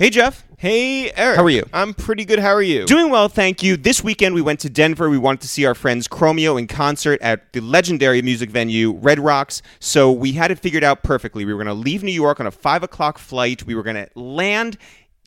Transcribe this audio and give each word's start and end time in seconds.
Hey, 0.00 0.08
Jeff. 0.08 0.46
Hey, 0.56 1.12
Eric. 1.12 1.36
How 1.36 1.44
are 1.44 1.50
you? 1.50 1.68
I'm 1.74 1.92
pretty 1.92 2.24
good. 2.24 2.38
How 2.38 2.54
are 2.54 2.62
you? 2.62 2.86
Doing 2.86 3.10
well, 3.10 3.28
thank 3.28 3.62
you. 3.62 3.76
This 3.76 4.02
weekend 4.02 4.34
we 4.34 4.40
went 4.40 4.58
to 4.60 4.70
Denver. 4.70 5.10
We 5.10 5.18
wanted 5.18 5.42
to 5.42 5.48
see 5.48 5.66
our 5.66 5.74
friends 5.74 6.08
Chromeo 6.08 6.58
in 6.58 6.68
concert 6.68 7.20
at 7.20 7.52
the 7.52 7.60
legendary 7.60 8.22
music 8.22 8.48
venue 8.48 8.92
Red 8.92 9.18
Rocks. 9.18 9.60
So 9.78 10.10
we 10.10 10.32
had 10.32 10.50
it 10.50 10.58
figured 10.58 10.82
out 10.82 11.02
perfectly. 11.02 11.44
We 11.44 11.52
were 11.52 11.62
going 11.62 11.76
to 11.76 11.82
leave 11.82 12.02
New 12.02 12.12
York 12.12 12.40
on 12.40 12.46
a 12.46 12.50
five 12.50 12.82
o'clock 12.82 13.18
flight. 13.18 13.66
We 13.66 13.74
were 13.74 13.82
going 13.82 13.96
to 13.96 14.08
land 14.18 14.78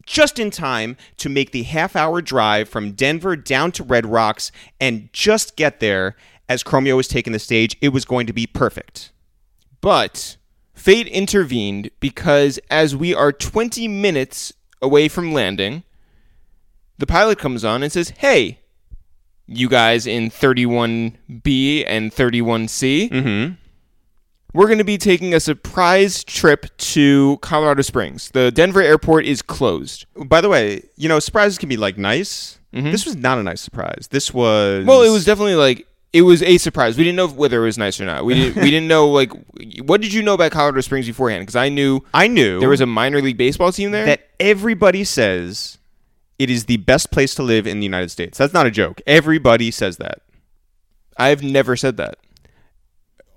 just 0.08 0.40
in 0.40 0.50
time 0.50 0.98
to 1.18 1.30
make 1.30 1.52
the 1.52 1.62
half 1.62 1.96
hour 1.96 2.20
drive 2.20 2.68
from 2.68 2.94
Denver 2.94 3.36
down 3.36 3.72
to 3.74 3.84
Red 3.84 4.08
Rocks 4.08 4.52
and 4.82 5.08
just 5.14 5.56
get 5.56 5.82
there 5.82 6.16
as 6.50 6.64
Chromeo 6.64 6.96
was 6.96 7.08
taking 7.08 7.32
the 7.32 7.38
stage. 7.38 7.78
It 7.80 7.90
was 7.90 8.06
going 8.06 8.26
to 8.26 8.34
be 8.34 8.48
perfect. 8.48 9.12
but 9.82 10.38
fate 10.74 11.06
intervened 11.10 11.92
because 12.00 12.60
as 12.72 12.96
we 12.96 13.14
are 13.14 13.32
20 13.32 13.88
minutes 13.88 14.52
away 14.84 15.08
from 15.08 15.34
landing, 15.34 15.82
the 17.00 17.08
pilot 17.08 17.40
comes 17.40 17.64
on 17.66 17.82
and 17.82 17.92
says, 17.92 18.10
"Hey, 18.18 18.60
you 19.48 19.68
guys 19.70 20.06
in 20.06 20.30
31B 20.30 21.84
and 21.88 22.12
31C, 22.14 23.10
Mm-hmm. 23.10 23.54
we're 24.54 24.68
going 24.68 24.78
to 24.78 24.84
be 24.84 24.98
taking 24.98 25.34
a 25.34 25.40
surprise 25.40 26.24
trip 26.24 26.66
to 26.78 27.38
Colorado 27.42 27.82
Springs. 27.82 28.30
The 28.32 28.52
Denver 28.52 28.82
airport 28.82 29.26
is 29.26 29.42
closed." 29.42 30.06
By 30.16 30.42
the 30.42 30.50
way, 30.50 30.84
you 30.96 31.10
know, 31.10 31.20
surprises 31.20 31.58
can 31.58 31.70
be 31.70 31.78
like 31.78 31.98
nice. 31.98 32.60
This 32.72 33.06
was 33.06 33.16
not 33.16 33.38
a 33.38 33.44
nice 33.44 33.62
surprise. 33.62 34.08
This 34.10 34.34
was 34.34 34.80
Mm-hmm. 34.80 34.88
Well, 34.88 35.04
it 35.04 35.10
was 35.12 35.26
definitely 35.26 35.56
like 35.56 35.86
it 36.14 36.22
was 36.22 36.44
a 36.44 36.60
surprise. 36.60 36.96
We 36.96 37.04
didn't 37.04 37.18
know 37.18 37.28
whether 37.28 37.62
it 37.62 37.66
was 37.66 37.78
nice 37.80 38.00
or 38.00 38.06
not. 38.06 38.24
We 38.24 38.36
didn't. 38.36 38.62
we 38.64 38.70
didn't 38.70 38.88
know 38.88 39.10
like 39.10 39.32
what 39.82 40.00
did 40.00 40.14
you 40.14 40.22
know 40.22 40.36
about 40.36 40.52
Colorado 40.52 40.80
Springs 40.82 41.08
beforehand? 41.08 41.42
Because 41.42 41.56
I 41.56 41.70
knew 41.70 42.02
I 42.14 42.28
knew 42.28 42.60
there 42.60 42.70
was 42.70 42.82
a 42.82 42.86
minor 42.86 43.22
league 43.22 43.38
baseball 43.38 43.72
team 43.72 43.92
there. 43.92 44.06
that 44.06 44.30
everybody 44.40 45.04
says 45.04 45.80
it 46.38 46.50
is 46.50 46.66
the 46.66 46.78
best 46.78 47.12
place 47.12 47.34
to 47.36 47.44
live 47.44 47.66
in 47.66 47.80
the 47.80 47.86
United 47.86 48.12
States. 48.12 48.38
That's 48.38 48.54
not 48.54 48.68
a 48.68 48.72
joke. 48.72 49.02
Everybody 49.08 49.72
says 49.72 49.98
that. 49.98 50.22
I've 51.18 51.44
never 51.44 51.76
said 51.76 51.98
that. 51.98 52.18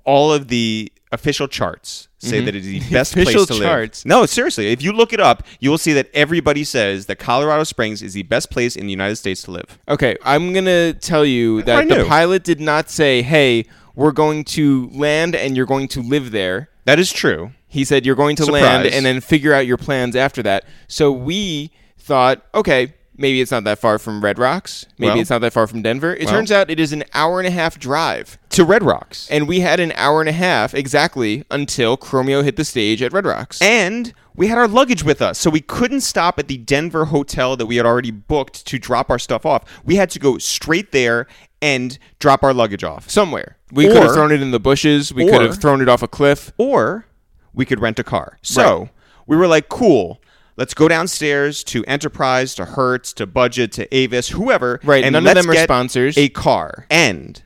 All 0.05 0.33
of 0.33 0.49
the 0.49 0.93
official 1.13 1.49
charts 1.49 2.06
say 2.19 2.39
mm-hmm. 2.39 2.47
that 2.47 2.55
it 2.55 2.65
is 2.65 2.85
the 2.89 2.95
best 2.95 3.13
place 3.13 3.47
to 3.47 3.59
charts? 3.59 4.05
live. 4.05 4.09
No, 4.09 4.27
seriously. 4.27 4.73
If 4.73 4.83
you 4.83 4.93
look 4.93 5.13
it 5.13 5.21
up, 5.21 5.43
you 5.61 5.71
will 5.71 5.79
see 5.79 5.93
that 5.95 6.09
everybody 6.15 6.65
says 6.65 7.07
that 7.07 7.19
Colorado 7.19 7.65
Springs 7.65 8.03
is 8.03 8.15
the 8.15 8.23
best 8.25 8.51
place 8.51 8.77
in 8.77 8.87
the 8.87 8.91
United 8.91 9.17
States 9.17 9.43
to 9.43 9.51
live. 9.51 9.79
Okay, 9.89 10.17
I'm 10.23 10.53
gonna 10.53 10.93
tell 10.95 11.25
you 11.25 11.63
that 11.63 11.89
the 11.89 12.05
pilot 12.07 12.45
did 12.45 12.61
not 12.61 12.91
say, 12.91 13.23
"Hey, 13.23 13.67
we're 13.95 14.13
going 14.13 14.45
to 14.45 14.91
land 14.93 15.35
and 15.35 15.57
you're 15.57 15.67
going 15.67 15.89
to 15.89 16.03
live 16.03 16.31
there." 16.31 16.71
That 16.85 16.99
is 16.99 17.13
true. 17.13 17.53
He 17.69 17.85
said 17.85 18.07
you're 18.07 18.17
going 18.17 18.37
to 18.37 18.47
land 18.47 18.87
and 18.87 19.05
then 19.05 19.21
figure 19.21 19.53
out 19.53 19.67
your 19.67 19.77
plans 19.77 20.17
after 20.17 20.43
that. 20.45 20.65
So 20.89 21.13
we 21.13 21.73
thought, 21.99 22.47
okay, 22.55 22.95
maybe 23.17 23.41
it's 23.41 23.51
not 23.51 23.65
that 23.65 23.79
far 23.79 23.99
from 23.99 24.23
Red 24.23 24.39
Rocks. 24.39 24.87
Maybe 24.99 25.11
Well- 25.13 25.21
it's 25.21 25.31
not 25.31 25.41
that 25.41 25.53
far 25.53 25.67
from 25.67 25.83
Denver. 25.83 26.15
It 26.15 26.25
well. 26.27 26.35
turns 26.35 26.53
out 26.53 26.71
it 26.71 26.79
is 26.81 26.93
an 26.93 27.05
hour 27.15 27.39
and 27.41 27.47
a 27.47 27.51
half 27.51 27.79
drive. 27.79 28.39
To 28.51 28.65
Red 28.65 28.83
Rocks. 28.83 29.27
And 29.31 29.47
we 29.47 29.61
had 29.61 29.81
an 29.81 29.93
hour 29.97 30.21
and 30.21 30.29
a 30.29 30.33
half 30.33 30.75
exactly 30.75 31.45
until 31.51 31.97
Chromeo 31.97 32.43
hit 32.43 32.57
the 32.57 32.65
stage 32.65 33.03
at 33.03 33.13
Red 33.13 33.27
Rocks. 33.27 33.61
And 33.61 34.13
we 34.35 34.49
had 34.49 34.59
our 34.59 34.69
luggage 34.69 35.03
with 35.03 35.21
us, 35.23 35.39
so 35.39 35.51
we 35.51 35.61
couldn't 35.61 36.03
stop 36.03 36.39
at 36.39 36.49
the 36.49 36.57
Denver 36.59 37.07
hotel 37.07 37.57
that 37.57 37.67
we 37.67 37.77
had 37.77 37.87
already 37.87 38.11
booked 38.11 38.67
to 38.67 38.79
drop 38.79 39.11
our 39.11 39.19
stuff 39.19 39.45
off. 39.47 39.65
We 39.85 39.97
had 39.97 40.11
to 40.11 40.19
go 40.19 40.39
straight 40.39 40.93
there 40.93 41.27
and 41.63 41.99
drop 42.19 42.43
our 42.43 42.53
luggage 42.55 42.85
off. 42.85 43.11
Somewhere. 43.11 43.57
We 43.73 43.87
could 43.87 43.97
have 44.03 44.13
thrown 44.13 44.31
it 44.33 44.43
in 44.43 44.51
the 44.53 44.61
bushes. 44.61 45.13
We 45.13 45.29
could 45.29 45.41
have 45.43 45.59
thrown 45.61 45.81
it 45.81 45.89
off 45.89 46.03
a 46.03 46.09
cliff. 46.09 46.53
or 46.59 47.07
we 47.55 47.65
could 47.65 47.81
rent 47.81 47.99
a 47.99 48.05
car. 48.05 48.39
So 48.43 48.91
we 49.27 49.37
were 49.37 49.47
like, 49.47 49.69
cool. 49.71 50.21
Let's 50.57 50.73
go 50.75 50.89
downstairs 50.89 51.63
to 51.65 51.85
Enterprise, 51.85 52.55
to 52.55 52.65
Hertz, 52.65 53.13
to 53.15 53.27
Budget, 53.27 53.73
to 53.73 53.95
Avis, 53.95 54.29
whoever. 54.31 54.81
Right, 54.83 55.05
And 55.05 55.13
none 55.13 55.27
of 55.27 55.35
them 55.35 55.51
are 55.51 55.55
sponsors. 55.57 56.17
A 56.17 56.29
car, 56.31 56.87
and 56.91 57.43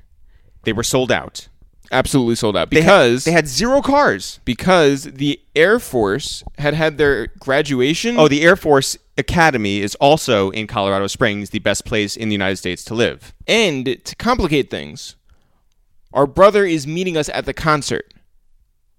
they 0.65 0.73
were 0.73 0.83
sold 0.85 1.11
out 1.11 1.49
Absolutely 1.93 2.37
sold 2.37 2.57
out. 2.57 2.71
They 2.71 2.83
had- 2.83 2.85
Because 2.85 3.25
they 3.25 3.33
had 3.33 3.49
zero 3.49 3.83
cars. 3.83 4.39
because 4.45 5.05
the 5.05 5.41
Air 5.57 5.81
Force 5.81 6.45
had 6.59 6.73
had 6.75 6.99
their 6.99 7.27
graduation. 7.41 8.17
Oh, 8.17 8.29
the 8.29 8.43
Air 8.43 8.55
Force 8.55 8.97
Academy 9.19 9.81
is 9.81 9.97
also 9.97 10.51
in 10.51 10.69
Colorado 10.69 11.09
Springs, 11.09 11.51
the 11.51 11.59
best 11.59 11.85
place 11.85 12.15
in 12.17 12.29
the 12.29 12.33
United 12.35 12.57
States 12.59 12.85
to 12.85 12.95
live. 12.95 13.35
and 13.49 13.99
to 14.05 14.15
complicate 14.17 14.71
things, 14.71 15.17
our 16.13 16.29
brother 16.29 16.65
is 16.65 16.87
meeting 16.87 17.17
us 17.17 17.29
at 17.31 17.45
the 17.45 17.53
concert. 17.53 18.15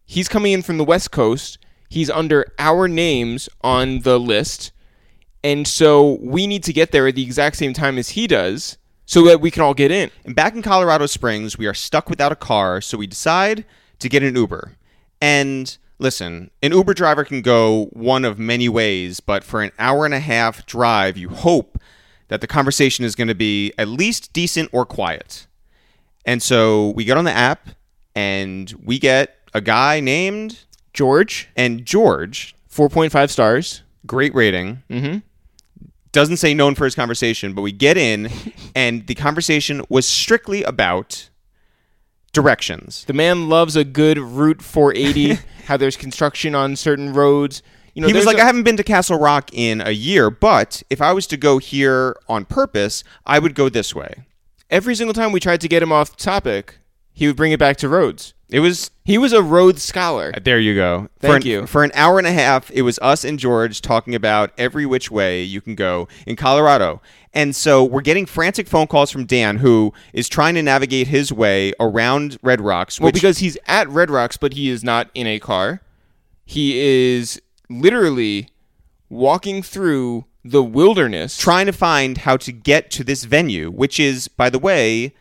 He's 0.05 0.27
coming 0.27 0.51
in 0.51 0.61
from 0.61 0.77
the 0.77 0.83
West 0.83 1.11
Coast. 1.11 1.57
He's 1.91 2.09
under 2.09 2.45
our 2.57 2.87
names 2.87 3.49
on 3.59 3.99
the 3.99 4.17
list. 4.17 4.71
And 5.43 5.67
so 5.67 6.19
we 6.21 6.47
need 6.47 6.63
to 6.63 6.71
get 6.71 6.93
there 6.93 7.05
at 7.05 7.15
the 7.15 7.23
exact 7.23 7.57
same 7.57 7.73
time 7.73 7.97
as 7.97 8.11
he 8.11 8.27
does 8.27 8.77
so 9.05 9.25
that 9.25 9.41
we 9.41 9.51
can 9.51 9.61
all 9.61 9.73
get 9.73 9.91
in. 9.91 10.09
And 10.23 10.33
back 10.33 10.55
in 10.55 10.61
Colorado 10.61 11.05
Springs, 11.05 11.57
we 11.57 11.67
are 11.67 11.73
stuck 11.73 12.09
without 12.09 12.31
a 12.31 12.37
car, 12.37 12.79
so 12.79 12.97
we 12.97 13.07
decide 13.07 13.65
to 13.99 14.07
get 14.07 14.23
an 14.23 14.37
Uber. 14.37 14.77
And 15.19 15.77
listen, 15.99 16.49
an 16.63 16.71
Uber 16.71 16.93
driver 16.93 17.25
can 17.25 17.41
go 17.41 17.87
one 17.91 18.23
of 18.23 18.39
many 18.39 18.69
ways, 18.69 19.19
but 19.19 19.43
for 19.43 19.61
an 19.61 19.73
hour 19.77 20.05
and 20.05 20.13
a 20.13 20.21
half 20.21 20.65
drive, 20.65 21.17
you 21.17 21.27
hope 21.27 21.77
that 22.29 22.39
the 22.39 22.47
conversation 22.47 23.03
is 23.03 23.15
going 23.15 23.27
to 23.27 23.35
be 23.35 23.73
at 23.77 23.89
least 23.89 24.31
decent 24.31 24.69
or 24.71 24.85
quiet. 24.85 25.45
And 26.25 26.41
so 26.41 26.91
we 26.91 27.03
get 27.03 27.17
on 27.17 27.25
the 27.25 27.33
app 27.33 27.67
and 28.15 28.73
we 28.81 28.97
get 28.97 29.39
a 29.53 29.59
guy 29.59 29.99
named 29.99 30.63
George, 31.05 31.49
and 31.55 31.83
George, 31.83 32.53
4.5 32.71 33.29
stars. 33.31 33.81
great 34.05 34.35
rating. 34.35 34.83
Mm-hmm. 34.87 35.17
doesn't 36.11 36.37
say 36.37 36.53
known 36.53 36.75
for 36.75 36.85
his 36.85 36.93
conversation, 36.93 37.53
but 37.53 37.63
we 37.63 37.71
get 37.71 37.97
in, 37.97 38.29
and 38.75 39.07
the 39.07 39.15
conversation 39.15 39.83
was 39.89 40.07
strictly 40.07 40.61
about 40.63 41.29
directions. 42.33 43.03
The 43.05 43.13
man 43.13 43.49
loves 43.49 43.75
a 43.75 43.83
good 43.83 44.17
Route 44.19 44.61
480, 44.61 45.39
how 45.65 45.77
there's 45.77 45.97
construction 45.97 46.53
on 46.55 46.75
certain 46.75 47.13
roads. 47.13 47.63
You 47.95 48.01
know, 48.03 48.07
he 48.07 48.13
was 48.13 48.25
like, 48.25 48.37
a- 48.37 48.41
I 48.41 48.45
haven't 48.45 48.63
been 48.63 48.77
to 48.77 48.83
Castle 48.83 49.17
Rock 49.19 49.49
in 49.53 49.81
a 49.81 49.91
year, 49.91 50.29
but 50.29 50.83
if 50.89 51.01
I 51.01 51.11
was 51.13 51.25
to 51.27 51.37
go 51.37 51.57
here 51.57 52.15
on 52.29 52.45
purpose, 52.45 53.03
I 53.25 53.39
would 53.39 53.55
go 53.55 53.69
this 53.69 53.93
way. 53.95 54.25
every 54.69 54.95
single 54.95 55.13
time 55.13 55.31
we 55.31 55.39
tried 55.39 55.61
to 55.61 55.67
get 55.67 55.81
him 55.83 55.91
off 55.91 56.15
topic, 56.15 56.77
he 57.11 57.27
would 57.27 57.35
bring 57.35 57.51
it 57.51 57.59
back 57.59 57.75
to 57.77 57.89
roads. 57.89 58.33
It 58.51 58.59
was 58.59 58.91
He 59.05 59.17
was 59.17 59.33
a 59.33 59.41
Rhodes 59.41 59.81
scholar. 59.81 60.31
Uh, 60.35 60.39
there. 60.43 60.59
You 60.59 60.75
go. 60.75 61.09
for 61.19 61.27
Thank 61.27 61.45
an, 61.45 61.51
you. 61.51 61.67
For 61.67 61.83
an 61.83 61.91
hour 61.93 62.17
and 62.17 62.27
a 62.27 62.31
half, 62.31 62.69
it 62.71 62.81
was 62.81 62.99
us 62.99 63.23
and 63.23 63.39
George 63.39 63.81
talking 63.81 64.13
about 64.13 64.51
every 64.57 64.85
which 64.85 65.09
way 65.09 65.41
you 65.41 65.61
can 65.61 65.75
go 65.75 66.07
in 66.27 66.35
Colorado. 66.35 67.01
And 67.33 67.55
so 67.55 67.83
we're 67.83 68.01
getting 68.01 68.25
frantic 68.25 68.67
phone 68.67 68.87
calls 68.87 69.09
from 69.09 69.25
Dan, 69.25 69.57
who 69.57 69.93
is 70.11 70.27
trying 70.27 70.55
to 70.55 70.61
navigate 70.61 71.07
his 71.07 71.31
way 71.31 71.71
around 71.79 72.37
Red 72.41 72.59
Rocks. 72.59 72.99
Well, 72.99 73.13
because 73.13 73.37
he's 73.37 73.57
at 73.67 73.87
Red 73.89 74.11
Rocks, 74.11 74.35
but 74.35 74.53
he 74.53 74.69
is 74.69 74.83
not 74.83 75.09
in 75.13 75.27
a 75.27 75.39
car. 75.39 75.81
He 76.43 76.77
is 76.77 77.41
literally 77.69 78.49
walking 79.09 79.63
through 79.63 80.25
the 80.43 80.63
wilderness. 80.63 81.37
trying 81.37 81.67
to 81.67 81.71
find 81.71 82.19
how 82.19 82.35
to 82.35 82.51
get 82.51 82.91
to 82.91 83.03
this 83.03 83.23
venue, 83.23 83.69
which 83.69 83.99
is, 83.99 84.27
by 84.27 84.49
the 84.49 84.59
way, 84.59 85.13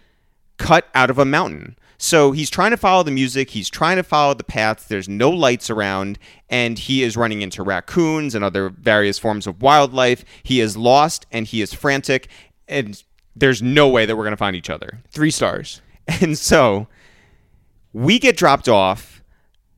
cut 0.56 0.88
out 0.94 1.10
of 1.10 1.18
a 1.18 1.24
mountain. 1.24 1.76
So 2.02 2.32
he's 2.32 2.48
trying 2.48 2.70
to 2.70 2.78
follow 2.78 3.02
the 3.02 3.10
music, 3.10 3.50
he's 3.50 3.68
trying 3.68 3.98
to 3.98 4.02
follow 4.02 4.32
the 4.32 4.42
paths, 4.42 4.86
there's 4.86 5.06
no 5.06 5.28
lights 5.28 5.68
around, 5.68 6.18
and 6.48 6.78
he 6.78 7.02
is 7.02 7.14
running 7.14 7.42
into 7.42 7.62
raccoons 7.62 8.34
and 8.34 8.42
other 8.42 8.70
various 8.70 9.18
forms 9.18 9.46
of 9.46 9.60
wildlife. 9.60 10.24
He 10.42 10.62
is 10.62 10.78
lost 10.78 11.26
and 11.30 11.46
he 11.46 11.60
is 11.60 11.74
frantic, 11.74 12.28
and 12.66 13.04
there's 13.36 13.60
no 13.60 13.86
way 13.86 14.06
that 14.06 14.16
we're 14.16 14.24
going 14.24 14.32
to 14.32 14.38
find 14.38 14.56
each 14.56 14.70
other. 14.70 15.00
Three 15.10 15.30
stars. 15.30 15.82
And 16.22 16.38
so 16.38 16.88
we 17.92 18.18
get 18.18 18.34
dropped 18.34 18.66
off 18.66 19.22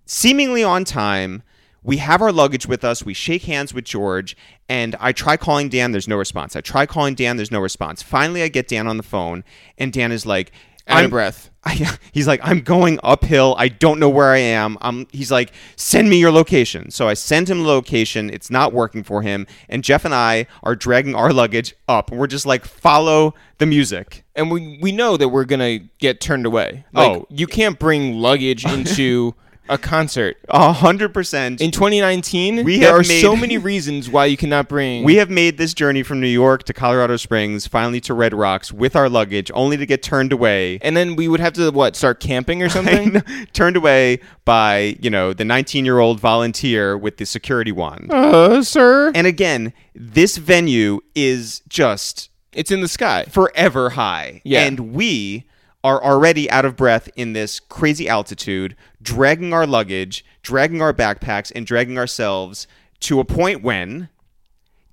seemingly 0.07 0.63
on 0.63 0.85
time. 0.85 1.43
We 1.83 1.97
have 1.97 2.23
our 2.23 2.31
luggage 2.31 2.69
with 2.69 2.85
us. 2.85 3.05
We 3.05 3.15
shake 3.15 3.43
hands 3.43 3.75
with 3.75 3.85
George, 3.85 4.37
and 4.69 4.95
I 5.01 5.11
try 5.11 5.37
calling 5.37 5.69
Dan. 5.69 5.91
There's 5.91 6.07
no 6.07 6.17
response. 6.17 6.55
I 6.55 6.61
try 6.61 6.87
calling 6.87 7.17
Dan. 7.17 7.37
There's 7.37 7.51
no 7.51 7.59
response. 7.59 8.01
Finally, 8.01 8.45
I 8.45 8.49
get 8.49 8.69
Dan 8.69 8.87
on 8.87 8.97
the 8.97 9.03
phone, 9.03 9.43
and 9.77 9.93
Dan 9.93 10.13
is 10.13 10.25
like, 10.25 10.53
Out 10.89 10.97
I'm- 10.97 11.05
of 11.07 11.11
breath. 11.11 11.49
I, 11.65 11.97
he's 12.11 12.27
like, 12.27 12.41
I'm 12.43 12.61
going 12.63 12.99
uphill. 13.05 13.55
I 13.57 13.69
don't 13.69 14.01
know 14.01 14.09
where 14.09 14.33
I 14.33 14.39
am. 14.39 14.77
Um, 14.81 15.07
he's 15.13 15.31
like, 15.31 15.53
send 15.77 16.11
me 16.11 16.19
your 16.19 16.33
location. 16.33 16.91
So 16.91 17.07
I 17.07 17.15
send 17.15 17.49
him 17.49 17.59
the 17.63 17.69
location. 17.69 18.31
It's 18.31 18.51
not 18.51 18.73
working 18.73 19.05
for 19.05 19.23
him. 19.23 19.47
And 19.69 19.85
Jeff 19.85 20.05
and 20.05 20.13
I 20.13 20.49
are 20.65 20.75
dragging 20.75 21.15
our 21.15 21.33
luggage 21.33 21.77
up. 21.89 22.11
And 22.11 22.19
we're 22.19 22.27
just 22.27 22.47
like, 22.47 22.65
follow 22.65 23.35
the 23.59 23.67
music. 23.67 24.25
And 24.35 24.51
we, 24.51 24.81
we 24.83 24.91
know 24.91 25.17
that 25.17 25.29
we're 25.29 25.45
going 25.45 25.61
to 25.61 25.87
get 25.99 26.21
turned 26.21 26.47
away. 26.47 26.85
Like, 26.93 27.09
Oh. 27.13 27.27
you 27.31 27.47
can't 27.47 27.79
bring 27.79 28.15
luggage 28.15 28.65
into 28.65 29.37
a 29.69 29.79
concert. 29.79 30.37
A 30.49 30.73
hundred 30.73 31.15
percent. 31.15 31.61
In 31.61 31.71
2019, 31.71 32.65
We 32.65 32.79
there 32.79 32.89
have 32.91 33.01
are 33.01 33.05
so 33.05 33.35
many 33.37 33.59
reasons 33.59 34.11
why 34.11 34.27
you 34.27 34.37
cannot 34.37 34.69
bring. 34.69 35.05
We 35.05 35.17
have 35.17 35.31
made 35.31 35.57
this 35.59 35.73
journey 35.75 36.03
from 36.03 36.21
New 36.21 36.27
York 36.29 36.65
to 36.65 36.73
Colorado 36.73 37.17
Springs, 37.17 37.67
finally 37.67 38.01
to 38.03 38.15
Red 38.15 38.35
Rocks 38.35 38.73
with 38.73 38.97
our 38.97 39.09
luggage, 39.09 39.51
only 39.55 39.77
to 39.77 39.87
get 39.87 40.03
turned 40.03 40.33
away. 40.33 40.79
and 40.83 40.97
then 40.97 41.17
we 41.17 41.29
would 41.29 41.41
have 41.41 41.53
to 41.55 41.71
what 41.71 41.97
start 41.97 42.21
camping 42.21 42.63
or 42.63 42.69
something. 42.77 43.23
turned 43.53 43.77
away 43.77 44.21
by, 44.45 44.97
you 45.01 45.11
know, 45.11 45.33
the 45.33 45.45
19 45.45 45.85
year 45.85 45.99
old 46.01 46.19
volunteer 46.21 46.97
with 46.99 47.17
the 47.19 47.25
security 47.25 47.73
wand. 47.73 48.13
uh, 48.13 48.63
sir, 48.63 49.13
And 49.15 49.27
again, 49.27 49.73
this 49.95 50.37
venue 50.37 51.01
is 51.15 51.63
just 51.69 52.31
it's 52.53 52.71
in 52.71 52.81
the 52.81 52.89
sky. 52.89 53.25
forever 53.31 53.91
high. 53.91 54.43
Yeah. 54.45 54.65
And 54.65 54.93
we 54.93 55.45
are 55.85 56.03
already 56.03 56.51
out 56.51 56.65
of 56.65 56.77
breath 56.77 57.09
in 57.17 57.33
this 57.33 57.59
crazy 57.61 58.09
altitude, 58.09 58.77
dragging 59.01 59.53
our 59.53 59.67
luggage, 59.67 60.25
dragging 60.43 60.81
our 60.81 60.93
backpacks, 60.93 61.51
and 61.55 61.67
dragging 61.67 61.99
ourselves 61.99 62.67
to 63.01 63.21
a 63.21 63.25
point 63.25 63.63
when 63.63 64.09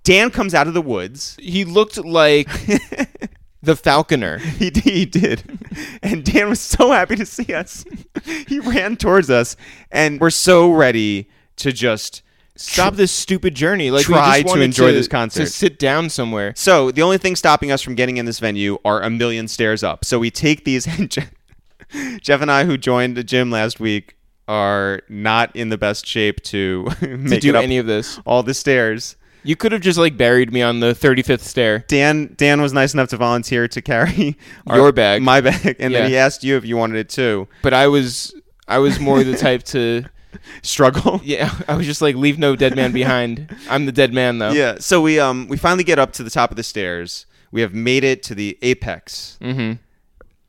Dan 0.03 0.31
comes 0.31 0.53
out 0.53 0.67
of 0.67 0.73
the 0.73 0.81
woods. 0.81 1.37
He 1.39 1.63
looked 1.65 1.97
like 2.03 2.49
the 3.61 3.75
falconer. 3.75 4.39
He, 4.39 4.71
he 4.73 5.05
did. 5.05 5.43
And 6.01 6.23
Dan 6.23 6.49
was 6.49 6.59
so 6.59 6.91
happy 6.91 7.15
to 7.17 7.25
see 7.25 7.53
us. 7.53 7.85
He 8.47 8.59
ran 8.59 8.97
towards 8.97 9.29
us, 9.29 9.55
and 9.91 10.19
we're 10.19 10.29
so 10.31 10.71
ready 10.71 11.29
to 11.57 11.71
just 11.71 12.23
Stop 12.59 12.95
this 12.95 13.11
stupid 13.11 13.55
journey. 13.55 13.89
Like 13.91 14.07
we 14.07 14.13
Try 14.13 14.41
just 14.41 14.53
to 14.55 14.61
enjoy 14.61 14.91
this 14.91 15.07
concert. 15.07 15.39
To 15.45 15.45
sit 15.49 15.79
down 15.79 16.09
somewhere. 16.09 16.53
So 16.55 16.91
the 16.91 17.01
only 17.01 17.17
thing 17.17 17.35
stopping 17.35 17.71
us 17.71 17.81
from 17.81 17.95
getting 17.95 18.17
in 18.17 18.25
this 18.25 18.39
venue 18.39 18.77
are 18.83 19.01
a 19.01 19.09
million 19.09 19.47
stairs 19.47 19.83
up. 19.83 20.03
So 20.05 20.19
we 20.19 20.29
take 20.31 20.65
these. 20.65 20.87
And 21.91 22.21
Jeff 22.21 22.41
and 22.41 22.51
I, 22.51 22.65
who 22.65 22.77
joined 22.77 23.17
the 23.17 23.23
gym 23.23 23.49
last 23.49 23.79
week, 23.79 24.15
are 24.47 25.01
not 25.09 25.55
in 25.55 25.69
the 25.69 25.77
best 25.77 26.05
shape 26.05 26.41
to 26.43 26.85
To 26.99 27.17
make 27.17 27.41
do 27.41 27.49
it 27.49 27.55
up 27.55 27.63
any 27.63 27.77
of 27.77 27.85
this, 27.87 28.19
all 28.25 28.43
the 28.43 28.53
stairs. 28.53 29.15
you 29.43 29.55
could 29.55 29.71
have 29.71 29.81
just 29.81 29.97
like 29.97 30.15
buried 30.17 30.51
me 30.53 30.61
on 30.61 30.81
the 30.81 30.93
35th 30.93 31.39
stair. 31.41 31.85
Dan 31.87 32.33
Dan 32.37 32.61
was 32.61 32.73
nice 32.73 32.93
enough 32.93 33.09
to 33.09 33.17
volunteer 33.17 33.67
to 33.69 33.81
carry 33.81 34.37
Your 34.67 34.91
bag. 34.91 35.21
my 35.23 35.41
bag, 35.41 35.77
and 35.79 35.91
Yeah. 35.93 36.01
then 36.01 36.09
he 36.09 36.17
asked 36.17 36.43
you 36.43 36.57
if 36.57 36.65
you 36.65 36.77
wanted 36.77 36.97
it 36.97 37.09
too. 37.09 37.47
But 37.63 37.73
I 37.73 37.87
was, 37.87 38.35
I 38.67 38.77
was 38.79 38.99
more 38.99 39.23
the 39.23 39.35
type 39.37 39.63
to, 39.65 40.03
Struggle. 40.61 41.21
yeah. 41.25 41.53
I 41.67 41.75
was 41.75 41.85
just 41.85 42.01
like, 42.01 42.15
leave 42.15 42.37
no 42.39 42.55
dead 42.55 42.75
man 42.75 42.91
behind. 42.91 43.55
I'm 43.69 43.85
the 43.85 43.91
dead 43.91 44.13
man 44.13 44.37
though. 44.39 44.51
Yeah. 44.51 44.77
So 44.79 45.01
we 45.01 45.19
um 45.19 45.47
we 45.47 45.57
finally 45.57 45.83
get 45.83 45.99
up 45.99 46.13
to 46.13 46.23
the 46.23 46.29
top 46.29 46.51
of 46.51 46.57
the 46.57 46.63
stairs. 46.63 47.25
We 47.51 47.61
have 47.61 47.73
made 47.73 48.03
it 48.03 48.21
to 48.23 48.35
the 48.35 48.57
apex, 48.61 49.37
hmm 49.41 49.73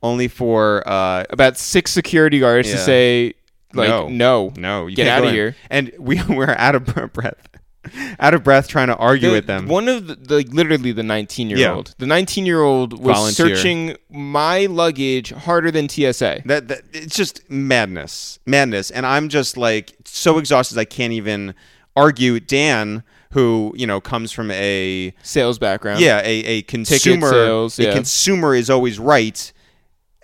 only 0.03 0.29
for 0.29 0.83
uh 0.89 1.25
About 1.31 1.59
six 1.59 1.91
security 1.91 2.39
guards 2.41 2.71
to 2.71 2.79
say, 2.79 3.35
like, 3.75 3.89
No. 3.91 4.09
no, 4.09 4.53
no, 4.57 4.87
you 4.87 4.97
Get 4.97 5.21
go 5.21 5.29
in. 5.29 5.35
here. 5.35 5.57
And 5.69 5.93
we 5.99 6.23
were 6.29 6.57
out 6.59 6.75
of 6.75 6.87
breath, 7.13 7.49
out 8.21 8.35
of 8.35 8.45
breath 8.45 8.69
trying 8.69 8.89
to 8.89 8.97
argue 8.97 9.29
The- 9.31 9.35
with 9.37 9.47
them. 9.47 9.67
One 9.67 9.89
of 9.89 10.07
the, 10.07 10.15
the 10.17 10.43
literally 10.51 10.93
the 10.93 11.03
19 11.03 11.49
year 11.51 11.71
old. 11.71 11.95
The 11.99 12.07
19 12.07 12.45
year 12.47 12.61
old 12.63 12.93
was 13.03 13.17
Volunteer. 13.17 13.57
searching 13.57 13.97
my 14.11 14.67
luggage 14.67 15.31
harder 15.33 15.71
than 15.71 15.89
TSA. 15.89 16.43
That, 16.45 16.69
that 16.69 16.83
it's 16.93 17.17
just 17.17 17.49
madness, 17.51 18.39
madness, 18.47 18.91
and 18.91 19.07
I'm 19.07 19.29
just 19.29 19.57
like 19.57 19.95
so 20.05 20.39
exhausted 20.39 20.77
I 20.79 20.85
can't 20.85 21.13
even 21.15 21.55
argue. 21.97 22.39
Dan, 22.41 23.03
who 23.33 23.73
you 23.77 23.87
know 23.87 24.01
comes 24.01 24.33
from 24.33 24.51
a 24.51 25.15
Sales 25.23 25.59
background. 25.59 26.01
yeah 26.01 26.19
a, 26.25 26.27
a 26.45 26.63
consumer 26.63 27.31
sales, 27.31 27.79
a 27.79 27.93
consumer 27.93 28.55
is 28.55 28.69
always 28.69 28.99
right 28.99 29.53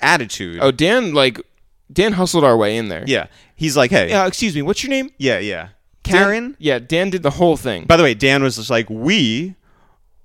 attitude. 0.00 0.58
Oh, 0.60 0.70
Dan 0.70 1.14
like 1.14 1.40
Dan 1.92 2.12
hustled 2.14 2.44
our 2.44 2.56
way 2.56 2.76
in 2.76 2.88
there. 2.88 3.04
yeah, 3.06 3.26
he's 3.54 3.76
like, 3.76 3.90
hey, 3.90 4.12
Uh, 4.12 4.26
excuse 4.26 4.54
me, 4.54 4.62
what's 4.62 4.82
your 4.82 4.90
name? 4.90 5.10
yeah, 5.18 5.38
yeah, 5.38 5.68
Dan- 6.06 6.22
Karen. 6.24 6.56
yeah, 6.58 6.78
Dan 6.78 7.10
did 7.10 7.22
the 7.22 7.30
whole 7.30 7.56
thing. 7.56 7.84
By 7.84 7.96
the 7.96 8.02
way, 8.02 8.14
Dan 8.14 8.42
was 8.42 8.56
just 8.56 8.70
like, 8.70 8.88
we 8.90 9.54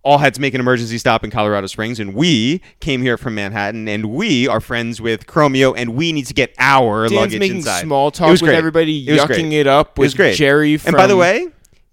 all 0.03 0.17
had 0.17 0.33
to 0.33 0.41
make 0.41 0.53
an 0.55 0.59
emergency 0.59 0.97
stop 0.97 1.23
in 1.23 1.29
Colorado 1.29 1.67
Springs, 1.67 1.99
and 1.99 2.15
we 2.15 2.61
came 2.79 3.01
here 3.03 3.17
from 3.17 3.35
Manhattan, 3.35 3.87
and 3.87 4.05
we 4.07 4.47
are 4.47 4.59
friends 4.59 4.99
with 4.99 5.27
Chromeo, 5.27 5.73
and 5.77 5.93
we 5.95 6.11
need 6.11 6.25
to 6.25 6.33
get 6.33 6.53
our 6.57 7.03
Dan's 7.03 7.13
luggage 7.13 7.39
making 7.39 7.57
inside. 7.57 7.81
small 7.81 8.09
talk 8.09 8.31
with 8.31 8.41
great. 8.41 8.55
everybody, 8.55 9.07
It 9.07 9.19
yucking 9.19 9.27
great. 9.27 9.53
it 9.53 9.67
up 9.67 9.99
It 9.99 10.01
with 10.01 10.15
great. 10.15 10.35
Jerry 10.37 10.77
from. 10.77 10.89
and 10.89 10.97
by 10.97 11.05
the 11.07 11.15
way, 11.17 11.49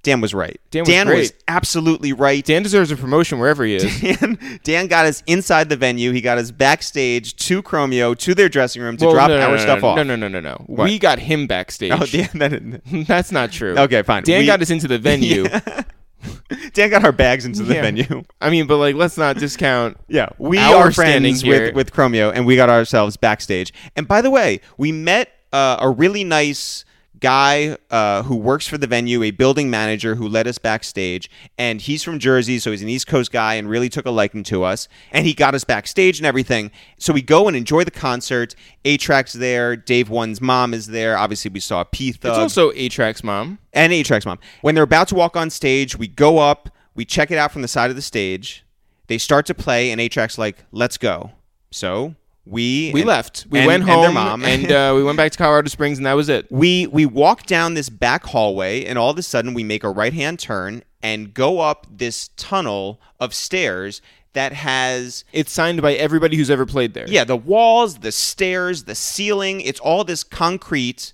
Dan 0.08 0.20
was 0.20 0.32
right. 0.34 0.60
Dan 0.70 0.84
was 0.84 1.04
great. 1.04 1.32
absolutely 1.48 2.12
right. 2.12 2.44
Dan 2.44 2.62
deserves 2.62 2.90
a 2.90 2.96
promotion 2.96 3.38
wherever 3.38 3.64
he 3.64 3.74
is. 3.76 4.00
Dan, 4.18 4.60
Dan 4.64 4.86
got 4.86 5.04
us 5.06 5.22
inside 5.26 5.68
the 5.68 5.76
venue. 5.76 6.12
He 6.12 6.20
got 6.20 6.38
us 6.38 6.50
backstage 6.50 7.36
to 7.36 7.62
Chromeo 7.62 8.16
to 8.18 8.34
their 8.34 8.48
dressing 8.48 8.80
room 8.82 8.96
to 8.96 9.04
Well, 9.06 9.14
drop 9.14 9.28
no, 9.28 9.36
no, 9.38 9.44
our 9.46 9.56
no, 9.56 9.62
stuff 9.62 9.84
off. 9.84 9.96
No, 9.96 10.02
no, 10.02 10.16
no, 10.16 10.28
no, 10.28 10.40
no. 10.40 10.64
We 10.66 10.98
got 10.98 11.18
him 11.18 11.46
backstage. 11.46 11.92
Oh, 11.94 12.06
Dan, 12.06 12.28
that- 12.34 13.06
That's 13.06 13.30
not 13.32 13.52
true. 13.52 13.76
Okay, 13.78 14.02
fine. 14.02 14.22
Dan 14.22 14.40
We- 14.40 14.46
got 14.46 14.62
us 14.62 14.70
into 14.70 14.88
the 14.88 14.98
venue. 14.98 15.46
Dan 16.72 16.90
got 16.90 17.04
our 17.04 17.12
bags 17.12 17.44
into 17.44 17.62
the 17.62 17.74
Yeah. 17.74 17.82
venue. 17.82 18.24
I 18.40 18.50
mean, 18.50 18.66
but 18.66 18.78
like, 18.78 18.94
let's 18.96 19.16
not 19.16 19.36
discount. 19.36 19.96
Yeah, 20.08 20.30
we 20.38 20.58
Our 20.58 20.88
are 20.88 20.92
friends 20.92 21.44
with, 21.44 21.74
with 21.74 21.92
Chromeo, 21.92 22.32
and 22.34 22.46
we 22.46 22.56
got 22.56 22.68
ourselves 22.70 23.16
backstage. 23.16 23.72
And 23.96 24.08
by 24.08 24.20
the 24.22 24.30
way, 24.30 24.60
we 24.78 24.90
met 24.90 25.30
uh, 25.52 25.76
a 25.80 25.88
really 25.90 26.24
nice 26.24 26.84
guy 27.20 27.76
uh, 27.90 28.22
who 28.22 28.36
works 28.36 28.66
for 28.66 28.78
the 28.78 28.86
venue, 28.86 29.22
a 29.22 29.30
building 29.30 29.70
manager 29.70 30.14
who 30.14 30.28
led 30.28 30.46
us 30.46 30.58
backstage. 30.58 31.30
And 31.56 31.80
he's 31.80 32.02
from 32.02 32.18
Jersey, 32.18 32.58
so 32.58 32.70
he's 32.70 32.82
an 32.82 32.88
East 32.88 33.06
Coast 33.06 33.32
guy 33.32 33.54
and 33.54 33.68
really 33.68 33.88
took 33.88 34.06
a 34.06 34.10
liking 34.10 34.42
to 34.44 34.64
us. 34.64 34.88
And 35.12 35.26
he 35.26 35.34
got 35.34 35.54
us 35.54 35.64
backstage 35.64 36.18
and 36.18 36.26
everything. 36.26 36.70
So 36.98 37.12
we 37.12 37.22
go 37.22 37.48
and 37.48 37.56
enjoy 37.56 37.84
the 37.84 37.90
concert. 37.90 38.54
A-Trak's 38.84 39.32
there. 39.32 39.76
Dave 39.76 40.08
One's 40.08 40.40
mom 40.40 40.74
is 40.74 40.86
there. 40.86 41.16
Obviously, 41.16 41.50
we 41.50 41.60
saw 41.60 41.84
P-Thugg 41.84 42.28
It's 42.28 42.38
also 42.38 42.70
A-Trak's 42.74 43.24
mom. 43.24 43.58
and 43.72 43.92
A-Trak's 43.92 44.26
mom. 44.26 44.38
When 44.62 44.74
they're 44.74 44.84
about 44.84 45.08
to 45.08 45.14
walk 45.14 45.36
on 45.36 45.50
stage, 45.50 45.96
we 45.96 46.08
go 46.08 46.38
up, 46.38 46.70
we 46.94 47.04
check 47.04 47.30
it 47.30 47.38
out 47.38 47.52
from 47.52 47.62
the 47.62 47.68
side 47.68 47.90
of 47.90 47.96
the 47.96 48.02
stage. 48.02 48.64
They 49.06 49.18
start 49.18 49.46
to 49.46 49.54
play, 49.54 49.90
and 49.90 50.00
A-Trak's 50.00 50.36
like, 50.36 50.64
"Let's 50.70 50.98
go." 50.98 51.30
So 51.70 52.14
we 52.48 52.90
We 52.94 53.00
and- 53.00 53.08
left. 53.08 53.46
We 53.50 53.58
and- 53.60 53.66
went 53.66 53.82
and 53.82 53.90
home, 53.90 54.02
their 54.02 54.12
mom. 54.12 54.44
and 54.44 54.70
uh, 54.72 54.92
we 54.96 55.02
went 55.02 55.16
back 55.16 55.32
to 55.32 55.38
Colorado 55.38 55.68
Springs, 55.68 55.98
and 55.98 56.06
that 56.06 56.14
was 56.14 56.28
it. 56.28 56.46
we 56.50 56.86
we 56.86 57.04
walk 57.06 57.46
down 57.46 57.74
this 57.74 57.88
back 57.88 58.24
hallway, 58.24 58.84
and 58.84 58.98
all 58.98 59.10
of 59.10 59.18
a 59.18 59.22
sudden 59.22 59.54
we 59.54 59.62
make 59.64 59.84
a 59.84 59.90
right 59.90 60.12
hand 60.12 60.38
turn 60.38 60.82
and 61.02 61.32
go 61.34 61.60
up 61.60 61.86
this 61.90 62.28
tunnel 62.36 63.00
of 63.20 63.32
stairs 63.34 64.00
that 64.32 64.52
has 64.52 65.24
It's 65.32 65.52
signed 65.52 65.80
by 65.82 65.94
everybody 65.94 66.36
who's 66.36 66.50
ever 66.50 66.66
played 66.66 66.94
there. 66.94 67.06
Yeah, 67.08 67.24
the 67.24 67.36
walls, 67.36 67.98
the 68.00 68.12
stairs, 68.12 68.84
the 68.84 68.94
ceiling, 68.94 69.60
it's 69.60 69.80
all 69.80 70.04
this 70.04 70.22
concrete 70.24 71.12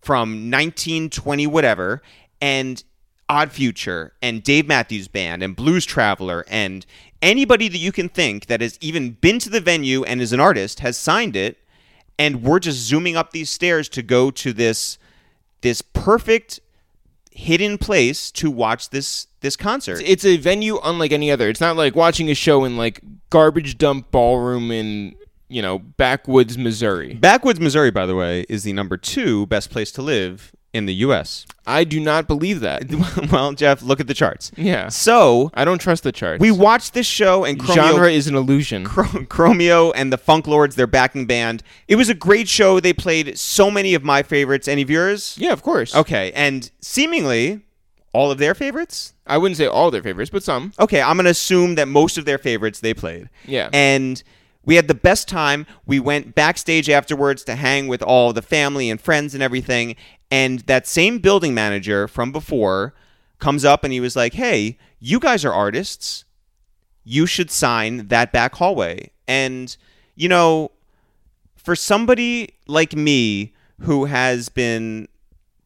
from 0.00 0.50
1920 0.50 1.46
whatever 1.46 2.02
and 2.40 2.82
Odd 3.28 3.52
Future 3.52 4.12
and 4.20 4.42
Dave 4.42 4.66
Matthews 4.66 5.08
Band 5.08 5.42
and 5.42 5.56
Blues 5.56 5.84
Traveler 5.86 6.44
and 6.48 6.84
anybody 7.24 7.68
that 7.68 7.78
you 7.78 7.90
can 7.90 8.08
think 8.08 8.46
that 8.46 8.60
has 8.60 8.78
even 8.80 9.12
been 9.12 9.38
to 9.40 9.48
the 9.48 9.60
venue 9.60 10.04
and 10.04 10.20
is 10.20 10.32
an 10.32 10.38
artist 10.38 10.80
has 10.80 10.96
signed 10.96 11.34
it 11.34 11.58
and 12.18 12.42
we're 12.42 12.60
just 12.60 12.78
zooming 12.78 13.16
up 13.16 13.32
these 13.32 13.50
stairs 13.50 13.88
to 13.88 14.02
go 14.02 14.30
to 14.30 14.52
this 14.52 14.98
this 15.62 15.80
perfect 15.80 16.60
hidden 17.30 17.78
place 17.78 18.30
to 18.30 18.50
watch 18.50 18.90
this 18.90 19.26
this 19.40 19.56
concert. 19.56 20.00
It's 20.04 20.24
a 20.24 20.36
venue 20.36 20.78
unlike 20.84 21.12
any 21.12 21.30
other. 21.30 21.48
It's 21.48 21.60
not 21.60 21.76
like 21.76 21.96
watching 21.96 22.30
a 22.30 22.34
show 22.34 22.64
in 22.64 22.76
like 22.76 23.00
garbage 23.30 23.78
dump 23.78 24.10
ballroom 24.10 24.70
in 24.70 25.16
you 25.48 25.62
know 25.62 25.78
backwoods 25.78 26.56
Missouri. 26.56 27.14
Backwoods, 27.14 27.58
Missouri, 27.58 27.90
by 27.90 28.06
the 28.06 28.14
way, 28.14 28.44
is 28.48 28.62
the 28.62 28.72
number 28.72 28.96
two 28.96 29.46
best 29.46 29.70
place 29.70 29.90
to 29.92 30.02
live 30.02 30.52
in 30.74 30.86
the 30.86 30.94
U.S. 30.96 31.46
I 31.66 31.84
do 31.84 31.98
not 32.00 32.26
believe 32.28 32.60
that. 32.60 32.84
well, 33.32 33.52
Jeff, 33.54 33.80
look 33.80 34.00
at 34.00 34.06
the 34.06 34.12
charts. 34.14 34.50
Yeah, 34.56 34.88
So 34.88 35.50
I 35.54 35.64
don't 35.64 35.78
trust 35.80 36.02
the 36.02 36.12
charts. 36.12 36.40
we 36.40 36.50
watched 36.50 36.92
this 36.92 37.06
show 37.06 37.44
and 37.44 37.58
Chromeo, 37.58 37.74
genre 37.74 38.10
is 38.10 38.26
an 38.26 38.34
illusion. 38.34 38.84
Chro- 38.84 39.26
Chromeo 39.28 39.92
and 39.94 40.12
the 40.12 40.18
Funk 40.18 40.46
Lords, 40.46 40.76
their 40.76 40.86
backing 40.86 41.24
band. 41.26 41.62
It 41.88 41.96
was 41.96 42.08
a 42.10 42.14
great 42.14 42.48
show. 42.48 42.80
They 42.80 42.92
played 42.92 43.38
so 43.38 43.70
many 43.70 43.94
of 43.94 44.04
my 44.04 44.22
favorites. 44.22 44.68
Any 44.68 44.82
of 44.82 44.90
yours? 44.90 45.36
Yeah, 45.38 45.52
of 45.52 45.62
course. 45.62 45.94
Okay, 45.94 46.32
and 46.32 46.70
seemingly 46.82 47.62
all 48.12 48.30
of 48.30 48.38
their 48.38 48.54
favorites. 48.54 49.14
I 49.26 49.38
wouldn't 49.38 49.56
say 49.56 49.66
all 49.66 49.90
their 49.90 50.02
favorites, 50.02 50.30
but 50.30 50.42
some. 50.42 50.72
Okay, 50.78 51.00
I'm 51.00 51.16
gonna 51.16 51.30
assume 51.30 51.76
that 51.76 51.88
most 51.88 52.18
of 52.18 52.24
their 52.26 52.38
favorites 52.38 52.80
they 52.80 52.92
played. 52.94 53.30
Yeah. 53.46 53.70
And 53.72 54.22
we 54.66 54.76
had 54.76 54.88
the 54.88 54.94
best 54.94 55.28
time. 55.28 55.66
We 55.86 55.98
went 56.00 56.34
backstage 56.34 56.88
afterwards 56.88 57.42
to 57.44 57.54
hang 57.54 57.86
with 57.88 58.02
all 58.02 58.32
the 58.32 58.42
family 58.42 58.88
and 58.90 59.00
friends 59.00 59.34
and 59.34 59.42
everything. 59.42 59.96
And 60.34 60.58
that 60.66 60.88
same 60.88 61.18
building 61.18 61.54
manager 61.54 62.08
from 62.08 62.32
before 62.32 62.92
comes 63.38 63.64
up 63.64 63.84
and 63.84 63.92
he 63.92 64.00
was 64.00 64.16
like, 64.16 64.34
Hey, 64.34 64.78
you 64.98 65.20
guys 65.20 65.44
are 65.44 65.52
artists. 65.52 66.24
You 67.04 67.24
should 67.24 67.52
sign 67.52 68.08
that 68.08 68.32
back 68.32 68.56
hallway. 68.56 69.12
And, 69.28 69.76
you 70.16 70.28
know, 70.28 70.72
for 71.54 71.76
somebody 71.76 72.56
like 72.66 72.96
me 72.96 73.54
who 73.82 74.06
has 74.06 74.48
been 74.48 75.06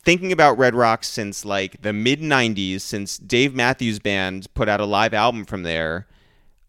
thinking 0.04 0.32
about 0.32 0.58
Red 0.58 0.75
Rocks 0.75 1.08
since 1.08 1.46
like 1.46 1.80
the 1.80 1.94
mid 1.94 2.20
90s, 2.20 2.82
since 2.82 3.16
Dave 3.16 3.54
Matthews 3.54 3.98
Band 3.98 4.52
put 4.52 4.68
out 4.68 4.80
a 4.80 4.84
live 4.84 5.14
album 5.14 5.46
from 5.46 5.62
there, 5.62 6.06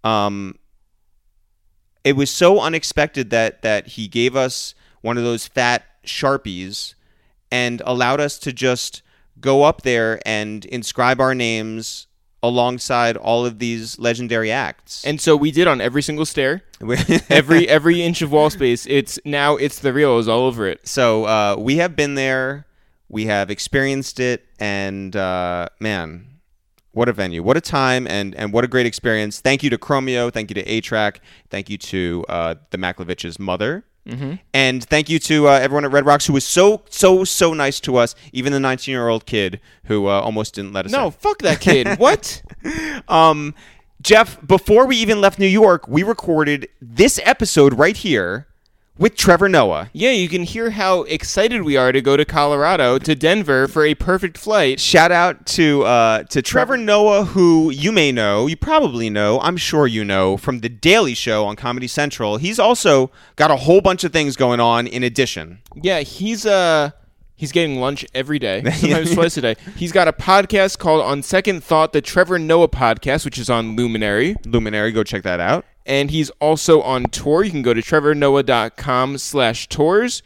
um, 0.05 0.57
it 2.05 2.13
was 2.13 2.31
so 2.31 2.61
unexpected 2.61 3.29
that 3.31 3.61
that 3.63 3.87
he 3.87 4.07
gave 4.07 4.37
us 4.37 4.73
one 5.01 5.17
of 5.17 5.25
those 5.25 5.47
fat 5.47 5.83
sharpies 6.05 6.93
and 7.51 7.81
allowed 7.85 8.19
us 8.19 8.37
to 8.39 8.53
just 8.53 9.01
go 9.39 9.63
up 9.63 9.83
there 9.83 10.19
and 10.25 10.65
inscribe 10.65 11.19
our 11.19 11.33
names 11.33 12.07
alongside 12.41 13.17
all 13.17 13.45
of 13.45 13.59
these 13.59 13.99
legendary 13.99 14.51
acts. 14.51 15.05
And 15.05 15.19
so 15.19 15.35
we 15.35 15.51
did 15.51 15.67
on 15.67 15.81
every 15.81 16.01
single 16.01 16.25
stair, 16.25 16.63
every 17.29 17.67
every 17.67 18.01
inch 18.01 18.21
of 18.21 18.31
wall 18.31 18.49
space. 18.49 18.85
It's 18.87 19.19
now 19.25 19.55
it's 19.55 19.79
the 19.79 19.93
reals 19.93 20.27
all 20.27 20.41
over 20.41 20.67
it. 20.67 20.87
so 20.87 21.25
uh, 21.25 21.55
we 21.57 21.77
have 21.77 21.95
been 21.95 22.15
there, 22.15 22.65
we 23.09 23.25
have 23.25 23.49
experienced 23.49 24.19
it, 24.19 24.45
and 24.59 25.15
uh, 25.15 25.69
man, 25.79 26.25
what 26.91 27.09
a 27.09 27.13
venue, 27.13 27.43
what 27.43 27.57
a 27.57 27.61
time, 27.61 28.07
and 28.07 28.33
and 28.35 28.53
what 28.53 28.63
a 28.63 28.67
great 28.67 28.85
experience. 28.85 29.41
Thank 29.41 29.63
you 29.63 29.69
to 29.69 29.77
Chromeo, 29.77 30.31
thank 30.31 30.49
you 30.49 30.55
to 30.55 30.63
A-Trak, 30.65 31.17
thank 31.49 31.69
you 31.69 31.77
to 31.77 32.25
uh, 32.29 32.55
the 32.71 32.77
Macklovitch's 32.77 33.37
mother. 33.37 33.83
And 34.53 34.83
thank 34.83 35.09
you 35.09 35.19
to 35.19 35.47
uh, 35.47 35.51
everyone 35.51 35.85
at 35.85 35.91
Red 35.91 36.05
Rocks 36.05 36.25
who 36.25 36.33
was 36.33 36.45
so 36.45 36.83
so 36.89 37.23
so 37.23 37.53
nice 37.53 37.79
to 37.81 37.97
us. 37.97 38.15
Even 38.33 38.53
the 38.53 38.59
19 38.59 38.91
year 38.91 39.07
old 39.07 39.25
kid 39.25 39.59
who 39.85 40.07
uh, 40.07 40.19
almost 40.21 40.55
didn't 40.55 40.73
let 40.73 40.85
us. 40.85 40.91
No, 40.91 41.07
in. 41.07 41.11
fuck 41.11 41.39
that 41.39 41.59
kid. 41.61 41.87
what? 41.97 42.41
Um, 43.07 43.53
Jeff, 44.01 44.45
before 44.45 44.85
we 44.85 44.95
even 44.97 45.21
left 45.21 45.39
New 45.39 45.47
York, 45.47 45.87
we 45.87 46.03
recorded 46.03 46.69
this 46.81 47.19
episode 47.23 47.73
right 47.73 47.97
here 47.97 48.47
with 48.99 49.15
Trevor 49.15 49.49
Noah. 49.49 49.89
Yeah, 49.93 50.11
you 50.11 50.27
can 50.27 50.43
hear 50.43 50.71
how 50.71 51.03
excited 51.03 51.63
we 51.63 51.77
are 51.77 51.91
to 51.91 52.01
go 52.01 52.17
to 52.17 52.25
Colorado 52.25 52.99
to 52.99 53.15
Denver 53.15 53.67
for 53.67 53.85
a 53.85 53.95
perfect 53.95 54.37
flight. 54.37 54.79
Shout 54.79 55.11
out 55.11 55.45
to 55.47 55.83
uh, 55.83 56.23
to 56.23 56.41
Trevor 56.41 56.77
Noah, 56.77 57.23
who 57.25 57.71
you 57.71 57.91
may 57.91 58.11
know, 58.11 58.45
you 58.45 58.57
probably 58.57 59.09
know, 59.09 59.39
I'm 59.39 59.57
sure 59.57 59.87
you 59.87 60.03
know 60.03 60.35
from 60.37 60.59
the 60.59 60.69
Daily 60.69 61.15
Show 61.15 61.45
on 61.45 61.55
Comedy 61.55 61.87
Central. 61.87 62.37
He's 62.37 62.59
also 62.59 63.09
got 63.37 63.49
a 63.49 63.55
whole 63.55 63.81
bunch 63.81 64.03
of 64.03 64.11
things 64.11 64.35
going 64.35 64.59
on 64.59 64.85
in 64.85 65.01
addition. 65.03 65.59
Yeah, 65.81 66.01
he's 66.01 66.45
uh 66.45 66.91
he's 67.39 67.51
getting 67.53 67.79
lunch 67.79 68.05
every 68.13 68.37
day, 68.37 68.61
sometimes 68.73 69.13
twice 69.13 69.37
a 69.37 69.41
day. 69.41 69.55
He's 69.77 69.91
got 69.93 70.07
a 70.07 70.13
podcast 70.13 70.77
called 70.77 71.01
On 71.01 71.23
Second 71.23 71.63
Thought, 71.63 71.93
the 71.93 72.01
Trevor 72.01 72.37
Noah 72.37 72.67
podcast, 72.67 73.23
which 73.25 73.37
is 73.37 73.49
on 73.49 73.75
Luminary. 73.75 74.35
Luminary, 74.45 74.91
go 74.91 75.03
check 75.03 75.23
that 75.23 75.39
out. 75.39 75.65
and 75.85 76.11
he's 76.11 76.29
also 76.41 76.81
on 76.81 77.05
tour. 77.05 77.43
You 77.43 77.51
can 77.51 77.61
go 77.61 77.73
to 77.73 77.81
trevornoah.com 77.81 79.17
slash 79.17 79.67
tours. 79.69 80.21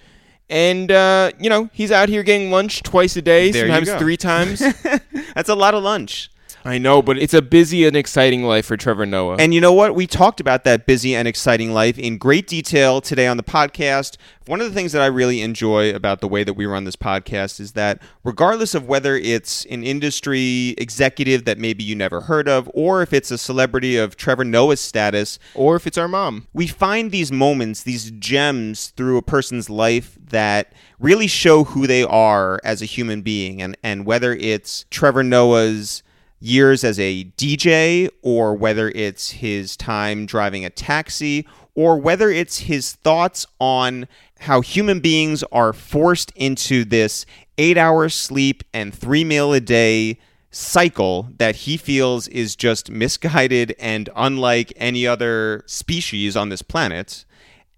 And, 0.50 0.92
uh, 0.92 1.32
you 1.40 1.50
know, 1.50 1.70
he's 1.74 1.92
out 1.92 2.10
here 2.10 2.22
getting 2.22 2.52
lunch 2.52 2.84
twice 2.84 3.16
a 3.16 3.22
day, 3.22 3.50
There 3.52 3.66
you 3.66 3.72
sometimes 3.72 3.90
go. 3.90 4.00
three 4.00 4.18
times. 4.18 4.60
That's 5.36 5.50
a 5.50 5.56
lot 5.56 5.74
of 5.74 5.84
lunch. 5.84 6.30
I 6.66 6.78
know, 6.78 7.02
but 7.02 7.18
it's 7.18 7.34
a 7.34 7.42
busy 7.42 7.86
and 7.86 7.96
exciting 7.96 8.44
life 8.44 8.66
for 8.66 8.78
Trevor 8.78 9.06
Noah. 9.06 9.36
And 9.38 9.54
you 9.54 9.60
know 9.60 9.74
what? 9.74 9.96
We 9.96 10.08
talked 10.08 10.40
about 10.40 10.64
that 10.64 10.86
busy 10.86 11.14
and 11.14 11.28
exciting 11.28 11.74
life 11.74 12.00
in 12.00 12.18
great 12.18 12.48
detail 12.48 13.02
today 13.02 13.28
on 13.28 13.36
the 13.36 13.44
podcast. 13.44 14.16
One 14.46 14.62
of 14.62 14.68
the 14.68 14.74
things 14.74 14.94
that 14.94 15.02
I 15.02 15.08
really 15.08 15.42
enjoy 15.42 15.94
about 15.94 16.22
the 16.22 16.28
way 16.28 16.46
that 16.46 16.54
we 16.54 16.66
run 16.66 16.86
this 16.86 16.96
podcast 16.96 17.60
is 17.60 17.74
that 17.74 18.02
regardless 18.24 18.74
of 18.76 18.88
whether 18.88 19.18
it's 19.18 19.66
an 19.66 19.84
industry 19.84 20.70
executive 20.78 21.44
that 21.46 21.58
maybe 21.58 21.84
you 21.84 21.96
never 21.96 22.22
heard 22.22 22.48
of 22.48 22.72
or 22.74 23.02
if 23.02 23.12
it's 23.12 23.32
a 23.32 23.38
celebrity 23.38 23.98
of 23.98 24.16
Trevor 24.16 24.46
Noah's 24.46 24.80
status, 24.80 25.40
or 25.56 25.76
if 25.76 25.86
it's 25.86 25.98
our 25.98 26.08
mom. 26.08 26.48
we 26.54 26.68
find 26.68 27.12
these 27.12 27.32
moments, 27.32 27.84
these 27.84 28.12
gems 28.12 28.90
through 28.96 29.18
a 29.18 29.22
person's 29.22 29.70
life 29.70 30.18
that 30.30 30.74
really 31.00 31.28
show 31.28 31.66
who 31.66 31.88
they 31.88 32.04
are 32.04 32.60
as 32.64 32.82
a 32.82 32.86
human 32.86 33.22
being. 33.22 33.62
And, 33.62 33.78
and 33.84 34.06
whether 34.06 34.34
it's 34.34 34.86
Trevor 34.90 35.24
Noah's 35.24 36.04
years 36.44 36.84
as 36.84 37.00
a 37.00 37.24
DJ, 37.38 38.10
or 38.22 38.54
whether 38.54 38.90
it's 38.90 39.32
his 39.32 39.78
time 39.78 40.26
driving 40.26 40.66
a 40.66 40.70
taxi, 40.70 41.48
or 41.74 41.98
whether 41.98 42.30
it's 42.30 42.60
his 42.60 42.94
thoughts 42.94 43.46
on 43.60 44.08
how 44.42 44.62
human 44.62 45.00
beings 45.00 45.44
are 45.52 45.74
forced 45.74 46.32
into 46.36 46.84
this 46.84 47.26
eight 47.58 47.78
hour 47.78 48.10
sleep 48.10 48.64
and 48.74 48.94
three 48.94 49.24
meal 49.24 49.54
a 49.54 49.60
day 49.60 50.20
cycle 50.52 51.30
that 51.38 51.56
he 51.56 51.78
feels 51.78 52.28
is 52.28 52.56
just 52.56 52.92
misguided 52.92 53.76
and 53.80 54.10
unlike 54.16 54.72
any 54.76 55.08
other 55.08 55.64
species 55.66 56.36
on 56.36 56.50
this 56.50 56.62
planet. 56.62 57.26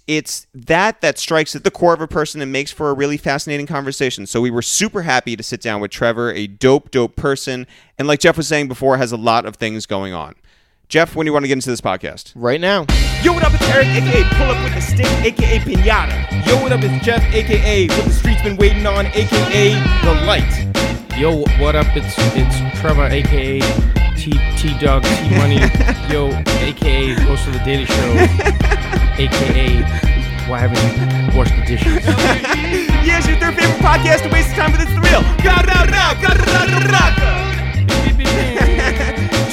It's 0.08 0.46
that 0.54 1.02
that 1.02 1.18
strikes 1.18 1.56
at 1.56 1.64
the 1.64 1.72
core 1.72 1.94
of 1.94 2.02
a 2.02 2.08
person 2.08 2.40
and 2.42 2.52
makes 2.52 2.72
for 2.72 2.92
a 2.92 2.94
really 2.94 3.18
fascinating 3.18 3.66
conversation. 3.66 4.28
So 4.28 4.40
we 4.40 4.52
were 4.52 4.62
super 4.62 5.02
happy 5.02 5.36
to 5.36 5.42
sit 5.42 5.62
down 5.62 5.82
with 5.82 5.90
Trevor, 5.90 6.32
a 6.32 6.46
dope, 6.46 6.92
dope 6.92 7.16
person, 7.16 7.66
and 7.98 8.08
like 8.08 8.20
Jeff 8.20 8.38
was 8.38 8.48
saying 8.48 8.68
before, 8.68 8.98
has 8.98 9.12
a 9.12 9.18
lot 9.18 9.46
of 9.48 9.56
things 9.56 9.88
going 9.88 10.14
on. 10.14 10.36
Jeff, 10.90 11.16
when 11.16 11.26
do 11.26 11.30
you 11.30 11.34
want 11.34 11.44
to 11.44 11.48
get 11.48 11.54
into 11.54 11.72
this 11.72 11.82
podcast? 11.82 12.32
Right 12.36 12.62
now. 12.62 12.86
Yo, 13.24 13.34
what 13.34 13.44
up? 13.44 13.54
It's 13.56 13.64
Eric, 13.64 13.88
aka 13.88 14.24
Pull 14.36 14.46
Up 14.52 14.64
with 14.64 14.76
the 14.76 14.82
Stick, 14.82 15.08
aka 15.26 15.58
Pinata. 15.60 16.46
Yo, 16.46 16.62
what 16.62 16.72
up? 16.72 16.82
It's 16.84 17.04
Jeff, 17.04 17.24
aka 17.34 17.88
What 17.88 18.06
the 18.06 18.12
Street's 18.12 18.44
Been 18.44 18.58
Waiting 18.58 18.86
On, 18.86 19.08
aka 19.08 19.74
The 20.04 20.26
Light. 20.28 21.18
Yo, 21.18 21.38
what 21.60 21.76
up? 21.76 21.88
It's 21.96 22.14
it's 22.36 22.80
Trevor, 22.80 23.06
aka 23.06 23.60
T 24.16 24.32
T 24.58 24.78
Dog 24.80 25.02
T 25.04 25.30
Money. 25.36 25.56
Yo, 26.14 26.28
aka 26.62 27.14
host 27.24 27.48
of 27.48 27.54
the 27.54 27.62
Daily 27.66 27.86
Show, 27.86 28.14
aka 29.20 29.82
why 30.50 30.60
haven't 30.60 30.78
you 31.34 31.38
washed 31.38 31.56
the 31.56 31.66
dishes? 31.66 32.06
Yes, 33.06 33.28
your 33.28 33.38
third 33.38 33.54
favorite 33.56 33.78
podcast 33.82 34.24
to 34.24 34.30
waste 34.30 34.50
the 34.50 34.56
time, 34.56 34.72
but 34.72 34.82
it's 34.82 34.92
the 34.92 35.00
real. 35.02 35.22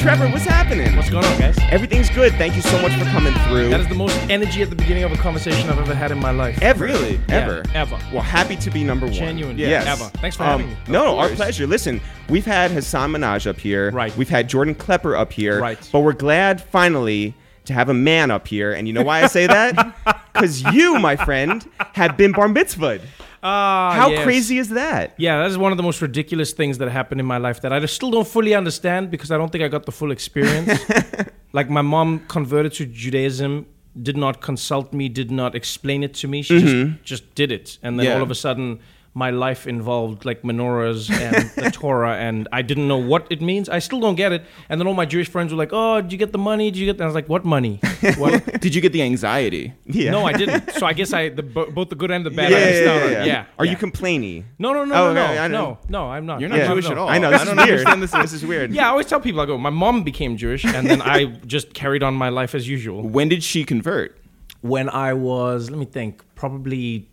Trevor, 0.00 0.26
what's 0.30 0.44
happening? 0.44 0.96
What's 0.96 1.10
going 1.10 1.24
on, 1.24 1.38
guys? 1.38 1.56
Everything's 1.70 2.10
good. 2.10 2.32
Thank 2.32 2.56
you 2.56 2.62
so 2.62 2.80
much 2.82 2.92
for 2.94 3.04
coming 3.06 3.32
through. 3.46 3.68
That 3.68 3.78
is 3.80 3.86
the 3.88 3.94
most 3.94 4.16
energy 4.28 4.60
at 4.62 4.68
the 4.70 4.74
beginning 4.74 5.04
of 5.04 5.12
a 5.12 5.16
conversation 5.16 5.70
I've 5.70 5.78
ever 5.78 5.94
had 5.94 6.10
in 6.10 6.18
my 6.18 6.32
life. 6.32 6.60
ever, 6.60 6.84
really, 6.84 7.20
Yeah, 7.28 7.36
ever, 7.36 7.62
ever. 7.74 7.98
Well, 8.12 8.22
happy 8.22 8.56
to 8.56 8.70
be 8.70 8.82
number 8.82 9.06
one. 9.06 9.14
Genuine, 9.14 9.56
yes. 9.58 9.86
ever. 9.86 10.10
Thanks 10.18 10.36
for 10.36 10.42
Um, 10.42 10.60
having 10.62 10.68
me. 10.70 10.76
No, 10.88 11.18
our 11.18 11.28
pleasure. 11.28 11.66
Listen, 11.68 12.00
we've 12.28 12.44
had 12.46 12.70
Hasan 12.72 13.12
Minhaj 13.12 13.46
up 13.46 13.58
here. 13.60 13.90
Right. 13.92 14.14
We've 14.16 14.28
had 14.28 14.48
Jordan 14.48 14.74
Klepper 14.74 15.14
up 15.14 15.32
here. 15.32 15.60
Right. 15.60 15.78
But 15.92 16.00
we're 16.00 16.14
glad 16.14 16.60
finally 16.60 17.34
to 17.66 17.72
have 17.72 17.88
a 17.88 17.94
man 17.94 18.30
up 18.30 18.48
here. 18.48 18.72
And 18.72 18.86
you 18.88 18.92
know 18.94 19.02
why 19.02 19.22
I 19.22 19.26
say 19.26 19.46
that? 19.46 19.74
Because 20.32 20.62
you, 20.74 20.98
my 20.98 21.14
friend, 21.14 21.62
have 21.92 22.16
been 22.16 22.32
bar 22.32 22.48
mitzvahed. 22.48 23.02
Ah, 23.42 23.92
How 23.94 24.08
yes. 24.10 24.24
crazy 24.24 24.56
is 24.58 24.70
that? 24.70 25.14
Yeah, 25.18 25.38
that 25.42 25.50
is 25.50 25.58
one 25.58 25.72
of 25.72 25.76
the 25.76 25.82
most 25.82 26.00
ridiculous 26.00 26.52
things 26.52 26.78
that 26.78 26.88
happened 26.88 27.20
in 27.20 27.26
my 27.26 27.36
life 27.36 27.60
that 27.60 27.72
I 27.72 27.84
still 27.84 28.10
don't 28.10 28.26
fully 28.26 28.54
understand 28.54 29.10
because 29.10 29.30
I 29.30 29.36
don't 29.36 29.52
think 29.52 29.62
I 29.62 29.68
got 29.68 29.84
the 29.84 29.92
full 29.92 30.10
experience. 30.10 30.80
like 31.52 31.68
my 31.68 31.82
mom 31.82 32.20
converted 32.28 32.72
to 32.74 32.86
Judaism, 32.86 33.66
did 34.00 34.16
not 34.16 34.40
consult 34.40 34.92
me, 34.94 35.08
did 35.10 35.30
not 35.30 35.54
explain 35.54 36.02
it 36.02 36.14
to 36.14 36.28
me. 36.28 36.40
She 36.42 36.60
just 36.60 37.04
just 37.04 37.34
did 37.34 37.52
it, 37.52 37.78
and 37.82 37.98
then 37.98 38.06
Yeah. 38.06 38.14
all 38.14 38.22
of 38.22 38.30
a 38.30 38.34
sudden. 38.34 38.80
My 39.14 39.28
life 39.28 39.66
involved 39.66 40.24
like 40.24 40.40
menorahs 40.40 41.10
and 41.10 41.50
the 41.64 41.70
Torah, 41.70 42.16
and 42.16 42.48
I 42.50 42.62
didn't 42.62 42.88
know 42.88 42.96
what 42.96 43.26
it 43.30 43.42
means. 43.42 43.68
I 43.68 43.78
still 43.78 44.00
don't 44.00 44.14
get 44.14 44.32
it. 44.32 44.42
And 44.70 44.80
then 44.80 44.86
all 44.86 44.94
my 44.94 45.04
Jewish 45.04 45.28
friends 45.28 45.52
were 45.52 45.58
like, 45.58 45.68
"Oh, 45.70 46.00
did 46.00 46.12
you 46.12 46.18
get 46.18 46.32
the 46.32 46.38
money? 46.38 46.70
Did 46.70 46.78
you 46.78 46.86
get?" 46.86 46.96
That? 46.96 47.04
I 47.04 47.06
was 47.08 47.14
like, 47.14 47.28
"What 47.28 47.44
money? 47.44 47.78
What? 48.16 48.60
Did 48.62 48.74
you 48.74 48.80
get 48.80 48.92
the 48.92 49.02
anxiety? 49.02 49.74
Yeah. 49.84 50.12
No, 50.12 50.24
I 50.24 50.32
didn't. 50.32 50.70
So 50.72 50.86
I 50.86 50.92
guess 50.94 51.12
I 51.12 51.28
the, 51.28 51.42
bo- 51.42 51.70
both 51.70 51.90
the 51.90 51.94
good 51.94 52.10
and 52.10 52.24
the 52.24 52.30
bad. 52.30 52.50
Yeah, 52.50 52.56
I 52.56 52.60
yeah, 52.60 52.66
missed 52.66 52.82
yeah, 52.82 52.90
out 52.92 53.10
yeah, 53.10 53.24
yeah. 53.24 53.44
Are 53.58 53.64
yeah. 53.64 53.70
you 53.72 53.76
complainy? 53.76 54.44
No, 54.58 54.72
no, 54.72 54.84
no, 54.84 54.94
Oh, 54.94 55.12
no, 55.12 55.24
okay, 55.24 55.38
I 55.38 55.48
no, 55.48 55.58
know. 55.58 55.78
no, 55.88 56.04
no. 56.06 56.10
I'm 56.10 56.24
not. 56.26 56.40
You're 56.40 56.48
not 56.48 56.58
no, 56.58 56.66
Jewish 56.68 56.86
no. 56.86 56.92
at 56.92 56.98
all. 56.98 57.08
I 57.08 57.18
know. 57.18 57.30
I 57.30 57.44
don't 57.44 57.58
understand 57.58 58.02
this. 58.02 58.12
This 58.12 58.32
is 58.32 58.46
weird. 58.46 58.72
Yeah, 58.72 58.86
I 58.86 58.90
always 58.90 59.06
tell 59.06 59.20
people 59.20 59.40
I 59.40 59.46
go, 59.46 59.58
my 59.58 59.70
mom 59.70 60.02
became 60.04 60.36
Jewish, 60.36 60.64
and 60.64 60.86
then 60.88 61.00
I 61.02 61.26
just 61.46 61.74
carried 61.74 62.02
on 62.02 62.14
my 62.14 62.30
life 62.30 62.54
as 62.54 62.66
usual. 62.68 63.06
When 63.06 63.28
did 63.28 63.42
she 63.44 63.64
convert? 63.64 64.18
When 64.62 64.88
I 64.88 65.12
was, 65.12 65.70
let 65.70 65.78
me 65.78 65.84
think, 65.86 66.24
probably 66.34 67.08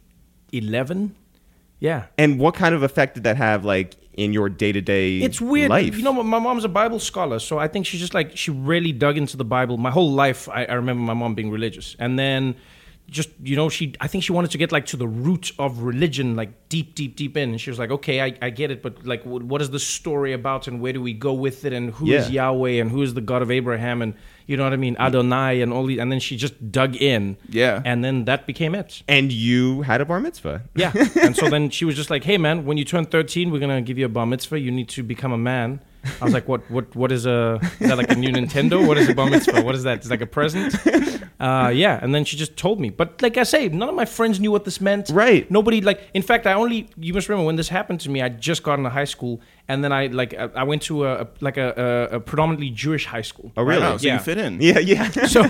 eleven. 0.53 1.15
Yeah, 1.79 2.05
And 2.17 2.39
what 2.39 2.55
kind 2.55 2.75
of 2.75 2.83
effect 2.83 3.15
did 3.15 3.24
that 3.24 3.38
have, 3.38 3.63
like, 3.63 3.95
in 4.13 4.33
your 4.33 4.50
day 4.50 4.74
to 4.74 4.81
day 4.81 5.19
it's 5.19 5.39
weird. 5.39 5.69
life? 5.69 5.95
You 5.95 6.03
know, 6.03 6.12
my 6.24 6.39
mom's 6.39 6.65
a 6.65 6.69
Bible 6.69 7.00
scholar, 7.00 7.39
so 7.39 7.57
I 7.57 7.69
think 7.69 7.86
she's 7.86 8.01
just 8.01 8.13
like 8.13 8.36
she 8.36 8.51
really 8.51 8.91
dug 8.91 9.17
into 9.17 9.38
the 9.38 9.45
Bible. 9.45 9.77
My 9.77 9.91
whole 9.91 10.12
life, 10.12 10.50
I, 10.50 10.65
I 10.65 10.74
remember 10.74 11.01
my 11.03 11.13
mom 11.13 11.36
being 11.36 11.50
religious, 11.50 11.95
and 12.00 12.19
then 12.19 12.55
just 13.09 13.29
you 13.41 13.55
know, 13.55 13.69
she 13.69 13.93
I 14.01 14.07
think 14.07 14.25
she 14.25 14.33
wanted 14.33 14.51
to 14.51 14.57
get 14.57 14.74
like 14.74 14.86
to 14.88 14.98
the 14.98 15.07
root 15.07 15.53
of 15.57 15.83
religion, 15.83 16.36
like 16.36 16.67
deep, 16.67 16.95
deep, 16.95 17.15
deep 17.15 17.38
in. 17.38 17.51
And 17.51 17.62
she 17.62 17.69
was 17.69 17.79
like, 17.79 17.91
okay, 17.91 18.21
I, 18.21 18.38
I 18.41 18.50
get 18.50 18.71
it, 18.71 18.81
but 18.83 19.05
like, 19.05 19.24
what 19.24 19.62
is 19.62 19.69
the 19.69 19.79
story 19.79 20.33
about, 20.33 20.67
and 20.67 20.81
where 20.81 20.91
do 20.91 21.01
we 21.01 21.13
go 21.13 21.31
with 21.31 21.63
it, 21.63 21.71
and 21.71 21.91
who 21.91 22.12
is 22.12 22.29
Yeah. 22.29 22.50
Yahweh, 22.50 22.81
and 22.81 22.91
who 22.91 23.01
is 23.03 23.13
the 23.13 23.21
God 23.21 23.41
of 23.41 23.50
Abraham, 23.51 24.01
and 24.01 24.15
you 24.50 24.58
know 24.58 24.63
what 24.68 24.74
I 24.74 24.77
mean, 24.86 24.96
Adonai, 25.00 25.62
and 25.62 25.72
all 25.72 25.86
these. 25.86 26.00
And 26.00 26.12
then 26.12 26.20
she 26.20 26.36
just 26.46 26.56
dug 26.72 26.96
in, 26.96 27.38
Yeah. 27.50 27.82
and 27.86 28.03
then 28.03 28.25
that 28.25 28.48
became 28.51 28.74
it. 28.82 29.03
and 29.08 29.32
you 29.32 29.84
had 29.84 30.01
a 30.01 30.06
bar 30.06 30.20
mitzvah. 30.20 30.58
Yeah. 30.75 30.91
and 31.25 31.36
so 31.36 31.50
then 31.53 31.70
she 31.70 31.86
was 31.86 31.96
just 31.96 32.10
like, 32.10 32.24
"Hey 32.29 32.38
man, 32.46 32.65
when 32.68 32.77
you 32.79 32.86
turn 32.94 33.06
13, 33.06 33.51
we're 33.51 33.60
gonna 33.65 33.82
give 33.89 33.98
you 34.01 34.06
a 34.12 34.13
bar 34.18 34.25
mitzvah. 34.25 34.60
You 34.60 34.72
need 34.72 34.89
to 34.98 35.03
become 35.03 35.32
a 35.32 35.38
man." 35.53 35.70
I 36.22 36.24
was 36.25 36.34
like, 36.34 36.48
"What? 36.48 36.62
What? 36.75 36.96
What 36.96 37.12
is 37.12 37.25
a? 37.25 37.60
Is 37.82 37.88
that 37.89 37.98
like 38.01 38.10
a 38.12 38.15
new 38.24 38.32
Nintendo? 38.39 38.77
What 38.88 38.98
is 38.98 39.08
a 39.10 39.13
bar 39.13 39.29
mitzvah? 39.29 39.62
What 39.68 39.75
is 39.75 39.84
that? 39.84 40.00
Is 40.01 40.08
that 40.10 40.15
like 40.20 40.22
a 40.29 40.32
present?" 40.39 40.74
Uh, 41.39 41.70
yeah, 41.74 41.98
and 42.03 42.13
then 42.13 42.25
she 42.25 42.36
just 42.36 42.58
told 42.58 42.82
me. 42.82 42.89
But 42.89 43.22
like 43.22 43.38
I 43.38 43.44
say, 43.44 43.70
none 43.70 43.88
of 43.88 43.96
my 43.96 44.03
friends 44.03 44.41
knew 44.41 44.51
what 44.51 44.65
this 44.65 44.82
meant. 44.82 45.10
Right. 45.10 45.50
Nobody 45.50 45.79
like. 45.79 46.01
In 46.13 46.22
fact, 46.22 46.46
I 46.46 46.51
only. 46.51 46.89
You 46.98 47.13
must 47.13 47.29
remember 47.29 47.46
when 47.48 47.56
this 47.56 47.70
happened 47.70 48.01
to 48.01 48.10
me. 48.10 48.22
I 48.22 48.27
just 48.27 48.62
got 48.62 48.77
into 48.77 48.89
high 48.89 49.06
school, 49.15 49.39
and 49.69 49.81
then 49.83 49.91
I 49.93 50.07
like 50.07 50.33
I 50.33 50.49
I 50.61 50.63
went 50.63 50.81
to 50.89 51.05
a, 51.05 51.21
a 51.21 51.27
like 51.39 51.57
a, 51.57 51.67
a, 52.11 52.15
a 52.17 52.19
predominantly 52.19 52.69
Jewish 52.71 53.05
high 53.05 53.21
school. 53.31 53.51
Oh, 53.55 53.63
really? 53.63 53.81
Wow, 53.81 53.97
so 53.97 54.07
Yeah. 54.07 54.13
you 54.15 54.19
fit 54.19 54.38
in. 54.38 54.59
Yeah, 54.61 54.79
yeah. 54.79 55.09
So, 55.35 55.41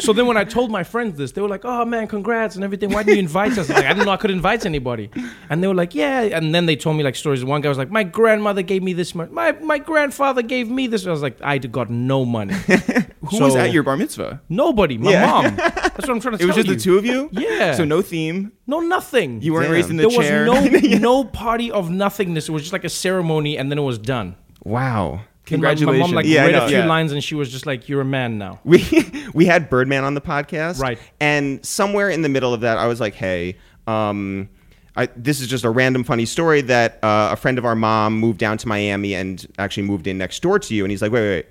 so 0.00 0.12
then 0.12 0.26
when 0.26 0.36
I 0.36 0.44
told 0.44 0.70
my 0.70 0.84
friends 0.84 1.16
this, 1.16 1.32
they 1.32 1.40
were 1.40 1.48
like, 1.56 1.64
"Oh 1.64 1.84
man, 1.84 2.06
congrats 2.08 2.54
and 2.56 2.64
everything. 2.64 2.90
Why 2.92 3.02
didn't 3.02 3.16
you 3.16 3.22
invite 3.22 3.56
us?" 3.56 3.68
Like 3.70 3.84
I 3.86 3.92
didn't 3.94 4.06
know 4.06 4.12
I 4.12 4.16
could 4.18 4.30
invite 4.40 4.66
anybody, 4.66 5.10
and 5.48 5.62
they 5.62 5.68
were 5.68 5.74
like, 5.82 5.94
"Yeah." 5.94 6.36
And 6.38 6.54
then 6.54 6.66
they 6.66 6.76
told 6.76 6.96
me 6.96 7.02
like 7.04 7.16
stories. 7.16 7.44
One 7.44 7.60
guy 7.62 7.68
was 7.68 7.78
like, 7.78 7.90
"My 7.90 8.04
grandmother 8.04 8.62
gave 8.62 8.82
me 8.82 8.92
this 8.92 9.14
money. 9.14 9.30
My 9.32 9.52
my 9.72 9.78
grandfather 9.78 10.42
gave 10.42 10.68
me 10.68 10.88
this." 10.88 11.06
I 11.06 11.10
was 11.10 11.22
like, 11.22 11.38
"I 11.42 11.58
got 11.58 11.88
no 11.90 12.24
money. 12.24 12.54
Who 13.30 13.40
was 13.40 13.54
at 13.56 13.72
your 13.72 13.82
bar 13.82 13.96
mitzvah? 13.96 14.40
Nobody. 14.48 14.98
My 14.98 15.12
Yeah. 15.12 15.26
mom. 15.26 15.56
That's 15.56 15.98
what 15.98 16.10
I'm 16.10 16.20
trying 16.20 16.32
to 16.32 16.38
say. 16.38 16.44
It 16.44 16.46
was 16.46 16.56
just 16.56 16.68
you. 16.68 16.74
the 16.74 16.80
two 16.80 16.98
of 16.98 17.04
you. 17.06 17.28
Yeah. 17.32 17.74
So 17.74 17.84
no 17.84 18.02
theme. 18.02 18.52
No, 18.66 18.80
nothing. 18.80 19.40
You 19.42 19.52
weren't 19.52 19.64
Damn. 19.66 19.72
raised 19.72 19.90
in 19.90 19.96
the 19.96 20.08
there 20.08 20.18
chair. 20.22 20.50
was 20.50 20.82
no 20.82 20.98
no 20.98 21.24
party 21.24 21.70
of 21.70 21.90
nothingness. 21.90 22.48
It 22.48 22.52
was 22.52 22.62
just 22.62 22.72
like 22.72 22.84
a 22.84 22.88
ceremony, 22.88 23.56
and 23.58 23.70
then 23.70 23.78
it 23.78 23.82
was 23.82 23.98
done. 23.98 24.36
wow. 24.64 25.20
And 25.50 25.60
my- 25.60 25.74
My, 25.74 25.98
mom 25.98 26.12
like 26.12 26.24
Yeah, 26.24 26.46
read 26.46 26.54
a 26.54 26.68
few 26.68 26.78
Yeah. 26.78 26.86
lines, 26.86 27.12
and 27.12 27.22
she 27.22 27.34
was 27.34 27.50
just 27.50 27.66
like, 27.66 27.88
"You're 27.88 28.00
a 28.00 28.04
man 28.06 28.38
now." 28.38 28.60
we 28.64 28.84
we 29.34 29.44
had 29.44 29.68
Birdman 29.68 30.04
on 30.04 30.14
the 30.14 30.20
podcast, 30.20 30.78
Right. 30.80 30.98
And 31.20 31.64
somewhere 31.66 32.08
in 32.10 32.22
the 32.22 32.28
middle 32.28 32.54
of 32.54 32.60
that, 32.62 32.78
I 32.78 32.86
was 32.86 33.00
like, 33.00 33.14
"Hey, 33.14 33.56
um, 33.86 34.48
I, 34.96 35.08
this 35.16 35.40
is 35.40 35.48
just 35.48 35.64
a 35.64 35.70
random 35.70 36.04
funny 36.04 36.26
story 36.26 36.60
that 36.62 36.98
uh, 37.02 37.30
a 37.32 37.36
friend 37.36 37.58
of 37.58 37.64
our 37.64 37.74
mom 37.74 38.18
moved 38.18 38.38
down 38.38 38.56
to 38.58 38.68
Miami 38.68 39.14
and 39.14 39.44
actually 39.58 39.82
moved 39.82 40.06
in 40.06 40.16
next 40.16 40.40
door 40.42 40.58
to 40.60 40.74
you." 40.74 40.84
And 40.84 40.90
he's 40.90 41.02
like, 41.02 41.10
"Wait, 41.12 41.20
wait, 41.20 41.30
wait, 41.30 41.46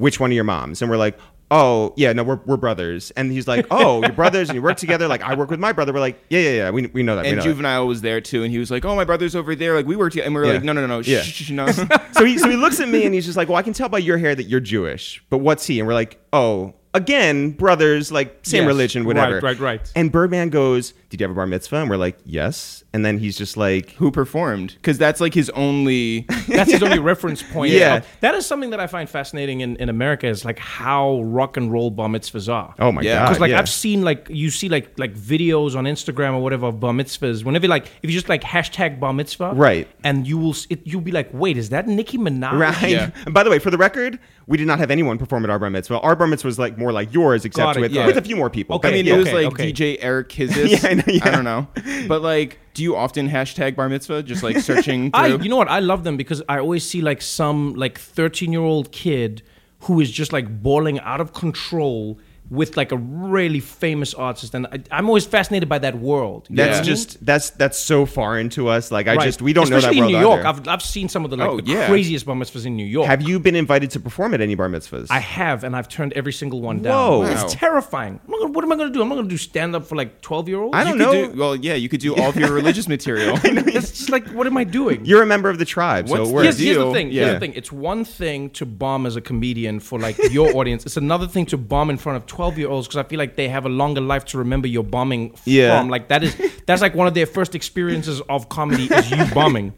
which 0.00 0.18
one 0.18 0.30
of 0.30 0.34
your 0.34 0.44
moms?" 0.44 0.82
And 0.82 0.90
we're 0.90 0.96
like. 0.96 1.18
Oh 1.52 1.94
yeah, 1.96 2.12
no, 2.12 2.22
we're, 2.22 2.38
we're 2.46 2.56
brothers, 2.56 3.10
and 3.16 3.32
he's 3.32 3.48
like, 3.48 3.66
"Oh, 3.72 4.02
you're 4.02 4.12
brothers, 4.12 4.48
and 4.50 4.54
you 4.54 4.62
work 4.62 4.76
together." 4.76 5.08
Like 5.08 5.20
I 5.22 5.34
work 5.34 5.50
with 5.50 5.58
my 5.58 5.72
brother. 5.72 5.92
We're 5.92 5.98
like, 5.98 6.22
"Yeah, 6.30 6.38
yeah, 6.38 6.50
yeah, 6.50 6.70
we, 6.70 6.86
we 6.86 7.02
know 7.02 7.16
that." 7.16 7.26
And 7.26 7.38
know 7.38 7.42
that." 7.42 7.48
juvenile 7.48 7.88
was 7.88 8.02
there 8.02 8.20
too, 8.20 8.44
and 8.44 8.52
he 8.52 8.58
was 8.60 8.70
like, 8.70 8.84
"Oh, 8.84 8.94
my 8.94 9.02
brother's 9.04 9.34
over 9.34 9.56
there. 9.56 9.74
Like 9.74 9.84
we 9.84 9.96
work 9.96 10.12
together." 10.12 10.26
And 10.26 10.34
we 10.36 10.42
were 10.42 10.46
Yeah. 10.46 10.52
like, 10.52 10.62
"No, 10.62 10.72
no, 10.74 10.82
no, 10.82 10.86
no, 10.86 10.98
Yeah. 11.00 11.22
shh, 11.22 11.46
shh, 11.46 11.50
no." 11.50 11.66
so 12.12 12.24
he 12.24 12.38
so 12.38 12.48
he 12.48 12.54
looks 12.54 12.78
at 12.78 12.88
me 12.88 13.04
and 13.04 13.12
he's 13.12 13.24
just 13.26 13.36
like, 13.36 13.48
"Well, 13.48 13.56
I 13.56 13.62
can 13.62 13.72
tell 13.72 13.88
by 13.88 13.98
your 13.98 14.16
hair 14.16 14.32
that 14.32 14.44
you're 14.44 14.60
Jewish, 14.60 15.24
but 15.28 15.38
what's 15.38 15.66
he?" 15.66 15.80
And 15.80 15.88
we're 15.88 15.94
like, 15.94 16.20
"Oh, 16.32 16.72
again, 16.94 17.50
brothers, 17.50 18.12
like 18.12 18.38
same 18.46 18.62
Yes. 18.62 18.68
religion, 18.68 19.04
whatever." 19.04 19.34
Right, 19.40 19.42
right, 19.42 19.58
right. 19.58 19.92
And 19.96 20.12
Birdman 20.12 20.50
goes, 20.50 20.94
"Did 21.10 21.20
you 21.20 21.24
have 21.24 21.30
a 21.32 21.34
bar 21.34 21.46
mitzvah?" 21.46 21.76
And 21.76 21.90
we're 21.90 21.96
like, 21.96 22.18
"Yes." 22.24 22.82
And 22.92 23.04
then 23.04 23.18
he's 23.18 23.38
just 23.38 23.56
like, 23.56 23.90
Who 23.92 24.10
performed? 24.10 24.72
Because 24.74 24.98
that's 24.98 25.20
like 25.20 25.32
his 25.34 25.48
only. 25.50 26.26
That's 26.48 26.72
his 26.72 26.82
only 26.82 26.98
reference 26.98 27.40
point. 27.42 27.70
Yeah. 27.72 28.00
that 28.20 28.34
is 28.34 28.44
something 28.44 28.70
that 28.70 28.80
I 28.80 28.88
find 28.88 29.08
fascinating 29.08 29.60
in, 29.60 29.76
in 29.76 29.88
America 29.88 30.26
is 30.26 30.44
like 30.44 30.58
how 30.58 31.22
rock 31.22 31.56
and 31.56 31.70
roll 31.70 31.90
bar 31.92 32.08
mitzvahs 32.08 32.52
are. 32.52 32.74
"Oh 32.80 32.90
my 32.90 33.02
Yeah. 33.02 33.20
god!" 33.20 33.24
Because 33.26 33.40
like 33.40 33.50
yeah. 33.50 33.58
I've 33.60 33.68
seen 33.68 34.02
like 34.02 34.26
you 34.28 34.50
see 34.50 34.68
like 34.68 34.98
like 34.98 35.14
videos 35.14 35.76
on 35.76 35.84
Instagram 35.84 36.34
or 36.34 36.42
whatever 36.42 36.66
of 36.66 36.80
bar 36.80 36.92
mitzvahs. 36.92 37.44
Whenever 37.44 37.68
like 37.68 37.86
if 38.02 38.10
you 38.10 38.16
just 38.16 38.28
like 38.28 38.42
hashtag 38.42 38.98
bar 38.98 39.12
mitzvah, 39.12 39.52
Right. 39.54 39.86
and 40.02 40.26
you 40.26 40.36
will 40.38 40.50
s- 40.50 40.66
it, 40.70 40.80
you'll 40.84 41.00
be 41.00 41.12
like, 41.12 41.28
wait, 41.32 41.56
is 41.56 41.68
that 41.70 41.86
Nicki 41.86 42.18
Minaj? 42.18 42.58
Right. 42.58 42.90
Yeah. 42.90 43.10
And 43.24 43.32
by 43.34 43.44
the 43.44 43.50
way, 43.50 43.58
for 43.60 43.70
the 43.70 43.78
record, 43.78 44.18
we 44.48 44.56
did 44.56 44.66
not 44.66 44.80
have 44.80 44.90
anyone 44.90 45.16
perform 45.18 45.44
at 45.44 45.50
our 45.50 45.58
bar 45.60 45.70
mitzvah. 45.70 46.00
Our 46.00 46.16
bar 46.16 46.26
mitzvah 46.26 46.48
was 46.48 46.58
like 46.58 46.76
more 46.76 46.90
like 46.92 47.14
yours, 47.14 47.44
except 47.44 47.76
it, 47.76 47.80
with 47.80 47.92
yeah. 47.92 48.06
with 48.06 48.16
a 48.16 48.22
few 48.22 48.34
more 48.34 48.50
people. 48.50 48.76
Okay, 48.76 48.88
I 48.88 48.92
mean, 48.92 49.06
yeah. 49.06 49.14
it 49.14 49.18
was 49.18 49.28
okay, 49.28 49.44
like 49.44 49.46
okay. 49.54 49.72
DJ 49.72 49.98
Eric 50.00 50.28
Kizis. 50.34 50.82
Yeah, 51.06 51.28
I 51.28 51.30
don't 51.30 51.44
know, 51.44 51.66
but 52.08 52.22
like, 52.22 52.58
do 52.74 52.82
you 52.82 52.96
often 52.96 53.28
hashtag 53.28 53.76
bar 53.76 53.88
mitzvah? 53.88 54.22
Just 54.22 54.42
like 54.42 54.58
searching 54.58 55.10
through. 55.12 55.20
I 55.20 55.26
you 55.28 55.48
know 55.48 55.56
what 55.56 55.68
I 55.68 55.80
love 55.80 56.04
them 56.04 56.16
because 56.16 56.42
I 56.48 56.58
always 56.58 56.88
see 56.88 57.00
like 57.00 57.22
some 57.22 57.74
like 57.74 57.98
13 57.98 58.52
year 58.52 58.62
old 58.62 58.92
kid 58.92 59.42
who 59.80 60.00
is 60.00 60.10
just 60.10 60.32
like 60.32 60.62
bawling 60.62 61.00
out 61.00 61.20
of 61.20 61.32
control 61.32 62.18
with 62.50 62.76
like 62.76 62.90
a 62.92 62.96
really 62.96 63.60
famous 63.60 64.12
artist, 64.12 64.54
and 64.54 64.66
I, 64.66 64.80
I'm 64.90 65.06
always 65.08 65.24
fascinated 65.24 65.68
by 65.68 65.78
that 65.78 65.96
world. 65.98 66.46
You 66.50 66.56
know 66.56 66.64
That's 66.64 66.78
what 66.78 66.84
I 66.84 66.86
mean? 66.88 66.96
just 66.96 67.24
that's 67.24 67.50
that's 67.50 67.78
so 67.78 68.06
foreign 68.06 68.48
to 68.50 68.68
us. 68.68 68.90
Like 68.90 69.06
I 69.06 69.14
Right. 69.14 69.24
just 69.24 69.40
we 69.40 69.52
don't 69.52 69.64
Especially 69.72 70.00
know 70.00 70.06
that 70.08 70.14
in 70.16 70.22
world 70.22 70.36
New 70.40 70.42
York. 70.42 70.44
I've, 70.44 70.68
I've 70.68 70.82
seen 70.82 71.08
some 71.08 71.24
of 71.24 71.30
the 71.30 71.36
like 71.36 71.48
Oh, 71.48 71.60
the 71.60 71.70
yeah. 71.70 71.86
craziest 71.86 72.26
bar 72.26 72.34
mitzvahs 72.34 72.66
in 72.66 72.74
New 72.76 72.84
York. 72.84 73.06
Have 73.06 73.22
you 73.22 73.38
been 73.38 73.54
invited 73.56 73.90
to 73.92 74.00
perform 74.00 74.34
at 74.34 74.40
any 74.40 74.54
bar 74.56 74.68
mitzvahs? 74.68 75.06
I 75.10 75.20
have, 75.20 75.62
and 75.64 75.76
I've 75.76 75.88
turned 75.88 76.12
every 76.14 76.32
single 76.32 76.60
one 76.60 76.82
down. 76.82 76.92
Whoa. 76.94 77.20
Wow. 77.20 77.30
It's 77.44 77.54
terrifying. 77.54 78.18
I'm 78.24 78.30
gonna, 78.32 78.50
what 78.52 78.64
am 78.64 78.72
I 78.72 78.76
going 78.76 78.88
to 78.88 78.92
do? 78.92 79.00
I'm 79.02 79.08
not 79.08 79.14
going 79.14 79.28
to 79.28 79.30
do 79.32 79.36
stand 79.38 79.76
up 79.76 79.86
for 79.86 79.94
like 79.94 80.20
12 80.20 80.48
year 80.48 80.60
olds. 80.60 80.76
I 80.76 80.82
don't 80.82 80.94
could 80.94 80.98
know. 80.98 81.32
Do, 81.32 81.38
well, 81.38 81.54
yeah, 81.54 81.74
you 81.74 81.88
could 81.88 82.00
do 82.00 82.16
all 82.16 82.30
of 82.30 82.36
your 82.36 82.50
religious 82.52 82.88
material. 82.96 83.38
It's 83.44 83.90
just 83.92 84.10
like, 84.10 84.26
what 84.28 84.48
am 84.48 84.56
I 84.56 84.64
doing? 84.64 85.04
You're 85.04 85.22
a 85.22 85.26
member 85.26 85.48
of 85.50 85.58
the 85.58 85.64
tribe, 85.64 86.08
What's 86.08 86.28
so 86.28 86.38
here's, 86.38 86.58
here's 86.58 86.76
the 86.76 86.82
deal. 86.82 86.92
thing. 86.92 87.10
Here's 87.12 87.34
the 87.34 87.38
thing. 87.40 87.52
It's 87.54 87.70
one 87.70 88.04
thing 88.04 88.50
to 88.50 88.66
bomb 88.66 89.06
as 89.06 89.14
a 89.14 89.20
comedian 89.20 89.78
for 89.78 90.00
like 90.00 90.16
your 90.32 90.52
audience. 90.56 90.84
It's 90.84 90.96
another 90.96 91.28
thing 91.28 91.46
to 91.46 91.56
bomb 91.56 91.90
in 91.90 91.96
front 91.96 92.16
of 92.16 92.26
12 92.26 92.39
year 92.58 92.68
olds 92.68 92.86
because 92.88 92.98
I 92.98 93.08
feel 93.08 93.18
like 93.18 93.36
they 93.36 93.48
have 93.48 93.66
a 93.66 93.68
longer 93.68 94.00
life 94.00 94.24
to 94.26 94.38
remember 94.38 94.66
your 94.68 94.82
bombing 94.84 95.34
Yeah. 95.44 95.78
from. 95.80 95.88
Like 95.88 96.08
that 96.08 96.22
is 96.24 96.36
that's 96.66 96.82
like 96.82 96.94
one 96.94 97.06
of 97.06 97.14
their 97.14 97.26
first 97.26 97.54
experiences 97.54 98.20
of 98.28 98.48
comedy 98.48 98.84
is 98.84 99.10
you 99.10 99.24
bombing. 99.34 99.72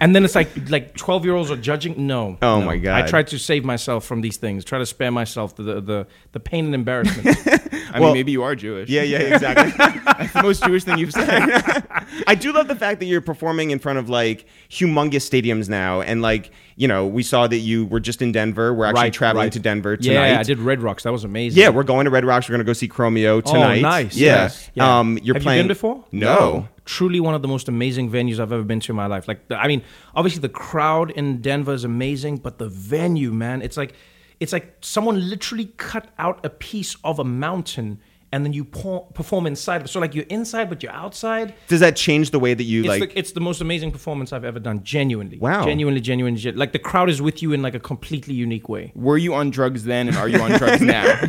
And 0.00 0.14
then 0.14 0.24
it's 0.24 0.34
like 0.34 0.48
like 0.70 0.96
12 0.96 1.24
year 1.24 1.34
olds 1.34 1.50
are 1.52 1.56
judging. 1.56 2.06
No. 2.06 2.36
Oh 2.42 2.60
no. 2.60 2.66
my 2.66 2.78
God. 2.78 3.00
I 3.02 3.06
try 3.06 3.22
to 3.22 3.38
save 3.38 3.64
myself 3.64 4.04
from 4.04 4.22
these 4.22 4.36
things. 4.36 4.64
Try 4.64 4.78
to 4.80 4.86
spare 4.86 5.10
myself 5.12 5.54
the 5.54 5.62
the 5.62 5.80
the, 5.80 6.06
the 6.32 6.40
pain 6.40 6.64
and 6.66 6.74
embarrassment. 6.74 7.36
I 7.92 8.00
Well- 8.00 8.08
mean, 8.08 8.14
maybe 8.14 8.32
you 8.32 8.42
are 8.42 8.56
Jewish. 8.56 8.88
yeah, 8.88 9.02
yeah, 9.02 9.18
exactly. 9.18 9.70
That's 10.18 10.32
the 10.32 10.42
most 10.42 10.64
Jewish 10.64 10.82
thing 10.84 10.98
you've 10.98 11.12
said. 11.12 11.84
I 12.26 12.34
do 12.34 12.52
love 12.52 12.66
the 12.68 12.74
fact 12.74 12.98
that 13.00 13.06
you're 13.06 13.20
performing 13.20 13.70
in 13.70 13.78
front 13.78 13.98
of 14.00 14.08
like 14.08 14.46
humongous 14.68 15.28
stadiums 15.30 15.68
now, 15.68 16.00
and 16.00 16.22
like 16.22 16.50
you 16.76 16.88
know, 16.88 17.06
we 17.06 17.22
saw 17.22 17.46
that 17.46 17.58
you 17.58 17.84
were 17.86 18.00
just 18.00 18.20
in 18.20 18.32
Denver. 18.32 18.74
We're 18.74 18.86
actually 18.86 19.02
Right, 19.02 19.12
traveling 19.12 19.44
right. 19.44 19.52
to 19.52 19.60
Denver 19.60 19.96
tonight. 19.96 20.30
yeah, 20.30 20.40
I 20.40 20.42
did 20.42 20.58
Red 20.58 20.82
Rocks. 20.82 21.04
That 21.04 21.12
was 21.12 21.22
amazing. 21.22 21.60
Yeah, 21.62 21.68
we're 21.68 21.84
going 21.84 22.06
to 22.06 22.10
Red 22.10 22.24
Rocks. 22.24 22.48
We're 22.48 22.54
going 22.54 22.66
to 22.66 22.68
go 22.68 22.72
see 22.72 22.88
Chromeo 22.88 23.44
tonight. 23.44 23.78
Oh, 23.78 23.82
nice. 23.82 24.16
Yeah. 24.16 24.26
Yes. 24.34 24.70
Yeah. 24.74 24.98
Um, 24.98 25.16
you're 25.22 25.34
Have 25.36 25.42
you 25.42 25.46
playing. 25.46 25.60
been 25.60 25.68
before? 25.68 26.04
No. 26.10 26.68
Truly 26.84 27.18
one 27.20 27.34
of 27.34 27.42
the 27.42 27.48
most 27.48 27.68
amazing 27.68 28.10
venues 28.10 28.38
I've 28.38 28.52
ever 28.52 28.62
been 28.62 28.80
to 28.80 28.92
in 28.92 28.96
my 28.96 29.06
life. 29.06 29.26
Like, 29.26 29.40
I 29.50 29.68
mean, 29.68 29.82
obviously 30.14 30.40
the 30.40 30.48
crowd 30.50 31.10
in 31.12 31.40
Denver 31.40 31.72
is 31.72 31.84
amazing, 31.84 32.38
but 32.38 32.58
the 32.58 32.68
venue, 32.68 33.32
man, 33.32 33.62
it's 33.62 33.76
like, 33.76 33.94
it's 34.40 34.52
like 34.52 34.76
someone 34.82 35.28
literally 35.30 35.66
cut 35.76 36.08
out 36.18 36.44
a 36.44 36.50
piece 36.50 36.96
of 37.04 37.18
a 37.18 37.24
mountain 37.24 38.00
and 38.32 38.44
then 38.44 38.52
you 38.52 38.64
perform 38.64 39.46
inside 39.46 39.76
of 39.76 39.84
it. 39.84 39.88
So 39.88 40.00
like 40.00 40.12
you're 40.14 40.24
inside, 40.28 40.68
but 40.68 40.82
you're 40.82 40.90
outside. 40.92 41.54
Does 41.68 41.78
that 41.78 41.94
change 41.94 42.32
the 42.32 42.40
way 42.40 42.52
that 42.52 42.64
you 42.64 42.80
It's, 42.80 42.88
like? 42.88 43.00
the, 43.12 43.18
it's 43.18 43.30
the 43.32 43.40
most 43.40 43.60
amazing 43.60 43.92
performance 43.92 44.32
I've 44.32 44.44
ever 44.44 44.58
done. 44.58 44.82
Genuinely. 44.82 45.38
Wow. 45.38 45.64
Genuinely, 45.64 46.00
genuinely. 46.00 46.40
gen- 46.40 46.56
Like 46.56 46.72
the 46.72 46.80
crowd 46.80 47.08
is 47.08 47.22
with 47.22 47.42
you 47.42 47.52
in 47.52 47.62
like 47.62 47.74
a 47.76 47.80
completely 47.80 48.34
unique 48.34 48.68
way. 48.68 48.90
Were 48.96 49.18
you 49.18 49.34
on 49.34 49.50
drugs 49.50 49.84
then, 49.84 50.08
and 50.08 50.16
are 50.16 50.28
you 50.28 50.40
on 50.40 50.50
drugs 50.58 50.82
now? 50.82 51.20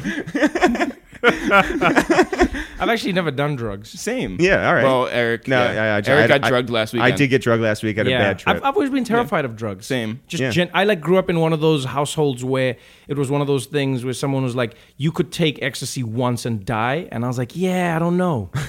I've 2.79 2.89
actually 2.89 3.13
never 3.13 3.31
done 3.31 3.55
drugs. 3.55 3.89
Same. 3.89 4.37
Yeah, 4.39 4.67
all 4.67 4.73
right. 4.75 4.83
Well, 4.83 5.07
Eric. 5.07 5.47
no, 5.47 5.63
yeah. 5.63 5.73
yeah, 5.73 5.81
I, 5.81 6.09
Eric 6.09 6.09
I, 6.09 6.27
got 6.27 6.43
I- 6.45 6.49
drugged 6.49 6.69
last 6.69 6.93
week. 6.93 7.01
I 7.01 7.11
did 7.11 7.27
get 7.29 7.41
drugged 7.41 7.63
last 7.63 7.83
week 7.83 7.97
at 7.97 8.07
a 8.07 8.09
bad 8.09 8.39
trip. 8.39 8.55
I've, 8.57 8.63
I've 8.63 8.75
always 8.75 8.89
been 8.89 9.03
terrified 9.05 9.45
of 9.45 9.55
drugs. 9.55 9.85
Same. 9.85 10.19
Just 10.27 10.41
Yeah. 10.41 10.49
gen- 10.51 10.71
I 10.73 10.83
like 10.83 11.01
grew 11.01 11.17
up 11.17 11.29
in 11.29 11.39
one 11.39 11.53
of 11.53 11.61
those 11.61 11.85
households 11.85 12.43
where 12.43 12.75
it 13.07 13.17
was 13.17 13.29
one 13.29 13.41
of 13.41 13.47
those 13.47 13.65
things 13.65 14.03
where 14.03 14.13
someone 14.13 14.43
was 14.43 14.55
like, 14.55 14.75
"You 14.97 15.11
could 15.11 15.31
take 15.31 15.61
ecstasy 15.61 16.03
once 16.03 16.45
and 16.45 16.65
die," 16.65 17.07
and 17.11 17.23
I 17.23 17.27
was 17.27 17.37
like, 17.37 17.55
"Yeah, 17.55 17.95
I 17.95 17.99
don't 17.99 18.17
know." 18.17 18.49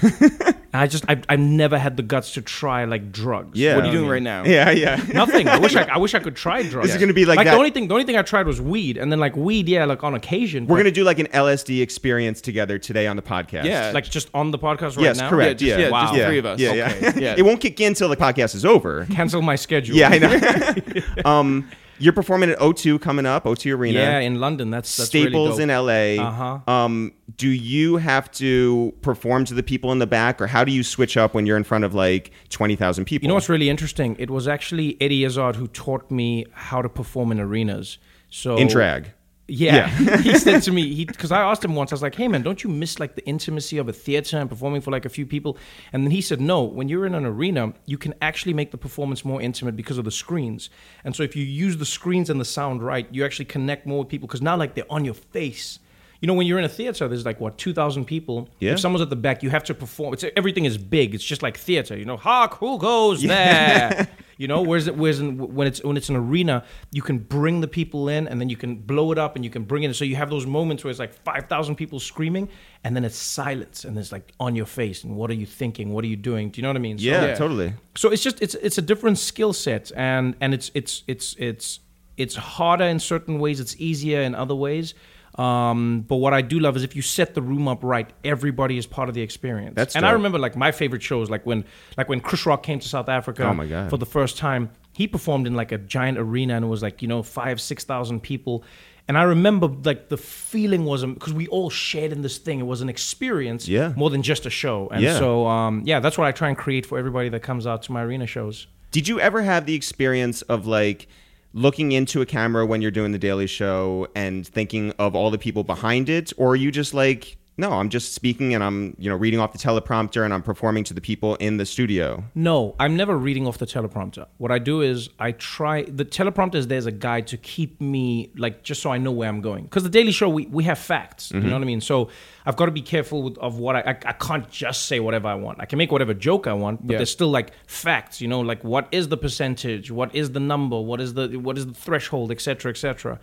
I 0.75 0.87
just 0.87 1.07
I 1.09 1.18
I 1.29 1.37
never 1.37 1.79
had 1.79 1.96
the 1.96 2.03
guts 2.03 2.35
to 2.35 2.42
try 2.42 2.85
like 2.85 3.11
drugs. 3.11 3.59
Yeah. 3.59 3.77
What 3.77 3.85
are 3.85 3.87
you 3.87 3.92
doing 3.92 4.11
right 4.11 4.22
now? 4.22 4.44
yeah, 4.44 4.70
yeah. 4.70 5.03
Nothing. 5.14 5.49
I 5.49 5.59
wish 5.59 5.75
I, 5.75 5.85
I 5.94 5.96
wish 5.96 6.14
I 6.14 6.18
could 6.18 6.37
try 6.37 6.62
drugs. 6.64 6.90
Is 6.90 6.96
it 6.96 6.99
gonna 6.99 7.14
be 7.14 7.25
like 7.25 7.38
the 7.38 7.44
that- 7.44 7.55
only 7.57 7.70
thing 7.70 7.88
the 7.88 7.94
only 7.94 8.05
thing 8.05 8.16
I 8.18 8.22
tried 8.22 8.46
was 8.46 8.61
weed, 8.61 8.99
and 8.99 9.11
then 9.11 9.18
like 9.18 9.35
weed, 9.37 9.68
yeah, 9.68 9.87
like 9.87 10.05
on 10.05 10.14
occasion. 10.14 10.66
We're 10.66 10.77
but, 10.77 10.83
gonna 10.83 10.90
do 10.90 11.05
like 11.05 11.18
an 11.18 11.29
LSD 11.29 11.81
experience 11.81 12.42
together 12.42 12.79
today 12.79 13.07
on 13.07 13.16
the 13.16 13.22
podcast. 13.22 13.64
Yeah. 13.64 13.90
like 13.94 14.05
just 14.05 14.29
on 14.35 14.51
the 14.51 14.59
podcast 14.59 14.96
right 14.99 15.05
Yes, 15.05 15.18
now. 15.18 15.31
correct. 15.31 15.62
Yeah, 15.62 15.77
just- 15.77 15.81
yeah, 15.81 15.88
yeah, 15.99 16.03
just 16.03 16.14
yeah. 16.14 16.27
three 16.27 16.38
of 16.38 16.46
us. 16.46 16.61
Yeah, 16.61 16.70
Okay. 16.70 17.01
yeah. 17.01 17.12
Yeah. 17.16 17.35
It 17.38 17.42
won't 17.42 17.61
kick 17.62 17.81
in 17.81 17.88
until 17.88 18.11
the 18.11 18.16
podcast 18.16 18.55
is 18.55 18.64
over. 18.66 19.07
Cancel 19.07 19.40
my 19.40 19.57
schedule. 19.57 19.96
yeah, 19.96 20.11
I 20.11 20.18
know. 20.18 21.03
um, 21.25 21.68
you're 21.98 22.12
performing 22.12 22.50
at 22.50 22.59
O2 22.59 23.00
coming 23.00 23.26
up, 23.26 23.44
O2 23.44 23.74
Arena. 23.76 23.98
yeah, 23.98 24.18
in 24.18 24.40
London. 24.40 24.70
That's 24.70 24.96
that's 24.96 25.09
Staples 25.09 25.59
really 25.59 25.66
dope. 25.66 25.88
in 25.88 26.18
LA. 26.18 26.28
Uh-huh. 26.28 26.72
Um, 26.72 27.12
do 27.37 27.48
you 27.48 27.96
have 27.96 28.30
to 28.32 28.94
perform 29.02 29.44
to 29.46 29.54
the 29.54 29.62
people 29.62 29.92
in 29.92 29.98
the 29.98 30.06
back, 30.06 30.40
or 30.40 30.46
how 30.46 30.64
do 30.64 30.72
you 30.72 30.82
switch 30.82 31.16
up 31.16 31.35
when 31.35 31.46
you're 31.46 31.56
in 31.56 31.64
front 31.64 31.85
of 31.85 31.94
like 31.94 32.30
twenty 32.50 32.76
thousand 32.76 33.04
people? 33.06 33.24
You 33.24 33.28
know 33.28 33.35
what's 33.35 33.48
really 33.48 33.70
interesting? 33.70 34.16
It 34.18 34.30
was 34.30 34.46
actually 34.48 34.96
Eddie 35.00 35.24
Izzard 35.24 35.56
who 35.56 35.66
taught 35.68 36.11
me 36.11 36.46
how 36.52 36.82
to 36.82 36.88
perform 36.88 37.32
in 37.32 37.40
arenas. 37.40 37.98
So 38.28 38.56
in 38.56 38.68
drag? 38.68 39.12
Yeah, 39.48 39.88
he 40.22 40.37
said 40.38 40.62
to 40.62 40.72
me, 40.72 40.92
he 40.92 41.04
because 41.04 41.30
I 41.30 41.40
asked 41.40 41.64
him 41.64 41.76
once, 41.76 41.92
I 41.92 41.94
was 41.94 42.02
like, 42.02 42.16
"Hey 42.16 42.26
man, 42.26 42.42
don't 42.42 42.64
you 42.64 42.70
miss 42.70 42.98
like 42.98 43.14
the 43.14 43.24
intimacy 43.26 43.78
of 43.78 43.88
a 43.88 43.92
theater 43.92 44.38
and 44.38 44.50
performing 44.50 44.80
for 44.80 44.90
like 44.90 45.04
a 45.04 45.09
few 45.09 45.24
people?" 45.24 45.56
And 45.92 46.04
then 46.04 46.11
he 46.11 46.20
said, 46.20 46.40
"No, 46.40 46.64
when 46.64 46.88
you're 46.88 47.06
in 47.06 47.14
an 47.14 47.24
arena, 47.24 47.72
you 47.85 47.96
can 47.96 48.14
actually 48.20 48.54
make 48.54 48.72
the 48.72 48.78
performance 48.78 49.24
more 49.24 49.40
intimate 49.40 49.76
because 49.76 49.98
of 49.98 50.04
the 50.04 50.11
screens. 50.11 50.68
And 51.04 51.14
so 51.14 51.22
if 51.22 51.37
you 51.37 51.44
use 51.44 51.76
the 51.76 51.87
screens 51.87 52.28
and 52.28 52.40
the 52.40 52.44
sound 52.44 52.82
right, 52.82 53.06
you 53.12 53.24
actually 53.24 53.44
connect 53.44 53.87
more 53.87 54.00
with 54.00 54.09
people 54.09 54.26
because 54.26 54.42
now 54.42 54.56
like 54.56 54.74
they're 54.74 54.90
on 54.90 55.04
your 55.04 55.14
face." 55.14 55.78
You 56.20 56.26
know, 56.29 56.35
when 56.35 56.46
you're 56.46 56.59
in 56.59 56.64
a 56.64 56.68
theater, 56.68 57.07
there's 57.09 57.26
like 57.26 57.40
what 57.40 57.59
two 57.59 57.72
thousand 57.74 58.07
people. 58.07 58.48
Yeah. 58.59 58.72
If 58.72 58.81
someone's 58.81 59.02
at 59.02 59.11
the 59.11 59.16
back, 59.16 59.42
you 59.42 59.50
have 59.50 59.64
to 59.64 59.74
perform. 59.74 60.14
It's 60.14 60.24
everything 60.37 60.64
is 60.64 60.79
big. 60.79 61.14
It's 61.14 61.24
just 61.24 61.42
like 61.42 61.57
theater. 61.57 61.96
You 61.96 62.05
know, 62.05 62.16
hark, 62.16 62.55
who 62.59 62.79
goes 62.79 63.22
there? 63.22 64.09
You 64.38 64.48
know, 64.48 64.61
whereas 64.61 64.87
it 64.87 64.94
whereas 64.98 65.18
in, 65.18 65.38
when 65.55 65.66
it's 65.66 65.83
when 65.83 65.96
it's 65.96 66.11
an 66.11 66.16
arena, 66.16 66.62
you 66.92 67.00
can 67.00 67.16
bring 67.16 67.62
the 67.62 67.66
people 67.68 68.11
in, 68.11 68.29
and 68.29 68.38
then 68.38 68.50
you 68.50 68.57
can 68.59 68.74
blow 68.76 69.11
it 69.11 69.16
up, 69.16 69.35
and 69.35 69.42
you 69.42 69.50
can 69.50 69.62
bring 69.64 69.83
it. 69.83 69.87
in. 69.87 69.94
So 69.94 70.05
you 70.05 70.14
have 70.16 70.29
those 70.29 70.44
moments 70.46 70.85
where 70.85 70.90
it's 70.90 71.00
like 71.00 71.14
five 71.24 71.46
thousand 71.48 71.76
people 71.76 71.98
screaming, 71.98 72.50
and 72.85 72.94
then 72.94 73.02
it's 73.07 73.16
silence, 73.16 73.87
and 73.87 73.96
it's 73.96 74.12
like 74.12 74.33
on 74.38 74.55
your 74.55 74.66
face, 74.66 75.05
and 75.05 75.16
what 75.16 75.31
are 75.31 75.35
you 75.42 75.46
thinking? 75.46 75.94
What 75.94 76.05
are 76.05 76.09
you 76.09 76.16
doing? 76.16 76.50
Do 76.50 76.59
you 76.59 76.64
know 76.64 76.68
what 76.68 76.76
I 76.76 76.81
mean? 76.81 76.98
So- 76.98 77.05
Yeah, 77.07 77.24
Yeah. 77.29 77.35
totally. 77.35 77.72
so 77.94 78.11
it's 78.11 78.22
just 78.22 78.42
it's 78.42 78.55
it's 78.57 78.76
a 78.76 78.83
different 78.83 79.16
skill 79.16 79.55
set 79.55 79.90
and 79.96 80.37
and 80.42 80.52
it's 80.52 80.70
it's 80.74 81.02
it's 81.07 81.35
it's 81.38 81.81
it's 82.18 82.35
harder 82.37 82.85
in 82.85 82.98
certain 82.98 83.38
ways 83.38 83.59
it's 83.59 83.74
easier 83.79 84.20
in 84.20 84.35
other 84.35 84.55
ways 84.55 84.92
um, 85.38 86.05
but 86.09 86.16
what 86.16 86.33
I 86.35 86.42
do 86.42 86.59
love 86.59 86.77
is 86.77 86.83
if 86.83 86.96
you 86.96 87.03
set 87.03 87.35
the 87.35 87.42
room 87.42 87.68
up 87.68 87.83
right, 87.85 88.09
everybody 88.25 88.79
is 88.79 88.87
part 88.87 89.09
of 89.09 89.14
the 89.14 89.22
experience. 89.22 89.75
That's 89.77 89.96
and 89.96 90.07
I 90.07 90.12
remember 90.12 90.38
like 90.38 90.57
my 90.57 90.72
favorite 90.72 91.03
shows, 91.03 91.29
like 91.31 91.44
when 91.46 91.64
like 91.96 92.09
when 92.09 92.20
Chris 92.20 92.46
Rock 92.46 92.62
came 92.62 92.79
to 92.79 92.88
South 92.88 93.09
Africa 93.09 93.44
Oh, 93.44 93.55
my 93.55 93.66
God. 93.66 93.90
for 93.90 93.96
the 93.99 94.07
first 94.07 94.38
time. 94.38 94.70
He 94.92 95.07
performed 95.07 95.46
in 95.46 95.55
like 95.55 95.72
a 95.72 95.79
giant 95.79 96.16
arena 96.16 96.55
and 96.57 96.64
it 96.64 96.68
was 96.68 96.83
like 96.83 97.03
you 97.03 97.09
know 97.09 97.22
five 97.22 97.61
six 97.61 97.85
thousand 97.85 98.20
people. 98.22 98.64
And 99.09 99.16
I 99.18 99.22
remember 99.25 99.68
like 99.68 100.09
the 100.09 100.16
feeling 100.16 100.85
was 100.87 101.05
because 101.05 101.33
we 101.35 101.46
all 101.49 101.68
shared 101.70 102.12
in 102.12 102.22
this 102.22 102.38
thing. 102.38 102.61
It 102.61 102.66
was 102.66 102.81
an 102.81 102.88
experience 102.88 103.68
Yeah. 103.68 103.92
more 103.94 104.09
than 104.11 104.22
just 104.22 104.46
a 104.46 104.51
show. 104.51 104.88
And 104.90 105.03
Yeah. 105.03 105.18
so 105.18 105.46
um, 105.46 105.83
yeah, 105.85 106.01
that's 106.01 106.16
what 106.16 106.27
I 106.27 106.33
try 106.33 106.49
and 106.49 106.57
create 106.57 106.87
for 106.87 106.99
everybody 106.99 107.29
that 107.29 107.42
comes 107.42 107.66
out 107.66 107.83
to 107.85 107.92
my 107.92 108.03
arena 108.03 108.27
shows. 108.27 108.66
Did 108.90 109.07
you 109.07 109.20
ever 109.20 109.42
have 109.42 109.66
the 109.66 109.75
experience 109.75 110.40
of 110.42 110.66
like 110.66 111.09
looking 111.57 111.92
into 111.92 112.21
a 112.21 112.27
camera 112.27 112.66
when 112.66 112.83
you're 112.83 112.90
doing 112.90 113.12
the 113.12 113.19
Daily 113.19 113.47
Show 113.47 114.07
and 114.14 114.47
thinking 114.47 114.92
of 114.99 115.16
all 115.16 115.31
the 115.31 115.38
people 115.38 115.64
behind 115.64 116.11
it, 116.11 116.31
or 116.37 116.51
are 116.51 116.57
you 116.57 116.71
just 116.71 116.92
like, 116.92 117.38
no, 117.59 117.73
I'm 117.73 117.88
just 117.88 118.12
speaking 118.12 118.55
and 118.55 118.62
I'm 118.62 118.95
you 118.99 119.09
know 119.09 119.16
reading 119.16 119.40
off 119.40 119.53
the 119.53 119.59
teleprompter 119.59 120.25
and 120.25 120.35
I'm 120.35 120.42
performing 120.42 120.85
to 120.85 120.95
the 120.95 121.01
people 121.01 121.37
in 121.37 121.57
the 121.57 121.64
studio? 121.64 122.23
No, 122.35 122.77
I'm 122.79 122.97
never 122.97 123.16
reading 123.16 123.47
off 123.47 123.57
the 123.59 123.66
teleprompter. 123.66 124.27
What 124.38 124.51
I 124.53 124.59
do 124.59 124.83
is 124.83 125.09
I 125.19 125.33
try 125.33 125.85
the 125.85 126.05
teleprompter 126.05 126.57
is 126.57 126.66
there's 126.69 126.87
a 126.87 126.92
guide 126.92 127.27
to 127.29 127.37
keep 127.38 127.81
me 127.81 128.31
like 128.37 128.62
just 128.62 128.83
so 128.83 128.90
I 128.92 128.99
know 128.99 129.11
where 129.12 129.29
I'm 129.29 129.40
going. 129.40 129.64
Because 129.64 129.85
the 129.85 129.88
Daily 129.88 130.12
Show 130.12 130.29
we, 130.29 130.47
we 130.47 130.64
have 130.64 130.79
facts. 130.79 131.31
You 131.33 131.40
know 131.40 131.53
what 131.53 131.62
I 131.62 131.64
mean? 131.64 131.81
So 131.81 132.11
I've 132.45 132.57
got 132.57 132.66
to 132.66 132.73
be 132.73 132.83
careful 132.83 133.23
with, 133.23 133.38
of 133.38 133.59
what 133.59 133.77
I, 133.77 133.81
I 133.81 133.90
I 134.11 134.12
can't 134.12 134.49
just 134.51 134.87
say 134.87 135.01
whatever 135.01 135.29
I 135.29 135.35
want. 135.35 135.61
I 135.61 135.64
can 135.64 135.79
make 135.79 135.90
whatever 135.90 136.12
joke 136.14 136.47
I 136.47 136.53
want, 136.53 136.87
but 136.87 136.92
Yeah. 136.92 136.99
there's 136.99 137.11
still 137.11 137.31
like 137.31 137.53
facts. 137.66 138.21
You 138.21 138.29
know, 138.29 138.40
like 138.40 138.62
what 138.64 138.87
is 138.92 139.09
the 139.09 139.16
percentage? 139.16 139.90
What 139.90 140.14
is 140.14 140.33
the 140.33 140.40
number? 140.40 140.79
What 140.81 141.01
is 141.01 141.14
the 141.14 141.37
what 141.37 141.57
is 141.57 141.66
the 141.66 141.75
threshold? 141.75 142.31
Etc. 142.31 142.71
Etc. 142.71 143.19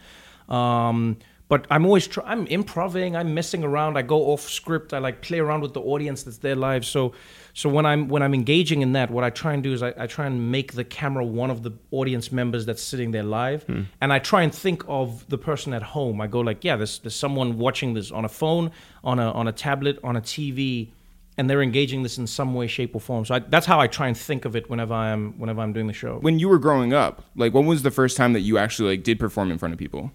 Um, 0.49 1.17
but 1.53 1.67
I'm 1.69 1.85
always 1.85 2.07
try- 2.07 2.23
I'm 2.25 2.47
improvising, 2.47 3.15
I'm 3.15 3.35
messing 3.35 3.63
around. 3.63 3.95
I 3.95 4.01
go 4.01 4.31
off 4.31 4.41
script. 4.41 4.91
I 4.91 4.97
like 4.97 5.21
play 5.21 5.37
around 5.37 5.61
with 5.61 5.75
the 5.75 5.81
audience 5.81 6.23
that's 6.23 6.39
there 6.39 6.55
live. 6.55 6.83
So, 6.83 7.13
so 7.53 7.69
when 7.69 7.85
I'm 7.85 8.07
when 8.07 8.23
I'm 8.23 8.33
engaging 8.33 8.81
in 8.81 8.93
that, 8.93 9.11
what 9.11 9.23
I 9.23 9.29
try 9.29 9.53
and 9.53 9.61
do 9.61 9.71
is 9.71 9.83
I, 9.83 9.93
I 9.95 10.07
try 10.07 10.25
and 10.25 10.51
make 10.51 10.73
the 10.73 10.83
camera 10.83 11.23
one 11.23 11.51
of 11.51 11.61
the 11.61 11.71
audience 11.91 12.31
members 12.31 12.65
that's 12.65 12.81
sitting 12.81 13.11
there 13.11 13.21
live, 13.21 13.61
hmm. 13.65 13.83
and 14.01 14.11
I 14.11 14.17
try 14.17 14.41
and 14.41 14.51
think 14.51 14.83
of 14.87 15.29
the 15.29 15.37
person 15.37 15.75
at 15.75 15.83
home. 15.83 16.21
I 16.21 16.25
go 16.25 16.39
like, 16.39 16.63
yeah, 16.63 16.75
there's 16.75 16.97
there's 16.97 17.13
someone 17.13 17.59
watching 17.59 17.93
this 17.93 18.11
on 18.11 18.25
a 18.25 18.29
phone, 18.29 18.71
on 19.03 19.19
a 19.19 19.31
on 19.31 19.47
a 19.47 19.51
tablet, 19.51 19.99
on 20.03 20.15
a 20.15 20.21
TV. 20.21 20.89
And 21.35 21.49
they're 21.49 21.63
engaging 21.63 22.03
this 22.03 22.19
in 22.19 22.27
some 22.27 22.53
way, 22.53 22.67
shape, 22.67 22.93
or 22.93 23.01
form. 23.01 23.25
So 23.25 23.33
I, 23.33 23.39
that's 23.39 23.65
how 23.65 23.79
I 23.79 23.87
try 23.87 24.07
and 24.07 24.15
think 24.15 24.45
of 24.45 24.55
it 24.55 24.69
whenever 24.69 24.93
I'm 24.93 25.33
whenever 25.39 25.61
I'm 25.61 25.73
doing 25.73 25.87
the 25.87 25.99
show. 26.03 26.19
When 26.19 26.37
you 26.37 26.47
were 26.47 26.59
growing 26.59 26.93
up, 26.93 27.23
like 27.35 27.55
when 27.55 27.65
was 27.65 27.81
the 27.81 27.89
first 27.89 28.17
time 28.17 28.33
that 28.33 28.41
you 28.41 28.59
actually 28.59 28.89
like 28.89 29.03
did 29.03 29.19
perform 29.19 29.49
in 29.51 29.57
front 29.57 29.73
of 29.73 29.79
people? 29.79 30.11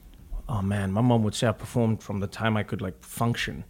Oh 0.48 0.62
man, 0.62 0.92
my 0.92 1.00
mom 1.00 1.22
would 1.24 1.34
say 1.34 1.46
I 1.46 1.52
performed 1.52 2.02
from 2.02 2.20
the 2.20 2.26
time 2.26 2.56
I 2.56 2.62
could 2.62 2.80
like 2.80 3.02
function. 3.04 3.64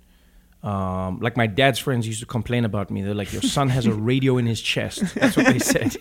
Um, 0.62 1.20
like 1.20 1.36
my 1.36 1.46
dad's 1.46 1.78
friends 1.78 2.06
used 2.06 2.20
to 2.20 2.26
complain 2.26 2.64
about 2.64 2.90
me. 2.90 3.02
They're 3.02 3.14
like, 3.14 3.32
"Your 3.32 3.42
son 3.42 3.68
has 3.68 3.86
a 3.86 3.92
radio 4.10 4.38
in 4.38 4.46
his 4.46 4.60
chest." 4.60 5.14
That's 5.14 5.36
what 5.36 5.46
they 5.46 5.60
said. 5.60 5.96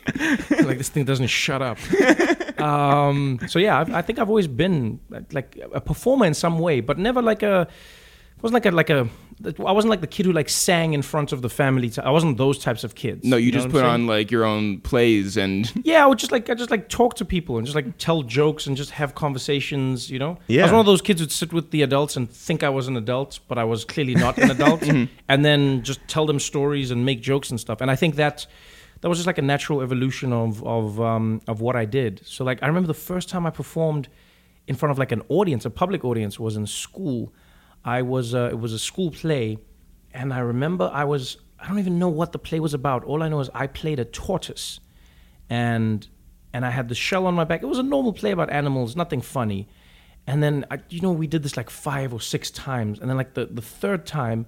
like 0.66 0.80
this 0.80 0.90
thing 0.90 1.06
doesn't 1.06 1.28
shut 1.28 1.62
up. 1.62 1.78
Um, 2.60 3.40
so 3.48 3.60
yeah, 3.60 3.80
I, 3.80 4.00
I 4.00 4.02
think 4.02 4.18
I've 4.18 4.30
always 4.30 4.48
been 4.48 5.00
like 5.32 5.60
a 5.72 5.80
performer 5.80 6.26
in 6.26 6.34
some 6.34 6.58
way, 6.60 6.82
but 6.82 6.98
never 6.98 7.22
like 7.22 7.44
a. 7.44 7.68
It 8.38 8.43
wasn't 8.43 8.54
like 8.54 8.65
a 8.65 8.71
like 8.71 8.89
a. 8.89 9.10
I 9.60 9.71
wasn't 9.71 9.91
like 9.91 10.02
the 10.02 10.08
kid 10.08 10.26
who 10.26 10.32
like 10.32 10.50
sang 10.50 10.93
in 10.93 11.04
front 11.04 11.32
of 11.32 11.41
the 11.43 11.50
family. 11.50 11.91
I 12.04 12.10
wasn't 12.10 12.38
those 12.38 12.58
types 12.58 12.84
of 12.84 12.95
kids. 12.95 13.23
No, 13.23 13.38
you, 13.38 13.52
know 13.52 13.58
just 13.58 13.67
what 13.67 13.71
put 13.73 13.78
I'm 13.84 13.89
saying? 13.91 14.02
on 14.02 14.08
like 14.08 14.32
your 14.32 14.45
own 14.45 14.80
plays 14.82 15.38
and 15.38 15.71
Yeah, 15.84 16.04
I 16.04 16.08
would 16.08 16.17
just 16.17 16.32
like 16.32 16.50
I 16.50 16.56
just 16.56 16.71
like 16.71 16.89
talk 16.89 17.15
to 17.15 17.26
people 17.26 17.58
and 17.58 17.65
just 17.67 17.76
like 17.76 17.97
tell 18.00 18.23
jokes 18.23 18.65
and 18.67 18.76
just 18.76 18.91
have 18.91 19.13
conversations. 19.15 20.10
You 20.10 20.19
know, 20.19 20.32
I 20.34 20.38
Yeah. 20.47 20.63
was 20.63 20.71
one 20.71 20.80
of 20.80 20.86
those 20.88 21.02
kids 21.02 21.19
who'd 21.21 21.32
sit 21.32 21.54
with 21.54 21.69
the 21.71 21.82
adults 21.84 22.15
and 22.15 22.30
think 22.30 22.63
I 22.63 22.69
was 22.69 22.88
an 22.88 22.97
adult, 22.97 23.39
but 23.47 23.58
I 23.60 23.63
was 23.63 23.86
clearly 23.86 24.15
not 24.15 24.38
an 24.39 24.50
adult, 24.52 24.82
and 25.30 25.45
then 25.45 25.84
just 25.84 26.00
tell 26.08 26.26
them 26.26 26.39
stories 26.39 26.89
and 26.91 27.06
make 27.06 27.21
jokes 27.21 27.50
and 27.52 27.60
stuff. 27.60 27.80
And 27.82 27.91
I 27.91 27.95
think 27.95 28.15
that 28.15 28.47
that 29.02 29.10
was 29.10 29.19
just 29.19 29.28
like 29.28 29.38
a 29.38 29.43
natural 29.43 29.82
evolution 29.82 30.34
of 30.34 30.63
of 30.63 31.00
um, 31.00 31.41
of 31.47 31.62
what 31.62 31.76
I 31.76 31.86
did. 31.86 32.21
So 32.26 32.43
like 32.43 32.62
I 32.63 32.67
remember 32.67 32.88
the 32.88 32.93
first 32.95 33.30
time 33.30 33.45
I 33.45 33.52
performed 33.52 34.10
in 34.67 34.76
front 34.76 34.91
of 34.91 34.97
like 34.97 35.12
an 35.12 35.21
audience, 35.30 35.63
a 35.65 35.69
public 35.69 36.04
audience, 36.04 36.39
was 36.39 36.56
in 36.56 36.65
school. 36.65 37.32
I 37.84 38.02
was 38.02 38.34
uh, 38.34 38.50
it 38.52 38.60
was 38.60 38.74
a 38.74 38.80
school 38.80 39.12
play, 39.12 39.58
and 40.13 40.34
I 40.34 40.40
remember 40.40 40.90
I 40.94 41.06
was 41.06 41.38
I 41.60 41.68
don't 41.68 41.80
even 41.80 42.00
know 42.00 42.10
what 42.10 42.32
the 42.32 42.40
play 42.40 42.60
was 42.60 42.74
about. 42.74 43.04
All 43.04 43.24
I 43.24 43.30
know 43.30 43.40
is 43.40 43.50
I 43.54 43.68
played 43.68 44.00
a 44.00 44.06
tortoise, 44.06 44.80
and 45.50 46.08
and 46.54 46.66
I 46.66 46.70
had 46.70 46.90
the 46.90 46.96
shell 46.96 47.26
on 47.28 47.34
my 47.34 47.44
back. 47.44 47.63
It 47.63 47.68
was 47.68 47.80
a 47.80 47.84
normal 47.84 48.13
play 48.13 48.32
about 48.32 48.50
animals, 48.50 48.96
nothing 48.96 49.22
funny. 49.22 49.68
And 50.26 50.44
then 50.44 50.66
I, 50.70 50.80
you 50.90 51.02
know 51.02 51.12
we 51.12 51.28
did 51.28 51.44
this 51.44 51.56
like 51.56 51.70
five 51.70 52.13
or 52.13 52.22
six 52.22 52.52
times, 52.52 53.00
and 53.00 53.10
then 53.10 53.18
like 53.18 53.34
the 53.34 53.46
the 53.46 53.62
third 53.62 54.06
time. 54.06 54.46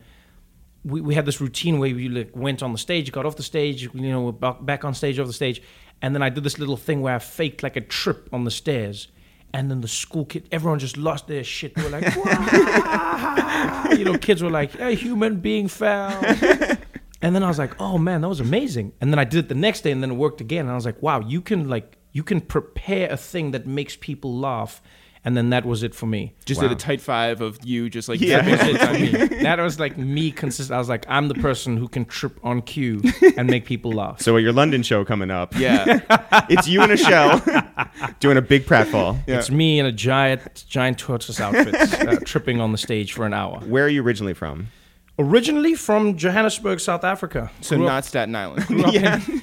We, 0.85 1.01
we 1.01 1.13
had 1.13 1.25
this 1.25 1.41
routine 1.41 1.77
where 1.77 1.93
we 1.93 2.07
like 2.07 2.33
went 2.33 2.63
on 2.63 2.71
the 2.71 2.77
stage, 2.77 3.11
got 3.11 3.25
off 3.25 3.35
the 3.35 3.43
stage, 3.43 3.83
you 3.93 4.09
know, 4.11 4.31
back, 4.31 4.63
back 4.65 4.85
on 4.85 4.93
stage, 4.93 5.19
off 5.19 5.27
the 5.27 5.33
stage, 5.33 5.61
and 6.01 6.15
then 6.15 6.23
I 6.23 6.29
did 6.29 6.45
this 6.45 6.57
little 6.57 6.77
thing 6.77 7.01
where 7.01 7.15
I 7.15 7.19
faked 7.19 7.63
like 7.63 7.75
a 7.75 7.81
trip 7.81 8.29
on 8.31 8.45
the 8.45 8.51
stairs, 8.51 9.09
and 9.53 9.69
then 9.69 9.81
the 9.81 9.87
school 9.87 10.25
kid, 10.25 10.47
everyone 10.51 10.79
just 10.79 10.97
lost 10.97 11.27
their 11.27 11.43
shit. 11.43 11.75
They 11.75 11.83
were 11.83 11.89
like, 11.89 12.15
you 13.97 14.05
know, 14.05 14.17
kids 14.17 14.43
were 14.43 14.49
like, 14.49 14.79
"A 14.79 14.91
human 14.91 15.39
being 15.39 15.67
fell." 15.67 16.21
And 17.21 17.35
then 17.35 17.43
I 17.43 17.47
was 17.49 17.59
like, 17.59 17.79
"Oh 17.81 17.97
man, 17.97 18.21
that 18.21 18.29
was 18.29 18.39
amazing." 18.39 18.93
And 19.01 19.11
then 19.11 19.19
I 19.19 19.25
did 19.25 19.39
it 19.39 19.49
the 19.49 19.55
next 19.55 19.81
day, 19.81 19.91
and 19.91 20.01
then 20.01 20.11
it 20.11 20.15
worked 20.15 20.39
again. 20.39 20.61
And 20.61 20.71
I 20.71 20.75
was 20.75 20.85
like, 20.85 21.01
"Wow, 21.01 21.19
you 21.19 21.41
can 21.41 21.67
like 21.67 21.97
you 22.13 22.23
can 22.23 22.39
prepare 22.39 23.11
a 23.11 23.17
thing 23.17 23.51
that 23.51 23.67
makes 23.67 23.97
people 23.97 24.33
laugh." 24.39 24.81
And 25.25 25.35
then 25.35 25.49
that 25.49 25.65
was 25.65 25.83
it 25.83 25.93
for 25.93 26.05
me. 26.05 26.33
just 26.45 26.61
Wow. 26.61 26.69
did 26.69 26.77
a 26.77 26.79
tight 26.79 27.01
five 27.01 27.41
of 27.41 27.59
you 27.65 27.89
just 27.89 28.07
like 28.07 28.21
Yeah. 28.21 28.41
That 28.41 28.91
was 28.93 28.93
it 29.03 29.29
me. 29.31 29.37
That 29.43 29.59
was 29.59 29.79
like 29.79 29.97
me 29.97 30.31
consistent. 30.31 30.73
I 30.75 30.79
was 30.79 30.87
like, 30.89 31.05
I'm 31.09 31.27
the 31.27 31.35
person 31.35 31.75
who 31.77 31.87
can 31.89 32.05
trip 32.05 32.39
on 32.43 32.61
cue 32.61 33.01
and 33.37 33.49
make 33.49 33.65
people 33.65 33.91
laugh. 33.91 34.21
So 34.21 34.37
at 34.37 34.43
your 34.43 34.53
London 34.53 34.81
show 34.81 35.03
coming 35.03 35.29
up, 35.29 35.55
yeah. 35.57 35.99
it's 36.49 36.67
you 36.69 36.81
in 36.83 36.91
a 36.91 36.97
shell 36.97 37.41
doing 38.21 38.37
a 38.37 38.41
big 38.41 38.65
pratfall. 38.65 39.19
Yeah. 39.27 39.37
It's 39.39 39.51
me 39.51 39.77
in 39.79 39.85
a 39.85 39.91
giant, 39.91 40.63
giant 40.69 40.97
tortoise 40.97 41.39
outfit, 41.41 41.75
uh, 42.07 42.19
tripping 42.25 42.61
on 42.61 42.71
the 42.71 42.77
stage 42.77 43.11
for 43.13 43.25
an 43.25 43.33
hour. 43.33 43.59
Where 43.59 43.83
are 43.85 43.89
you 43.89 44.01
originally 44.03 44.33
from? 44.33 44.67
Originally 45.17 45.75
from 45.75 46.15
Johannesburg, 46.17 46.79
South 46.79 47.03
Africa. 47.03 47.51
So 47.59 47.75
Grew 47.75 47.85
up- 47.85 47.91
not 47.91 48.05
Staten 48.05 48.35
Island. 48.35 48.65
grew 48.67 48.83
up 48.85 48.93
in- 48.95 49.41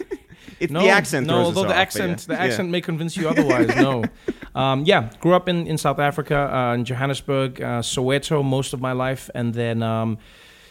yeah, 0.61 0.65
it's 0.65 0.73
the 0.73 0.89
accent. 0.89 1.27
No, 1.27 1.37
although 1.37 1.63
the 1.63 1.69
off, 1.71 1.75
accent, 1.77 2.27
yeah. 2.29 2.35
the 2.37 2.43
Yeah. 2.43 2.49
accent 2.49 2.71
may 2.71 2.81
convince 2.81 3.17
you 3.17 3.29
otherwise. 3.29 3.75
no, 3.77 4.05
um, 4.55 4.85
yeah, 4.85 5.11
grew 5.21 5.35
up 5.35 5.49
in, 5.49 5.67
in 5.67 5.79
South 5.79 5.99
Africa, 5.99 6.37
uh, 6.55 6.75
in 6.75 6.85
Johannesburg, 6.85 7.61
uh, 7.61 7.81
Soweto, 7.83 8.45
most 8.45 8.73
of 8.73 8.81
my 8.81 8.93
life, 8.93 9.29
and 9.35 9.55
then, 9.55 9.83
um, 9.83 10.19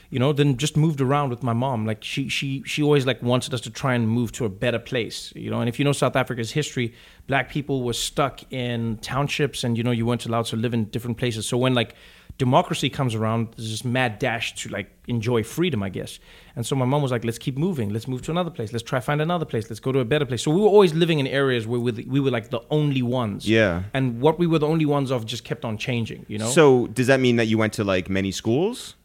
you 0.09 0.19
know, 0.19 0.33
then 0.33 0.57
just 0.57 0.77
moved 0.77 1.01
around 1.01 1.29
with 1.29 1.43
my 1.43 1.53
mom. 1.53 1.85
Like 1.85 2.03
she, 2.03 2.29
she, 2.29 2.63
she 2.65 2.81
always 2.83 3.05
like 3.05 3.21
wanted 3.21 3.53
us 3.53 3.61
to 3.61 3.69
try 3.69 3.95
and 3.95 4.07
move 4.07 4.31
to 4.33 4.45
a 4.45 4.49
better 4.49 4.79
place. 4.79 5.33
You 5.35 5.49
know, 5.49 5.59
and 5.59 5.67
if 5.67 5.77
you 5.79 5.85
know 5.85 5.91
South 5.93 6.15
Africa's 6.15 6.51
history, 6.51 6.93
black 7.27 7.49
people 7.49 7.83
were 7.83 7.93
stuck 7.93 8.41
in 8.53 8.97
townships, 9.01 9.63
and 9.63 9.77
you 9.77 9.83
know, 9.83 9.91
you 9.91 10.05
weren't 10.05 10.25
allowed 10.25 10.45
to 10.47 10.55
live 10.55 10.73
in 10.73 10.85
different 10.85 11.17
places. 11.17 11.47
So 11.47 11.57
when 11.57 11.73
like 11.73 11.95
democracy 12.37 12.89
comes 12.89 13.15
around, 13.15 13.53
there's 13.55 13.69
this 13.69 13.85
mad 13.85 14.19
dash 14.19 14.55
to 14.55 14.69
like 14.69 14.91
enjoy 15.07 15.43
freedom, 15.43 15.81
I 15.81 15.89
guess. 15.89 16.19
And 16.55 16.65
so 16.65 16.75
my 16.75 16.85
mom 16.85 17.01
was 17.01 17.11
like, 17.11 17.23
let's 17.23 17.37
keep 17.37 17.57
moving. 17.57 17.89
Let's 17.91 18.07
move 18.07 18.21
to 18.23 18.31
another 18.31 18.49
place. 18.49 18.71
Let's 18.73 18.83
try 18.83 18.99
find 18.99 19.21
another 19.21 19.45
place. 19.45 19.69
Let's 19.69 19.79
go 19.79 19.91
to 19.91 19.99
a 19.99 20.05
better 20.05 20.25
place. 20.25 20.43
So 20.43 20.51
we 20.51 20.61
were 20.61 20.67
always 20.67 20.93
living 20.93 21.19
in 21.19 21.27
areas 21.27 21.65
where 21.67 21.79
we 21.79 21.91
we 21.91 22.19
were 22.19 22.31
like 22.31 22.49
the 22.49 22.61
only 22.69 23.01
ones. 23.01 23.47
Yeah. 23.49 23.83
And 23.93 24.21
what 24.21 24.39
we 24.39 24.47
were 24.47 24.59
the 24.59 24.67
only 24.67 24.85
ones 24.85 25.11
of 25.11 25.25
just 25.25 25.43
kept 25.43 25.63
on 25.63 25.77
changing, 25.77 26.25
you 26.27 26.37
know? 26.37 26.49
So 26.49 26.87
does 26.87 27.07
that 27.07 27.19
mean 27.19 27.37
that 27.37 27.45
you 27.45 27.57
went 27.57 27.73
to 27.73 27.83
like 27.83 28.09
many 28.09 28.31
schools? 28.31 28.95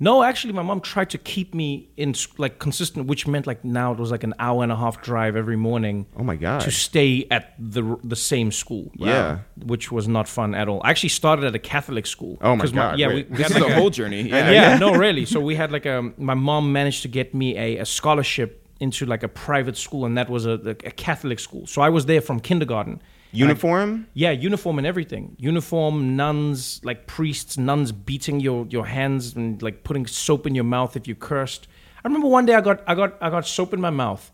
No, 0.00 0.22
actually, 0.22 0.52
my 0.52 0.62
mom 0.62 0.80
tried 0.80 1.10
to 1.10 1.18
keep 1.18 1.54
me 1.54 1.88
in 1.96 2.14
like 2.36 2.58
consistent, 2.60 3.06
which 3.08 3.26
meant 3.26 3.46
like 3.46 3.64
now 3.64 3.92
it 3.92 3.98
was 3.98 4.10
like 4.10 4.22
an 4.22 4.34
hour 4.38 4.62
and 4.62 4.70
a 4.70 4.76
half 4.76 5.02
drive 5.02 5.34
every 5.34 5.56
morning. 5.56 6.06
Oh 6.16 6.22
my 6.22 6.36
god. 6.36 6.60
To 6.62 6.70
stay 6.70 7.26
at 7.30 7.54
the 7.58 7.96
the 8.04 8.16
same 8.16 8.52
school, 8.52 8.92
Yeah. 8.94 9.38
which 9.72 9.90
was 9.90 10.06
not 10.06 10.28
fun 10.28 10.54
at 10.54 10.68
all. 10.68 10.80
I 10.84 10.90
actually 10.90 11.08
started 11.10 11.44
at 11.46 11.54
a 11.54 11.58
Catholic 11.58 12.06
school. 12.06 12.38
Oh 12.40 12.54
my 12.56 12.66
God, 12.66 12.98
yeah, 12.98 13.08
wait. 13.08 13.14
we, 13.14 13.22
we 13.32 13.36
This 13.38 13.48
had 13.48 13.56
is 13.56 13.62
like 13.62 13.72
a 13.72 13.74
whole 13.74 13.90
journey. 13.90 14.22
Yeah. 14.22 14.50
Yeah. 14.52 14.52
yeah, 14.72 14.78
no, 14.78 14.92
really. 14.94 15.24
So 15.26 15.40
we 15.40 15.56
had 15.56 15.72
like 15.72 15.86
a 15.86 16.12
my 16.16 16.34
mom 16.34 16.72
managed 16.72 17.02
to 17.02 17.08
get 17.08 17.34
me 17.34 17.56
a, 17.58 17.78
a 17.78 17.84
scholarship 17.84 18.50
into 18.80 19.04
like 19.04 19.24
a 19.24 19.28
private 19.28 19.76
school, 19.76 20.04
and 20.06 20.16
that 20.16 20.28
was 20.30 20.46
a, 20.46 20.52
a 20.84 20.92
Catholic 20.92 21.40
school. 21.40 21.66
So 21.66 21.82
I 21.82 21.88
was 21.88 22.06
there 22.06 22.20
from 22.20 22.38
kindergarten. 22.40 23.00
Uniform? 23.32 24.06
Yeah, 24.14 24.30
uniform 24.30 24.78
and 24.78 24.86
everything. 24.86 25.36
Uniform, 25.38 26.16
nuns, 26.16 26.80
like 26.82 27.06
priests, 27.06 27.58
nuns 27.58 27.92
beating 27.92 28.40
your, 28.40 28.66
your 28.68 28.86
hands 28.86 29.36
and 29.36 29.60
like 29.62 29.84
putting 29.84 30.06
soap 30.06 30.46
in 30.46 30.54
your 30.54 30.64
mouth 30.64 30.96
if 30.96 31.06
you 31.06 31.14
cursed. 31.14 31.68
I 32.04 32.08
remember 32.08 32.28
one 32.28 32.46
day 32.46 32.54
I 32.54 32.60
got 32.60 32.82
I 32.86 32.94
got 32.94 33.18
I 33.20 33.28
got 33.28 33.46
soap 33.46 33.74
in 33.74 33.80
my 33.80 33.90
mouth 33.90 34.30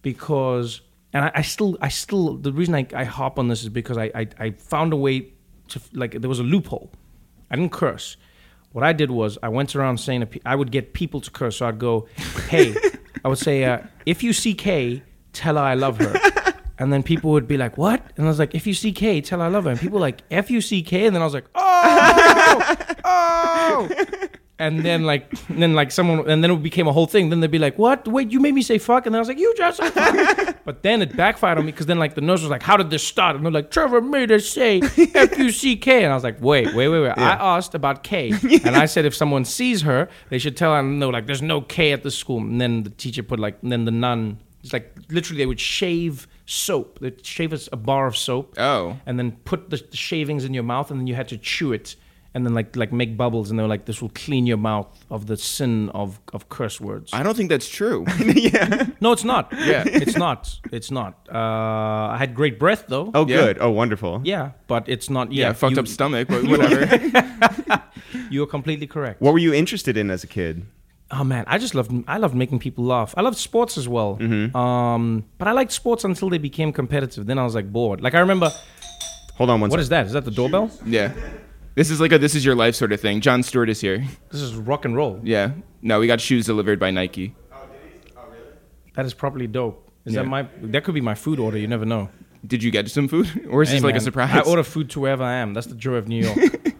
because 0.00 0.80
and 1.12 1.26
I, 1.26 1.32
I 1.36 1.42
still, 1.42 1.76
I 1.80 1.88
still, 1.88 2.36
the 2.36 2.52
reason 2.52 2.74
I, 2.74 2.86
I 2.94 3.04
hop 3.04 3.38
on 3.38 3.48
this 3.48 3.62
is 3.62 3.68
because 3.68 3.98
I, 3.98 4.10
I, 4.14 4.28
I 4.38 4.50
found 4.52 4.92
a 4.92 4.96
way 4.96 5.32
to 5.68 5.80
like 5.92 6.20
there 6.20 6.28
was 6.28 6.38
a 6.38 6.44
loophole. 6.44 6.90
I 7.50 7.56
didn't 7.56 7.72
curse. 7.72 8.16
What 8.72 8.82
I 8.82 8.94
did 8.94 9.10
was 9.10 9.36
I 9.42 9.48
went 9.48 9.76
around 9.76 9.98
saying 9.98 10.24
pe- 10.26 10.40
I 10.46 10.56
would 10.56 10.70
get 10.70 10.94
people 10.94 11.20
to 11.20 11.30
curse. 11.30 11.58
So 11.58 11.68
I'd 11.68 11.78
go, 11.78 12.08
"Hey," 12.48 12.74
I 13.24 13.28
would 13.28 13.38
say, 13.38 13.64
uh, 13.64 13.80
"If 14.06 14.22
you 14.22 14.32
see 14.32 14.54
Kay, 14.54 15.02
tell 15.34 15.56
her 15.56 15.60
I 15.60 15.74
love 15.74 15.98
her." 15.98 16.41
And 16.78 16.92
then 16.92 17.02
people 17.02 17.30
would 17.30 17.46
be 17.46 17.56
like, 17.56 17.76
"What?" 17.78 18.02
And 18.16 18.26
I 18.26 18.28
was 18.28 18.38
like, 18.38 18.54
"If 18.54 18.66
you 18.66 18.74
see 18.74 18.92
K, 18.92 19.20
tell 19.20 19.40
her 19.40 19.44
I 19.46 19.48
love 19.48 19.64
her." 19.64 19.70
And 19.70 19.80
people 19.80 19.98
were 19.98 20.06
like, 20.06 20.22
"F 20.30 20.50
U 20.50 20.60
C 20.60 20.82
K," 20.82 21.06
and 21.06 21.14
then 21.14 21.22
I 21.22 21.24
was 21.24 21.34
like, 21.34 21.46
"Oh, 21.54 22.76
oh." 23.04 23.88
And 24.58 24.84
then 24.84 25.02
like, 25.02 25.32
and 25.48 25.60
then 25.60 25.74
like 25.74 25.90
someone, 25.90 26.30
and 26.30 26.44
then 26.44 26.50
it 26.50 26.62
became 26.62 26.86
a 26.86 26.92
whole 26.92 27.06
thing. 27.06 27.30
Then 27.30 27.40
they'd 27.40 27.50
be 27.50 27.58
like, 27.58 27.78
"What? 27.78 28.06
Wait, 28.06 28.30
you 28.30 28.38
made 28.38 28.54
me 28.54 28.62
say 28.62 28.78
fuck?" 28.78 29.06
And 29.06 29.14
then 29.14 29.18
I 29.18 29.22
was 29.22 29.28
like, 29.28 29.38
"You 29.40 29.52
just 29.56 29.78
said 29.78 29.90
fuck." 29.92 30.56
but 30.64 30.84
then 30.84 31.02
it 31.02 31.16
backfired 31.16 31.58
on 31.58 31.66
me 31.66 31.72
because 31.72 31.86
then 31.86 31.98
like 31.98 32.14
the 32.14 32.20
nurse 32.20 32.42
was 32.42 32.50
like, 32.50 32.62
"How 32.62 32.76
did 32.76 32.88
this 32.88 33.02
start?" 33.02 33.34
And 33.34 33.44
they're 33.44 33.50
like, 33.52 33.72
"Trevor 33.72 34.00
made 34.00 34.30
us 34.30 34.48
say 34.48 34.80
F 35.14 35.36
U 35.36 35.50
C 35.50 35.76
K," 35.76 36.04
and 36.04 36.12
I 36.12 36.14
was 36.14 36.22
like, 36.22 36.40
"Wait, 36.40 36.74
wait, 36.74 36.88
wait, 36.88 37.00
wait." 37.00 37.18
I 37.18 37.56
asked 37.56 37.74
about 37.74 38.04
K, 38.04 38.32
and 38.64 38.76
I 38.76 38.86
said 38.86 39.04
if 39.04 39.16
someone 39.16 39.44
sees 39.44 39.82
her, 39.82 40.08
they 40.28 40.38
should 40.38 40.56
tell 40.56 40.74
her 40.74 40.82
no, 40.82 41.08
like 41.08 41.26
there's 41.26 41.42
no 41.42 41.60
K 41.60 41.90
at 41.92 42.04
the 42.04 42.10
school. 42.12 42.38
And 42.38 42.60
then 42.60 42.84
the 42.84 42.90
teacher 42.90 43.24
put 43.24 43.40
like, 43.40 43.58
and 43.62 43.72
then 43.72 43.84
the 43.84 43.90
nun, 43.90 44.38
it's 44.62 44.72
like 44.72 44.96
literally 45.08 45.38
they 45.38 45.46
would 45.46 45.60
shave 45.60 46.28
soap. 46.46 46.98
They'd 47.00 47.24
shave 47.24 47.52
us 47.52 47.68
a 47.72 47.76
bar 47.76 48.06
of 48.06 48.16
soap 48.16 48.54
Oh. 48.58 48.98
and 49.06 49.18
then 49.18 49.32
put 49.44 49.70
the, 49.70 49.76
the 49.90 49.96
shavings 49.96 50.44
in 50.44 50.54
your 50.54 50.64
mouth, 50.64 50.90
and 50.90 50.98
then 51.00 51.06
you 51.06 51.14
had 51.14 51.28
to 51.28 51.38
chew 51.38 51.72
it, 51.72 51.96
and 52.34 52.44
then 52.46 52.54
like 52.54 52.74
like 52.76 52.92
make 52.92 53.16
bubbles, 53.16 53.50
and 53.50 53.58
they 53.58 53.62
were 53.62 53.68
like, 53.68 53.84
"This 53.84 54.00
will 54.00 54.10
clean 54.14 54.46
your 54.46 54.56
mouth 54.56 54.88
of 55.10 55.26
the 55.26 55.36
sin 55.36 55.90
of 55.90 56.18
of 56.32 56.48
curse 56.48 56.80
words." 56.80 57.10
I 57.12 57.22
don't 57.22 57.36
think 57.36 57.50
that's 57.50 57.68
true. 57.68 58.04
yeah. 58.18 58.86
no, 59.00 59.12
it's 59.12 59.24
not. 59.24 59.52
Yeah. 59.58 59.84
it's 59.86 60.16
not. 60.16 60.58
It's 60.72 60.90
not. 60.90 61.28
Uh, 61.30 62.14
I 62.14 62.16
had 62.18 62.34
great 62.34 62.58
breath 62.58 62.84
though. 62.88 63.10
Oh, 63.14 63.26
Yeah. 63.26 63.36
good. 63.36 63.58
Oh, 63.60 63.70
wonderful. 63.70 64.20
Yeah, 64.24 64.52
but 64.66 64.88
it's 64.88 65.08
not. 65.10 65.30
yeah, 65.32 65.48
Yeah, 65.48 65.52
fucked 65.52 65.74
you, 65.76 65.80
up 65.82 65.88
stomach, 65.88 66.28
but 66.28 66.44
whatever. 66.50 67.82
You 68.30 68.42
are 68.42 68.46
completely 68.46 68.86
correct. 68.86 69.20
What 69.20 69.32
were 69.32 69.38
you 69.40 69.52
interested 69.54 69.96
in 69.96 70.10
as 70.10 70.24
a 70.24 70.26
kid? 70.26 70.64
Oh 71.14 71.24
man, 71.24 71.44
I 71.46 71.58
just 71.58 71.74
loved 71.74 71.92
I 72.08 72.16
loved 72.16 72.34
making 72.34 72.58
people 72.58 72.84
laugh. 72.84 73.12
I 73.16 73.20
loved 73.20 73.36
sports 73.36 73.76
as 73.76 73.86
well. 73.86 74.16
Mm-hmm. 74.18 74.56
Um, 74.56 75.24
but 75.38 75.46
I 75.46 75.52
liked 75.52 75.72
sports 75.72 76.04
until 76.04 76.30
they 76.30 76.38
became 76.38 76.72
competitive. 76.72 77.26
Then 77.26 77.38
I 77.38 77.44
was 77.44 77.54
like 77.54 77.70
bored. 77.70 78.00
Like 78.00 78.14
I 78.14 78.20
remember, 78.20 78.50
Hold 79.36 79.50
on 79.50 79.60
one 79.60 79.68
what 79.70 79.76
second. 79.76 79.80
is 79.82 79.88
that? 79.90 80.06
Is 80.06 80.12
that 80.12 80.24
the 80.24 80.30
doorbell? 80.30 80.70
yeah. 80.86 81.12
This 81.74 81.90
is 81.90 82.00
like 82.00 82.12
a 82.12 82.18
this 82.18 82.34
is 82.34 82.44
your 82.44 82.54
life 82.54 82.74
sort 82.74 82.92
of 82.92 83.00
thing. 83.00 83.20
Jon 83.20 83.42
Stewart 83.42 83.68
is 83.68 83.80
here. 83.80 84.04
This 84.30 84.40
is 84.40 84.54
rock 84.54 84.84
and 84.86 84.96
roll. 84.96 85.20
Yeah. 85.22 85.52
No, 85.82 86.00
we 86.00 86.06
got 86.06 86.20
shoes 86.20 86.46
delivered 86.46 86.78
by 86.80 86.90
Nike. 86.90 87.34
That 88.94 89.04
is 89.06 89.14
probably 89.14 89.46
dope. 89.46 89.90
Is 90.04 90.14
Yeah. 90.14 90.22
that 90.22 90.28
my? 90.28 90.48
That 90.62 90.84
could 90.84 90.94
be 90.94 91.00
my 91.00 91.14
food 91.14 91.38
order. 91.38 91.56
You 91.58 91.66
never 91.68 91.84
know. 91.86 92.08
Did 92.46 92.62
you 92.62 92.70
get 92.70 92.90
some 92.90 93.06
food? 93.08 93.26
Or 93.50 93.62
is 93.62 93.68
Hey, 93.68 93.76
this 93.76 93.84
like 93.84 93.96
a 93.96 94.00
surprise? 94.00 94.30
I 94.34 94.40
order 94.40 94.62
food 94.64 94.90
to 94.90 95.00
wherever 95.00 95.22
I 95.22 95.34
am. 95.34 95.54
That's 95.54 95.66
the 95.68 95.74
joy 95.76 95.94
of 95.94 96.08
New 96.08 96.24
York. 96.24 96.72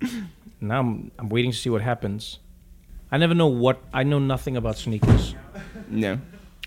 now 0.60 0.80
I'm, 0.80 1.10
I'm 1.18 1.28
waiting 1.28 1.50
to 1.52 1.56
see 1.56 1.70
what 1.70 1.82
happens. 1.82 2.38
I 3.10 3.16
never 3.18 3.34
know 3.34 3.46
what. 3.48 3.80
I 3.92 4.02
know 4.02 4.18
nothing 4.18 4.56
about 4.56 4.76
sneakers. 4.78 5.34
No. 5.88 6.18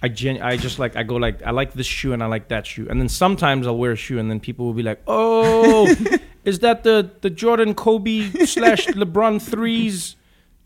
I 0.03 0.07
gen, 0.09 0.41
I 0.41 0.57
just 0.57 0.79
like 0.79 0.95
I 0.95 1.03
go 1.03 1.15
like 1.17 1.43
I 1.43 1.51
like 1.51 1.73
this 1.73 1.85
shoe 1.85 2.11
and 2.13 2.23
I 2.23 2.25
like 2.25 2.47
that 2.47 2.65
shoe, 2.65 2.87
and 2.89 2.99
then 2.99 3.07
sometimes 3.07 3.67
I'll 3.67 3.77
wear 3.77 3.91
a 3.91 3.95
shoe 3.95 4.17
and 4.17 4.31
then 4.31 4.39
people 4.39 4.65
will 4.65 4.73
be 4.73 4.81
like, 4.81 4.99
"Oh, 5.05 5.85
is 6.43 6.59
that 6.59 6.83
the 6.83 7.11
the 7.21 7.29
Jordan 7.29 7.75
Kobe 7.75 8.31
slash 8.45 8.87
LeBron 9.01 9.39
threes 9.39 10.15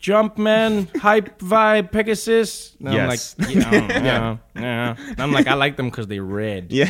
Jumpman 0.00 0.96
hype 0.96 1.38
vibe 1.38 1.92
Pegasus?" 1.92 2.76
And 2.82 2.94
Yes. 2.94 3.36
I'm 3.38 3.44
like, 3.44 3.54
yeah, 3.54 4.02
yeah, 4.02 4.36
yeah. 4.54 4.96
And 4.98 5.20
I'm 5.20 5.32
like, 5.32 5.46
I 5.48 5.54
like 5.54 5.76
them 5.76 5.90
because 5.90 6.06
they're 6.06 6.22
red. 6.24 6.72
Yeah. 6.72 6.86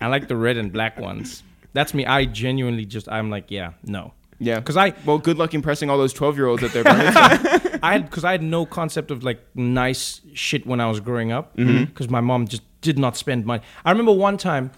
I 0.00 0.08
like 0.08 0.26
the 0.26 0.36
red 0.36 0.56
and 0.56 0.72
black 0.72 0.98
ones. 0.98 1.42
That's 1.72 1.94
me. 1.94 2.04
I 2.04 2.24
genuinely 2.24 2.84
just 2.84 3.08
I'm 3.08 3.30
like, 3.30 3.50
yeah, 3.52 3.74
no. 3.84 4.12
Yeah. 4.40 4.58
Because 4.58 4.76
I 4.76 4.94
Well, 5.04 5.18
good 5.18 5.38
luck 5.38 5.54
impressing 5.54 5.90
all 5.90 5.98
those 5.98 6.12
12 6.12 6.36
year 6.36 6.46
olds 6.46 6.62
at 6.62 6.72
their 6.72 6.82
parents. 6.84 7.16
I 7.82 7.92
had 7.92 8.04
because 8.10 8.24
I 8.24 8.32
had 8.32 8.42
no 8.42 8.66
concept 8.66 9.10
of 9.10 9.22
like 9.22 9.40
nice 9.54 10.20
shit 10.34 10.66
when 10.66 10.80
I 10.80 10.88
was 10.88 10.98
growing 11.00 11.30
up 11.30 11.56
Mm-hmm. 11.56 11.84
because 11.84 12.08
my 12.08 12.20
mom 12.20 12.46
just 12.48 12.62
did 12.80 12.98
not 12.98 13.16
spend 13.16 13.44
money. 13.46 13.62
I 13.84 13.90
remember 13.90 14.12
one 14.12 14.36
time 14.38 14.70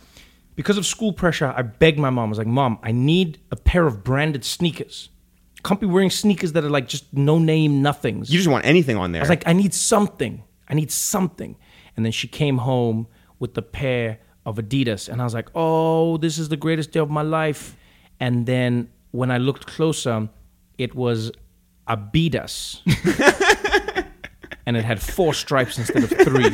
because 0.56 0.76
of 0.76 0.84
school 0.84 1.12
pressure, 1.12 1.54
I 1.56 1.62
begged 1.62 1.98
my 1.98 2.10
mom. 2.10 2.26
I 2.26 2.28
was 2.28 2.38
like, 2.38 2.46
"Mom, 2.46 2.78
I 2.82 2.92
need 2.92 3.38
a 3.50 3.56
pair 3.56 3.86
of 3.86 4.04
branded 4.04 4.44
sneakers. 4.44 5.08
Can't 5.64 5.80
be 5.80 5.86
wearing 5.86 6.10
sneakers 6.10 6.52
that 6.52 6.62
are 6.64 6.68
like 6.70 6.88
just 6.88 7.04
no 7.14 7.38
name 7.38 7.80
nothings." 7.82 8.30
You 8.30 8.38
just 8.38 8.50
want 8.50 8.64
anything 8.66 8.96
on 8.96 9.12
there. 9.12 9.20
I 9.22 9.24
was 9.24 9.30
like, 9.30 9.44
"I 9.46 9.52
need 9.54 9.72
something. 9.72 10.42
I 10.68 10.74
need 10.74 10.90
something." 10.90 11.56
And 11.96 12.04
then 12.04 12.12
she 12.12 12.26
came 12.28 12.58
home 12.58 13.06
with 13.38 13.54
the 13.54 13.62
pair 13.62 14.18
of 14.44 14.56
Adidas, 14.56 15.08
and 15.08 15.20
I 15.22 15.24
was 15.24 15.32
like, 15.34 15.48
"Oh, 15.54 16.16
this 16.18 16.36
is 16.38 16.48
the 16.48 16.56
greatest 16.56 16.90
day 16.92 17.00
of 17.00 17.08
my 17.10 17.22
life." 17.22 17.76
And 18.20 18.44
then 18.46 18.88
when 19.12 19.30
I 19.30 19.38
looked 19.38 19.66
closer, 19.66 20.28
it 20.78 20.94
was 20.94 21.30
Adidas, 21.88 22.80
and 24.66 24.76
it 24.76 24.84
had 24.84 25.00
four 25.00 25.32
stripes 25.34 25.78
instead 25.78 26.04
of 26.04 26.10
three. 26.10 26.50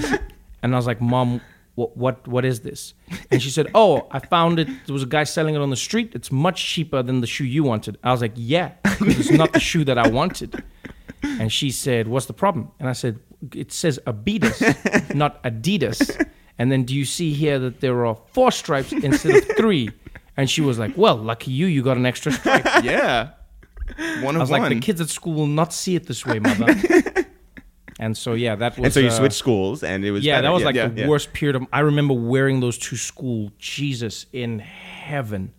And 0.62 0.74
I 0.74 0.76
was 0.76 0.86
like, 0.86 1.00
"Mom, 1.00 1.40
what 1.76 1.96
what 1.96 2.26
what 2.28 2.44
is 2.44 2.60
this?" 2.60 2.94
And 3.30 3.42
she 3.42 3.50
said, 3.50 3.68
"Oh, 3.74 4.06
I 4.10 4.18
found 4.18 4.58
it. 4.58 4.66
There 4.86 4.92
was 4.92 5.02
a 5.02 5.06
guy 5.06 5.24
selling 5.24 5.54
it 5.54 5.60
on 5.60 5.70
the 5.70 5.76
street. 5.76 6.12
It's 6.14 6.30
much 6.32 6.64
cheaper 6.64 7.02
than 7.02 7.20
the 7.20 7.26
shoe 7.26 7.44
you 7.44 7.62
wanted." 7.62 7.98
I 8.02 8.10
was 8.12 8.20
like, 8.20 8.32
Yeah, 8.34 8.72
it's 8.84 9.30
not 9.30 9.52
the 9.52 9.60
shoe 9.60 9.84
that 9.84 9.98
I 9.98 10.08
wanted." 10.08 10.62
And 11.22 11.52
she 11.52 11.70
said, 11.70 12.08
"What's 12.08 12.26
the 12.26 12.32
problem?" 12.32 12.70
And 12.80 12.88
I 12.88 12.92
said, 12.92 13.18
"It 13.54 13.72
says 13.72 14.00
Adidas, 14.06 15.14
not 15.14 15.42
Adidas." 15.44 16.28
And 16.58 16.72
then 16.72 16.82
do 16.82 16.94
you 16.94 17.04
see 17.04 17.32
here 17.34 17.58
that 17.60 17.80
there 17.80 18.04
are 18.04 18.18
four 18.32 18.50
stripes 18.50 18.92
instead 18.92 19.36
of 19.36 19.56
three? 19.56 19.90
And 20.38 20.48
she 20.48 20.62
was 20.62 20.78
like, 20.78 20.96
"Well, 20.96 21.16
lucky 21.16 21.50
you, 21.50 21.66
you 21.66 21.82
got 21.82 21.96
an 21.98 22.06
extra 22.06 22.32
stripe." 22.32 22.64
I 22.64 22.80
yeah. 22.84 23.30
One 23.98 24.06
of 24.08 24.22
one. 24.24 24.36
I 24.36 24.38
was 24.38 24.50
one. 24.50 24.60
like, 24.62 24.70
"The 24.72 24.80
kids 24.80 25.00
at 25.00 25.08
school 25.10 25.34
will 25.34 25.46
not 25.46 25.72
see 25.74 25.96
it 25.96 26.06
this 26.06 26.24
way, 26.24 26.38
mother." 26.38 26.74
and 28.00 28.16
so 28.16 28.34
yeah, 28.34 28.54
that 28.54 28.78
was. 28.78 28.84
and 28.84 28.94
so 28.94 29.00
you 29.00 29.08
uh, 29.08 29.10
switched 29.10 29.34
schools, 29.36 29.82
and 29.82 30.04
it 30.04 30.12
was 30.12 30.24
Yeah, 30.24 30.36
better. 30.36 30.46
that 30.48 30.52
was 30.54 30.62
like 30.64 30.76
yeah, 30.76 30.88
the 30.88 31.00
yeah. 31.02 31.08
worst 31.08 31.32
period 31.32 31.56
of. 31.56 31.66
I 31.72 31.80
remember 31.80 32.14
wearing 32.14 32.60
those 32.60 32.78
to 32.78 32.96
school. 32.96 33.50
Jesus 33.58 34.26
in 34.32 34.60
heaven. 34.60 35.52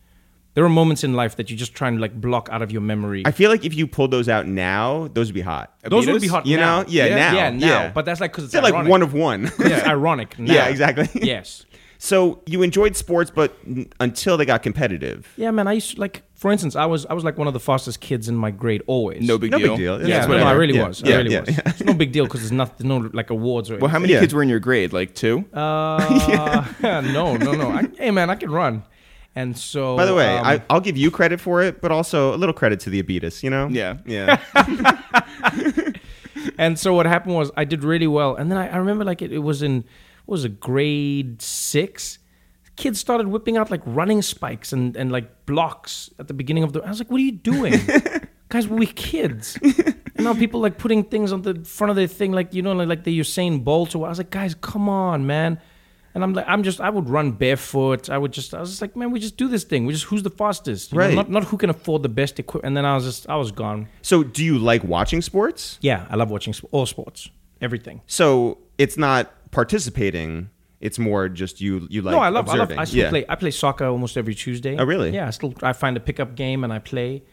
There 0.55 0.63
are 0.65 0.69
moments 0.69 1.03
in 1.03 1.13
life 1.13 1.35
that 1.37 1.49
you 1.49 1.55
just 1.55 1.73
try 1.75 1.87
and 1.87 2.01
like 2.01 2.19
block 2.19 2.49
out 2.51 2.61
of 2.61 2.71
your 2.71 2.81
memory. 2.81 3.23
I 3.25 3.31
feel 3.31 3.49
like 3.51 3.63
if 3.65 3.73
you 3.73 3.85
pulled 3.87 4.11
those 4.11 4.27
out 4.27 4.47
now, 4.47 5.07
those 5.13 5.27
would 5.27 5.35
be 5.35 5.41
hot. 5.41 5.73
Those 5.83 6.07
would 6.07 6.21
be 6.21 6.27
hot 6.27 6.45
You 6.45 6.57
now. 6.57 6.81
know? 6.81 6.87
Yeah, 6.89 7.09
now. 7.09 7.33
Yeah, 7.35 7.49
now. 7.51 7.67
Yeah. 7.67 7.91
But 7.91 8.03
that's 8.05 8.19
like 8.19 8.31
because 8.31 8.45
it's 8.45 8.53
like 8.55 8.87
one 8.87 9.01
of 9.01 9.13
one. 9.13 9.47
'Cause 9.47 9.59
It's 9.71 9.85
ironic. 9.87 10.37
Now. 10.39 10.53
Yeah, 10.53 10.65
exactly. 10.67 11.07
Yes. 11.21 11.65
So 12.01 12.41
you 12.45 12.61
enjoyed 12.63 12.95
sports, 12.95 13.29
but 13.29 13.53
n- 13.67 13.89
until 13.99 14.37
they 14.37 14.45
got 14.45 14.63
competitive. 14.63 15.33
Yeah, 15.35 15.51
man. 15.51 15.67
I 15.67 15.73
used 15.73 15.95
to, 15.95 15.99
like, 15.99 16.23
for 16.33 16.49
instance, 16.49 16.77
I 16.77 16.85
was 16.85 17.05
I 17.05 17.13
was 17.13 17.25
like 17.25 17.37
one 17.37 17.47
of 17.47 17.53
the 17.53 17.59
fastest 17.59 17.99
kids 17.99 18.29
in 18.29 18.37
my 18.37 18.51
grade 18.51 18.81
always. 18.87 19.27
no 19.27 19.37
big 19.37 19.51
No 19.51 19.57
big 19.57 19.65
deal. 19.67 19.75
deal. 19.77 20.01
Yeah, 20.01 20.15
That's 20.15 20.27
no, 20.27 20.33
whatever. 20.35 20.49
I 20.49 20.53
really 20.53 20.75
Yeah. 20.75 20.87
was. 20.87 21.01
Yeah, 21.01 21.15
I 21.15 21.17
really 21.17 21.33
yeah, 21.33 21.39
was. 21.41 21.57
It's 21.65 21.83
no 21.83 21.93
big 21.93 22.13
deal 22.13 22.23
because 22.23 22.39
there's 22.39 22.53
not 22.53 22.79
no 22.81 23.09
like 23.11 23.29
awards 23.31 23.69
or. 23.69 23.77
Well, 23.79 23.89
how 23.91 23.99
many 23.99 24.13
Yeah. 24.13 24.21
kids 24.21 24.33
were 24.33 24.41
in 24.41 24.47
your 24.47 24.61
grade? 24.61 24.93
Like 24.93 25.13
two? 25.13 25.43
Uh, 25.53 26.65
no, 26.81 27.35
no, 27.35 27.51
no. 27.51 27.69
I, 27.69 27.87
hey, 27.97 28.11
man, 28.11 28.29
I 28.29 28.35
can 28.35 28.49
run. 28.49 28.83
And 29.35 29.57
so. 29.57 29.97
By 29.97 30.05
the 30.05 30.15
way, 30.15 30.37
um, 30.37 30.45
I, 30.45 30.61
I'll 30.69 30.79
give 30.81 30.95
you 30.95 31.11
credit 31.11 31.41
for 31.41 31.61
it, 31.61 31.81
but 31.81 31.91
also 31.91 32.33
a 32.33 32.37
little 32.37 32.53
credit 32.53 32.79
to 32.81 32.89
the 32.89 33.03
Abidas. 33.03 33.43
You 33.43 33.49
know? 33.49 33.67
Yeah. 33.67 33.97
Yeah. 34.05 34.39
and 36.57 36.79
so 36.79 36.93
what 36.93 37.05
happened 37.05 37.35
was 37.35 37.51
I 37.57 37.65
did 37.65 37.83
really 37.83 38.07
well, 38.07 38.35
and 38.35 38.49
then 38.49 38.57
I, 38.57 38.69
I 38.69 38.77
remember 38.77 39.03
like 39.03 39.21
it, 39.21 39.31
it 39.33 39.39
was 39.39 39.61
in 39.61 39.73
what 39.73 39.85
was 40.29 40.45
it 40.45 40.59
grade 40.59 41.41
six. 41.41 42.19
Kids 42.75 42.99
started 42.99 43.27
whipping 43.27 43.57
out 43.57 43.69
like 43.69 43.81
running 43.85 44.21
spikes 44.21 44.71
and, 44.71 44.95
and 44.95 45.11
like 45.11 45.45
blocks 45.45 46.09
at 46.19 46.27
the 46.27 46.33
beginning 46.33 46.63
of 46.63 46.71
the. 46.73 46.81
I 46.81 46.89
was 46.89 46.99
like, 46.99 47.11
"What 47.11 47.19
are 47.19 47.23
you 47.23 47.33
doing, 47.33 47.73
guys? 48.49 48.67
We're 48.67 48.85
kids." 48.93 49.57
and 49.61 50.23
now 50.25 50.33
people 50.33 50.61
like 50.61 50.77
putting 50.77 51.03
things 51.03 51.31
on 51.33 51.41
the 51.41 51.55
front 51.65 51.89
of 51.89 51.97
their 51.97 52.07
thing, 52.07 52.31
like 52.31 52.53
you 52.53 52.61
know, 52.61 52.71
like, 52.73 52.87
like 52.87 53.03
the 53.03 53.19
Usain 53.19 53.63
Bolt. 53.65 53.95
Or 53.95 54.05
I 54.05 54.09
was 54.09 54.17
like, 54.17 54.29
"Guys, 54.29 54.55
come 54.55 54.87
on, 54.87 55.27
man!" 55.27 55.59
And 56.15 56.23
I'm 56.23 56.33
like, 56.33 56.45
I'm 56.47 56.63
just, 56.63 56.81
I 56.81 56.89
would 56.89 57.07
run 57.07 57.33
barefoot. 57.33 58.09
I 58.09 58.17
would 58.17 58.31
just, 58.33 58.55
I 58.55 58.59
was 58.59 58.69
just 58.71 58.81
like, 58.81 58.95
man, 58.95 59.11
we 59.11 59.19
just 59.19 59.37
do 59.37 59.47
this 59.47 59.63
thing. 59.63 59.85
We 59.85 59.93
just, 59.93 60.05
who's 60.05 60.23
the 60.23 60.31
fastest? 60.31 60.91
You 60.91 60.97
know, 60.97 61.05
Right. 61.05 61.13
not, 61.13 61.29
not 61.29 61.43
who 61.43 61.55
can 61.55 61.69
afford 61.69 62.01
the 62.01 62.09
best 62.09 62.39
equipment. 62.39 62.65
And 62.69 62.77
then 62.77 62.83
I 62.83 62.95
was 62.95 63.05
just, 63.05 63.29
I 63.29 63.35
was 63.35 63.51
gone. 63.51 63.87
so, 64.01 64.23
do 64.23 64.43
you 64.43 64.57
like 64.57 64.83
watching 64.83 65.21
sports? 65.21 65.77
Yeah, 65.81 66.07
I 66.09 66.15
love 66.15 66.31
watching 66.31 66.51
sp- 66.57 66.65
all 66.71 66.87
sports, 66.87 67.29
everything. 67.61 68.01
So 68.07 68.57
it's 68.79 68.97
not 68.97 69.31
participating; 69.51 70.49
it's 70.79 70.99
more 70.99 71.29
just 71.29 71.61
you. 71.61 71.87
You 71.89 72.01
like 72.01 72.13
no, 72.13 72.19
I 72.19 72.29
love, 72.29 72.49
I 72.49 72.55
love. 72.55 72.71
I 72.77 72.83
still 72.85 72.99
yeah. 72.99 73.09
play. 73.09 73.25
I 73.27 73.35
play 73.35 73.51
soccer 73.51 73.85
almost 73.85 74.17
every 74.17 74.35
Tuesday. 74.35 74.77
Oh, 74.77 74.85
really? 74.85 75.11
Yeah, 75.11 75.27
I 75.27 75.31
still. 75.31 75.53
I 75.61 75.73
find 75.73 75.97
a 75.97 75.99
pickup 75.99 76.35
game 76.35 76.63
and 76.63 76.71
I 76.71 76.79
play. 76.79 77.23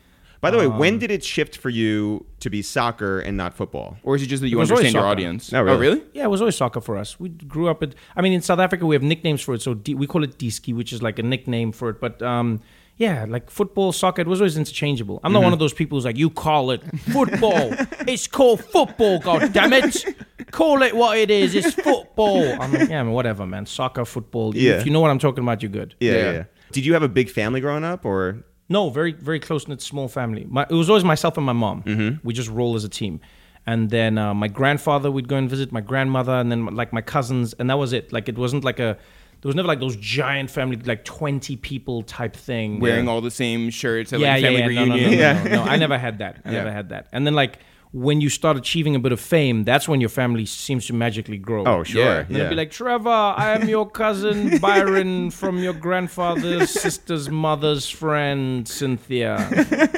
By 0.41 0.51
the 0.51 0.59
way, 0.59 0.67
Um, 0.67 0.79
when 0.79 0.99
did 0.99 1.11
it 1.11 1.25
shift 1.25 1.57
for 1.57 1.71
you 1.71 2.27
to 2.41 2.51
be 2.51 2.61
soccer 2.61 3.21
and 3.21 3.37
not 3.37 3.55
football? 3.55 3.97
Or 4.03 4.17
is 4.17 4.23
it 4.23 4.27
just 4.27 4.43
that 4.43 4.49
you 4.49 4.59
It 4.59 4.61
was 4.61 4.71
always 4.71 4.87
understand 4.87 5.03
your 5.03 5.11
audience? 5.11 5.51
No, 5.51 5.63
really? 5.63 5.77
Oh, 5.77 5.81
really? 5.81 6.03
Yeah, 6.13 6.25
it 6.25 6.31
was 6.31 6.41
always 6.41 6.57
soccer 6.57 6.81
for 6.81 6.97
us. 6.97 7.19
We 7.19 7.31
grew 7.31 7.69
up 7.69 7.83
at. 7.83 7.95
I 8.15 8.23
mean, 8.23 8.33
in 8.33 8.43
South 8.43 8.59
Africa, 8.59 8.85
we 8.87 8.95
have 8.95 9.03
nicknames 9.03 9.41
for 9.41 9.55
it. 9.55 9.63
So 9.63 9.75
D, 9.75 9.95
we 9.95 10.07
call 10.07 10.23
it 10.25 10.39
diski, 10.39 10.75
which 10.75 10.93
is 10.93 11.03
like 11.03 11.19
a 11.19 11.23
nickname 11.23 11.73
for 11.73 11.89
it. 11.89 12.01
But 12.01 12.21
um, 12.23 12.61
yeah, 12.97 13.27
like 13.29 13.51
football, 13.51 13.93
soccer, 13.93 14.23
it 14.23 14.27
was 14.29 14.41
always 14.41 14.57
interchangeable. 14.57 15.21
I'm 15.23 15.33
not 15.33 15.39
Mm-hmm. 15.41 15.45
one 15.45 15.53
of 15.53 15.59
those 15.59 15.75
people 15.75 15.97
who's 15.97 16.05
like, 16.05 16.17
you 16.17 16.31
call 16.31 16.71
it 16.71 16.83
football. 17.13 17.73
it's 18.09 18.27
called 18.27 18.65
football. 18.65 19.19
God 19.19 19.53
damn 19.53 19.73
it! 19.73 20.05
call 20.51 20.83
it 20.83 20.95
what 20.97 21.19
it 21.19 21.31
is. 21.31 21.55
It's 21.55 21.75
football. 21.75 22.43
I'm 22.61 22.73
like, 22.73 22.89
yeah, 22.89 23.03
man, 23.03 23.13
whatever, 23.13 23.47
man. 23.47 23.67
Soccer, 23.67 24.05
football. 24.05 24.57
Yeah. 24.57 24.79
If 24.79 24.87
you 24.87 24.93
know 24.93 25.01
what 25.01 25.11
I'm 25.11 25.19
talking 25.19 25.43
about, 25.45 25.63
you're 25.63 25.71
good. 25.71 25.95
Yeah, 26.01 26.13
yeah. 26.13 26.19
Yeah. 26.19 26.33
yeah. 26.33 26.45
Did 26.73 26.87
you 26.87 26.95
have 26.95 27.03
a 27.03 27.09
big 27.09 27.29
family 27.31 27.61
growing 27.61 27.85
up, 27.85 28.05
or 28.05 28.45
No, 28.69 28.89
very 28.91 29.13
very 29.13 29.41
close 29.41 29.69
knit 29.69 29.81
small 29.83 30.09
family. 30.09 30.47
My, 30.49 30.63
it 30.69 30.75
was 30.75 30.89
always 30.89 31.05
myself 31.05 31.37
and 31.37 31.45
my 31.47 31.53
mom. 31.53 31.83
Mm-hmm. 31.83 32.27
We 32.27 32.33
just 32.35 32.49
roll 32.51 32.75
as 32.77 32.85
a 32.85 32.89
team. 32.89 33.21
And 33.69 33.91
then 33.91 34.17
uh, 34.17 34.33
my 34.33 34.47
grandfather 34.49 35.11
would 35.11 35.27
go 35.29 35.37
and 35.37 35.51
visit 35.51 35.73
my 35.73 35.81
grandmother, 35.81 36.33
and 36.33 36.51
then 36.53 36.67
like 36.75 36.93
my 36.93 37.01
cousins, 37.03 37.53
and 37.59 37.69
that 37.69 37.79
was 37.79 37.93
it. 37.93 38.13
Like 38.13 38.29
it 38.29 38.39
wasn't 38.39 38.65
like 38.65 38.79
a. 38.79 38.97
There 39.43 39.49
was 39.49 39.55
never 39.55 39.69
like 39.69 39.81
those 39.81 39.97
giant 39.97 40.51
family, 40.51 40.77
like 40.77 41.05
twenty 41.05 41.57
people 41.57 42.03
type 42.03 42.35
thing. 42.35 42.81
Wearing 42.81 43.07
where- 43.07 43.15
all 43.15 43.21
the 43.21 43.31
same 43.31 43.71
shirts 43.71 44.13
at 44.13 44.21
yeah, 44.21 44.33
like 44.35 44.43
yeah, 44.43 44.49
family 44.59 44.75
yeah. 44.75 44.81
No, 44.81 44.85
no, 44.85 44.85
no, 44.87 44.95
reunion. 44.95 45.11
no, 45.11 45.17
Yeah. 45.17 45.43
no, 45.45 45.65
no. 45.65 45.71
I 45.71 45.77
never 45.85 45.99
had 45.99 46.19
that. 46.19 46.41
I 46.45 46.51
Yeah. 46.51 46.59
never 46.59 46.73
had 46.73 46.89
that. 46.89 47.09
And 47.13 47.27
then 47.27 47.35
like 47.35 47.59
when 47.93 48.21
you 48.21 48.29
start 48.29 48.57
achieving 48.57 48.95
a 48.95 48.99
bit 48.99 49.13
of 49.13 49.21
fame, 49.21 49.63
that's 49.65 49.89
when 49.89 50.01
your 50.01 50.11
family 50.11 50.45
seems 50.45 50.87
to 50.87 50.93
magically 50.93 51.39
grow. 51.39 51.65
oh, 51.67 51.83
sure, 51.85 52.03
Yeah. 52.03 52.15
yeah, 52.15 52.21
And 52.27 52.35
they'll 52.37 52.49
be 52.51 52.55
like, 52.57 52.71
Trevor, 52.71 53.09
I 53.09 53.53
am 53.59 53.69
your 53.69 53.89
cousin 53.89 54.59
Byron 54.61 55.31
from 55.31 55.59
your 55.59 55.73
grandfather's 55.73 56.71
sister's 56.71 57.31
mother's 57.31 57.89
friend, 57.89 58.67
Cynthia. 58.69 59.37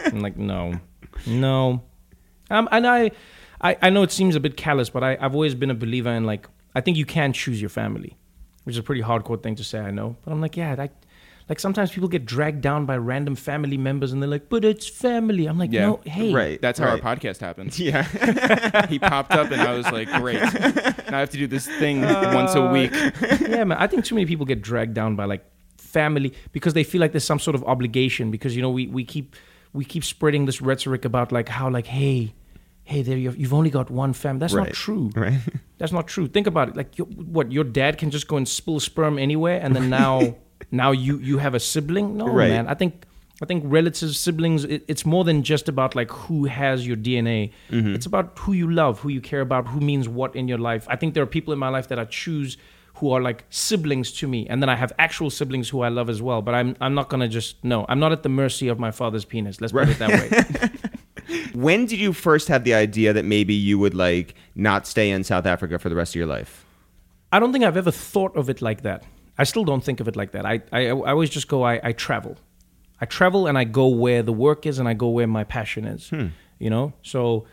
I'm 0.13 0.21
like, 0.21 0.37
no, 0.37 0.75
no. 1.27 1.83
Um, 2.51 2.69
and 2.71 2.87
I, 2.87 3.11
I, 3.61 3.77
I 3.83 3.91
know 3.91 4.03
it 4.03 4.13
seems 4.13 4.37
a 4.37 4.41
bit 4.41 4.57
callous, 4.57 4.91
but 4.91 5.03
I, 5.03 5.17
I've 5.21 5.35
always 5.35 5.55
been 5.55 5.71
a 5.71 5.75
believer 5.75 6.11
in 6.11 6.25
like, 6.25 6.47
I 6.75 6.81
think 6.83 6.97
you 6.99 7.07
can 7.07 7.33
choose 7.33 7.61
your 7.61 7.71
family, 7.71 8.17
which 8.69 8.75
is 8.75 8.81
a 8.81 8.83
pretty 8.83 9.01
hardcore 9.01 9.43
thing 9.43 9.55
to 9.55 9.65
say, 9.65 9.79
I 9.79 9.91
know. 9.91 10.15
But 10.23 10.31
I'm 10.31 10.43
like, 10.43 10.55
yeah, 10.55 10.77
I, 10.79 10.91
like 11.49 11.59
sometimes 11.59 11.91
people 11.91 12.07
get 12.07 12.27
dragged 12.27 12.61
down 12.61 12.85
by 12.85 12.99
random 12.99 13.35
family 13.35 13.79
members 13.79 14.13
and 14.13 14.21
they're 14.21 14.29
like, 14.29 14.51
but 14.51 14.63
it's 14.63 14.87
family. 14.87 15.47
I'm 15.47 15.57
like, 15.57 15.73
Yeah. 15.73 15.87
no, 15.87 16.01
hey. 16.05 16.35
right. 16.35 16.61
That's 16.61 16.79
how 16.79 16.85
right. 16.85 17.03
our 17.03 17.17
podcast 17.17 17.39
happened. 17.39 17.79
Yeah, 17.79 18.03
he 18.89 18.99
popped 18.99 19.33
up 19.33 19.51
and 19.51 19.63
I 19.63 19.73
was 19.73 19.91
like, 19.91 20.13
great. 20.13 20.43
Now 20.43 21.17
I 21.17 21.21
have 21.21 21.31
to 21.31 21.39
do 21.39 21.47
this 21.47 21.67
thing 21.67 22.05
uh. 22.05 22.33
once 22.35 22.55
a 22.55 22.71
week. 22.71 22.91
yeah, 23.41 23.65
man. 23.65 23.79
I 23.79 23.87
think 23.87 24.05
too 24.05 24.15
many 24.15 24.27
people 24.27 24.45
get 24.45 24.61
dragged 24.61 24.93
down 24.93 25.17
by 25.17 25.25
like 25.25 25.47
family 25.79 26.35
because 26.53 26.75
they 26.75 26.85
feel 26.85 27.01
like 27.01 27.13
there's 27.13 27.25
some 27.25 27.39
sort 27.39 27.55
of 27.55 27.65
obligation 27.65 28.31
because 28.31 28.55
you 28.55 28.61
know 28.61 28.69
we, 28.69 28.87
we 28.87 29.03
keep 29.03 29.35
we 29.73 29.87
keep 29.87 30.05
spreading 30.05 30.45
this 30.45 30.61
rhetoric 30.61 31.07
about 31.07 31.33
like 31.33 31.49
how 31.49 31.71
like 31.71 31.87
hey 31.87 32.35
hey 32.91 33.03
there 33.03 33.19
you've, 33.25 33.37
you've 33.41 33.53
only 33.61 33.71
got 33.79 33.91
one 33.91 34.13
family 34.23 34.41
that's 34.41 34.55
Right. 34.55 34.69
not 34.69 34.75
true. 34.85 35.11
Right. 35.25 35.41
that's 35.81 35.93
not 35.99 36.07
true. 36.15 36.27
Think 36.37 36.47
about 36.47 36.67
it. 36.71 36.75
Like 36.81 36.91
your, 36.99 37.07
what 37.37 37.47
your 37.57 37.65
dad 37.81 37.99
can 38.01 38.11
just 38.11 38.27
go 38.33 38.37
and 38.41 38.47
spill 38.49 38.81
sperm 38.81 39.19
anywhere 39.19 39.59
and 39.65 39.71
then 39.77 39.87
now 39.91 40.15
now 40.83 40.91
you 41.05 41.19
you 41.19 41.37
have 41.39 41.55
a 41.55 41.61
sibling? 41.61 42.07
No 42.17 42.27
Right. 42.41 42.49
man. 42.55 42.67
I 42.67 42.75
think 42.81 42.93
I 43.43 43.47
think 43.47 43.63
relatives 43.79 44.15
siblings 44.19 44.65
it, 44.65 44.81
it's 44.93 45.05
more 45.15 45.25
than 45.29 45.43
just 45.53 45.69
about 45.69 45.95
like 46.01 46.11
who 46.23 46.39
has 46.47 46.87
your 46.89 46.97
DNA 47.07 47.41
Mm-hmm. 47.71 47.95
it's 47.97 48.07
about 48.13 48.27
who 48.43 48.53
you 48.63 48.69
love 48.83 48.95
who 49.03 49.11
you 49.17 49.21
care 49.33 49.43
about 49.49 49.65
who 49.69 49.81
means 49.81 50.09
what 50.09 50.31
in 50.35 50.49
your 50.49 50.59
life. 50.71 50.85
I 50.95 50.97
think 50.97 51.13
there 51.15 51.23
are 51.27 51.33
people 51.39 51.53
in 51.53 51.59
my 51.67 51.69
life 51.77 51.89
that 51.89 51.99
I 51.99 52.07
choose 52.25 52.57
who 52.95 53.13
are 53.15 53.23
like 53.29 53.45
siblings 53.51 54.09
to 54.21 54.27
me 54.27 54.41
and 54.51 54.57
then 54.63 54.71
I 54.75 54.77
have 54.83 54.93
actual 54.99 55.31
siblings 55.31 55.69
who 55.73 55.83
I 55.89 55.91
love 55.99 56.09
as 56.15 56.21
well 56.29 56.41
but 56.47 56.55
I'm 56.59 56.75
I'm 56.81 56.95
not 57.01 57.07
going 57.11 57.21
to 57.21 57.29
just 57.39 57.63
no 57.63 57.85
I'm 57.91 58.01
not 58.05 58.13
at 58.17 58.23
the 58.23 58.29
mercy 58.45 58.67
of 58.73 58.79
my 58.87 58.91
father's 59.01 59.25
penis. 59.27 59.61
Let's 59.61 59.73
put 59.73 59.89
it 59.95 59.99
that 60.05 60.11
way 60.21 60.29
When 61.53 61.87
did 61.87 61.99
you 61.99 62.13
first 62.13 62.49
have 62.49 62.65
the 62.65 62.75
idea 62.75 63.13
that 63.13 63.25
maybe 63.25 63.55
you 63.55 63.79
would 63.79 63.95
like 63.95 64.35
not 64.55 64.87
stay 64.87 65.11
in 65.11 65.25
South 65.25 65.47
Africa 65.47 65.79
for 65.79 65.89
the 65.89 65.95
rest 65.95 66.13
of 66.13 66.17
your 66.17 66.27
life? 66.27 66.65
I 67.33 67.39
don't 67.39 67.53
think 67.53 67.65
I've 67.65 67.77
ever 67.77 67.91
thought 67.91 68.35
of 68.37 68.49
it 68.49 68.63
like 68.63 68.83
that. 68.83 69.05
I 69.37 69.45
still 69.45 69.65
don't 69.65 69.85
think 69.85 70.01
of 70.01 70.09
it 70.09 70.17
like 70.17 70.33
that. 70.33 70.47
I, 70.47 70.63
I, 70.73 70.87
I 70.87 71.11
always 71.11 71.31
just 71.31 71.49
go, 71.49 71.63
I, 71.63 71.81
I 71.83 71.93
travel. 71.93 72.37
I 73.01 73.07
travel 73.07 73.47
and 73.47 73.57
I 73.57 73.65
go 73.65 73.87
where 73.87 74.23
the 74.23 74.33
work 74.33 74.67
is 74.67 74.79
and 74.79 74.89
I 74.89 74.95
go 74.95 75.09
where 75.09 75.27
my 75.27 75.45
passion 75.45 75.85
is. 75.85 76.09
Hmm. 76.09 76.29
You 76.59 76.71
know? 76.71 76.93
So, 77.03 77.47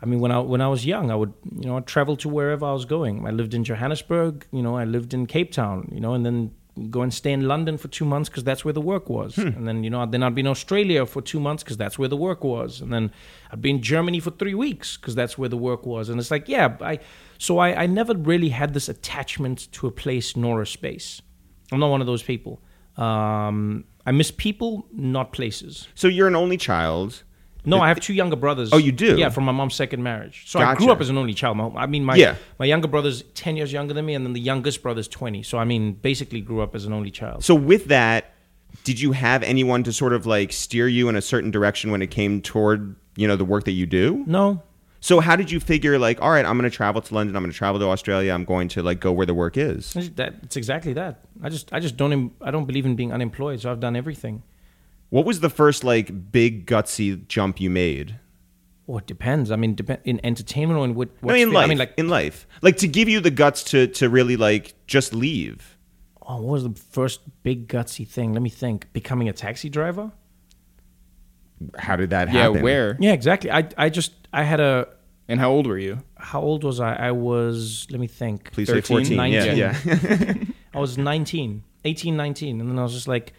I 0.00 0.06
mean, 0.06 0.20
when 0.20 0.30
I, 0.30 0.38
when 0.38 0.60
I 0.60 0.68
was 0.68 0.86
young, 0.86 1.10
I 1.10 1.14
would, 1.14 1.34
you 1.58 1.66
know, 1.66 1.76
I'd 1.76 1.86
travel 1.86 2.16
to 2.18 2.28
wherever 2.28 2.64
I 2.64 2.72
was 2.72 2.84
going. 2.84 3.26
I 3.26 3.30
lived 3.30 3.52
in 3.52 3.64
Johannesburg, 3.64 4.46
you 4.52 4.62
know, 4.62 4.76
I 4.76 4.84
lived 4.84 5.12
in 5.12 5.26
Cape 5.26 5.52
Town, 5.52 5.90
you 5.92 6.00
know, 6.00 6.14
and 6.14 6.24
then 6.24 6.52
go 6.90 7.02
and 7.02 7.12
stay 7.12 7.32
in 7.32 7.48
London 7.48 7.78
for 7.78 7.88
two 7.88 8.04
months 8.04 8.28
because 8.28 8.44
that's 8.44 8.64
where 8.64 8.74
the 8.74 8.80
work 8.80 9.08
was. 9.08 9.38
And 9.38 9.66
then, 9.66 9.82
you 9.82 9.90
know, 9.90 10.04
then 10.06 10.22
I'd 10.22 10.34
be 10.34 10.40
in 10.40 10.46
Australia 10.46 11.06
for 11.06 11.22
two 11.22 11.40
months 11.40 11.62
because 11.62 11.76
that's 11.76 11.98
where 11.98 12.08
the 12.08 12.16
work 12.16 12.44
was. 12.44 12.80
And 12.80 12.92
then 12.92 13.12
I'd 13.50 13.62
be 13.62 13.70
in 13.70 13.82
Germany 13.82 14.20
for 14.20 14.30
three 14.30 14.54
weeks 14.54 14.96
because 14.96 15.14
that's 15.14 15.38
where 15.38 15.48
the 15.48 15.56
work 15.56 15.86
was. 15.86 16.08
And 16.08 16.20
it's 16.20 16.30
like, 16.30 16.48
yeah, 16.48 16.76
I, 16.80 16.98
so 17.38 17.58
I, 17.58 17.84
I 17.84 17.86
never 17.86 18.14
really 18.14 18.50
had 18.50 18.74
this 18.74 18.88
attachment 18.88 19.72
to 19.72 19.86
a 19.86 19.90
place 19.90 20.36
nor 20.36 20.60
a 20.62 20.66
space. 20.66 21.22
I'm 21.72 21.80
not 21.80 21.90
one 21.90 22.00
of 22.00 22.06
those 22.06 22.22
people. 22.22 22.60
Um, 22.96 23.84
I 24.04 24.12
miss 24.12 24.30
people, 24.30 24.86
not 24.92 25.32
places. 25.32 25.88
So 25.94 26.08
you're 26.08 26.28
an 26.28 26.36
only 26.36 26.56
child. 26.56 27.24
No, 27.66 27.80
I 27.80 27.88
have 27.88 28.00
two 28.00 28.14
younger 28.14 28.36
brothers. 28.36 28.70
Oh, 28.72 28.78
you 28.78 28.92
do? 28.92 29.18
Yeah, 29.18 29.28
from 29.28 29.44
my 29.44 29.52
mom's 29.52 29.74
second 29.74 30.02
marriage. 30.02 30.44
So 30.46 30.58
I 30.60 30.62
Gotcha. 30.62 30.78
grew 30.78 30.90
up 30.92 31.00
as 31.00 31.10
an 31.10 31.18
only 31.18 31.34
child. 31.34 31.56
My- 31.58 31.68
I 31.82 31.86
mean, 31.86 32.04
my 32.04 32.14
Yeah. 32.14 32.36
my 32.58 32.64
younger 32.64 32.88
brother's 32.88 33.22
ten 33.34 33.56
years 33.56 33.72
younger 33.72 33.92
than 33.92 34.06
me, 34.06 34.14
and 34.14 34.24
then 34.24 34.32
the 34.32 34.40
youngest 34.40 34.82
brother's 34.82 35.08
twenty. 35.08 35.42
So 35.42 35.58
I 35.58 35.64
mean, 35.64 35.92
basically, 35.94 36.40
grew 36.40 36.60
up 36.62 36.74
as 36.74 36.84
an 36.86 36.92
only 36.92 37.10
child. 37.10 37.44
So 37.44 37.54
with 37.54 37.86
that, 37.88 38.32
did 38.84 39.00
you 39.00 39.12
have 39.12 39.42
anyone 39.42 39.82
to 39.82 39.92
sort 39.92 40.12
of 40.12 40.26
like 40.26 40.52
steer 40.52 40.86
you 40.88 41.08
in 41.08 41.16
a 41.16 41.22
certain 41.22 41.50
direction 41.50 41.90
when 41.90 42.02
it 42.02 42.10
came 42.10 42.40
toward 42.40 42.94
you 43.16 43.26
know 43.26 43.36
the 43.36 43.44
work 43.44 43.64
that 43.64 43.72
you 43.72 43.86
do? 43.86 44.22
No, 44.26 44.62
So 45.00 45.20
how 45.20 45.36
did 45.36 45.50
you 45.50 45.60
figure 45.60 45.98
like, 45.98 46.20
all 46.20 46.30
right, 46.30 46.44
I'm 46.44 46.58
going 46.58 46.68
to 46.70 46.76
travel 46.76 47.00
to 47.00 47.14
London, 47.14 47.36
I'm 47.36 47.42
going 47.42 47.52
to 47.52 47.56
travel 47.56 47.78
to 47.80 47.86
Australia, 47.86 48.32
I'm 48.32 48.44
going 48.44 48.68
to 48.68 48.82
like 48.82 48.98
go 49.00 49.12
where 49.12 49.26
the 49.26 49.34
work 49.34 49.56
is? 49.56 49.92
that, 50.16 50.34
it's 50.42 50.56
exactly 50.56 50.92
that. 50.94 51.20
I 51.42 51.48
just 51.48 51.72
I 51.72 51.80
just 51.80 51.96
don't 51.96 52.12
em- 52.12 52.30
I 52.40 52.50
don't 52.50 52.64
believe 52.66 52.86
in 52.86 52.94
being 52.96 53.12
unemployed. 53.12 53.60
So 53.60 53.70
I've 53.70 53.80
done 53.80 53.96
everything. 53.96 54.42
What 55.10 55.24
was 55.24 55.40
the 55.40 55.50
first 55.50 55.84
like 55.84 56.32
big 56.32 56.66
gutsy 56.66 57.26
jump 57.28 57.60
you 57.60 57.70
made? 57.70 58.18
Well, 58.86 58.98
it 58.98 59.06
depends. 59.06 59.50
I 59.50 59.56
mean, 59.56 59.74
depend 59.74 60.00
in 60.04 60.20
entertainment 60.24 60.78
or 60.78 60.84
in 60.84 60.94
what? 60.94 61.08
No, 61.22 61.34
in 61.34 61.48
sphere? 61.48 61.54
life. 61.54 61.64
I 61.64 61.68
mean, 61.68 61.78
like, 61.78 61.94
in 61.96 62.08
life, 62.08 62.46
like 62.62 62.76
to 62.78 62.88
give 62.88 63.08
you 63.08 63.20
the 63.20 63.30
guts 63.30 63.64
to 63.64 63.86
to 63.88 64.08
really 64.08 64.36
like 64.36 64.74
just 64.86 65.12
leave. 65.14 65.76
oh, 66.22 66.36
what 66.36 66.52
was 66.52 66.62
the 66.64 66.74
first 66.90 67.20
big 67.42 67.68
gutsy 67.68 68.06
thing? 68.06 68.32
Let 68.32 68.42
me 68.42 68.50
think. 68.50 68.92
Becoming 68.92 69.28
a 69.28 69.32
taxi 69.32 69.68
driver. 69.68 70.12
How 71.78 71.96
did 71.96 72.10
that 72.10 72.28
happen? 72.28 72.34
Yeah, 72.34 72.42
happen? 72.42 72.62
where? 72.62 72.96
Yeah, 73.00 73.12
exactly. 73.12 73.50
I 73.50 73.68
I 73.76 73.88
just 73.88 74.12
I 74.32 74.42
had 74.42 74.60
a. 74.60 74.88
And 75.28 75.40
how 75.40 75.50
old 75.50 75.66
were 75.66 75.78
you? 75.78 76.02
How 76.16 76.40
old 76.40 76.62
was 76.62 76.78
I? 76.78 76.94
I 76.94 77.10
was. 77.10 77.86
Let 77.90 77.98
me 77.98 78.06
think. 78.06 78.52
Please 78.52 78.68
say 78.68 78.80
13, 78.80 79.18
14. 79.18 79.32
Yeah, 79.32 79.44
19. 79.44 79.56
yeah. 79.56 80.34
I 80.74 80.78
was 80.78 80.98
19, 80.98 81.64
18, 81.84 82.16
19. 82.16 82.60
And 82.60 82.70
then 82.70 82.78
I 82.78 82.82
was 82.82 82.92
just 82.92 83.08
like, 83.08 83.32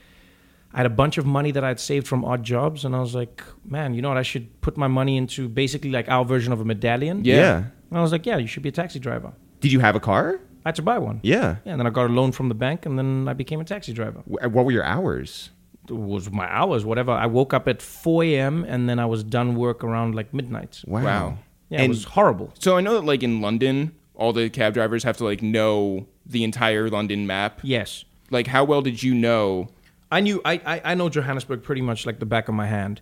I 0.73 0.77
had 0.77 0.85
a 0.85 0.89
bunch 0.91 1.17
of 1.17 1.25
money 1.25 1.51
that 1.51 1.63
I'd 1.63 1.79
saved 1.79 2.07
from 2.07 2.25
odd 2.25 2.43
jobs. 2.43 2.85
And 2.85 2.95
I 2.95 2.99
was 2.99 3.15
like, 3.15 3.43
man, 3.65 3.93
you 3.93 4.01
know 4.01 4.09
what? 4.09 4.17
I 4.17 4.23
should 4.23 4.61
put 4.61 4.77
my 4.77 4.87
money 4.87 5.17
into 5.17 5.47
basically 5.49 5.91
like 5.91 6.09
our 6.09 6.25
version 6.25 6.53
of 6.53 6.59
a 6.61 6.65
medallion. 6.65 7.23
Yeah. 7.23 7.35
yeah. 7.35 7.57
And 7.89 7.99
I 7.99 8.01
was 8.01 8.11
like, 8.11 8.25
yeah, 8.25 8.37
you 8.37 8.47
should 8.47 8.63
be 8.63 8.69
a 8.69 8.73
taxi 8.73 8.99
driver. 8.99 9.33
Did 9.61 9.71
you 9.71 9.79
have 9.79 9.95
a 9.95 9.99
car? 9.99 10.39
I 10.65 10.69
had 10.69 10.75
to 10.75 10.81
buy 10.81 10.97
one. 10.97 11.21
Yeah. 11.23 11.57
Yeah, 11.63 11.71
and 11.71 11.79
then 11.79 11.87
I 11.87 11.89
got 11.89 12.09
a 12.09 12.13
loan 12.13 12.33
from 12.33 12.49
the 12.49 12.55
bank, 12.55 12.85
and 12.85 12.99
then 12.99 13.27
I 13.29 13.33
became 13.33 13.61
a 13.61 13.63
taxi 13.63 13.93
driver. 13.93 14.21
What 14.25 14.65
were 14.65 14.71
your 14.71 14.83
hours? 14.83 15.51
It 15.87 15.93
was 15.93 16.29
my 16.29 16.45
hours, 16.51 16.83
whatever. 16.83 17.11
I 17.11 17.25
woke 17.25 17.53
up 17.53 17.69
at 17.69 17.81
4 17.81 18.23
a.m., 18.25 18.65
and 18.65 18.89
then 18.89 18.99
I 18.99 19.05
was 19.05 19.23
done 19.23 19.55
work 19.55 19.81
around 19.83 20.13
like 20.13 20.33
midnight. 20.33 20.81
Wow. 20.85 21.03
Wow. 21.03 21.37
Yeah, 21.69 21.83
it 21.83 21.87
was 21.87 22.03
horrible. 22.03 22.53
So 22.59 22.77
I 22.77 22.81
know 22.81 22.93
that 22.95 23.05
like 23.05 23.23
in 23.23 23.41
London, 23.41 23.95
all 24.13 24.33
the 24.33 24.49
cab 24.49 24.73
drivers 24.73 25.03
have 25.03 25.17
to 25.17 25.23
like 25.23 25.41
know 25.41 26.07
the 26.25 26.43
entire 26.43 26.89
London 26.89 27.27
map. 27.27 27.61
Yes. 27.63 28.03
Like 28.29 28.47
how 28.47 28.63
well 28.63 28.81
did 28.81 29.01
you 29.03 29.13
know? 29.13 29.69
I 30.11 30.21
knew 30.21 30.41
I, 30.45 30.61
I 30.65 30.81
I 30.91 30.93
know 30.95 31.09
Johannesburg 31.09 31.63
pretty 31.63 31.81
much 31.81 32.05
like 32.05 32.19
the 32.19 32.25
back 32.25 32.47
of 32.47 32.55
my 32.55 32.67
hand, 32.67 33.01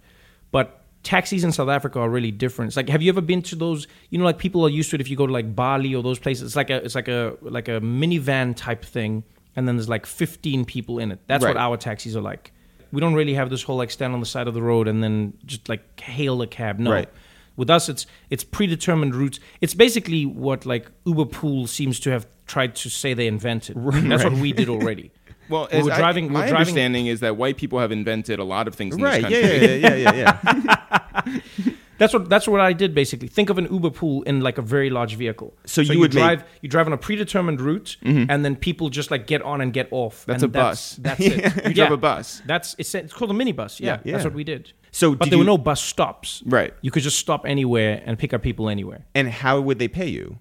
but 0.51 0.81
taxis 1.03 1.43
in 1.43 1.51
South 1.51 1.69
Africa 1.69 1.99
are 1.99 2.09
really 2.09 2.31
different. 2.31 2.69
It's 2.69 2.77
like 2.77 2.89
have 2.89 3.01
you 3.01 3.09
ever 3.09 3.21
been 3.21 3.41
to 3.43 3.55
those? 3.55 3.87
You 4.09 4.17
know, 4.17 4.25
like 4.25 4.37
people 4.37 4.63
are 4.65 4.69
used 4.69 4.89
to 4.89 4.95
it. 4.95 5.01
If 5.01 5.09
you 5.09 5.15
go 5.15 5.27
to 5.27 5.33
like 5.33 5.55
Bali 5.55 5.93
or 5.95 6.03
those 6.03 6.19
places, 6.19 6.43
it's 6.47 6.55
like 6.55 6.69
a 6.69 6.77
it's 6.77 6.95
like 6.95 7.07
a 7.07 7.37
like 7.41 7.67
a 7.67 7.79
minivan 7.79 8.55
type 8.55 8.83
thing, 8.83 9.23
and 9.55 9.67
then 9.67 9.77
there's 9.77 9.89
like 9.89 10.05
15 10.05 10.65
people 10.65 10.99
in 10.99 11.11
it. 11.11 11.19
That's 11.27 11.43
what 11.43 11.57
our 11.57 11.77
taxis 11.77 12.15
are 12.15 12.21
like. 12.21 12.51
We 12.91 13.01
don't 13.01 13.13
really 13.13 13.33
have 13.33 13.49
this 13.49 13.63
whole 13.63 13.77
like 13.77 13.91
stand 13.91 14.13
on 14.13 14.19
the 14.19 14.25
side 14.25 14.47
of 14.47 14.53
the 14.53 14.61
road 14.61 14.87
and 14.87 15.03
then 15.03 15.33
just 15.45 15.69
like 15.69 15.99
hail 15.99 16.41
a 16.41 16.47
cab. 16.47 16.79
No. 16.79 16.91
Right. 16.91 17.09
With 17.55 17.69
us, 17.69 17.87
it's 17.87 18.05
it's 18.29 18.43
predetermined 18.43 19.15
routes. 19.15 19.39
It's 19.61 19.73
basically 19.73 20.25
what 20.25 20.65
like 20.65 20.91
Uber 21.05 21.25
Pool 21.25 21.67
seems 21.67 21.99
to 22.01 22.11
have 22.11 22.27
tried 22.47 22.75
to 22.75 22.89
say 22.89 23.13
they 23.13 23.27
invented. 23.27 23.77
That's 24.09 24.23
what 24.23 24.33
we 24.33 24.53
did 24.53 24.69
already. 24.69 25.11
Well, 25.49 25.67
were 25.71 25.91
I- 25.91 25.97
driving- 25.97 26.27
we 26.27 26.33
my 26.33 26.39
were 26.41 26.47
driving- 26.47 26.55
understanding 26.57 27.07
is 27.07 27.19
that 27.21 27.37
white 27.37 27.57
people 27.57 27.79
have 27.79 27.91
invented 27.91 28.39
a 28.39 28.43
lot 28.43 28.67
of 28.67 28.75
things 28.75 28.95
in 28.95 29.01
Right. 29.01 29.21
this 29.23 29.31
Yeah, 29.31 29.41
country. 29.41 29.79
yeah, 29.81 29.89
yeah, 29.89 29.95
yeah, 29.95 30.13
yeah, 30.13 30.81
yeah. 31.25 31.71
That's 31.97 32.13
what 32.13 32.27
that's 32.27 32.45
what 32.45 32.59
I 32.59 32.73
did 32.73 32.93
basically. 32.93 33.29
Think 33.29 33.49
of 33.49 33.57
an 33.57 33.69
Uber 33.71 33.89
pool 33.91 34.21
in 34.23 34.41
like 34.41 34.57
a 34.57 34.61
very 34.61 34.89
large 34.89 35.15
vehicle. 35.15 35.53
So 35.65 35.79
you 35.79 35.97
would 35.99 36.13
make- 36.13 36.21
drive 36.25 36.43
you 36.61 36.67
drive 36.67 36.87
on 36.87 36.93
a 36.93 36.97
predetermined 36.97 37.61
route, 37.61 37.95
mm-hmm. 38.03 38.29
and 38.29 38.43
then 38.43 38.57
people 38.57 38.89
just 38.89 39.11
like 39.11 39.27
get 39.27 39.41
on 39.43 39.61
and 39.61 39.71
get 39.71 39.87
off. 39.91 40.25
That's 40.25 40.43
and 40.43 40.53
a 40.53 40.59
bus. 40.59 40.97
That's 40.97 41.19
it. 41.21 41.67
You 41.69 41.73
drive 41.73 41.93
a 41.93 41.97
bus. 41.97 42.41
That's 42.45 42.75
it's, 42.77 42.93
it's 42.95 43.13
called 43.13 43.31
a 43.31 43.33
minibus. 43.33 43.79
Yeah, 43.79 43.99
Yeah. 44.03 44.11
that's 44.11 44.25
what 44.25 44.33
we 44.33 44.43
did. 44.43 44.73
So 44.91 45.15
but 45.15 45.23
did 45.25 45.31
there 45.31 45.39
were 45.39 45.45
no 45.45 45.57
bus 45.57 45.81
stops. 45.81 46.43
Right. 46.45 46.73
You 46.81 46.91
could 46.91 47.03
just 47.03 47.17
stop 47.17 47.45
anywhere 47.45 48.03
and 48.05 48.19
pick 48.19 48.33
up 48.33 48.41
people 48.41 48.67
anywhere 48.67 49.05
And 49.15 49.29
how 49.29 49.61
would 49.61 49.79
they 49.79 49.87
pay 49.87 50.07
you? 50.09 50.39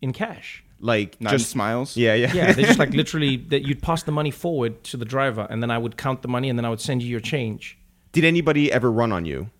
in 0.00 0.12
cash. 0.12 0.62
Like 0.84 1.20
Not 1.20 1.30
just 1.30 1.48
smiles. 1.48 1.96
Yeah, 1.96 2.14
yeah. 2.14 2.32
Yeah, 2.34 2.52
they 2.52 2.64
just 2.64 2.78
like 2.78 2.90
literally 3.02 3.36
that 3.36 3.66
you'd 3.66 3.80
pass 3.80 4.02
the 4.02 4.10
money 4.12 4.32
forward 4.32 4.82
to 4.84 4.96
the 4.96 5.04
driver, 5.04 5.46
and 5.48 5.62
then 5.62 5.70
I 5.70 5.78
would 5.78 5.96
count 5.96 6.22
the 6.22 6.28
money, 6.28 6.48
and 6.50 6.58
then 6.58 6.64
I 6.64 6.70
would 6.70 6.80
send 6.80 7.02
you 7.02 7.08
your 7.08 7.20
change. 7.20 7.78
Did 8.10 8.24
anybody 8.24 8.70
ever 8.70 8.90
run 8.90 9.12
on 9.12 9.24
you? 9.24 9.50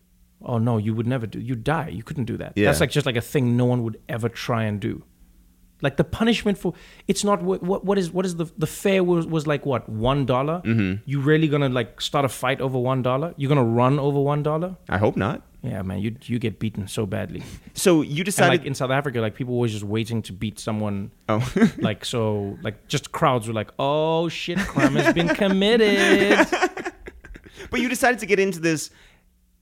Oh 0.45 0.59
no, 0.59 0.79
you 0.79 0.95
would 0.95 1.07
never 1.07 1.27
do. 1.27 1.39
You'd 1.39 1.63
die. 1.63 1.89
You 1.89 2.03
couldn't 2.03 2.25
do 2.25 2.37
that. 2.39 2.55
Yeah. 2.57 2.67
That's 2.67 2.81
like 2.81 2.91
just 2.91 3.07
like 3.07 3.17
a 3.17 3.21
thing 3.21 3.57
no 3.57 3.65
one 3.65 3.85
would 3.85 4.01
ever 4.09 4.29
try 4.29 4.65
and 4.65 4.81
do. 4.81 5.05
Like 5.81 5.97
the 5.97 6.05
punishment 6.05 6.59
for 6.59 6.75
it's 7.09 7.25
not 7.25 7.43
what 7.43 7.63
what, 7.63 7.85
what 7.85 7.99
is 7.99 8.11
what 8.11 8.25
is 8.25 8.37
the 8.37 8.47
the 8.59 8.67
fare 8.67 9.05
was 9.05 9.27
was 9.27 9.47
like 9.47 9.65
what 9.67 9.89
one 9.89 10.27
Mm-hmm. 10.27 11.03
You 11.05 11.21
really 11.21 11.49
gonna 11.49 11.69
like 11.69 12.01
start 12.01 12.25
a 12.25 12.29
fight 12.29 12.61
over 12.61 12.79
one 12.79 13.03
dollar? 13.03 13.35
You're 13.37 13.49
gonna 13.49 13.65
run 13.65 13.99
over 13.99 14.21
one 14.21 14.43
dollar? 14.43 14.77
I 14.89 14.99
hope 14.99 15.17
not. 15.17 15.43
Yeah, 15.63 15.83
man, 15.83 16.01
you 16.01 16.17
you 16.25 16.39
get 16.41 16.59
beaten 16.59 16.89
so 16.89 17.07
badly. 17.07 17.43
So 17.75 18.03
you 18.03 18.17
And 18.17 18.25
decided. 18.25 18.59
like 18.61 18.67
in 18.67 18.75
South 18.75 18.91
Africa, 18.91 19.21
like 19.21 19.35
people 19.37 19.57
were 19.59 19.69
just 19.69 19.85
waiting 19.85 20.21
to 20.23 20.33
beat 20.33 20.59
someone. 20.59 21.13
oh, 21.29 21.53
Like 21.79 22.05
so, 22.05 22.59
like 22.63 22.89
just 22.89 23.13
crowds 23.13 23.47
were 23.47 23.55
like, 23.55 23.71
"Oh 23.79 24.29
shit, 24.29 24.59
crime 24.59 24.97
has 24.97 25.15
been 25.15 25.29
committed." 25.29 26.47
but 27.71 27.81
you 27.81 27.89
decided 27.89 28.19
to 28.21 28.27
get 28.27 28.41
into 28.41 28.59
this, 28.61 28.91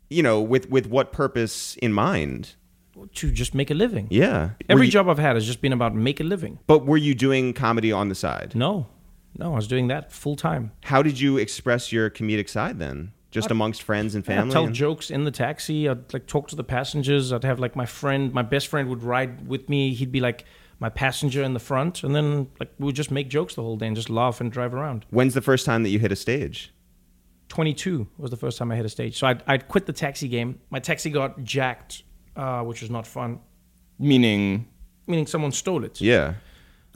you 0.09 0.23
know, 0.23 0.41
with 0.41 0.71
with 0.71 0.87
what 0.87 1.13
purpose 1.13 1.77
in 1.77 1.93
mind? 1.93 2.55
to 3.15 3.31
just 3.31 3.55
make 3.55 3.71
a 3.71 3.75
living. 3.75 4.07
Yeah. 4.11 4.51
Every 4.69 4.85
you- 4.87 4.93
job 4.93 5.09
I've 5.09 5.19
had 5.19 5.35
has 5.35 5.47
just 5.47 5.63
been 5.63 5.73
about 5.73 5.95
make 5.95 6.21
a 6.21 6.25
living. 6.25 6.59
But 6.67 6.85
were 6.85 6.99
you 6.99 7.15
doing 7.15 7.55
comedy 7.55 7.93
on 7.93 8.09
the 8.11 8.15
side? 8.15 8.55
No, 8.55 8.89
no, 9.39 9.53
I 9.53 9.57
was 9.57 9.67
doing 9.69 9.89
that 9.89 10.13
full 10.13 10.37
time. 10.37 10.73
How 10.83 11.03
did 11.03 11.19
you 11.19 11.39
express 11.39 11.93
your 11.93 12.11
comedic 12.11 12.49
side 12.51 12.79
then? 12.79 13.13
Just 13.31 13.51
amongst 13.51 13.83
friends 13.83 14.15
and 14.17 14.23
I'd 14.25 14.27
family? 14.27 14.53
tell 14.53 14.65
and- 14.67 14.75
jokes 14.75 15.11
in 15.11 15.25
the 15.25 15.31
taxi. 15.31 15.89
I'd 15.89 16.13
like 16.13 16.27
talk 16.27 16.49
to 16.49 16.57
the 16.57 16.65
passengers. 16.65 17.33
I'd 17.33 17.45
have 17.45 17.61
like 17.61 17.77
my 17.77 17.87
friend, 17.87 18.33
my 18.35 18.43
best 18.43 18.67
friend 18.69 18.89
would 18.89 19.03
ride 19.05 19.47
with 19.47 19.69
me. 19.69 19.95
He'd 19.95 20.11
be 20.13 20.21
like 20.21 20.45
my 20.81 20.89
passenger 20.89 21.43
in 21.43 21.53
the 21.55 21.61
front, 21.61 22.03
and 22.03 22.15
then 22.17 22.49
like 22.59 22.71
we 22.79 22.87
would 22.87 22.97
just 22.97 23.11
make 23.11 23.29
jokes 23.29 23.55
the 23.55 23.63
whole 23.63 23.77
day 23.77 23.87
and 23.87 23.95
just 23.95 24.11
laugh 24.11 24.41
and 24.41 24.51
drive 24.51 24.75
around. 24.75 25.05
When's 25.11 25.35
the 25.35 25.43
first 25.43 25.65
time 25.67 25.83
that 25.85 25.91
you 25.91 25.99
hit 25.99 26.11
a 26.11 26.17
stage? 26.17 26.73
22 27.49 28.07
was 28.19 28.31
the 28.31 28.37
first 28.37 28.59
time 28.59 28.71
I 28.73 28.77
hit 28.77 28.85
a 28.85 28.89
stage. 28.89 29.19
So 29.19 29.27
I'd, 29.27 29.43
I'd 29.47 29.69
quit 29.69 29.87
the 29.87 29.93
taxi 29.93 30.29
game. 30.29 30.61
My 30.71 30.79
taxi 30.79 31.11
got 31.11 31.43
jacked, 31.43 32.05
uh, 32.37 32.63
which 32.63 32.81
was 32.81 32.91
not 32.91 33.07
fun. 33.07 33.41
Meaning, 33.99 34.69
Meaning 35.07 35.27
someone 35.27 35.51
stole 35.53 35.85
it. 35.85 36.01
Yeah. 36.01 36.35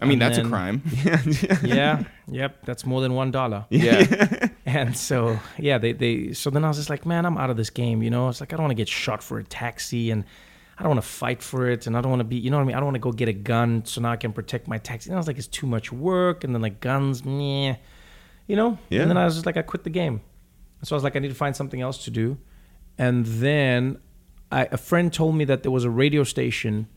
I 0.00 0.04
mean, 0.06 0.14
And 0.14 0.22
that's 0.22 0.38
a 0.38 0.42
then- 0.42 0.50
crime. 0.50 0.82
yeah. 1.64 2.04
Yep. 2.28 2.64
That's 2.64 2.86
more 2.86 3.00
than 3.00 3.14
one 3.14 3.30
dollar. 3.32 3.66
yeah. 3.70 4.48
And 4.74 4.96
so 4.96 5.38
yeah, 5.58 5.78
they 5.78 5.92
they 5.92 6.32
so 6.32 6.50
then 6.50 6.64
I 6.64 6.68
was 6.68 6.76
just 6.76 6.90
like, 6.90 7.06
man, 7.06 7.24
I'm 7.24 7.38
out 7.38 7.50
of 7.50 7.56
this 7.56 7.70
game. 7.70 8.02
You 8.02 8.10
know, 8.10 8.28
it's 8.28 8.40
like 8.40 8.52
I 8.52 8.56
don't 8.56 8.64
want 8.64 8.72
to 8.72 8.80
get 8.82 8.88
shot 8.88 9.22
for 9.22 9.38
a 9.38 9.44
taxi, 9.44 10.10
and 10.10 10.24
I 10.78 10.82
don't 10.82 10.90
want 10.90 11.02
to 11.02 11.08
fight 11.08 11.42
for 11.42 11.68
it, 11.70 11.86
and 11.86 11.96
I 11.96 12.00
don't 12.00 12.10
want 12.10 12.20
to 12.20 12.24
be, 12.24 12.36
you 12.36 12.50
know 12.50 12.56
what 12.56 12.64
I 12.64 12.66
mean? 12.66 12.76
I 12.76 12.78
don't 12.80 12.86
want 12.86 12.96
to 12.96 13.00
go 13.00 13.12
get 13.12 13.28
a 13.28 13.32
gun 13.32 13.84
so 13.84 14.00
now 14.00 14.10
I 14.10 14.16
can 14.16 14.32
protect 14.32 14.66
my 14.66 14.78
taxi. 14.78 15.10
And 15.10 15.16
I 15.16 15.18
was 15.18 15.28
like, 15.28 15.38
it's 15.38 15.46
too 15.46 15.66
much 15.66 15.92
work, 15.92 16.42
and 16.42 16.54
then 16.54 16.62
like 16.62 16.80
guns, 16.80 17.24
meh, 17.24 17.76
you 18.48 18.56
know. 18.56 18.78
Yeah. 18.88 19.02
And 19.02 19.10
then 19.10 19.16
I 19.16 19.24
was 19.24 19.34
just 19.34 19.46
like, 19.46 19.56
I 19.56 19.62
quit 19.62 19.84
the 19.84 19.90
game. 19.90 20.20
So 20.82 20.94
I 20.94 20.96
was 20.96 21.04
like, 21.04 21.16
I 21.16 21.20
need 21.20 21.28
to 21.28 21.34
find 21.34 21.54
something 21.54 21.80
else 21.80 22.04
to 22.04 22.10
do. 22.10 22.36
And 22.98 23.24
then 23.24 23.98
I, 24.50 24.68
a 24.70 24.76
friend 24.76 25.12
told 25.12 25.36
me 25.36 25.44
that 25.46 25.62
there 25.62 25.72
was 25.72 25.84
a 25.84 25.90
radio 25.90 26.24
station 26.24 26.88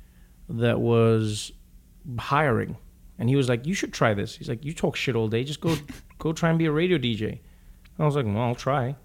that 0.49 0.79
was 0.79 1.51
hiring. 2.17 2.77
And 3.19 3.29
he 3.29 3.35
was 3.35 3.49
like, 3.49 3.65
"You 3.65 3.73
should 3.73 3.93
try 3.93 4.13
this." 4.13 4.35
He's 4.35 4.47
like, 4.47 4.63
"You 4.63 4.73
talk 4.73 4.95
shit 4.95 5.15
all 5.15 5.27
day. 5.27 5.43
Just 5.43 5.59
go, 5.59 5.75
go 6.19 6.33
try 6.33 6.49
and 6.49 6.59
be 6.59 6.65
a 6.65 6.71
radio 6.71 6.97
DJ." 6.97 7.39
I 7.99 8.05
was 8.05 8.15
like, 8.15 8.25
"Well, 8.25 8.37
I'll 8.37 8.55
try." 8.55 8.95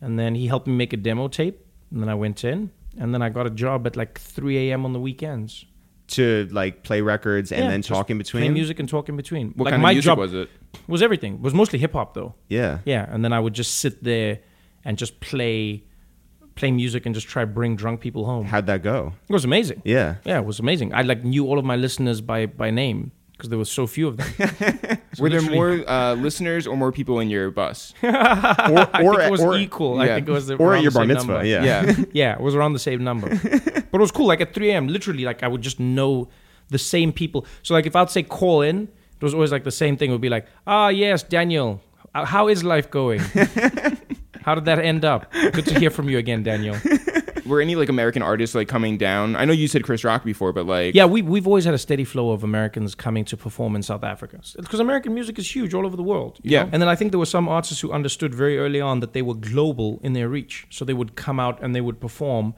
And 0.00 0.18
then 0.18 0.34
he 0.34 0.46
helped 0.46 0.66
me 0.66 0.74
make 0.74 0.92
a 0.92 0.96
demo 0.96 1.28
tape. 1.28 1.64
And 1.90 2.00
then 2.02 2.08
I 2.08 2.14
went 2.14 2.44
in. 2.44 2.70
And 2.98 3.12
then 3.14 3.22
I 3.22 3.28
got 3.28 3.46
a 3.46 3.50
job 3.50 3.86
at 3.86 3.96
like 3.96 4.18
3 4.18 4.70
a.m. 4.70 4.84
on 4.84 4.92
the 4.92 5.00
weekends. 5.00 5.64
To 6.08 6.48
like 6.50 6.82
play 6.82 7.02
records 7.02 7.52
and 7.52 7.64
Yeah, 7.64 7.70
then 7.70 7.82
just 7.82 7.88
talk 7.88 8.10
in 8.10 8.18
between. 8.18 8.40
Play 8.40 8.48
between? 8.48 8.54
music 8.54 8.80
and 8.80 8.88
talk 8.88 9.08
in 9.08 9.16
between. 9.16 9.52
What 9.56 9.66
like 9.66 9.72
kind 9.72 9.82
my 9.82 9.90
of 9.90 9.94
music 9.96 10.08
job 10.10 10.18
was 10.18 10.34
it? 10.34 10.48
was 10.88 11.02
everything. 11.02 11.34
It 11.34 11.40
was 11.40 11.54
mostly 11.54 11.78
hip 11.78 11.92
hop 11.92 12.14
though. 12.14 12.34
Yeah. 12.48 12.78
Yeah, 12.84 13.06
and 13.08 13.24
then 13.24 13.32
I 13.32 13.38
would 13.40 13.52
just 13.54 13.78
sit 13.78 14.02
there 14.02 14.40
and 14.84 14.98
just 14.98 15.20
play, 15.20 15.84
play 16.56 16.70
music 16.72 17.06
and 17.06 17.14
just 17.14 17.28
try 17.28 17.42
to 17.42 17.46
bring 17.46 17.76
drunk 17.76 18.00
people 18.00 18.24
home. 18.24 18.46
How'd 18.46 18.66
that 18.66 18.82
go? 18.82 19.12
It 19.28 19.32
was 19.32 19.44
amazing. 19.44 19.82
Yeah. 19.84 20.16
Yeah, 20.24 20.38
it 20.38 20.44
was 20.46 20.58
amazing. 20.58 20.92
I 20.94 21.02
like 21.02 21.22
knew 21.24 21.46
all 21.46 21.58
of 21.60 21.64
my 21.64 21.76
listeners 21.76 22.20
by 22.20 22.46
by 22.46 22.70
name 22.70 23.12
because 23.32 23.48
there 23.50 23.58
was 23.58 23.70
so 23.70 23.86
few 23.86 24.08
of 24.08 24.16
them. 24.16 24.98
So 25.14 25.24
Were 25.24 25.30
there 25.30 25.42
more 25.42 25.88
uh, 25.88 26.14
listeners 26.14 26.66
or 26.66 26.76
more 26.76 26.92
people 26.92 27.18
in 27.18 27.30
your 27.30 27.50
bus? 27.50 27.94
Or, 28.02 28.08
I 28.16 29.02
or, 29.02 29.16
think 29.16 29.26
it 29.26 29.30
was 29.30 29.40
or, 29.40 29.56
equal. 29.56 30.00
I 30.00 30.06
think 30.06 30.28
it 30.28 30.32
was 30.32 30.46
the, 30.46 30.56
or 30.56 30.74
at 30.74 30.82
your 30.82 30.92
bar 30.92 31.02
same 31.02 31.08
mitzvah. 31.08 31.32
number. 31.32 31.46
Yeah. 31.46 31.64
Yeah. 31.64 32.04
yeah, 32.12 32.34
it 32.34 32.40
was 32.40 32.54
around 32.54 32.74
the 32.74 32.78
same 32.78 33.02
number. 33.02 33.28
but 33.42 33.94
it 33.94 34.00
was 34.00 34.12
cool. 34.12 34.26
Like 34.26 34.40
at 34.40 34.54
3 34.54 34.70
a.m., 34.70 34.86
literally, 34.86 35.24
like 35.24 35.42
I 35.42 35.48
would 35.48 35.62
just 35.62 35.80
know 35.80 36.28
the 36.68 36.78
same 36.78 37.12
people. 37.12 37.46
So 37.62 37.74
like 37.74 37.86
if 37.86 37.96
I'd 37.96 38.10
say 38.10 38.22
call 38.22 38.62
in, 38.62 38.82
it 38.82 39.22
was 39.22 39.34
always 39.34 39.50
like 39.50 39.64
the 39.64 39.72
same 39.72 39.96
thing. 39.96 40.10
It 40.10 40.12
would 40.12 40.20
be 40.20 40.28
like, 40.28 40.46
ah, 40.66 40.88
yes, 40.88 41.22
Daniel, 41.22 41.80
how 42.14 42.48
is 42.48 42.62
life 42.62 42.90
going? 42.90 43.20
how 44.42 44.54
did 44.54 44.66
that 44.66 44.78
end 44.78 45.04
up? 45.04 45.32
Good 45.32 45.66
to 45.66 45.78
hear 45.78 45.90
from 45.90 46.08
you 46.08 46.18
again, 46.18 46.42
Daniel. 46.42 46.76
Were 47.50 47.60
any 47.60 47.74
like 47.76 47.88
American 47.90 48.22
artists 48.22 48.54
like 48.54 48.68
coming 48.68 48.96
down? 48.96 49.36
I 49.36 49.44
know 49.44 49.52
you 49.52 49.68
said 49.68 49.82
Chris 49.84 50.04
Rock 50.04 50.24
before, 50.24 50.52
but 50.52 50.64
like 50.66 50.94
Yeah, 50.94 51.04
we, 51.04 51.20
we've 51.20 51.46
always 51.46 51.64
had 51.64 51.74
a 51.74 51.78
steady 51.78 52.04
flow 52.04 52.30
of 52.30 52.42
Americans 52.44 52.94
coming 52.94 53.24
to 53.26 53.36
perform 53.36 53.76
in 53.76 53.82
South 53.82 54.04
Africa. 54.04 54.40
Because 54.56 54.80
American 54.80 55.12
music 55.12 55.38
is 55.38 55.54
huge 55.54 55.74
all 55.74 55.84
over 55.84 55.96
the 55.96 56.02
world. 56.12 56.38
you 56.42 56.52
Yeah. 56.52 56.62
know? 56.62 56.70
And 56.72 56.80
then 56.82 56.88
I 56.88 56.94
think 56.96 57.10
there 57.12 57.18
were 57.18 57.26
some 57.38 57.48
artists 57.48 57.80
who 57.80 57.92
understood 57.92 58.34
very 58.34 58.56
early 58.58 58.80
on 58.80 59.00
that 59.00 59.12
they 59.12 59.22
were 59.22 59.34
global 59.34 60.00
in 60.02 60.12
their 60.14 60.28
reach. 60.28 60.66
So 60.70 60.84
they 60.84 60.94
would 60.94 61.16
come 61.16 61.38
out 61.40 61.60
and 61.62 61.74
they 61.74 61.80
would 61.82 62.00
perform. 62.00 62.54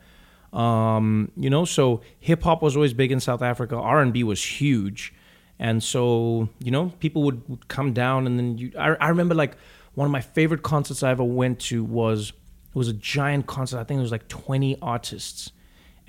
Um, 0.53 1.33
you 1.37 1.49
know, 1.49 1.65
so 1.65 2.03
hip 2.21 2.43
hop 2.43 2.63
was 2.63 2.77
always 2.77 2.93
big 2.93 3.11
in 3.11 3.21
South 3.21 3.43
Africa. 3.43 3.77
R 3.77 4.01
and 4.03 4.13
B 4.13 4.23
was 4.23 4.61
huge, 4.61 5.15
and 5.59 5.83
so 5.83 6.49
you 6.63 6.71
know 6.71 6.93
people 7.01 7.23
would, 7.23 7.49
would 7.49 7.69
come 7.69 7.93
down, 7.95 8.27
and 8.27 8.39
then 8.39 8.59
you. 8.59 8.71
I, 8.79 8.89
I 9.01 9.09
remember 9.09 9.35
like 9.35 9.57
one 9.95 10.05
of 10.05 10.13
my 10.13 10.21
favorite 10.21 10.63
concerts 10.63 11.03
I 11.03 11.11
ever 11.11 11.25
went 11.25 11.59
to 11.71 11.83
was 11.83 12.33
it 12.75 12.79
was 12.79 12.89
a 12.89 12.93
giant 12.95 13.47
concert. 13.47 13.79
I 13.79 13.85
think 13.85 13.99
it 13.99 14.03
was 14.03 14.13
like 14.13 14.29
twenty 14.29 14.77
artists, 14.81 15.53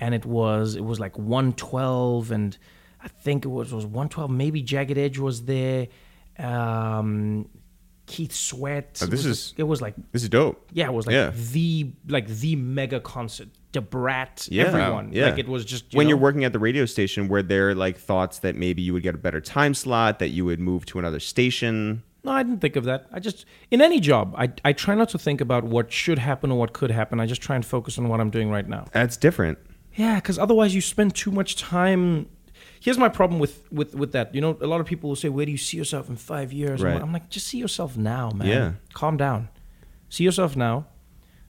and 0.00 0.14
it 0.14 0.24
was 0.24 0.74
it 0.76 0.84
was 0.84 0.98
like 0.98 1.18
one 1.18 1.52
twelve, 1.52 2.30
and 2.30 2.56
I 3.02 3.08
think 3.08 3.44
it 3.44 3.48
was 3.48 3.72
was 3.72 3.86
one 3.86 4.08
twelve. 4.08 4.30
Maybe 4.30 4.62
Jagged 4.62 4.96
Edge 4.98 5.18
was 5.18 5.44
there. 5.44 5.88
Um, 6.38 7.48
Keith 8.06 8.32
Sweat. 8.34 8.98
Oh, 9.00 9.04
It 9.06 9.10
this 9.10 9.24
was 9.24 9.26
is- 9.26 9.54
it 9.56 9.62
was 9.62 9.80
like 9.80 9.94
This 10.12 10.22
is 10.22 10.28
dope. 10.28 10.68
yeah, 10.72 10.86
it 10.86 10.92
was 10.92 11.06
like 11.06 11.14
Yeah. 11.14 11.32
the 11.52 11.92
like 12.08 12.26
the 12.28 12.56
mega 12.56 13.00
concert. 13.00 13.48
Da 13.72 13.80
Brat, 13.80 14.46
Yeah, 14.52 14.64
everyone. 14.66 15.10
yeah. 15.12 15.30
Like 15.30 15.38
it 15.38 15.48
was 15.48 15.64
just 15.64 15.92
you 15.92 15.96
when 15.96 16.06
know, 16.06 16.10
you're 16.10 16.18
working 16.18 16.44
at 16.44 16.52
the 16.52 16.58
radio 16.60 16.84
station, 16.86 17.26
were 17.28 17.42
there 17.42 17.74
like 17.74 17.98
thoughts 17.98 18.38
that 18.40 18.54
maybe 18.54 18.82
you 18.82 18.92
would 18.92 19.02
get 19.02 19.16
a 19.16 19.18
better 19.18 19.40
time 19.40 19.74
slot, 19.74 20.20
that 20.20 20.28
you 20.28 20.44
would 20.44 20.60
move 20.60 20.86
to 20.86 20.98
another 21.00 21.18
station? 21.18 22.04
No, 22.24 22.32
I 22.32 22.42
didn't 22.42 22.60
think 22.60 22.76
of 22.76 22.84
that. 22.84 23.06
I 23.12 23.20
just 23.20 23.44
in 23.70 23.82
any 23.82 24.00
job, 24.00 24.34
I 24.36 24.52
I 24.64 24.72
try 24.72 24.94
not 24.94 25.10
to 25.10 25.18
think 25.18 25.40
about 25.40 25.64
what 25.64 25.92
should 25.92 26.18
happen 26.18 26.50
or 26.50 26.58
what 26.58 26.72
could 26.72 26.90
happen. 26.90 27.20
I 27.20 27.26
just 27.26 27.42
try 27.42 27.54
and 27.54 27.64
focus 27.64 27.98
on 27.98 28.08
what 28.08 28.20
I'm 28.20 28.30
doing 28.30 28.50
right 28.50 28.68
now. 28.68 28.86
That's 28.92 29.16
different. 29.16 29.58
Yeah, 29.94 30.16
because 30.16 30.38
otherwise 30.38 30.74
you 30.74 30.80
spend 30.80 31.14
too 31.14 31.30
much 31.30 31.56
time. 31.56 32.26
Here's 32.80 32.98
my 32.98 33.08
problem 33.08 33.38
with, 33.40 33.70
with 33.70 33.94
with 33.94 34.12
that. 34.12 34.34
You 34.34 34.40
know, 34.40 34.56
a 34.60 34.66
lot 34.66 34.80
of 34.80 34.86
people 34.86 35.08
will 35.08 35.16
say, 35.16 35.28
"Where 35.28 35.46
do 35.46 35.52
you 35.52 35.58
see 35.58 35.76
yourself 35.76 36.08
in 36.08 36.16
five 36.16 36.52
years?" 36.52 36.82
Right. 36.82 37.00
I'm 37.00 37.12
like, 37.12 37.28
just 37.28 37.46
see 37.46 37.58
yourself 37.58 37.96
now, 37.96 38.30
man. 38.30 38.48
Yeah. 38.48 38.72
Calm 38.94 39.16
down. 39.16 39.48
See 40.08 40.24
yourself 40.24 40.56
now. 40.56 40.86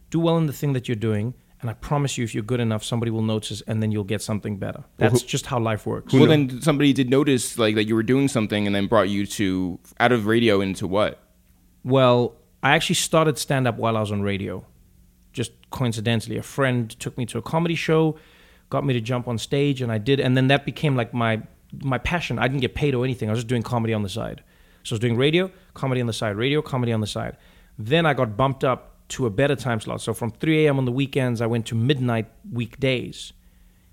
Do 0.10 0.20
well 0.20 0.38
in 0.38 0.46
the 0.46 0.54
thing 0.54 0.74
that 0.74 0.88
you're 0.88 0.96
doing, 0.96 1.34
and 1.66 1.72
I 1.72 1.74
promise 1.74 2.16
you, 2.16 2.24
if 2.24 2.36
you're 2.36 2.44
good 2.44 2.60
enough, 2.60 2.84
somebody 2.84 3.10
will 3.10 3.24
notice, 3.24 3.62
and 3.66 3.82
then 3.82 3.92
you'll 3.92 4.04
get 4.04 4.22
something 4.22 4.58
better. 4.58 4.84
That's 4.98 5.22
who- 5.22 5.28
just 5.28 5.48
how 5.48 5.60
life 5.60 5.88
works. 5.88 6.14
well, 6.14 6.28
then 6.28 6.62
somebody 6.62 6.94
did 6.94 7.10
notice 7.10 7.58
like 7.58 7.74
that 7.74 7.86
you 7.86 7.96
were 7.96 8.04
doing 8.04 8.28
something, 8.28 8.68
and 8.68 8.76
then 8.76 8.86
brought 8.86 9.10
you 9.10 9.26
to 9.26 9.80
out 10.00 10.12
of 10.12 10.28
radio 10.28 10.62
into 10.62 10.86
what? 10.86 11.20
Well, 11.84 12.36
I 12.62 12.76
actually 12.76 12.96
started 12.96 13.38
stand 13.40 13.68
up 13.68 13.78
while 13.78 13.98
I 13.98 14.00
was 14.00 14.12
on 14.12 14.22
radio. 14.22 14.64
Just 15.34 15.52
coincidentally, 15.72 16.38
a 16.38 16.44
friend 16.44 16.90
took 17.00 17.18
me 17.18 17.26
to 17.26 17.38
a 17.40 17.42
comedy 17.42 17.76
show, 17.76 18.16
got 18.70 18.86
me 18.86 18.94
to 18.94 19.02
jump 19.02 19.28
on 19.28 19.38
stage, 19.40 19.82
and 19.82 19.92
I 19.92 19.98
did. 19.98 20.20
And 20.20 20.38
then 20.38 20.48
that 20.50 20.66
became 20.66 20.96
like 20.96 21.14
my 21.14 21.42
my 21.84 21.98
passion. 21.98 22.38
I 22.40 22.48
didn't 22.48 22.62
get 22.62 22.76
paid 22.76 22.94
or 22.96 23.04
anything. 23.04 23.30
I 23.30 23.32
was 23.32 23.40
just 23.40 23.48
doing 23.48 23.64
comedy 23.64 23.94
on 23.94 24.04
the 24.04 24.10
side. 24.10 24.44
So 24.84 24.94
I 24.94 24.96
was 24.96 25.00
doing 25.00 25.18
radio, 25.18 25.50
comedy 25.74 26.00
on 26.00 26.06
the 26.08 26.14
side, 26.14 26.36
radio, 26.36 26.62
comedy 26.62 26.94
on 26.94 27.02
the 27.02 27.08
side. 27.08 27.38
Then 27.80 28.06
I 28.06 28.14
got 28.14 28.38
bumped 28.38 28.64
up 28.64 28.95
to 29.10 29.26
a 29.26 29.30
better 29.30 29.56
time 29.56 29.80
slot. 29.80 30.02
So 30.02 30.14
from 30.14 30.32
3 30.32 30.66
a.m. 30.66 30.78
on 30.78 30.86
the 30.86 30.92
weekends, 30.92 31.42
I 31.42 31.46
went 31.46 31.66
to 31.68 31.76
midnight 31.76 32.28
weekdays, 32.52 33.34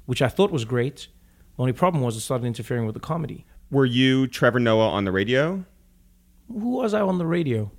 which 0.07 0.23
I 0.23 0.29
thought 0.29 0.51
was 0.51 0.65
great. 0.65 1.09
The 1.57 1.63
only 1.63 1.73
problem 1.73 2.03
was 2.03 2.17
it 2.17 2.21
started 2.21 2.47
interfering 2.47 2.87
with 2.87 2.95
the 2.95 3.01
comedy. 3.01 3.45
Were 3.71 3.85
you 3.87 4.27
Trevor 4.27 4.59
Noah 4.61 4.89
on 4.89 5.05
the 5.05 5.13
radio? 5.13 5.65
Who 6.49 6.71
was 6.71 6.95
I 6.95 7.01
on 7.01 7.19
the 7.19 7.27
radio? 7.27 7.71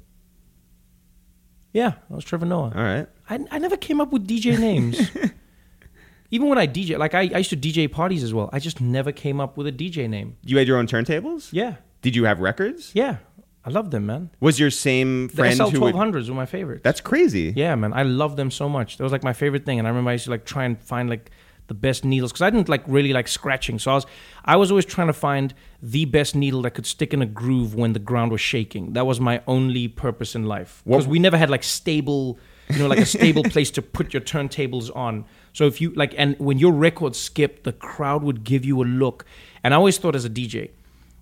Yeah, 1.71 1.93
I 2.09 2.13
was 2.13 2.23
Trevor 2.23 2.45
Noah. 2.45 2.71
All 2.75 2.83
right. 2.83 3.07
I, 3.29 3.39
I 3.51 3.57
never 3.59 3.77
came 3.77 3.99
up 3.99 4.11
with 4.11 4.27
DJ 4.27 4.59
names. 4.59 4.99
Even 6.31 6.49
when 6.49 6.57
I 6.57 6.67
DJ, 6.67 6.97
like 6.97 7.13
I, 7.13 7.21
I 7.33 7.37
used 7.39 7.49
to 7.51 7.57
DJ 7.57 7.91
parties 7.91 8.23
as 8.23 8.33
well. 8.33 8.49
I 8.53 8.59
just 8.59 8.81
never 8.81 9.11
came 9.11 9.39
up 9.39 9.57
with 9.57 9.67
a 9.67 9.71
DJ 9.71 10.09
name. 10.09 10.37
You 10.43 10.57
had 10.57 10.67
your 10.67 10.77
own 10.77 10.87
turntables? 10.87 11.49
Yeah, 11.51 11.75
Did 12.01 12.15
you 12.15 12.25
have 12.25 12.39
records? 12.39 12.91
yeah, 12.93 13.17
I 13.65 13.69
love 13.69 13.91
them, 13.91 14.05
man. 14.05 14.29
Was 14.39 14.59
your 14.59 14.69
same 14.71 15.27
The 15.27 15.35
friend 15.35 15.55
SL 15.55 15.69
who 15.69 15.79
1200s 15.79 16.27
were 16.29 16.35
my 16.35 16.45
favorite. 16.45 16.83
That's 16.83 16.99
crazy. 17.01 17.53
yeah, 17.55 17.73
man, 17.75 17.93
I 17.93 18.03
love 18.03 18.35
them 18.35 18.51
so 18.51 18.67
much. 18.67 18.97
That 18.97 19.03
was 19.03 19.11
like 19.13 19.23
my 19.23 19.33
favorite 19.33 19.65
thing. 19.65 19.79
And 19.79 19.87
I 19.87 19.91
remember 19.91 20.09
I 20.09 20.13
used 20.13 20.25
to 20.25 20.31
like 20.31 20.45
try 20.45 20.65
and 20.65 20.81
find 20.81 21.09
like 21.09 21.31
the 21.67 21.73
best 21.73 22.03
needles 22.03 22.31
because 22.31 22.41
I 22.41 22.49
didn't 22.49 22.67
like 22.67 22.83
really 22.87 23.13
like 23.13 23.27
scratching. 23.27 23.79
So 23.79 23.91
I 23.91 23.95
was 23.95 24.05
I 24.43 24.55
was 24.57 24.69
always 24.69 24.85
trying 24.85 25.07
to 25.07 25.13
find 25.13 25.53
the 25.81 26.03
best 26.05 26.35
needle 26.35 26.61
that 26.63 26.71
could 26.71 26.85
stick 26.85 27.13
in 27.13 27.21
a 27.21 27.25
groove 27.25 27.73
when 27.73 27.93
the 27.93 27.99
ground 27.99 28.31
was 28.33 28.41
shaking. 28.41 28.93
That 28.93 29.05
was 29.05 29.19
my 29.21 29.41
only 29.47 29.87
purpose 29.87 30.35
in 30.35 30.43
life 30.45 30.81
because 30.85 31.07
we 31.07 31.19
never 31.19 31.37
had 31.37 31.49
like 31.49 31.63
stable, 31.63 32.37
you 32.69 32.79
know, 32.79 32.87
like 32.87 32.99
a 32.99 33.05
stable 33.05 33.43
place 33.43 33.71
to 33.71 33.81
put 33.81 34.13
your 34.13 34.21
turntables 34.21 34.93
on. 34.93 35.23
So 35.53 35.65
if 35.65 35.79
you 35.79 35.91
like, 35.91 36.13
and 36.17 36.35
when 36.37 36.57
your 36.57 36.73
record 36.73 37.15
skipped, 37.15 37.63
the 37.63 37.71
crowd 37.73 38.23
would 38.23 38.43
give 38.43 38.65
you 38.65 38.81
a 38.81 38.85
look. 38.85 39.23
And 39.63 39.73
I 39.73 39.77
always 39.77 39.97
thought 39.97 40.15
as 40.15 40.25
a 40.25 40.29
DJ, 40.29 40.71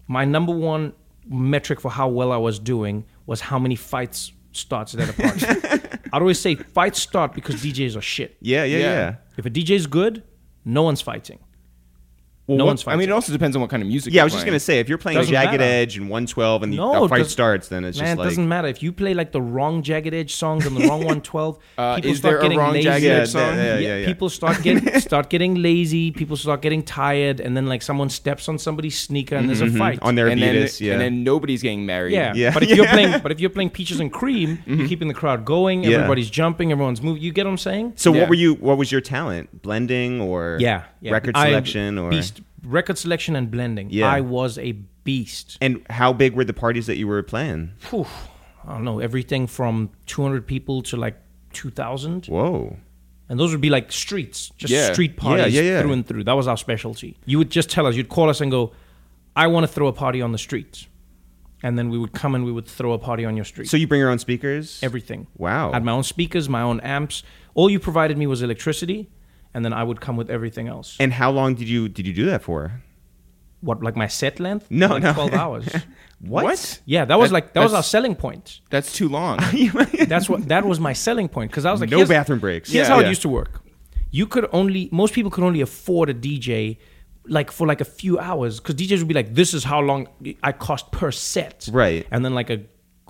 my 0.08 0.26
number 0.26 0.54
one 0.54 0.94
metric 1.28 1.80
for 1.82 1.92
how 1.92 2.08
well 2.08 2.32
I 2.32 2.38
was 2.38 2.60
doing 2.60 3.06
was 3.26 3.42
how 3.42 3.60
many 3.60 3.76
fights 3.76 4.32
starts 4.54 4.96
at 4.96 5.10
a 5.10 5.14
party. 5.14 5.46
I'd 6.14 6.22
always 6.22 6.40
say 6.40 6.56
fights 6.56 7.02
start 7.02 7.34
because 7.34 7.56
DJs 7.64 7.96
are 7.96 8.02
shit. 8.02 8.38
Yeah, 8.42 8.64
yeah, 8.66 8.78
Yeah. 8.78 8.84
yeah. 8.94 9.16
If 9.38 9.46
a 9.46 9.50
DJ's 9.50 9.88
good, 9.88 10.24
no 10.66 10.84
one's 10.84 11.02
fighting. 11.02 11.40
No 12.48 12.56
what- 12.66 12.66
one's 12.72 12.82
fighting. 12.82 12.98
I 12.98 13.00
mean, 13.00 13.10
it 13.10 13.14
also 13.14 13.32
depends 13.32 13.56
on 13.56 13.62
what 13.62 13.70
kind 13.70 13.82
of 13.84 13.88
music. 13.88 14.14
Yeah, 14.14 14.22
I 14.22 14.24
you're 14.24 14.26
was 14.26 14.34
just 14.34 14.44
playing. 14.44 14.52
gonna 14.54 14.60
say 14.60 14.80
if 14.80 14.90
you're 14.90 14.98
playing 14.98 15.18
Doesn't 15.20 15.32
Jagged 15.32 15.52
matter. 15.52 15.64
Edge 15.64 15.96
and 15.98 16.10
112 16.10 16.64
and 16.64 16.74
the 16.74 16.78
No, 16.78 17.04
a 17.06 17.08
fight 17.10 17.28
starts, 17.28 17.68
then 17.70 17.86
it's 17.86 17.98
Man, 17.98 18.06
just 18.08 18.14
it 18.16 18.20
like 18.20 18.30
doesn't 18.30 18.48
matter 18.50 18.68
if 18.68 18.84
you 18.84 18.92
play 18.92 19.14
like 19.14 19.32
the 19.32 19.42
wrong 19.42 19.84
Jagged 19.84 20.14
Edge 20.14 20.34
songs 20.36 20.66
and 20.66 20.76
the 20.76 20.82
wrong 20.88 21.00
112. 21.06 21.60
Uh, 21.78 21.96
people 21.96 22.12
is 22.12 22.18
start 22.18 22.32
there 22.34 22.40
a 22.40 22.42
getting 22.44 22.58
wrong 22.58 22.74
lazy. 22.74 22.84
Jagged 22.84 23.06
Yeah, 23.06 23.12
Edge 23.14 23.30
song? 23.30 23.56
yeah, 23.56 23.78
yeah, 23.78 23.98
yeah. 23.98 24.06
People 24.06 24.30
start 24.30 24.62
getting 24.64 25.00
start 25.00 25.30
getting 25.30 25.56
lazy. 25.62 26.12
People 26.12 26.36
start 26.36 26.62
getting 26.62 26.84
tired, 26.84 27.40
and 27.40 27.56
then 27.56 27.68
like 27.68 27.82
someone 27.82 28.10
steps 28.10 28.50
on 28.50 28.58
somebody's 28.58 29.00
sneaker 29.00 29.36
and 29.36 29.48
there's 29.48 29.62
a 29.62 29.70
fight. 29.70 29.98
Mm-hmm. 30.00 30.08
on 30.08 30.16
their 30.16 30.28
and 30.28 30.42
then, 30.42 30.68
yeah. 30.80 30.94
and 30.94 31.02
then 31.02 31.24
nobody's 31.24 31.62
getting 31.62 31.86
married. 31.86 32.14
yeah. 32.14 32.34
Yeah. 32.36 32.54
but 32.54 32.64
if 32.64 32.70
you're 32.76 32.88
playing, 32.98 33.22
but 33.22 33.32
if 33.32 33.40
you're 33.40 33.50
playing 33.50 33.70
peaches 33.70 34.00
and 34.00 34.12
cream, 34.12 34.60
you're 34.66 34.88
keeping 34.88 35.08
the 35.08 35.14
crowd 35.14 35.46
going. 35.46 35.84
Yeah. 35.84 35.98
Everybody's 35.98 36.30
jumping. 36.30 36.72
Everyone's 36.72 37.02
moving. 37.02 37.22
You 37.22 37.32
get 37.32 37.46
what 37.46 37.52
I'm 37.52 37.58
saying? 37.58 37.94
so 37.96 38.12
what 38.12 38.28
were 38.28 38.36
you? 38.36 38.56
What 38.56 38.78
was 38.78 38.92
your 38.92 39.02
talent? 39.02 39.62
Blending 39.62 40.20
or 40.22 40.58
Yeah. 40.60 40.84
yeah. 41.02 41.12
record 41.14 41.38
selection 41.38 41.98
or 41.98 42.10
beast 42.10 42.41
record 42.64 42.98
selection 42.98 43.36
and 43.36 43.50
blending. 43.52 43.90
Yeah. 43.90 44.08
I 44.12 44.22
was 44.22 44.58
a 44.58 44.74
beast. 45.04 45.58
and 45.62 45.84
how 45.90 46.14
big 46.14 46.36
were 46.36 46.44
the 46.46 46.54
parties 46.54 46.86
that 46.88 46.98
you 46.98 47.08
were 47.08 47.24
playing? 47.24 47.72
Phew, 47.80 48.06
I 48.68 48.74
don't 48.74 48.84
know 48.84 49.00
everything 49.00 49.48
from 49.48 49.90
200 50.06 50.46
people 50.46 50.82
to 50.84 50.98
like 50.98 51.18
2,000. 51.54 52.28
Whoa. 52.28 52.78
And 53.30 53.40
those 53.40 53.52
would 53.52 53.62
be 53.62 53.70
like 53.70 53.92
streets, 53.92 54.52
just 54.58 54.72
Yeah. 54.74 54.92
street 54.94 55.18
parties 55.18 55.54
yeah, 55.54 55.62
yeah. 55.62 55.82
through 55.82 55.94
and 55.94 56.06
through. 56.06 56.26
That 56.26 56.34
was 56.34 56.48
our 56.48 56.58
specialty. 56.58 57.18
You 57.26 57.38
would 57.40 57.50
just 57.50 57.70
tell 57.70 57.88
us, 57.88 57.96
you'd 57.96 58.10
call 58.10 58.30
us 58.30 58.42
and 58.42 58.52
go, 58.52 58.74
I 59.36 59.48
want 59.48 59.64
to 59.66 59.68
throw 59.72 59.88
a 59.88 59.94
party 59.94 60.22
on 60.22 60.32
the 60.34 60.38
streets. 60.38 60.88
And 61.64 61.78
then 61.80 61.90
we 61.90 61.98
would 61.98 62.12
come 62.12 62.36
and 62.36 62.44
we 62.44 62.52
would 62.52 62.68
throw 62.68 62.92
a 62.94 63.00
party 63.00 63.24
on 63.24 63.36
your 63.36 63.46
street. 63.46 63.70
So 63.70 63.78
you 63.78 63.88
bring 63.88 64.00
your 64.00 64.10
own 64.10 64.20
speakers? 64.20 64.80
Everything. 64.84 65.28
Wow. 65.38 65.70
I 65.72 65.76
had 65.76 65.86
my 65.86 65.92
own 65.94 66.04
speakers, 66.04 66.50
my 66.50 66.62
own 66.62 66.80
amps. 66.82 67.24
All 67.54 67.70
you 67.70 67.80
provided 67.80 68.18
me 68.18 68.28
was 68.28 68.42
electricity, 68.42 69.10
and 69.54 69.64
then 69.66 69.74
I 69.74 69.84
would 69.84 70.00
come 70.02 70.16
with 70.18 70.30
everything 70.30 70.68
else. 70.68 70.98
And 71.00 71.14
how 71.14 71.32
long 71.32 71.56
did 71.56 71.68
you 71.70 71.88
did 71.90 72.06
you 72.08 72.14
do 72.14 72.26
that 72.26 72.42
for? 72.44 72.82
What, 73.62 73.84
like 73.84 73.96
my 73.96 74.08
set 74.08 74.40
length? 74.40 74.72
No, 74.72 74.88
like 74.88 75.04
no. 75.04 75.14
12 75.14 75.34
hours. 75.44 75.68
What? 76.20 76.82
Yeah, 76.86 77.06
that 77.06 77.20
was 77.20 77.30
That- 77.30 77.34
like, 77.36 77.54
that 77.54 77.62
was 77.64 77.74
our 77.76 77.84
selling 77.84 78.16
point. 78.16 78.60
That's 78.72 78.92
too 78.92 79.08
long. 79.08 79.38
That's 80.08 80.28
what, 80.28 80.48
that 80.48 80.66
was 80.66 80.80
my 80.80 80.94
selling 80.94 81.30
point. 81.30 81.52
Because 81.52 81.66
I 81.66 81.72
was 81.72 81.80
like, 81.80 81.92
no 81.92 82.06
bathroom 82.06 82.40
breaks. 82.40 82.72
Here's 82.72 82.88
Yeah. 82.88 82.94
how 82.94 83.00
Yeah. 83.00 83.06
it 83.06 83.10
used 83.10 83.22
to 83.22 83.30
work. 83.30 83.62
You 84.10 84.26
could 84.28 84.48
only 84.52 84.90
most 84.92 85.14
people 85.14 85.32
could 85.32 85.44
only 85.44 85.62
afford 85.62 86.10
a 86.10 86.14
DJ 86.14 86.78
like 87.28 87.52
for 87.52 87.68
like 87.68 87.82
a 87.82 87.86
few 87.86 88.18
hours 88.20 88.60
because 88.60 88.76
DJs 88.76 88.98
would 89.00 89.08
be 89.08 89.14
like, 89.14 89.36
"This 89.36 89.54
is 89.54 89.64
how 89.64 89.80
long 89.80 90.08
I 90.44 90.52
cost 90.52 90.92
per 90.92 91.12
set." 91.12 91.70
Right. 91.72 92.06
And 92.12 92.26
then 92.26 92.34
like 92.34 92.50
a 92.50 92.62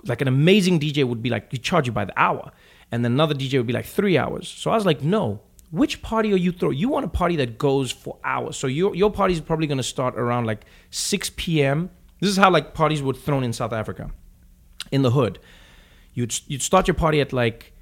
like 0.03 0.21
an 0.21 0.27
amazing 0.27 0.79
DJ 0.79 1.03
would 1.05 1.23
be 1.23 1.29
like, 1.29 1.51
"We 1.51 1.57
charge 1.59 1.87
you 1.87 1.93
by 1.93 2.05
the 2.05 2.13
hour," 2.19 2.51
and 2.91 3.03
then 3.05 3.13
another 3.13 3.33
DJ 3.33 3.57
would 3.57 3.67
be 3.67 3.73
like 3.73 3.85
three 3.85 4.17
hours. 4.17 4.47
So 4.47 4.69
I 4.69 4.75
was 4.75 4.85
like, 4.85 5.01
"No." 5.01 5.41
Which 5.71 6.01
party 6.01 6.33
are 6.33 6.37
you 6.37 6.51
throwing? 6.51 6.77
You 6.77 6.89
want 6.89 7.05
a 7.05 7.09
party 7.09 7.35
that 7.37 7.57
goes 7.57 7.91
for 7.91 8.17
hours. 8.23 8.57
So 8.57 8.67
your 8.67 8.93
your 8.95 9.11
party 9.11 9.33
is 9.33 9.41
probably 9.41 9.67
going 9.67 9.77
to 9.77 9.83
start 9.83 10.15
around 10.17 10.45
like 10.45 10.65
6 10.89 11.31
p.m. 11.37 11.89
This 12.19 12.29
is 12.29 12.37
how 12.37 12.51
like 12.51 12.73
parties 12.73 13.01
were 13.01 13.13
thrown 13.13 13.43
in 13.43 13.53
South 13.53 13.73
Africa, 13.73 14.11
in 14.91 15.01
the 15.01 15.11
hood. 15.11 15.39
You'd 16.13 16.33
you'd 16.47 16.61
start 16.61 16.87
your 16.87 16.95
party 16.95 17.21
at 17.21 17.31
like 17.33 17.73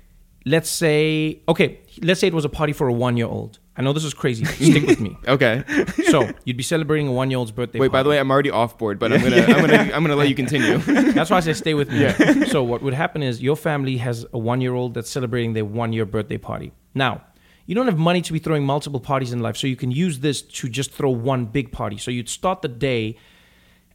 let's 0.46 0.70
say 0.70 1.42
okay 1.50 1.80
let's 2.02 2.20
say 2.22 2.28
it 2.28 2.34
was 2.34 2.46
a 2.46 2.50
party 2.50 2.72
for 2.72 2.88
a 2.88 2.94
one 2.94 3.18
year 3.18 3.26
old 3.28 3.60
i 3.76 3.82
know 3.82 3.92
this 3.92 4.06
is 4.06 4.14
crazy 4.14 4.46
stick 4.46 4.86
with 4.88 5.02
me 5.02 5.18
okay. 5.28 5.66
so 6.10 6.30
you'd 6.46 6.56
be 6.56 6.64
celebrating 6.64 7.10
a 7.10 7.12
one 7.12 7.30
year 7.30 7.38
old's 7.38 7.52
birthday 7.52 7.78
Wait. 7.78 7.92
By 7.92 8.04
the 8.04 8.10
way, 8.10 8.18
I'm 8.18 8.32
already 8.32 8.50
off 8.50 8.78
board, 8.78 9.00
but 9.00 9.12
I'm 9.12 9.22
gonna 9.22 9.42
I'm 9.42 9.60
gonna 9.60 9.78
I'm 9.96 10.02
gonna 10.02 10.16
let 10.16 10.30
you 10.30 10.36
continue. 10.36 10.78
that's 11.12 11.30
why 11.30 11.38
i 11.38 11.40
say 11.42 11.52
stay 11.52 11.74
with 11.74 11.90
me 11.92 12.04
Yeah. 12.04 12.46
so 12.46 12.64
what 12.64 12.82
would 12.82 12.94
happen 12.94 13.22
is 13.22 13.42
your 13.44 13.58
family 13.58 13.98
has 13.98 14.26
a 14.32 14.38
one 14.38 14.62
year 14.62 14.74
old 14.74 14.94
that's 14.94 15.10
celebrating 15.10 15.52
their 15.54 15.66
one 15.66 15.92
year 15.92 16.06
birthday 16.06 16.38
party 16.38 16.72
now 16.96 17.22
you 17.70 17.76
don't 17.76 17.86
have 17.86 18.00
money 18.00 18.20
to 18.20 18.34
be 18.34 18.40
throwing 18.40 18.66
multiple 18.66 19.00
parties 19.00 19.32
in 19.32 19.42
life 19.42 19.56
so 19.56 19.68
you 19.68 19.76
can 19.76 19.92
use 19.92 20.18
this 20.22 20.42
to 20.42 20.68
just 20.68 20.92
throw 20.92 21.12
one 21.12 21.46
big 21.46 21.72
party 21.72 22.00
so 22.00 22.10
you'd 22.10 22.28
start 22.28 22.64
the 22.64 22.68
day 22.68 23.16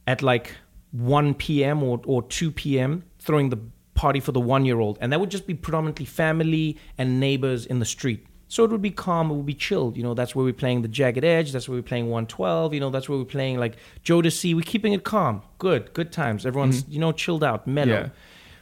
at 0.07 0.21
like 0.21 0.55
1 0.93 1.33
p.m. 1.33 1.83
or, 1.83 1.99
or 2.05 2.23
2 2.23 2.51
p.m. 2.51 3.03
throwing 3.19 3.49
the 3.49 3.59
party 3.95 4.21
for 4.21 4.31
the 4.31 4.39
one 4.39 4.63
year 4.63 4.79
old. 4.79 4.97
And 5.01 5.11
that 5.11 5.19
would 5.19 5.29
just 5.29 5.45
be 5.45 5.53
predominantly 5.53 6.05
family 6.05 6.77
and 6.97 7.19
neighbors 7.19 7.65
in 7.65 7.79
the 7.79 7.85
street. 7.85 8.25
So 8.47 8.63
it 8.63 8.71
would 8.71 8.81
be 8.81 8.91
calm, 8.91 9.29
it 9.29 9.33
would 9.33 9.45
be 9.45 9.55
chilled. 9.55 9.97
You 9.97 10.03
know, 10.03 10.13
that's 10.13 10.35
where 10.35 10.45
we're 10.45 10.53
playing 10.53 10.83
the 10.83 10.87
Jagged 10.87 11.25
Edge, 11.25 11.51
that's 11.51 11.67
where 11.67 11.75
we're 11.77 11.83
playing 11.83 12.05
112, 12.05 12.73
you 12.73 12.79
know, 12.79 12.89
that's 12.89 13.09
where 13.09 13.17
we're 13.17 13.25
playing 13.25 13.57
like 13.57 13.75
Jodeci. 14.05 14.55
We're 14.55 14.61
keeping 14.61 14.93
it 14.93 15.03
calm. 15.03 15.41
Good, 15.57 15.93
good 15.93 16.13
times. 16.13 16.45
Everyone's, 16.45 16.83
mm-hmm. 16.83 16.93
you 16.93 16.99
know, 16.99 17.11
chilled 17.11 17.43
out, 17.43 17.67
mellow. 17.67 17.91
Yeah. 17.91 18.09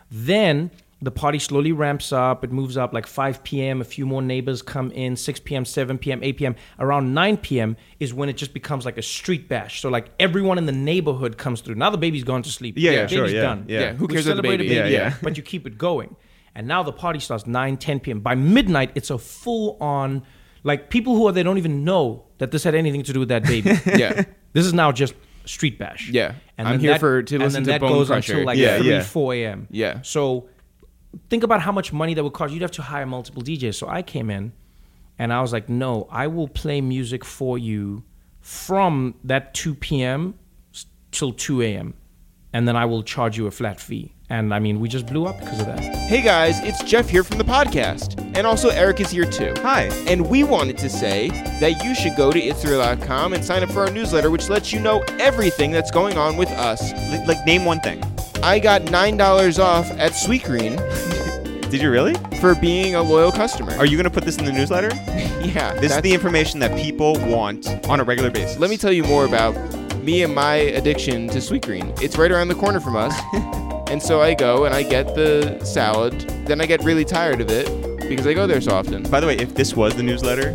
Then 0.10 0.72
the 1.04 1.12
party 1.12 1.38
slowly 1.40 1.72
ramps 1.72 2.12
up. 2.12 2.44
It 2.44 2.52
moves 2.52 2.78
up 2.78 2.94
like 2.94 3.06
5 3.08 3.44
p.m. 3.44 3.82
A 3.82 3.84
few 3.84 4.06
more 4.06 4.22
neighbors 4.22 4.62
come 4.62 4.90
in. 4.92 5.16
6 5.16 5.40
p.m., 5.42 5.66
7 5.66 5.98
p.m., 5.98 6.20
8 6.24 6.38
p.m. 6.38 6.56
Around 6.80 7.14
9 7.14 7.38
p.m. 7.38 7.76
is 8.00 8.14
when 8.14 8.30
it 8.30 8.38
just 8.38 8.54
becomes 8.54 8.86
like 8.86 8.98
a 8.98 9.02
street 9.02 9.48
bash. 9.50 9.82
So 9.82 9.90
like 9.90 10.12
everyone 10.20 10.58
in 10.58 10.66
the 10.66 10.72
neighborhood 10.72 11.38
comes 11.38 11.62
through. 11.62 11.76
Now 11.76 11.90
the 11.90 11.98
baby's 11.98 12.24
gone 12.24 12.42
to 12.44 12.50
sleep. 12.50 12.76
Yeah, 12.78 12.92
The 12.92 12.98
yeah, 12.98 13.08
sure, 13.08 13.28
yeah, 13.28 13.42
done. 13.42 13.66
yeah. 13.68 13.80
Yeah, 13.80 13.94
who 13.94 14.08
cares 14.08 14.26
about 14.28 14.38
the 14.38 14.42
celebrated 14.44 14.70
baby? 14.70 14.76
Yeah, 14.94 14.98
yeah. 15.10 15.16
but 15.22 15.36
you 15.38 15.44
keep 15.44 15.68
it 15.68 15.78
going. 15.78 16.16
And 16.56 16.68
now 16.68 16.84
the 16.84 16.94
party 16.94 17.20
starts 17.20 17.46
9, 17.48 17.78
10 17.78 18.00
p.m. 18.00 18.20
By 18.22 18.36
midnight, 18.36 18.92
it's 18.96 19.10
a 19.10 19.18
full 19.18 19.78
on, 19.82 20.24
like 20.64 20.90
people 20.90 21.16
who 21.16 21.28
are, 21.28 21.32
they 21.32 21.44
don't 21.44 21.58
even 21.58 21.84
know 21.84 22.24
that 22.38 22.52
this 22.52 22.64
had 22.64 22.76
anything 22.76 23.04
to 23.04 23.14
do 23.14 23.20
with 23.20 23.30
that 23.30 23.44
baby. 23.44 23.72
Yeah. 23.98 24.24
This 24.54 24.66
is 24.66 24.74
now 24.74 24.92
just 24.92 25.16
street 25.46 25.78
bash. 25.80 26.10
Yeah. 26.10 26.36
And 26.58 26.68
I'm 26.68 26.80
here 26.80 26.92
that- 26.92 27.00
for- 27.00 27.24
to 27.24 27.36
and 27.36 27.44
listen 27.44 27.64
then 27.64 27.64
to 27.64 27.72
that 27.72 27.82
Bone 27.82 27.92
goes 27.98 28.08
Crusher. 28.08 28.34
until 28.34 28.46
like 28.46 28.58
Yeah, 28.58 28.78
3, 28.78 28.88
yeah. 28.90 29.04
4 29.04 29.34
a.m. 29.34 29.68
Yeah. 29.72 30.02
So 30.04 30.48
think 31.30 31.44
about 31.44 31.62
how 31.62 31.72
much 31.72 31.94
money 31.94 32.14
that 32.14 32.24
would 32.24 32.34
cost. 32.34 32.54
You'd 32.54 32.62
have 32.62 32.72
to 32.72 32.82
hire 32.82 33.06
multiple 33.06 33.42
DJs. 33.42 33.76
So 33.76 33.88
I 33.88 34.02
came 34.02 34.30
in 34.30 34.54
and 35.20 35.32
I 35.34 35.42
was 35.42 35.54
like, 35.54 35.70
no, 35.70 36.08
I 36.12 36.28
will 36.28 36.48
play 36.48 36.82
music 36.82 37.24
for 37.26 37.58
you 37.58 38.04
from 38.42 39.16
that 39.24 39.54
2 39.54 39.76
p.m. 39.76 40.36
till 41.12 41.32
2 41.32 41.62
a.m. 41.62 41.94
And 42.52 42.68
then 42.68 42.76
I 42.76 42.86
will 42.86 43.02
charge 43.02 43.38
you 43.38 43.48
a 43.48 43.52
flat 43.52 43.80
fee. 43.80 44.14
And 44.30 44.54
I 44.54 44.60
mean, 44.60 44.80
we 44.80 44.88
just 44.90 45.06
blew 45.08 45.26
up 45.26 45.40
because 45.40 45.60
of 45.60 45.66
that. 45.68 45.80
Hey 45.80 46.22
guys, 46.22 46.60
it's 46.62 46.84
Jeff 46.84 47.10
here 47.10 47.24
from 47.24 47.38
the 47.38 47.44
podcast. 47.44 48.20
And 48.36 48.46
also 48.48 48.70
Eric 48.70 49.00
is 49.00 49.10
here 49.12 49.26
too. 49.26 49.54
Hi. 49.58 49.84
And 50.08 50.28
we 50.28 50.44
wanted 50.44 50.78
to 50.80 50.90
say 50.90 51.30
that 51.60 51.84
you 51.84 51.94
should 51.96 52.16
go 52.16 52.32
to 52.32 52.40
itsreal.com 52.40 53.34
and 53.34 53.44
sign 53.46 53.64
up 53.64 53.72
for 53.72 53.82
our 53.82 53.92
newsletter, 53.92 54.30
which 54.32 54.50
lets 54.50 54.72
you 54.74 54.80
know 54.80 55.04
everything 55.20 55.72
that's 55.72 55.92
going 55.92 56.18
on 56.18 56.38
with 56.38 56.50
us. 56.52 56.92
Li- 56.94 57.24
Like 57.28 57.46
name 57.46 57.66
one 57.66 57.80
thing. 57.80 58.02
I 58.44 58.60
got 58.60 58.82
$9 58.82 59.64
off 59.64 59.90
at 59.92 60.12
Sweetgreen 60.12 60.76
Did 61.72 61.82
you 61.82 61.90
really? 61.90 62.14
for 62.42 62.56
being 62.56 62.94
a 62.94 63.02
loyal 63.02 63.32
customer. 63.32 63.72
Are 63.76 63.86
you 63.86 63.96
going 63.96 64.04
to 64.04 64.10
put 64.10 64.26
this 64.26 64.38
in 64.38 64.44
the 64.44 64.52
newsletter? 64.52 64.90
yeah. 65.48 65.74
This 65.76 65.96
is 65.96 66.02
the 66.02 66.14
information 66.14 66.60
that 66.60 66.78
people 66.78 67.14
want 67.22 67.70
on 67.88 68.02
a 68.02 68.04
regular 68.04 68.30
basis. 68.30 68.60
Let 68.60 68.70
me 68.70 68.76
tell 68.76 68.92
you 68.92 69.06
more 69.06 69.24
about 69.24 69.54
me 70.04 70.24
and 70.24 70.36
my 70.36 70.56
addiction 70.56 71.30
to 71.30 71.38
Sweetgreen. 71.38 71.98
It's 72.02 72.18
right 72.18 72.34
around 72.34 72.50
the 72.50 72.56
corner 72.56 72.82
from 72.82 72.98
us. 72.98 73.18
and 73.90 74.04
so 74.04 74.22
I 74.22 74.34
go 74.34 74.66
and 74.66 74.76
I 74.76 74.84
get 74.84 75.16
the 75.16 75.64
salad. 75.64 76.20
Then 76.46 76.60
I 76.60 76.66
get 76.66 76.84
really 76.84 77.06
tired 77.06 77.40
of 77.40 77.50
it 77.50 77.66
because 78.10 78.28
I 78.28 78.34
go 78.34 78.46
there 78.46 78.60
so 78.60 78.76
often. 78.76 79.04
By 79.04 79.22
the 79.22 79.28
way, 79.28 79.38
if 79.38 79.56
this 79.56 79.74
was 79.74 79.96
the 79.96 80.04
newsletter, 80.04 80.52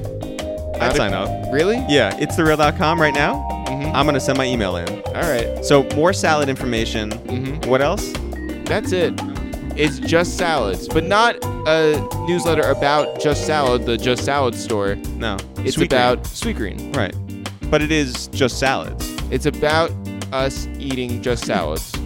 I'd 0.80 0.96
sign 0.96 1.12
up. 1.12 1.28
Really? 1.52 1.84
Yeah, 1.88 2.16
it's 2.18 2.36
thereal.com 2.36 3.00
right 3.00 3.14
now. 3.14 3.44
Mhm. 3.68 3.92
I'm 3.94 4.04
going 4.06 4.14
to 4.14 4.20
send 4.20 4.38
my 4.38 4.44
email 4.46 4.76
in. 4.76 4.88
All 5.08 5.22
right. 5.30 5.64
So 5.64 5.84
more 5.94 6.12
salad 6.12 6.48
information. 6.48 7.10
Mhm. 7.10 7.66
What 7.66 7.80
else? 7.82 8.12
That's 8.64 8.92
it. 8.92 9.14
It's 9.76 9.98
just 10.00 10.36
salads, 10.36 10.88
but 10.88 11.04
not 11.04 11.36
a 11.66 12.00
newsletter 12.26 12.62
about 12.70 13.20
just 13.20 13.46
salad, 13.46 13.86
the 13.86 13.96
just 13.96 14.24
salad 14.24 14.54
store. 14.54 14.96
No. 15.16 15.36
It's 15.58 15.74
Sweet 15.76 15.92
about 15.92 16.22
green. 16.42 16.76
Sweetgreen. 16.78 16.96
Right. 16.96 17.14
But 17.70 17.82
it 17.82 17.92
is 17.92 18.26
just 18.28 18.58
salads. 18.58 19.06
It's 19.30 19.46
about 19.46 19.90
us 20.32 20.66
eating 20.78 21.22
just 21.22 21.44
salads. 21.44 21.92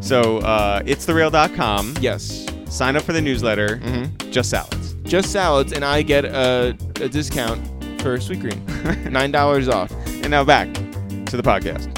So 0.00 0.38
uh, 0.40 0.82
it's 0.84 1.06
thereal.com. 1.06 1.94
yes. 1.98 2.44
Sign 2.68 2.94
up 2.94 3.04
for 3.04 3.14
the 3.14 3.22
newsletter. 3.22 3.78
Mhm. 3.82 4.30
Just 4.30 4.50
salads. 4.50 4.92
Just 5.04 5.32
salads, 5.32 5.72
and 5.72 5.82
I 5.82 6.02
get 6.02 6.26
a, 6.26 6.76
a 7.00 7.08
discount 7.08 7.58
for 8.04 8.18
Sweetgreen. 8.18 9.10
Nine 9.10 9.32
dollars 9.32 9.66
off. 9.66 9.90
And 10.06 10.28
now 10.28 10.44
back 10.44 10.70
to 10.74 11.38
the 11.38 11.42
podcast. 11.42 11.88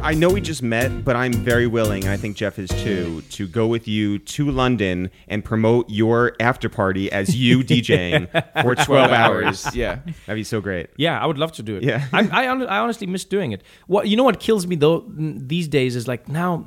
I 0.00 0.14
know 0.14 0.28
we 0.28 0.40
just 0.40 0.62
met, 0.62 1.04
but 1.04 1.16
I'm 1.16 1.32
very 1.32 1.66
willing, 1.66 2.04
and 2.04 2.12
I 2.12 2.16
think 2.16 2.36
Jeff 2.36 2.56
is 2.56 2.70
too, 2.70 3.20
to 3.30 3.48
go 3.48 3.66
with 3.66 3.88
you 3.88 4.20
to 4.20 4.52
London 4.52 5.10
and 5.26 5.44
promote 5.44 5.90
your 5.90 6.36
after 6.38 6.68
party 6.68 7.10
as 7.10 7.34
you 7.34 7.58
DJing 7.64 8.30
for 8.62 8.76
12 8.76 9.10
hours. 9.10 9.74
Yeah. 9.74 9.96
That'd 10.26 10.38
be 10.38 10.44
so 10.44 10.60
great. 10.60 10.90
Yeah, 10.96 11.20
I 11.20 11.26
would 11.26 11.38
love 11.38 11.50
to 11.52 11.64
do 11.64 11.78
it. 11.78 11.82
Yeah. 11.82 12.06
I, 12.12 12.28
I, 12.28 12.44
I 12.44 12.78
honestly 12.78 13.08
miss 13.08 13.24
doing 13.24 13.50
it. 13.50 13.64
What 13.88 14.06
you 14.06 14.16
know 14.16 14.22
what 14.22 14.38
kills 14.38 14.68
me 14.68 14.76
though 14.76 15.04
these 15.08 15.66
days 15.66 15.96
is 15.96 16.06
like 16.06 16.28
now, 16.28 16.64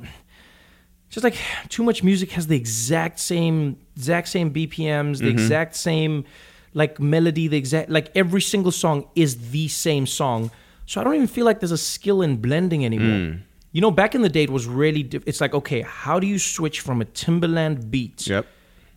just 1.08 1.24
like 1.24 1.36
too 1.70 1.84
much 1.84 2.02
music 2.02 2.32
has 2.32 2.48
the 2.48 2.56
exact 2.56 3.18
same 3.18 3.78
exact 3.96 4.28
same 4.28 4.52
BPMs, 4.52 5.20
the 5.20 5.24
mm-hmm. 5.24 5.38
exact 5.38 5.74
same 5.74 6.26
like 6.74 6.98
melody, 7.00 7.48
the 7.48 7.56
exact 7.56 7.90
like 7.90 8.10
every 8.14 8.40
single 8.40 8.72
song 8.72 9.08
is 9.14 9.50
the 9.50 9.68
same 9.68 10.06
song. 10.06 10.50
So 10.86 11.00
I 11.00 11.04
don't 11.04 11.14
even 11.14 11.26
feel 11.26 11.44
like 11.44 11.60
there's 11.60 11.72
a 11.72 11.78
skill 11.78 12.22
in 12.22 12.36
blending 12.36 12.84
anymore. 12.84 13.32
Hmm. 13.32 13.36
You 13.72 13.80
know, 13.82 13.90
back 13.90 14.14
in 14.14 14.22
the 14.22 14.30
day, 14.30 14.44
it 14.44 14.50
was 14.50 14.66
really. 14.66 15.02
Diff- 15.02 15.24
it's 15.26 15.40
like 15.40 15.54
okay, 15.54 15.82
how 15.82 16.18
do 16.18 16.26
you 16.26 16.38
switch 16.38 16.80
from 16.80 17.02
a 17.02 17.04
Timbaland 17.04 17.90
beat? 17.90 18.26
Yep. 18.26 18.46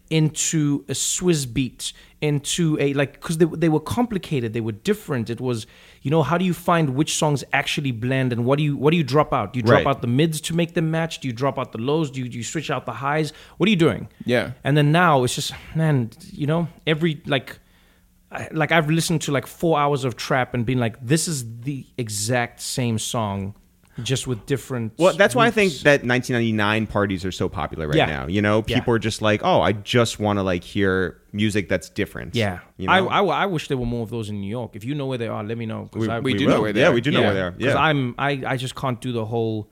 into 0.09 0.83
a 0.89 0.93
Swizz 0.93 1.45
Beatz, 1.47 1.93
into 2.21 2.77
a 2.81 2.93
like 2.93 3.13
because 3.13 3.37
they 3.37 3.45
they 3.45 3.69
were 3.69 3.79
complicated, 3.79 4.51
they 4.53 4.59
were 4.61 4.73
different. 4.73 5.29
It 5.29 5.39
was 5.39 5.65
you 6.01 6.11
know 6.11 6.21
how 6.23 6.37
do 6.37 6.43
you 6.45 6.53
find 6.53 6.95
which 6.95 7.15
songs 7.15 7.43
actually 7.53 7.91
blend 7.91 8.33
and 8.33 8.43
what 8.45 8.57
do 8.57 8.63
you 8.63 8.75
what 8.75 8.91
do 8.91 8.97
you 8.97 9.03
drop 9.03 9.31
out? 9.33 9.53
Do 9.53 9.59
you 9.59 9.63
drop 9.63 9.85
Right. 9.85 9.87
out 9.87 10.01
the 10.01 10.07
mids 10.07 10.41
to 10.41 10.55
make 10.55 10.73
them 10.73 10.91
match? 10.91 11.19
Do 11.21 11.27
you 11.29 11.33
drop 11.33 11.57
out 11.57 11.71
the 11.71 11.77
lows? 11.77 12.11
Do 12.11 12.19
you, 12.21 12.27
do 12.27 12.37
you 12.37 12.43
switch 12.43 12.69
out 12.69 12.85
the 12.85 12.93
highs? 12.93 13.31
What 13.57 13.67
are 13.67 13.69
you 13.69 13.77
doing? 13.77 14.09
Yeah. 14.25 14.51
And 14.65 14.75
then 14.75 14.91
now 14.91 15.23
it's 15.23 15.35
just 15.35 15.53
man, 15.75 16.11
you 16.31 16.45
know 16.47 16.67
every 16.85 17.21
like. 17.25 17.59
I- 18.31 18.47
Like 18.51 18.71
I've 18.71 18.89
listened 18.89 19.21
to 19.23 19.31
like 19.31 19.45
four 19.47 19.77
hours 19.79 20.03
of 20.05 20.15
trap 20.15 20.53
and 20.53 20.65
been 20.65 20.79
like, 20.79 20.95
this 21.05 21.27
is 21.27 21.45
the 21.61 21.85
exact 21.97 22.61
same 22.61 22.97
song, 22.97 23.55
just 24.03 24.25
with 24.25 24.45
different. 24.45 24.93
Well, 24.97 25.13
that's 25.15 25.35
why 25.35 25.47
I 25.47 25.51
think 25.51 25.73
that 25.83 26.03
1999 26.05 26.87
parties 26.87 27.25
are 27.25 27.31
so 27.31 27.49
popular 27.49 27.87
right 27.87 27.97
Yeah. 27.97 28.05
now. 28.05 28.27
You 28.27 28.41
know, 28.41 28.63
Yeah. 28.65 28.77
people 28.79 28.93
are 28.93 28.99
just 28.99 29.21
like, 29.21 29.41
oh, 29.43 29.59
I 29.61 29.73
just 29.73 30.19
want 30.19 30.39
to 30.39 30.43
like 30.43 30.63
hear 30.63 31.17
music 31.33 31.67
that's 31.67 31.89
different. 31.89 32.33
Yeah, 32.35 32.59
You 32.77 32.87
know? 32.87 32.93
I, 33.09 33.19
I, 33.21 33.43
I 33.43 33.45
wish 33.47 33.67
there 33.67 33.77
were 33.77 33.85
more 33.85 34.03
of 34.03 34.09
those 34.09 34.29
in 34.29 34.39
New 34.39 34.49
York. 34.49 34.75
If 34.75 34.83
you 34.85 34.95
know 34.95 35.07
where 35.07 35.17
they 35.17 35.27
are, 35.27 35.43
let 35.43 35.57
me 35.57 35.65
know. 35.65 35.89
We- 35.93 36.07
I, 36.09 36.19
we 36.19 36.33
we 36.33 36.39
do 36.39 36.45
will. 36.45 36.53
know 36.55 36.61
where 36.61 36.73
they 36.73 36.79
yeah, 36.81 36.87
are. 36.87 36.89
Yeah, 36.91 36.95
we 36.95 37.01
do 37.01 37.11
know 37.11 37.19
Yeah. 37.21 37.25
where 37.33 37.51
they 37.57 37.65
are. 37.67 37.73
Yeah. 37.73 37.77
I'm 37.77 38.15
I, 38.17 38.31
I 38.53 38.55
just 38.57 38.75
can't 38.75 38.99
do 39.01 39.11
the 39.11 39.25
whole 39.25 39.69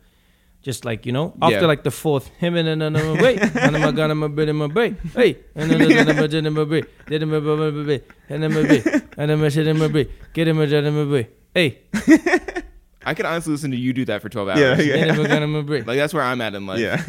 just 0.61 0.83
like 0.85 1.05
you 1.05 1.11
know 1.11 1.33
after 1.41 1.61
Yeah. 1.61 1.65
like 1.67 1.83
the 1.83 1.91
fourth 1.91 2.27
him 2.39 2.55
and 2.55 2.67
then 2.81 2.93
wait 3.21 3.39
and 3.41 3.77
I'm 3.77 3.95
gonna 3.95 4.15
my 4.15 4.27
bit 4.27 4.49
in 4.49 4.55
my 4.57 4.67
bay 4.67 4.95
hey 5.15 5.37
and 5.55 5.71
then 5.71 5.79
then 5.87 6.09
I'm 6.09 6.45
in 6.45 6.53
my 6.53 6.63
bay 6.65 6.83
did 7.07 7.23
him 7.23 7.29
my 7.29 7.39
bay 7.39 8.03
and 8.29 8.43
then 8.43 8.53
my 8.53 8.63
bay 8.63 8.81
and 9.17 9.29
then 9.31 9.43
I 9.43 9.49
said 9.49 9.67
in 9.67 9.77
my 9.77 9.87
bay 9.87 10.07
get 10.33 10.47
him 10.47 10.59
in 10.61 10.95
my 10.95 11.05
bay 11.05 11.29
hey 11.53 11.79
I 13.05 13.13
could 13.13 13.25
honestly 13.25 13.51
listen 13.53 13.71
to 13.71 13.77
you 13.77 13.93
do 13.93 14.05
that 14.05 14.21
for 14.21 14.29
12 14.29 14.49
hours. 14.49 14.59
Yeah, 14.59 14.79
yeah. 14.81 14.95
and 14.95 15.17
then 15.17 15.17
gonna 15.27 15.47
Like 15.87 15.97
that's 15.97 16.13
where 16.13 16.21
I'm 16.23 16.41
at 16.41 16.53
in 16.53 16.67
life. 16.67 16.79
yeah. 16.79 17.01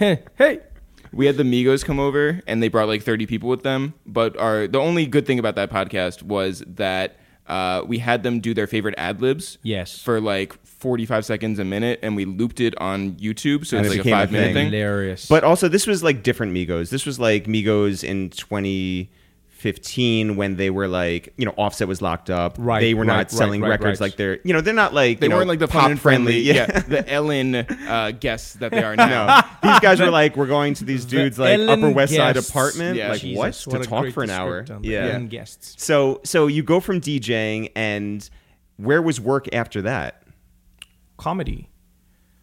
uh, 0.00 0.16
hey 0.38 0.60
We 1.12 1.26
had 1.26 1.36
the 1.36 1.42
Migos 1.42 1.84
come 1.84 1.98
over 1.98 2.40
and 2.46 2.62
they 2.62 2.68
brought 2.68 2.88
like 2.88 3.02
30 3.02 3.26
people 3.26 3.48
with 3.48 3.62
them. 3.62 3.94
But 4.06 4.36
our 4.38 4.66
the 4.66 4.78
only 4.78 5.06
good 5.06 5.26
thing 5.26 5.38
about 5.38 5.54
that 5.56 5.70
podcast 5.70 6.22
was 6.22 6.62
that 6.66 7.18
uh, 7.48 7.82
we 7.86 7.98
had 7.98 8.22
them 8.22 8.40
do 8.40 8.52
their 8.54 8.66
favorite 8.66 8.94
ad 8.98 9.20
libs 9.22 9.58
yes 9.62 9.98
for 10.00 10.20
like 10.20 10.56
45 10.64 11.24
seconds 11.24 11.58
a 11.58 11.64
minute 11.64 11.98
and 12.02 12.14
we 12.16 12.24
looped 12.24 12.60
it 12.60 12.74
on 12.78 13.12
YouTube. 13.12 13.64
So 13.66 13.78
And 13.78 13.86
it's 13.86 13.94
it 13.94 13.98
like 13.98 14.00
a 14.00 14.04
became 14.04 14.12
a 14.14 14.20
five 14.22 14.32
minute 14.32 14.46
thing. 14.48 14.54
thing. 14.54 14.72
hilarious 14.72 15.26
But 15.28 15.42
also, 15.42 15.68
this 15.68 15.86
was 15.86 16.02
like 16.04 16.22
different 16.22 16.52
Migos. 16.52 16.90
This 16.90 17.06
was 17.06 17.18
like 17.18 17.44
Migos 17.44 18.04
in 18.04 18.30
2015 19.66 20.36
when 20.36 20.56
they 20.56 20.70
were 20.70 20.88
like, 20.88 21.32
you 21.36 21.44
know, 21.44 21.52
Offset 21.56 21.88
was 21.88 22.00
locked 22.00 22.30
up. 22.30 22.56
Right, 22.58 22.80
They 22.80 22.94
were 22.94 23.00
right, 23.02 23.06
not 23.06 23.16
right, 23.16 23.30
selling 23.30 23.60
right, 23.60 23.68
records 23.68 24.00
right. 24.00 24.06
like 24.06 24.16
they're, 24.16 24.38
you 24.44 24.52
know, 24.52 24.60
they're 24.60 24.74
not 24.74 24.94
like 24.94 25.20
They 25.20 25.26
you 25.28 25.34
weren't 25.34 25.48
like 25.48 25.58
the 25.58 25.68
pop 25.68 25.82
fun 25.82 25.96
friendly, 25.96 26.38
Yeah. 26.40 26.54
yeah, 26.54 26.80
the 26.80 27.08
Ellen 27.10 27.54
uh, 27.54 28.12
guests 28.18 28.54
that 28.54 28.70
they 28.70 28.82
are 28.82 28.96
now. 28.96 29.26
No, 29.62 29.70
these 29.70 29.80
guys 29.80 30.00
were 30.00 30.10
like, 30.20 30.36
we're 30.36 30.46
going 30.46 30.74
to 30.74 30.84
these 30.84 31.04
dudes 31.04 31.38
like 31.38 31.58
Ellen 31.58 31.84
Upper 31.84 31.90
West 31.94 32.14
Side 32.14 32.36
apartment. 32.36 32.96
Yeah. 32.96 33.10
like 33.10 33.20
Jesus, 33.20 33.66
what? 33.66 33.74
a 33.76 33.78
To 33.84 33.84
talk 33.88 34.10
for 34.12 34.22
an 34.22 34.30
hour. 34.30 34.64
Yeah. 34.82 35.06
Ellen 35.06 35.28
guests 35.28 35.82
So 35.82 36.20
so 36.24 36.46
you 36.46 36.62
go 36.62 36.80
from 36.80 37.00
DJing 37.00 37.72
and 37.74 38.28
where 38.76 39.02
was 39.02 39.20
work 39.20 39.52
after 39.54 39.82
that? 39.82 40.22
comedy. 41.18 41.70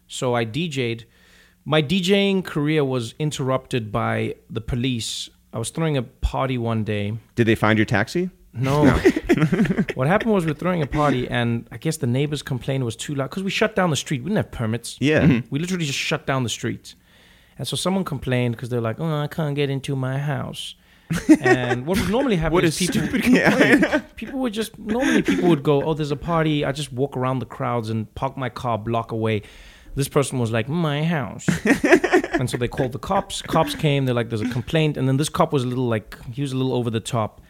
So 0.08 0.34
I 0.34 0.44
DJ'd. 0.44 1.06
My 1.64 1.80
DJing 1.80 2.44
career 2.44 2.84
was 2.84 3.14
interrupted 3.18 3.90
by 3.92 4.34
the 4.50 4.60
police. 4.60 5.30
I 5.54 5.58
was 5.58 5.70
throwing 5.70 5.96
a 5.96 6.02
party 6.02 6.58
one 6.58 6.82
day. 6.82 7.16
Did 7.36 7.46
they 7.46 7.54
find 7.54 7.78
your 7.78 7.86
taxi? 7.86 8.28
No. 8.52 8.90
what 9.94 10.08
happened 10.08 10.32
was 10.32 10.44
we 10.44 10.50
were 10.50 10.58
throwing 10.58 10.82
a 10.82 10.86
party, 10.86 11.28
and 11.28 11.68
I 11.70 11.76
guess 11.76 11.96
the 11.98 12.08
neighbors 12.08 12.42
complained 12.42 12.82
it 12.82 12.84
was 12.84 12.96
too 12.96 13.14
loud 13.14 13.30
because 13.30 13.44
we 13.44 13.50
shut 13.50 13.76
down 13.76 13.90
the 13.90 13.96
street. 13.96 14.24
We 14.24 14.30
didn't 14.30 14.38
have 14.38 14.50
permits. 14.50 14.96
Yeah. 15.00 15.20
We 15.20 15.26
mm-hmm. 15.26 15.56
literally 15.56 15.84
just 15.86 15.98
shut 15.98 16.26
down 16.26 16.42
the 16.42 16.48
street. 16.48 16.96
And 17.56 17.68
so 17.68 17.76
someone 17.76 18.04
complained 18.04 18.56
because 18.56 18.68
they're 18.68 18.80
like, 18.80 18.98
oh, 18.98 19.22
I 19.22 19.28
can't 19.28 19.54
get 19.54 19.70
into 19.70 19.94
my 19.94 20.18
house. 20.18 20.74
and 21.40 21.86
what 21.86 22.00
would 22.00 22.10
normally 22.10 22.34
happen 22.34 22.52
What 22.54 22.64
is 22.64 22.74
a 22.74 22.92
people, 22.92 23.02
stupid 23.02 23.22
people, 23.22 24.00
people 24.16 24.40
would 24.40 24.52
just, 24.52 24.76
normally 24.76 25.22
people 25.22 25.48
would 25.50 25.62
go, 25.62 25.84
oh, 25.84 25.94
there's 25.94 26.10
a 26.10 26.16
party. 26.16 26.64
I 26.64 26.72
just 26.72 26.92
walk 26.92 27.16
around 27.16 27.38
the 27.38 27.46
crowds 27.46 27.90
and 27.90 28.12
park 28.16 28.36
my 28.36 28.48
car 28.48 28.74
a 28.74 28.78
block 28.78 29.12
away. 29.12 29.42
This 29.94 30.08
person 30.08 30.38
was 30.38 30.50
like, 30.50 30.68
my 30.68 31.04
house. 31.04 31.46
and 32.32 32.50
so 32.50 32.56
they 32.56 32.68
called 32.68 32.92
the 32.92 32.98
cops. 32.98 33.42
Cops 33.42 33.74
came. 33.74 34.06
They're 34.06 34.14
like, 34.14 34.28
there's 34.28 34.40
a 34.40 34.48
complaint. 34.50 34.96
And 34.96 35.06
then 35.06 35.16
this 35.16 35.28
cop 35.28 35.52
was 35.52 35.64
a 35.64 35.66
little 35.66 35.86
like, 35.86 36.18
he 36.32 36.42
was 36.42 36.52
a 36.52 36.56
little 36.56 36.74
over 36.74 36.90
the 36.90 37.00
top. 37.00 37.40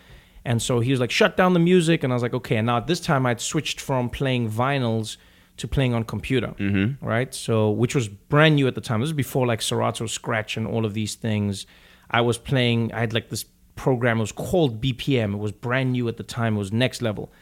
And 0.44 0.60
so 0.60 0.80
he 0.80 0.90
was 0.90 1.00
like, 1.00 1.10
shut 1.10 1.36
down 1.36 1.54
the 1.54 1.60
music. 1.60 2.04
And 2.04 2.12
I 2.12 2.16
was 2.16 2.22
like, 2.22 2.34
okay. 2.34 2.56
And 2.56 2.66
now 2.66 2.76
at 2.76 2.86
this 2.86 3.00
time, 3.00 3.24
I'd 3.24 3.40
switched 3.40 3.80
from 3.80 4.10
playing 4.10 4.50
vinyls 4.50 5.16
to 5.56 5.68
playing 5.68 5.94
on 5.94 6.04
computer, 6.04 6.48
mm-hmm. 6.58 7.04
right? 7.04 7.32
So, 7.34 7.70
which 7.70 7.94
was 7.94 8.08
brand 8.08 8.56
new 8.56 8.66
at 8.66 8.74
the 8.74 8.80
time. 8.80 9.00
This 9.00 9.08
was 9.08 9.12
before 9.12 9.46
like 9.46 9.62
Serato 9.62 10.06
Scratch 10.06 10.56
and 10.56 10.66
all 10.66 10.84
of 10.84 10.94
these 10.94 11.14
things. 11.14 11.66
I 12.10 12.20
was 12.20 12.38
playing, 12.38 12.92
I 12.92 13.00
had 13.00 13.12
like 13.12 13.30
this 13.30 13.44
program, 13.76 14.18
it 14.18 14.22
was 14.22 14.32
called 14.32 14.80
BPM. 14.82 15.34
It 15.34 15.38
was 15.38 15.52
brand 15.52 15.92
new 15.92 16.08
at 16.08 16.16
the 16.16 16.22
time, 16.22 16.56
it 16.56 16.58
was 16.58 16.72
next 16.72 17.02
level. 17.02 17.32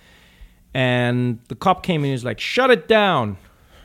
And 0.74 1.40
the 1.48 1.55
cop 1.55 1.82
came 1.82 2.00
in 2.00 2.05
and 2.05 2.11
he 2.11 2.12
was 2.12 2.24
like, 2.24 2.40
shut 2.40 2.70
it 2.70 2.88
down. 2.88 3.36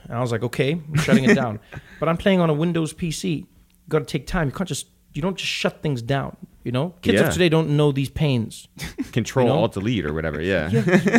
And 0.08 0.18
I 0.18 0.22
was 0.22 0.32
like, 0.32 0.43
okay, 0.43 0.72
I'm 0.74 0.95
shutting 0.95 1.26
it 1.26 1.36
down. 1.36 1.60
But 1.99 2.08
I'm 2.10 2.18
playing 2.18 2.39
on 2.41 2.49
a 2.49 2.53
Windows 2.53 2.93
PC. 2.93 3.39
You 3.39 3.45
got 3.89 3.99
to 3.99 4.05
take 4.05 4.28
time. 4.28 4.47
You 4.49 4.53
can't 4.53 4.68
just, 4.68 4.86
you 5.14 5.22
don't 5.22 5.36
just 5.36 5.49
shut 5.51 5.82
things 5.82 6.01
down. 6.03 6.38
You 6.64 6.72
know, 6.74 6.93
kids 7.01 7.20
Yeah. 7.22 7.28
of 7.28 7.34
today 7.34 7.49
don't 7.49 7.76
know 7.76 7.91
these 7.91 8.10
pains. 8.10 8.68
Control 9.14 9.47
You 9.47 9.53
know? 9.53 9.60
Alt 9.62 9.74
Delete 9.74 10.05
or 10.05 10.14
whatever. 10.14 10.39
Yeah. 10.41 10.70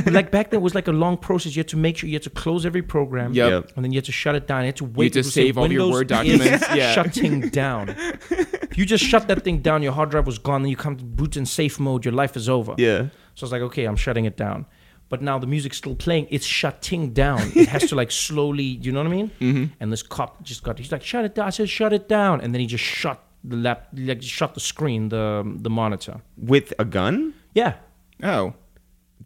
But 0.04 0.12
like 0.12 0.30
back 0.30 0.50
then, 0.50 0.60
it 0.60 0.62
was 0.62 0.74
like 0.74 0.86
a 0.88 0.92
long 0.92 1.16
process. 1.16 1.56
You 1.56 1.60
had 1.60 1.68
to 1.68 1.76
make 1.76 1.96
sure 1.96 2.06
you 2.08 2.14
had 2.14 2.22
to 2.24 2.30
close 2.30 2.64
every 2.66 2.82
program, 2.82 3.32
Yep. 3.32 3.50
Yep. 3.50 3.72
and 3.74 3.84
then 3.84 3.90
you 3.92 3.96
had 3.96 4.04
to 4.04 4.12
shut 4.12 4.34
it 4.36 4.46
down. 4.46 4.60
You 4.62 4.66
had 4.66 4.76
to 4.76 4.84
wait. 4.84 5.06
had 5.06 5.12
to 5.14 5.18
It 5.20 5.24
would 5.24 5.32
say, 5.32 5.46
save 5.46 5.58
all 5.58 5.72
your 5.72 5.82
"Windows 5.82 5.94
Word 5.94 6.10
is 6.12 6.38
documents." 6.38 6.66
Yeah. 6.76 6.92
shutting 6.92 7.40
down. 7.48 7.88
if 7.88 8.78
you 8.78 8.84
just 8.86 9.02
shut 9.04 9.26
that 9.28 9.42
thing 9.42 9.58
down, 9.62 9.82
your 9.82 9.92
hard 9.92 10.10
drive 10.10 10.26
was 10.26 10.38
gone. 10.38 10.62
Then 10.62 10.70
you 10.70 10.76
come 10.76 10.96
to 10.96 11.04
boot 11.04 11.36
in 11.36 11.46
safe 11.46 11.80
mode. 11.80 12.04
Your 12.04 12.14
life 12.14 12.36
is 12.36 12.48
over. 12.48 12.74
Yeah. 12.78 13.08
So 13.34 13.42
I 13.42 13.46
was 13.46 13.52
like, 13.52 13.62
okay, 13.62 13.84
I'm 13.86 13.96
shutting 13.96 14.26
it 14.26 14.36
down. 14.36 14.66
But 15.10 15.22
now 15.22 15.38
the 15.38 15.46
music's 15.46 15.78
still 15.78 15.94
playing. 15.94 16.26
It's 16.30 16.44
shutting 16.44 17.12
down. 17.14 17.40
It 17.54 17.68
has 17.68 17.88
to 17.88 17.94
like 17.94 18.10
slowly. 18.26 18.62
You 18.64 18.92
know 18.92 19.00
what 19.00 19.06
I 19.06 19.10
mean? 19.16 19.30
Mm-hmm. 19.40 19.64
And 19.80 19.90
this 19.92 20.02
cop 20.02 20.42
just 20.42 20.62
got. 20.62 20.78
He's 20.78 20.92
like, 20.92 21.02
shut 21.02 21.24
it 21.24 21.34
down. 21.34 21.46
I 21.46 21.50
said, 21.50 21.68
shut 21.70 21.92
it 21.94 22.08
down. 22.08 22.40
And 22.42 22.52
then 22.54 22.60
he 22.60 22.66
just 22.66 22.84
shut 22.84 23.18
the 23.42 23.56
lap. 23.56 23.88
Like 23.94 24.22
shut 24.22 24.52
the 24.54 24.60
screen, 24.60 25.08
the 25.08 25.42
the 25.60 25.70
monitor. 25.70 26.20
With 26.36 26.74
a 26.78 26.84
gun? 26.84 27.32
Yeah. 27.54 27.74
Oh, 28.22 28.52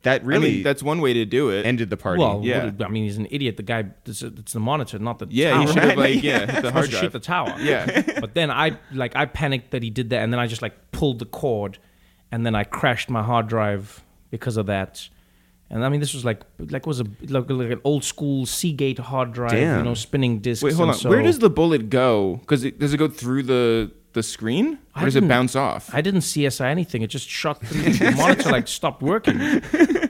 That 0.02 0.24
really 0.24 0.48
I 0.48 0.52
mean, 0.54 0.62
that's 0.62 0.82
one 0.82 1.00
way 1.00 1.12
to 1.14 1.24
do 1.24 1.50
it. 1.50 1.64
ended 1.66 1.90
the 1.90 1.96
party. 1.96 2.20
Well, 2.20 2.40
Yeah. 2.44 2.66
what- 2.66 2.82
I 2.84 2.88
mean, 2.88 3.04
he's 3.04 3.18
an 3.18 3.26
idiot. 3.30 3.56
The 3.56 3.62
guy, 3.62 3.84
it's, 4.06 4.22
it's 4.22 4.52
the 4.52 4.60
monitor, 4.60 4.98
not 4.98 5.18
the 5.18 5.26
yeah, 5.30 5.50
tower. 5.52 5.60
he 5.62 5.66
should 5.66 5.82
have 5.82 5.96
like 5.98 6.22
yeah, 6.30 6.46
hit 6.52 6.62
the 6.62 6.70
hard 6.72 6.90
drive. 6.90 7.00
shoot 7.02 7.12
the 7.12 7.18
tower. 7.20 7.54
Yeah. 7.60 8.02
But 8.20 8.34
then 8.34 8.50
I 8.50 8.78
like 8.92 9.16
I 9.16 9.24
panicked 9.26 9.70
that 9.72 9.82
he 9.82 9.90
did 9.90 10.10
that, 10.10 10.22
and 10.22 10.32
then 10.32 10.38
I 10.38 10.46
just 10.46 10.62
like 10.62 10.74
pulled 10.92 11.18
the 11.18 11.26
cord, 11.26 11.78
and 12.30 12.44
then 12.46 12.54
I 12.54 12.64
crashed 12.64 13.10
my 13.10 13.22
hard 13.22 13.48
drive 13.48 14.04
because 14.30 14.56
of 14.56 14.66
that. 14.66 15.08
And 15.72 15.84
I 15.84 15.88
mean, 15.88 16.00
this 16.00 16.12
was 16.14 16.24
like 16.24 16.42
like 16.58 16.86
was 16.86 17.00
a 17.00 17.04
like, 17.28 17.48
like 17.50 17.70
an 17.70 17.80
old 17.82 18.04
school 18.04 18.44
Seagate 18.46 18.98
hard 18.98 19.32
drive, 19.32 19.54
you 19.78 19.82
know, 19.82 19.94
spinning 19.94 20.38
discs. 20.40 20.62
Wait, 20.62 20.74
hold 20.74 20.88
and 20.90 20.94
on. 20.94 21.00
So 21.00 21.08
Where 21.10 21.22
does 21.22 21.38
the 21.38 21.50
bullet 21.50 21.88
go? 21.88 22.36
Because 22.42 22.62
it, 22.62 22.78
does 22.78 22.92
it 22.92 22.98
go 22.98 23.08
through 23.08 23.44
the 23.44 23.90
the 24.12 24.22
screen, 24.22 24.78
I 24.94 25.00
or 25.02 25.04
does 25.06 25.16
it 25.16 25.26
bounce 25.26 25.56
off? 25.56 25.88
I 25.94 26.02
didn't 26.02 26.20
CSI 26.20 26.66
anything. 26.66 27.00
It 27.00 27.06
just 27.06 27.26
shot 27.26 27.64
through 27.64 27.90
the 27.94 28.10
monitor, 28.18 28.50
like 28.50 28.68
stopped 28.68 29.00
working. 29.02 29.40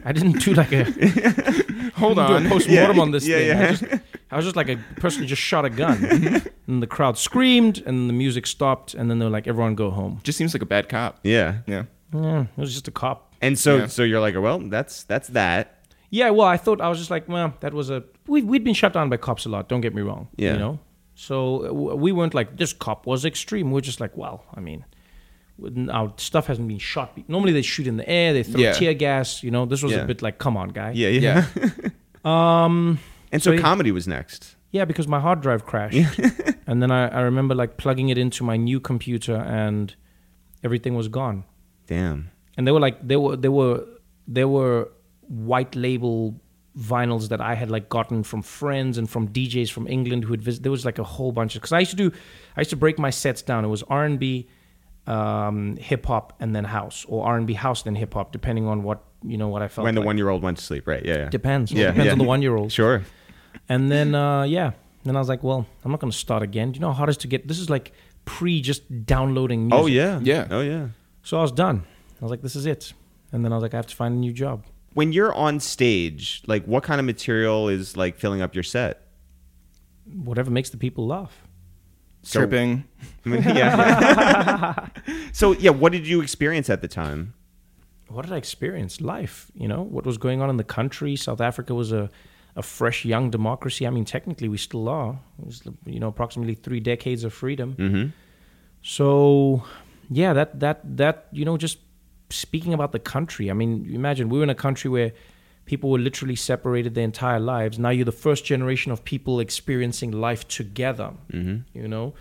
I 0.04 0.10
didn't 0.12 0.40
do 0.44 0.54
like 0.54 0.72
a 0.72 0.82
Hold 1.94 2.16
do 2.16 2.22
a 2.22 2.24
on. 2.36 2.48
post 2.48 2.68
mortem 2.68 2.98
on 2.98 3.12
this 3.12 3.24
Yeah, 3.26 3.36
thing. 3.36 3.46
yeah. 3.48 3.62
I, 3.62 3.70
just, 3.74 3.84
I 4.32 4.36
was 4.36 4.44
just 4.44 4.56
like 4.56 4.68
a 4.68 4.76
person 5.00 5.20
who 5.22 5.28
just 5.28 5.42
shot 5.42 5.64
a 5.64 5.70
gun, 5.70 6.04
and 6.66 6.82
the 6.82 6.88
crowd 6.88 7.16
screamed, 7.16 7.80
and 7.86 8.08
the 8.08 8.14
music 8.14 8.48
stopped, 8.48 8.94
and 8.94 9.08
then 9.08 9.20
they 9.20 9.24
were 9.24 9.30
like, 9.30 9.46
"Everyone 9.46 9.76
go 9.76 9.90
home." 9.90 10.20
Just 10.24 10.36
seems 10.38 10.52
like 10.54 10.62
a 10.62 10.66
bad 10.66 10.88
cop. 10.88 11.20
yeah. 11.22 11.58
Yeah. 11.68 11.84
Yeah, 12.14 12.42
it 12.42 12.60
was 12.60 12.72
just 12.74 12.88
a 12.88 12.90
cop. 12.90 13.31
And 13.42 13.58
so 13.58 13.76
Yeah. 13.76 13.86
so 13.88 14.02
you're 14.04 14.20
like, 14.20 14.34
well, 14.36 14.58
that's 14.60 15.02
that's 15.04 15.28
that. 15.28 15.78
Yeah, 16.10 16.30
well, 16.30 16.46
I 16.46 16.56
thought 16.58 16.80
I 16.80 16.88
was 16.88 16.98
just 16.98 17.10
like, 17.10 17.28
well, 17.28 17.54
that 17.60 17.74
was 17.74 17.90
a 17.90 18.04
we 18.26 18.42
we'd 18.42 18.64
been 18.64 18.74
shut 18.74 18.92
down 18.92 19.08
by 19.10 19.16
cops 19.18 19.44
a 19.46 19.48
lot. 19.48 19.68
Don't 19.68 19.80
get 19.82 19.94
me 19.94 20.02
wrong. 20.02 20.28
Yeah. 20.36 20.52
you 20.54 20.58
know. 20.58 20.78
So 21.14 21.72
we 21.72 22.10
weren't 22.12 22.34
like 22.34 22.56
this 22.56 22.72
cop 22.72 23.06
was 23.06 23.24
extreme. 23.24 23.70
We're 23.70 23.80
just 23.82 24.00
like, 24.00 24.16
well, 24.16 24.44
I 24.54 24.60
mean, 24.60 24.84
our 25.90 26.12
stuff 26.16 26.46
hasn't 26.46 26.66
been 26.68 26.78
shot. 26.78 27.16
Normally 27.28 27.52
they 27.52 27.62
shoot 27.62 27.86
in 27.86 27.96
the 27.98 28.08
air, 28.08 28.32
they 28.32 28.42
throw 28.42 28.60
Yeah. 28.60 28.72
tear 28.72 28.94
gas. 28.94 29.42
You 29.42 29.50
know, 29.50 29.66
this 29.66 29.82
was 29.82 29.92
Yeah. 29.92 30.02
a 30.02 30.06
bit 30.06 30.22
like, 30.22 30.38
come 30.38 30.56
on, 30.56 30.68
guy. 30.70 30.92
Yeah, 30.94 31.08
yeah. 31.08 31.46
Yeah. 31.56 31.88
Um. 32.24 32.98
And 33.32 33.42
so, 33.42 33.56
So 33.56 33.60
comedy 33.62 33.90
was 33.90 34.06
next. 34.06 34.54
Yeah, 34.70 34.84
because 34.84 35.08
my 35.08 35.18
hard 35.20 35.40
drive 35.40 35.64
crashed, 35.66 36.18
and 36.66 36.80
then 36.82 36.90
I, 36.90 37.08
I 37.08 37.20
remember 37.22 37.54
like 37.54 37.76
plugging 37.78 38.08
it 38.10 38.16
into 38.18 38.44
my 38.44 38.56
new 38.56 38.78
computer, 38.80 39.34
and 39.36 39.94
everything 40.62 40.94
was 40.94 41.08
gone. 41.08 41.44
Damn. 41.86 42.30
And 42.62 42.66
they 42.68 42.70
were 42.70 42.78
like, 42.78 43.04
they 43.04 43.16
were, 43.16 43.34
they 43.34 43.48
were, 43.48 43.84
they 44.28 44.44
were 44.44 44.88
white 45.26 45.74
label 45.74 46.40
vinyls 46.78 47.28
that 47.30 47.40
I 47.40 47.56
had 47.56 47.72
like 47.72 47.88
gotten 47.88 48.22
from 48.22 48.40
friends 48.40 48.98
and 48.98 49.10
from 49.10 49.26
DJs 49.26 49.68
from 49.72 49.88
England 49.88 50.22
who 50.22 50.30
had 50.30 50.40
visited. 50.40 50.62
There 50.62 50.70
was 50.70 50.84
like 50.84 51.00
a 51.00 51.02
whole 51.02 51.32
bunch 51.32 51.56
of 51.56 51.60
because 51.60 51.72
I 51.72 51.80
used 51.80 51.90
to 51.90 51.96
do, 51.96 52.12
I 52.56 52.60
used 52.60 52.70
to 52.70 52.76
break 52.76 53.00
my 53.00 53.10
sets 53.10 53.42
down. 53.42 53.64
It 53.64 53.68
was 53.68 53.82
R 53.82 54.04
and 54.04 54.16
B, 54.16 54.48
um, 55.08 55.76
hip 55.76 56.06
hop, 56.06 56.34
and 56.38 56.54
then 56.54 56.62
house, 56.62 57.04
or 57.08 57.26
R 57.26 57.36
and 57.36 57.48
B 57.48 57.54
house 57.54 57.82
then 57.82 57.96
hip 57.96 58.14
hop, 58.14 58.30
depending 58.30 58.68
on 58.68 58.84
what 58.84 59.02
you 59.24 59.38
know 59.38 59.48
what 59.48 59.60
I 59.60 59.66
felt. 59.66 59.86
when 59.86 59.96
the 59.96 60.02
like. 60.02 60.06
one 60.06 60.18
year 60.18 60.28
old 60.28 60.44
went 60.44 60.58
to 60.58 60.62
sleep, 60.62 60.86
right? 60.86 61.04
Yeah, 61.04 61.16
yeah. 61.16 61.28
depends. 61.30 61.72
Yeah, 61.72 61.88
depends 61.88 62.06
yeah. 62.06 62.12
on 62.12 62.18
the 62.18 62.24
one 62.24 62.42
year 62.42 62.54
old. 62.54 62.70
Sure. 62.70 63.02
And 63.68 63.90
then 63.90 64.14
uh, 64.14 64.44
yeah, 64.44 64.70
then 65.02 65.16
I 65.16 65.18
was 65.18 65.28
like, 65.28 65.42
well, 65.42 65.66
I'm 65.84 65.90
not 65.90 65.98
going 65.98 66.12
to 66.12 66.16
start 66.16 66.44
again. 66.44 66.70
Do 66.70 66.76
you 66.76 66.82
know 66.82 66.92
how 66.92 66.98
hard 66.98 67.08
it 67.08 67.14
is 67.14 67.16
to 67.18 67.26
get? 67.26 67.48
This 67.48 67.58
is 67.58 67.68
like 67.68 67.90
pre 68.24 68.60
just 68.60 69.04
downloading 69.04 69.66
music. 69.66 69.82
Oh 69.82 69.86
yeah. 69.86 70.20
Yeah. 70.22 70.46
Oh 70.48 70.60
yeah. 70.60 70.88
So 71.24 71.38
I 71.38 71.42
was 71.42 71.52
done. 71.52 71.82
I 72.22 72.24
was 72.24 72.30
like, 72.30 72.40
this 72.42 72.54
is 72.54 72.66
it. 72.66 72.92
And 73.32 73.44
then 73.44 73.52
I 73.52 73.56
was 73.56 73.62
like, 73.62 73.74
I 73.74 73.78
have 73.78 73.88
to 73.88 73.96
find 73.96 74.14
a 74.14 74.18
new 74.18 74.32
job. 74.32 74.64
When 74.94 75.12
you're 75.12 75.34
on 75.34 75.58
stage, 75.58 76.42
like 76.46 76.64
what 76.66 76.84
kind 76.84 77.00
of 77.00 77.04
material 77.04 77.68
is 77.68 77.96
like 77.96 78.16
filling 78.16 78.40
up 78.40 78.54
your 78.54 78.62
set? 78.62 79.08
Whatever 80.14 80.50
makes 80.50 80.70
the 80.70 80.76
people 80.76 81.06
laugh. 81.06 81.42
So- 82.22 82.40
Tripping. 82.40 82.84
I 83.26 83.28
mean, 83.28 83.42
yeah. 83.42 84.86
so 85.32 85.52
yeah, 85.52 85.70
what 85.70 85.90
did 85.90 86.06
you 86.06 86.20
experience 86.20 86.70
at 86.70 86.80
the 86.80 86.88
time? 86.88 87.34
What 88.08 88.24
did 88.24 88.32
I 88.32 88.36
experience? 88.36 89.00
Life. 89.00 89.50
You 89.54 89.66
know 89.66 89.82
what 89.82 90.06
was 90.06 90.18
going 90.18 90.40
on 90.40 90.48
in 90.50 90.58
the 90.58 90.64
country. 90.64 91.16
South 91.16 91.40
Africa 91.40 91.74
was 91.74 91.90
a 91.92 92.08
a 92.54 92.62
fresh 92.62 93.04
young 93.04 93.30
democracy. 93.30 93.86
I 93.86 93.90
mean, 93.90 94.04
technically, 94.04 94.48
we 94.48 94.58
still 94.58 94.88
are. 94.88 95.18
It 95.40 95.46
was, 95.46 95.62
you 95.86 95.98
know, 95.98 96.08
approximately 96.08 96.54
three 96.54 96.80
decades 96.80 97.24
of 97.24 97.32
freedom. 97.32 97.74
Mm-hmm. 97.76 98.08
So, 98.82 99.64
yeah, 100.10 100.34
that 100.34 100.60
that 100.60 100.80
that 100.96 101.28
you 101.32 101.44
know, 101.44 101.56
just 101.56 101.78
speaking 102.34 102.74
about 102.74 102.92
the 102.92 102.98
country. 102.98 103.50
I 103.50 103.54
mean, 103.54 103.88
imagine 103.92 104.28
we 104.28 104.38
were 104.38 104.44
in 104.44 104.50
a 104.50 104.54
country 104.54 104.90
where 104.90 105.12
people 105.64 105.90
were 105.90 105.98
literally 105.98 106.36
separated 106.36 106.94
their 106.94 107.04
entire 107.04 107.40
lives. 107.40 107.78
Now 107.78 107.90
you're 107.90 108.04
the 108.04 108.12
first 108.12 108.44
generation 108.44 108.92
of 108.92 109.04
people 109.04 109.40
experiencing 109.40 110.10
life 110.10 110.46
together. 110.48 111.12
Mm-hmm. 111.32 111.78
You 111.78 111.88
know, 111.88 112.14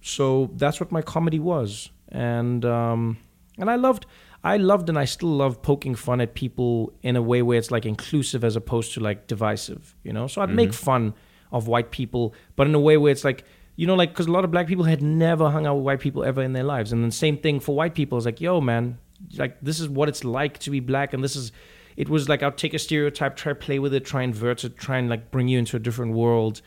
so 0.00 0.50
that's 0.56 0.80
what 0.80 0.90
my 0.90 1.02
comedy 1.02 1.38
was, 1.38 1.90
and 2.08 2.64
um, 2.64 3.18
and 3.58 3.70
I 3.70 3.76
loved. 3.76 4.06
I 4.44 4.58
loved 4.58 4.88
and 4.88 4.96
I 4.96 5.06
still 5.06 5.30
love 5.30 5.60
poking 5.60 5.96
fun 5.96 6.20
at 6.20 6.34
people 6.34 6.92
in 7.02 7.16
a 7.16 7.22
way 7.22 7.42
where 7.42 7.58
it's 7.58 7.72
like 7.72 7.84
inclusive 7.84 8.44
as 8.44 8.54
opposed 8.54 8.94
to 8.94 9.00
like 9.00 9.26
divisive, 9.26 9.96
you 10.04 10.12
know? 10.12 10.28
So 10.28 10.40
I'd 10.40 10.50
make 10.50 10.72
fun 10.72 11.14
of 11.50 11.66
white 11.66 11.90
people, 11.90 12.32
but 12.54 12.68
in 12.68 12.74
a 12.74 12.78
way 12.78 12.96
where 12.96 13.10
it's 13.10 13.24
like, 13.24 13.42
you 13.76 13.86
know, 13.86 13.94
like, 13.94 14.10
because 14.10 14.26
a 14.26 14.32
lot 14.32 14.44
of 14.44 14.50
black 14.50 14.66
people 14.66 14.84
had 14.84 15.02
never 15.02 15.50
hung 15.50 15.66
out 15.66 15.76
with 15.76 15.84
white 15.84 16.00
people 16.00 16.24
ever 16.24 16.42
in 16.42 16.52
their 16.52 16.64
lives. 16.64 16.92
And 16.92 17.02
then 17.02 17.10
same 17.10 17.38
thing 17.38 17.60
for 17.60 17.74
white 17.74 17.94
people. 17.94 18.18
It's 18.18 18.24
like, 18.24 18.40
yo, 18.40 18.60
man, 18.60 18.98
like, 19.36 19.58
this 19.62 19.80
is 19.80 19.88
what 19.88 20.08
it's 20.08 20.24
like 20.24 20.58
to 20.60 20.70
be 20.70 20.80
black. 20.80 21.12
And 21.12 21.22
this 21.22 21.36
is, 21.36 21.52
it 21.96 22.08
was 22.08 22.28
like, 22.28 22.42
I'll 22.42 22.52
take 22.52 22.74
a 22.74 22.78
stereotype, 22.78 23.36
try 23.36 23.52
play 23.52 23.78
with 23.78 23.94
it, 23.94 24.04
try 24.04 24.22
invert 24.22 24.64
it, 24.64 24.76
try 24.76 24.98
and 24.98 25.08
like 25.08 25.30
bring 25.30 25.48
you 25.48 25.58
into 25.58 25.76
a 25.76 25.80
different 25.80 26.14
world. 26.14 26.62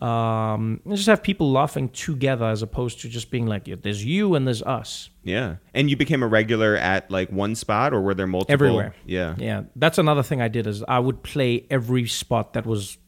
Um, 0.00 0.82
just 0.88 1.06
have 1.06 1.22
people 1.22 1.50
laughing 1.50 1.88
together 1.88 2.44
as 2.44 2.60
opposed 2.60 3.00
to 3.00 3.08
just 3.08 3.30
being 3.30 3.46
like, 3.46 3.64
there's 3.82 4.04
you 4.04 4.34
and 4.34 4.46
there's 4.46 4.62
us. 4.62 5.08
Yeah. 5.22 5.56
And 5.72 5.88
you 5.88 5.96
became 5.96 6.22
a 6.22 6.26
regular 6.26 6.76
at 6.76 7.10
like 7.10 7.30
one 7.30 7.54
spot, 7.54 7.94
or 7.94 8.02
were 8.02 8.14
there 8.14 8.26
multiple? 8.26 8.52
Everywhere. 8.52 8.94
Yeah. 9.06 9.34
Yeah, 9.38 9.62
that's 9.74 9.96
another 9.96 10.22
thing 10.22 10.42
I 10.42 10.48
did 10.48 10.66
is 10.66 10.82
I 10.86 10.98
would 10.98 11.22
play 11.22 11.66
every 11.70 12.06
spot 12.06 12.52
that 12.52 12.66
was 12.66 12.98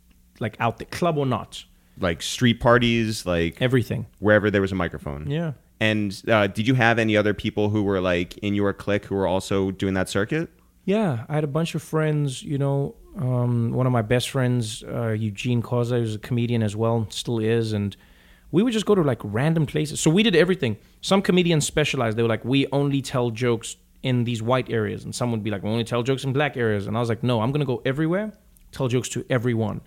like 0.40 0.56
out 0.60 0.78
there, 0.78 0.86
club 0.86 1.18
or 1.18 1.26
not, 1.26 1.62
Like 2.00 2.22
street 2.22 2.60
parties, 2.60 3.26
like 3.26 3.60
everything. 3.60 4.06
wherever 4.18 4.50
there 4.50 4.60
was 4.60 4.72
a 4.72 4.76
microphone. 4.76 5.30
Yeah. 5.30 5.52
And 5.80 6.20
uh, 6.28 6.48
did 6.48 6.66
you 6.66 6.74
have 6.74 6.98
any 6.98 7.16
other 7.16 7.34
people 7.34 7.70
who 7.70 7.82
were 7.82 8.00
like 8.00 8.36
in 8.38 8.54
your 8.54 8.72
clique 8.72 9.04
who 9.06 9.14
were 9.14 9.26
also 9.26 9.70
doing 9.70 9.94
that 9.94 10.08
circuit? 10.08 10.50
Yeah, 10.84 11.24
I 11.28 11.34
had 11.34 11.44
a 11.44 11.48
bunch 11.48 11.74
of 11.74 11.82
friends. 11.82 12.42
You 12.42 12.58
know, 12.58 12.94
um, 13.16 13.72
one 13.72 13.86
of 13.86 13.92
my 13.92 14.02
best 14.02 14.30
friends, 14.30 14.82
uh, 14.82 15.10
Eugene 15.10 15.62
Khoza, 15.62 15.98
who's 15.98 16.14
a 16.14 16.18
comedian 16.18 16.62
as 16.62 16.74
well, 16.74 17.06
still 17.10 17.38
is, 17.38 17.72
and 17.72 17.96
we 18.50 18.62
would 18.62 18.72
just 18.72 18.86
go 18.86 18.94
to 18.94 19.02
like 19.02 19.20
random 19.22 19.66
places. 19.66 20.00
So 20.00 20.10
we 20.10 20.22
did 20.22 20.34
everything. 20.34 20.78
Some 21.00 21.20
comedians 21.22 21.66
specialized. 21.66 22.16
They 22.16 22.22
were 22.22 22.28
like, 22.28 22.44
we 22.44 22.66
only 22.72 23.02
tell 23.02 23.30
jokes 23.30 23.76
in 24.02 24.24
these 24.24 24.42
white 24.42 24.70
areas, 24.70 25.04
and 25.04 25.14
some 25.14 25.30
would 25.32 25.44
be 25.44 25.50
like, 25.50 25.62
we 25.62 25.70
only 25.70 25.84
tell 25.84 26.02
jokes 26.02 26.24
in 26.24 26.32
black 26.32 26.56
areas. 26.56 26.86
And 26.86 26.96
I 26.96 27.00
was 27.00 27.08
like, 27.08 27.22
no, 27.22 27.40
I'm 27.40 27.52
gonna 27.52 27.64
go 27.64 27.82
everywhere, 27.84 28.32
tell 28.72 28.88
jokes 28.88 29.08
to 29.10 29.24
everyone. 29.28 29.80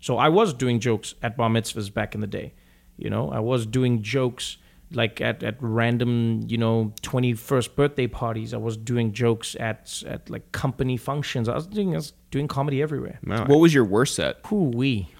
So 0.00 0.16
I 0.16 0.28
was 0.28 0.54
doing 0.54 0.80
jokes 0.80 1.14
at 1.22 1.36
bar 1.36 1.50
mitzvahs 1.50 1.92
back 1.92 2.14
in 2.14 2.20
the 2.20 2.26
day. 2.26 2.54
You 2.96 3.10
know, 3.10 3.30
I 3.30 3.40
was 3.40 3.66
doing 3.66 4.02
jokes 4.02 4.56
like 4.92 5.20
at, 5.20 5.42
at 5.42 5.56
random, 5.60 6.44
you 6.48 6.58
know, 6.58 6.92
21st 7.02 7.74
birthday 7.76 8.06
parties. 8.06 8.52
I 8.52 8.56
was 8.56 8.76
doing 8.76 9.12
jokes 9.12 9.54
at 9.60 10.02
at 10.06 10.28
like 10.28 10.50
company 10.52 10.96
functions. 10.96 11.48
I 11.48 11.54
was 11.54 11.66
doing 11.66 11.92
I 11.92 11.96
was 11.96 12.12
doing 12.30 12.48
comedy 12.48 12.82
everywhere. 12.82 13.20
Wow. 13.24 13.44
What 13.46 13.60
was 13.60 13.72
your 13.72 13.84
worst 13.84 14.14
set? 14.16 14.50
Whoo 14.50 14.70
wee. 14.70 15.10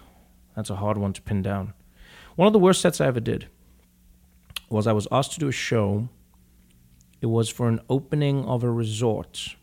That's 0.56 0.70
a 0.70 0.76
hard 0.76 0.98
one 0.98 1.12
to 1.12 1.22
pin 1.22 1.42
down. 1.42 1.74
One 2.36 2.46
of 2.46 2.52
the 2.52 2.58
worst 2.58 2.80
sets 2.80 3.00
I 3.00 3.06
ever 3.06 3.20
did 3.20 3.48
was 4.68 4.86
I 4.86 4.92
was 4.92 5.06
asked 5.12 5.32
to 5.32 5.40
do 5.40 5.48
a 5.48 5.52
show. 5.52 6.08
It 7.20 7.26
was 7.26 7.48
for 7.48 7.68
an 7.68 7.80
opening 7.88 8.44
of 8.44 8.64
a 8.64 8.70
resort. 8.70 9.56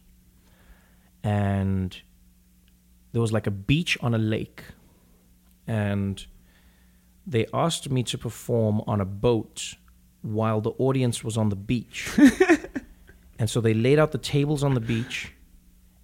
And 1.23 1.99
there 3.11 3.21
was 3.21 3.33
like 3.33 3.47
a 3.47 3.51
beach 3.51 3.97
on 4.01 4.13
a 4.13 4.17
lake. 4.17 4.63
And 5.67 6.25
they 7.25 7.45
asked 7.53 7.89
me 7.89 8.03
to 8.03 8.17
perform 8.17 8.81
on 8.87 9.01
a 9.01 9.05
boat 9.05 9.75
while 10.21 10.61
the 10.61 10.71
audience 10.71 11.23
was 11.23 11.37
on 11.37 11.49
the 11.49 11.55
beach. 11.55 12.09
and 13.39 13.49
so 13.49 13.61
they 13.61 13.73
laid 13.73 13.99
out 13.99 14.11
the 14.11 14.17
tables 14.17 14.63
on 14.63 14.73
the 14.73 14.79
beach 14.79 15.33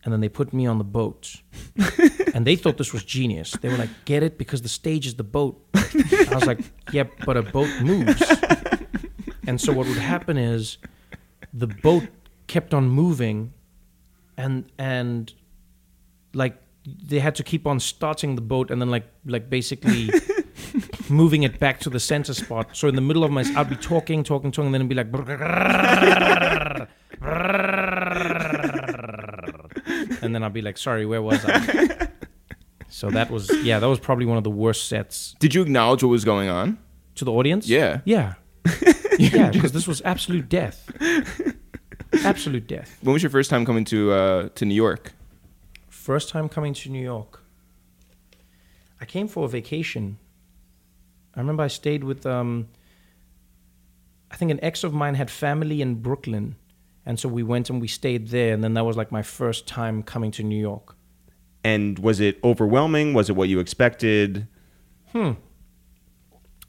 and 0.04 0.12
then 0.12 0.20
they 0.20 0.30
put 0.30 0.54
me 0.54 0.66
on 0.66 0.78
the 0.78 0.84
boat. 0.84 1.38
and 2.34 2.46
they 2.46 2.56
thought 2.56 2.78
this 2.78 2.92
was 2.92 3.04
genius. 3.04 3.52
They 3.62 3.70
were 3.70 3.78
like, 3.78 3.90
"Get 4.06 4.24
it? 4.24 4.38
Because 4.38 4.62
the 4.62 4.70
stage 4.70 5.08
is 5.08 5.16
the 5.16 5.24
boat." 5.24 5.62
I 5.74 6.30
was 6.36 6.46
like, 6.46 6.60
"Yeah, 6.92 7.06
but 7.26 7.38
a 7.38 7.42
boat 7.42 7.70
moves." 7.82 8.22
and 9.48 9.60
so 9.60 9.72
what 9.72 9.88
would 9.88 9.98
happen 9.98 10.38
is, 10.38 10.78
the 11.54 11.68
boat 11.68 12.04
kept 12.48 12.74
on 12.74 12.90
moving, 12.90 13.54
and 14.36 14.66
and 14.78 15.34
like 16.34 16.58
they 16.86 17.20
had 17.20 17.36
to 17.36 17.44
keep 17.44 17.66
on 17.66 17.80
starting 17.80 18.36
the 18.36 18.42
boat 18.42 18.72
and 18.72 18.82
then 18.82 18.90
like 18.90 19.06
like 19.26 19.50
basically 19.50 20.10
moving 21.10 21.44
it 21.44 21.60
back 21.60 21.80
to 21.82 21.90
the 21.90 22.00
center 22.00 22.34
spot. 22.34 22.70
So 22.74 22.88
in 22.88 22.96
the 22.96 23.02
middle 23.02 23.24
of 23.24 23.32
my, 23.32 23.44
I'd 23.56 23.70
be 23.70 23.76
talking, 23.76 24.24
talking, 24.24 24.52
talking, 24.52 24.68
and 24.68 24.76
then 24.76 24.82
it'd 24.82 24.90
be 24.90 24.96
like. 24.96 25.08
and 30.22 30.36
then 30.36 30.44
I'd 30.44 30.54
be 30.54 30.62
like, 30.62 30.78
sorry, 30.78 31.06
where 31.06 31.22
was 31.22 31.44
I? 31.46 32.08
so 32.90 33.10
that 33.12 33.30
was, 33.32 33.50
yeah, 33.64 33.80
that 33.80 33.88
was 33.88 34.00
probably 34.00 34.26
one 34.26 34.38
of 34.38 34.44
the 34.44 34.50
worst 34.50 34.88
sets 34.88 35.36
Did 35.40 35.54
you 35.56 35.62
acknowledge 35.62 36.04
what 36.04 36.10
was 36.10 36.26
going 36.26 36.50
on? 36.50 36.78
to 37.16 37.26
the 37.26 37.32
audience. 37.32 37.68
Yeah. 37.68 38.02
Yeah. 38.06 38.34
yeah, 39.20 39.50
because 39.52 39.72
this 39.72 39.88
was 39.88 40.02
absolute 40.04 40.50
death. 40.50 40.90
Absolute 42.24 42.68
death. 42.68 42.98
When 43.02 43.14
was 43.14 43.22
your 43.22 43.30
first 43.30 43.50
time 43.50 43.66
coming 43.66 43.86
to 43.86 44.12
uh, 44.12 44.50
to 44.56 44.66
New 44.66 44.76
York? 44.76 45.14
First 46.04 46.28
time 46.28 46.50
coming 46.50 46.74
to 46.74 46.90
New 46.90 47.02
York. 47.02 47.40
I 49.00 49.06
came 49.06 49.30
for 49.30 49.46
a 49.46 49.48
vacation. 49.48 50.18
I 51.34 51.40
remember 51.40 51.64
I 51.64 51.70
stayed 51.70 52.04
with 52.04 52.26
um 52.26 52.68
I 54.30 54.36
think 54.36 54.52
an 54.52 54.60
ex 54.62 54.84
of 54.84 54.94
mine 54.94 55.16
had 55.16 55.32
family 55.32 55.82
in 55.82 56.02
Brooklyn. 56.02 56.58
And 57.06 57.18
so 57.22 57.30
we 57.30 57.42
went 57.42 57.70
and 57.70 57.80
we 57.80 57.88
stayed 57.88 58.28
there 58.28 58.54
and 58.54 58.62
then 58.62 58.74
that 58.74 58.84
was 58.84 58.98
like 58.98 59.14
my 59.14 59.22
first 59.22 59.66
time 59.66 60.04
coming 60.04 60.32
to 60.32 60.44
New 60.44 60.60
York. 60.60 60.98
And 61.64 61.98
was 62.00 62.20
it 62.20 62.38
overwhelming? 62.44 63.14
Was 63.14 63.30
it 63.30 63.38
what 63.38 63.48
you 63.48 63.60
expected? 63.60 64.48
Hmm. 65.14 65.32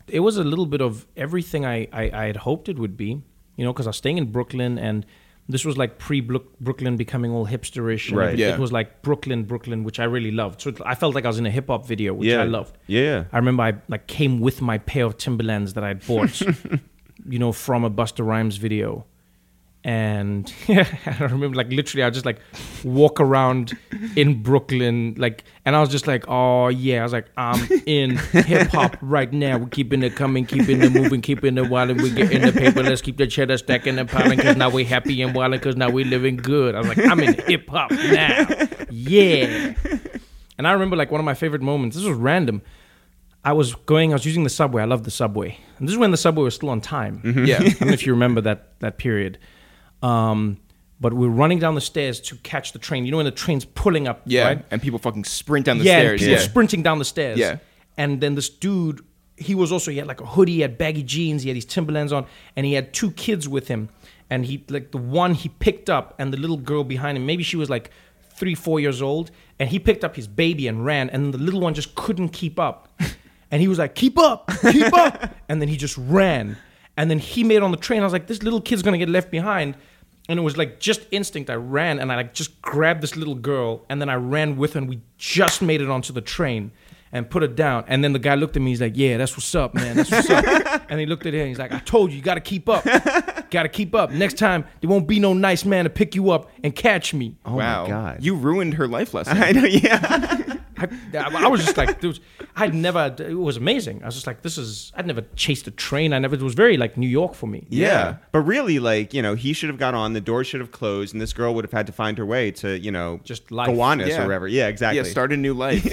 It 0.06 0.20
was 0.20 0.36
a 0.36 0.44
little 0.44 0.66
bit 0.66 0.80
of 0.80 1.08
everything 1.16 1.66
I, 1.66 1.88
I, 1.92 2.04
I 2.22 2.24
had 2.26 2.36
hoped 2.36 2.68
it 2.68 2.78
would 2.78 2.96
be, 2.96 3.20
you 3.56 3.64
know, 3.64 3.72
because 3.72 3.88
I 3.88 3.90
was 3.90 3.96
staying 3.96 4.18
in 4.18 4.30
Brooklyn 4.30 4.78
and 4.78 5.04
this 5.48 5.64
was 5.64 5.76
like 5.76 5.98
pre 5.98 6.20
Brooklyn 6.20 6.96
becoming 6.96 7.30
all 7.30 7.46
hipsterish. 7.46 8.08
And 8.08 8.16
Right. 8.18 8.34
It, 8.34 8.38
Yeah. 8.38 8.54
it 8.54 8.58
was 8.58 8.72
like 8.72 9.02
Brooklyn, 9.02 9.44
Brooklyn, 9.44 9.84
which 9.84 10.00
I 10.00 10.04
really 10.04 10.30
loved. 10.30 10.60
So 10.62 10.70
it, 10.70 10.80
I 10.84 10.94
felt 10.94 11.14
like 11.14 11.24
I 11.24 11.28
was 11.28 11.38
in 11.38 11.46
a 11.46 11.50
hip 11.50 11.68
hop 11.68 11.86
video, 11.86 12.14
which 12.14 12.28
yeah. 12.28 12.40
I 12.40 12.44
loved. 12.44 12.78
Yeah. 12.86 13.24
I 13.32 13.36
remember 13.38 13.62
I 13.62 13.74
like 13.88 14.06
came 14.06 14.40
with 14.40 14.62
my 14.62 14.78
pair 14.78 15.04
of 15.04 15.18
Timberlands 15.18 15.74
that 15.74 15.84
I'd 15.84 16.06
bought, 16.06 16.40
you 17.28 17.38
know, 17.38 17.52
from 17.52 17.84
a 17.84 17.90
Busta 17.90 18.24
Rhymes 18.26 18.56
video. 18.56 19.06
And 19.86 20.50
I 20.68 21.18
remember 21.20 21.56
like 21.56 21.70
literally 21.70 22.04
I 22.04 22.10
just 22.10 22.24
like 22.24 22.40
walk 22.84 23.20
around 23.20 23.76
in 24.16 24.42
Brooklyn, 24.42 25.14
like 25.18 25.44
and 25.66 25.76
I 25.76 25.80
was 25.80 25.90
just 25.90 26.06
like, 26.06 26.24
oh 26.26 26.68
yeah, 26.68 27.00
I 27.00 27.02
was 27.02 27.12
like, 27.12 27.26
I'm 27.36 27.68
in 27.84 28.16
hip 28.16 28.68
hop 28.68 28.96
right 29.02 29.30
now. 29.30 29.58
We're 29.58 29.66
keeping 29.66 30.02
it 30.02 30.16
coming, 30.16 30.46
keeping 30.46 30.80
it 30.80 30.90
moving, 30.90 31.20
keeping 31.20 31.58
it 31.58 31.68
wilding. 31.68 31.98
We 31.98 32.10
get 32.10 32.32
in 32.32 32.42
the 32.42 32.52
paper, 32.52 32.82
let's 32.82 33.02
keep 33.02 33.18
the 33.18 33.26
cheddar 33.26 33.58
stacking 33.58 33.98
and 33.98 34.08
piling 34.08 34.38
because 34.38 34.56
now 34.56 34.70
we're 34.70 34.86
happy 34.86 35.20
and 35.20 35.34
wilding 35.34 35.60
because 35.60 35.76
now 35.76 35.90
we're 35.90 36.06
living 36.06 36.38
good. 36.38 36.74
I 36.74 36.78
was 36.78 36.88
like, 36.88 36.98
I'm 36.98 37.20
in 37.20 37.34
hip 37.46 37.68
hop 37.68 37.90
now. 37.90 38.46
Yeah. 38.90 39.74
And 40.56 40.66
I 40.66 40.72
remember 40.72 40.96
like 40.96 41.10
one 41.10 41.20
of 41.20 41.24
my 41.26 41.34
favorite 41.34 41.62
moments, 41.62 41.96
this 41.96 42.06
was 42.06 42.16
random. 42.16 42.62
I 43.44 43.52
was 43.52 43.74
going, 43.74 44.12
I 44.12 44.14
was 44.14 44.24
using 44.24 44.44
the 44.44 44.50
subway. 44.50 44.80
I 44.80 44.86
love 44.86 45.04
the 45.04 45.10
subway. 45.10 45.58
And 45.78 45.86
this 45.86 45.92
is 45.92 45.98
when 45.98 46.10
the 46.10 46.16
subway 46.16 46.44
was 46.44 46.54
still 46.54 46.70
on 46.70 46.80
time. 46.80 47.20
Mm-hmm. 47.22 47.44
Yeah. 47.44 47.56
I 47.56 47.68
don't 47.68 47.80
know 47.82 47.92
if 47.92 48.06
you 48.06 48.14
remember 48.14 48.40
that 48.40 48.78
that 48.80 48.96
period. 48.96 49.38
Um, 50.04 50.58
but 51.00 51.12
we're 51.12 51.28
running 51.28 51.58
down 51.58 51.74
the 51.74 51.80
stairs 51.80 52.20
to 52.20 52.36
catch 52.36 52.72
the 52.72 52.78
train. 52.78 53.04
You 53.04 53.10
know 53.10 53.16
when 53.18 53.26
the 53.26 53.32
train's 53.32 53.64
pulling 53.64 54.06
up, 54.08 54.22
Yeah, 54.26 54.44
right? 54.46 54.64
and 54.70 54.80
people 54.80 54.98
fucking 54.98 55.24
sprint 55.24 55.66
down 55.66 55.78
the 55.78 55.84
yeah, 55.84 55.98
stairs. 56.00 56.20
people 56.20 56.34
Yeah, 56.34 56.40
sprinting 56.40 56.82
down 56.82 56.98
the 56.98 57.04
stairs. 57.04 57.38
Yeah. 57.38 57.58
And 57.96 58.20
then 58.20 58.34
this 58.34 58.48
dude, 58.48 59.00
he 59.36 59.54
was 59.54 59.72
also 59.72 59.90
he 59.90 59.98
had 59.98 60.06
like 60.06 60.20
a 60.20 60.26
hoodie, 60.26 60.52
he 60.54 60.60
had 60.60 60.78
baggy 60.78 61.02
jeans, 61.02 61.42
he 61.42 61.48
had 61.48 61.56
these 61.56 61.64
Timberlands 61.64 62.12
on, 62.12 62.26
and 62.56 62.64
he 62.64 62.72
had 62.74 62.92
two 62.94 63.10
kids 63.12 63.48
with 63.48 63.68
him. 63.68 63.88
And 64.30 64.46
he 64.46 64.64
like 64.68 64.90
the 64.92 64.98
one 64.98 65.34
he 65.34 65.48
picked 65.48 65.90
up, 65.90 66.14
and 66.18 66.32
the 66.32 66.38
little 66.38 66.56
girl 66.56 66.84
behind 66.84 67.18
him, 67.18 67.26
maybe 67.26 67.42
she 67.42 67.56
was 67.56 67.68
like 67.68 67.90
three, 68.36 68.54
four 68.54 68.80
years 68.80 69.02
old, 69.02 69.30
and 69.58 69.68
he 69.68 69.78
picked 69.78 70.02
up 70.04 70.16
his 70.16 70.26
baby 70.26 70.66
and 70.68 70.84
ran, 70.84 71.10
and 71.10 71.34
the 71.34 71.38
little 71.38 71.60
one 71.60 71.74
just 71.74 71.94
couldn't 71.94 72.28
keep 72.30 72.58
up. 72.58 72.88
And 73.50 73.60
he 73.60 73.68
was 73.68 73.78
like, 73.78 73.94
"Keep 73.94 74.18
up, 74.18 74.50
keep 74.72 74.92
up!" 74.92 75.32
and 75.48 75.60
then 75.60 75.68
he 75.68 75.76
just 75.76 75.96
ran. 75.96 76.56
And 76.96 77.08
then 77.08 77.20
he 77.20 77.44
made 77.44 77.56
it 77.56 77.62
on 77.62 77.70
the 77.70 77.76
train. 77.76 78.00
I 78.00 78.04
was 78.04 78.12
like, 78.12 78.26
"This 78.26 78.42
little 78.42 78.60
kid's 78.60 78.82
gonna 78.82 78.98
get 78.98 79.08
left 79.08 79.30
behind." 79.30 79.76
And 80.28 80.38
it 80.38 80.42
was 80.42 80.56
like 80.56 80.80
just 80.80 81.02
instinct. 81.10 81.50
I 81.50 81.54
ran 81.54 81.98
and 81.98 82.10
I 82.10 82.16
like 82.16 82.32
just 82.34 82.60
grabbed 82.62 83.02
this 83.02 83.14
little 83.16 83.34
girl, 83.34 83.84
and 83.90 84.00
then 84.00 84.08
I 84.08 84.14
ran 84.14 84.56
with 84.56 84.72
her, 84.72 84.78
and 84.78 84.88
we 84.88 85.00
just 85.18 85.60
made 85.60 85.80
it 85.82 85.90
onto 85.90 86.12
the 86.12 86.22
train 86.22 86.72
and 87.12 87.28
put 87.30 87.42
it 87.42 87.54
down. 87.54 87.84
And 87.86 88.02
then 88.02 88.12
the 88.12 88.18
guy 88.18 88.34
looked 88.34 88.56
at 88.56 88.62
me. 88.62 88.70
He's 88.70 88.80
like, 88.80 88.96
"Yeah, 88.96 89.18
that's 89.18 89.36
what's 89.36 89.54
up, 89.54 89.74
man. 89.74 89.96
That's 89.96 90.10
what's 90.10 90.30
up." 90.30 90.86
and 90.90 90.98
he 90.98 91.06
looked 91.06 91.26
at 91.26 91.34
her. 91.34 91.40
and 91.40 91.48
He's 91.48 91.58
like, 91.58 91.72
"I 91.72 91.78
told 91.80 92.10
you, 92.10 92.16
you 92.16 92.22
got 92.22 92.34
to 92.34 92.40
keep 92.40 92.68
up. 92.70 92.84
got 93.50 93.64
to 93.64 93.68
keep 93.68 93.94
up. 93.94 94.10
Next 94.12 94.38
time, 94.38 94.64
there 94.80 94.88
won't 94.90 95.06
be 95.06 95.20
no 95.20 95.34
nice 95.34 95.64
man 95.64 95.84
to 95.84 95.90
pick 95.90 96.14
you 96.14 96.30
up 96.30 96.50
and 96.62 96.74
catch 96.74 97.12
me." 97.12 97.36
Oh 97.44 97.54
wow, 97.56 97.82
my 97.84 97.88
god. 97.90 98.24
you 98.24 98.34
ruined 98.34 98.74
her 98.74 98.88
life 98.88 99.12
lesson. 99.14 99.36
I 99.42 99.52
know. 99.52 99.64
Yeah. 99.64 100.53
I, 100.76 100.88
I 101.14 101.48
was 101.48 101.64
just 101.64 101.76
like, 101.76 102.00
dude, 102.00 102.18
I'd 102.56 102.74
never. 102.74 103.14
It 103.18 103.34
was 103.34 103.56
amazing. 103.56 104.02
I 104.02 104.06
was 104.06 104.14
just 104.14 104.26
like, 104.26 104.42
this 104.42 104.58
is. 104.58 104.92
I'd 104.96 105.06
never 105.06 105.22
chased 105.36 105.66
a 105.66 105.70
train. 105.70 106.12
I 106.12 106.18
never. 106.18 106.34
It 106.34 106.42
was 106.42 106.54
very 106.54 106.76
like 106.76 106.96
New 106.96 107.08
York 107.08 107.34
for 107.34 107.46
me. 107.46 107.66
Yeah. 107.68 108.16
But 108.32 108.40
really, 108.40 108.78
like, 108.78 109.14
you 109.14 109.22
know, 109.22 109.34
he 109.34 109.52
should 109.52 109.68
have 109.68 109.78
gone 109.78 109.94
on, 109.94 110.12
the 110.12 110.20
door 110.20 110.42
should 110.44 110.60
have 110.60 110.72
closed, 110.72 111.14
and 111.14 111.20
this 111.20 111.32
girl 111.32 111.54
would 111.54 111.64
have 111.64 111.72
had 111.72 111.86
to 111.86 111.92
find 111.92 112.18
her 112.18 112.26
way 112.26 112.50
to, 112.52 112.78
you 112.78 112.90
know, 112.90 113.20
Just 113.24 113.50
life. 113.50 113.68
Gowanus 113.68 114.08
Yeah. 114.08 114.20
or 114.22 114.26
whatever. 114.26 114.48
Yeah, 114.48 114.66
exactly. 114.68 114.98
Yeah, 114.98 115.04
start 115.04 115.32
a 115.32 115.36
new 115.36 115.54
life. 115.54 115.86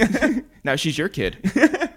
now 0.64 0.76
she's 0.76 0.98
your 0.98 1.08
kid. 1.08 1.38
That's 1.54 1.90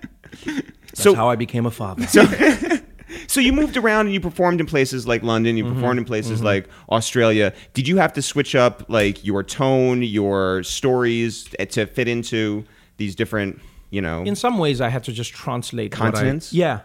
So- 0.93 1.15
how 1.15 1.29
I 1.29 1.35
became 1.35 1.65
a 1.65 1.71
father. 1.71 2.05
So 3.27 3.39
you 3.39 3.53
moved 3.53 3.75
around 3.77 4.05
and 4.07 4.13
you 4.13 4.19
performed 4.19 4.59
in 4.59 4.65
places 4.65 5.07
like 5.07 5.23
London, 5.23 5.57
you 5.57 5.63
Mm-hmm. 5.63 5.75
performed 5.75 5.99
in 5.99 6.05
places 6.05 6.43
like 6.43 6.67
Australia. 6.89 7.53
Did 7.73 7.87
you 7.87 7.97
have 7.97 8.13
to 8.13 8.21
switch 8.21 8.55
up 8.55 8.83
like 8.87 9.23
your 9.25 9.41
tone, 9.43 10.03
your 10.03 10.63
stories 10.63 11.47
eh, 11.59 11.65
to 11.65 11.85
fit 11.85 12.07
into 12.07 12.65
these 12.97 13.15
different, 13.15 13.59
you 13.89 14.01
know, 14.01 14.23
in 14.23 14.35
some 14.35 14.57
ways 14.57 14.81
I 14.81 14.89
had 14.89 15.03
to 15.05 15.11
just 15.11 15.31
translate 15.33 15.97
what 15.99 16.15
I- 16.15 16.21
yeah. 16.53 16.81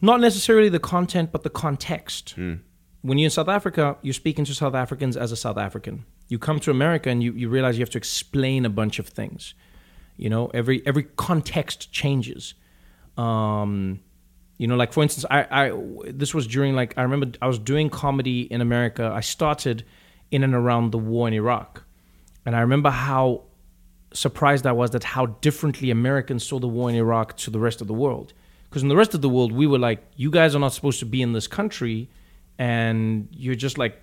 Not 0.00 0.20
necessarily 0.20 0.68
the 0.68 0.80
content, 0.80 1.30
but 1.32 1.42
the 1.44 1.50
context. 1.50 2.34
When 2.36 3.18
you're 3.18 3.26
in 3.26 3.30
South 3.30 3.48
Africa, 3.48 3.96
you're 4.02 4.14
speaking 4.14 4.44
to 4.44 4.54
South 4.54 4.74
Africans 4.74 5.16
as 5.16 5.32
a 5.32 5.36
South 5.36 5.56
African. 5.58 6.04
You 6.28 6.38
come 6.38 6.60
to 6.60 6.70
America 6.70 7.10
and 7.10 7.22
you, 7.22 7.32
you 7.32 7.48
realize 7.48 7.76
you 7.78 7.82
have 7.82 7.90
to 7.90 7.98
explain 7.98 8.64
a 8.64 8.70
bunch 8.70 8.98
of 8.98 9.06
things. 9.08 9.54
You 10.16 10.28
know, 10.30 10.48
every 10.54 10.86
every 10.86 11.04
context 11.16 11.90
changes. 11.92 12.54
Um, 13.16 14.00
you 14.58 14.66
know, 14.66 14.76
like 14.76 14.92
for 14.92 15.02
instance, 15.02 15.24
I, 15.30 15.46
I 15.50 15.72
this 16.06 16.34
was 16.34 16.46
during 16.46 16.74
like 16.74 16.94
I 16.96 17.02
remember 17.02 17.36
I 17.40 17.46
was 17.46 17.58
doing 17.58 17.90
comedy 17.90 18.42
in 18.42 18.60
America. 18.60 19.10
I 19.14 19.20
started 19.20 19.84
in 20.30 20.44
and 20.44 20.54
around 20.54 20.92
the 20.92 20.98
war 20.98 21.26
in 21.28 21.34
Iraq, 21.34 21.82
and 22.46 22.54
I 22.54 22.60
remember 22.60 22.90
how 22.90 23.42
surprised 24.12 24.66
I 24.66 24.72
was 24.72 24.90
that 24.90 25.04
how 25.04 25.26
differently 25.26 25.90
Americans 25.90 26.44
saw 26.46 26.58
the 26.58 26.68
war 26.68 26.88
in 26.90 26.96
Iraq 26.96 27.36
to 27.38 27.50
the 27.50 27.58
rest 27.58 27.80
of 27.80 27.86
the 27.86 27.94
world. 27.94 28.32
Because 28.68 28.82
in 28.82 28.88
the 28.88 28.96
rest 28.96 29.12
of 29.14 29.20
the 29.20 29.28
world, 29.28 29.52
we 29.52 29.66
were 29.66 29.78
like, 29.78 30.02
you 30.16 30.30
guys 30.30 30.54
are 30.54 30.58
not 30.58 30.72
supposed 30.72 30.98
to 31.00 31.06
be 31.06 31.20
in 31.22 31.32
this 31.32 31.46
country, 31.46 32.08
and 32.58 33.28
you're 33.32 33.54
just 33.54 33.78
like, 33.78 34.00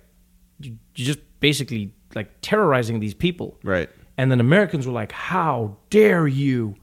you- 0.60 0.78
you're 0.94 1.06
just 1.06 1.20
basically 1.40 1.92
like 2.14 2.28
terrorizing 2.42 3.00
these 3.00 3.14
people. 3.14 3.58
right. 3.64 3.88
And 4.18 4.30
then 4.30 4.38
Americans 4.38 4.86
were 4.86 4.92
like, 4.92 5.12
how 5.12 5.78
dare 5.88 6.26
you? 6.28 6.74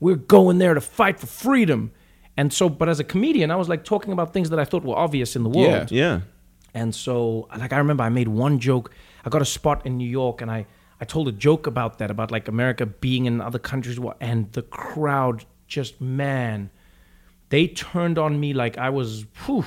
We're 0.00 0.16
going 0.16 0.58
there 0.58 0.74
to 0.74 0.80
fight 0.80 1.20
for 1.20 1.26
freedom. 1.28 1.92
And 2.36 2.52
so, 2.52 2.68
but 2.68 2.88
as 2.88 2.98
a 2.98 3.04
comedian, 3.04 3.52
I 3.52 3.56
was 3.56 3.68
like 3.68 3.84
talking 3.84 4.12
about 4.12 4.32
things 4.32 4.50
that 4.50 4.58
I 4.58 4.64
thought 4.64 4.82
were 4.82 4.96
obvious 4.96 5.36
in 5.36 5.44
the 5.44 5.48
world. 5.48 5.92
Yeah. 5.92 6.02
Yeah. 6.04 6.20
And 6.74 6.92
so, 6.92 7.46
like, 7.56 7.72
I 7.72 7.78
remember 7.78 8.02
I 8.02 8.08
made 8.08 8.26
one 8.26 8.58
joke. 8.58 8.90
I 9.24 9.28
got 9.30 9.40
a 9.42 9.44
spot 9.44 9.86
in 9.86 9.96
New 9.96 10.08
York, 10.08 10.40
and 10.40 10.50
I, 10.50 10.66
I 11.02 11.04
told 11.04 11.26
a 11.26 11.32
joke 11.32 11.66
about 11.66 11.98
that, 11.98 12.12
about 12.12 12.30
like 12.30 12.46
America 12.46 12.86
being 12.86 13.26
in 13.26 13.40
other 13.40 13.58
countries. 13.58 13.98
And 14.20 14.52
the 14.52 14.62
crowd 14.62 15.44
just, 15.66 16.00
man, 16.00 16.70
they 17.48 17.66
turned 17.66 18.18
on 18.18 18.38
me 18.38 18.54
like 18.54 18.78
I 18.78 18.88
was, 18.88 19.26
whew, 19.44 19.64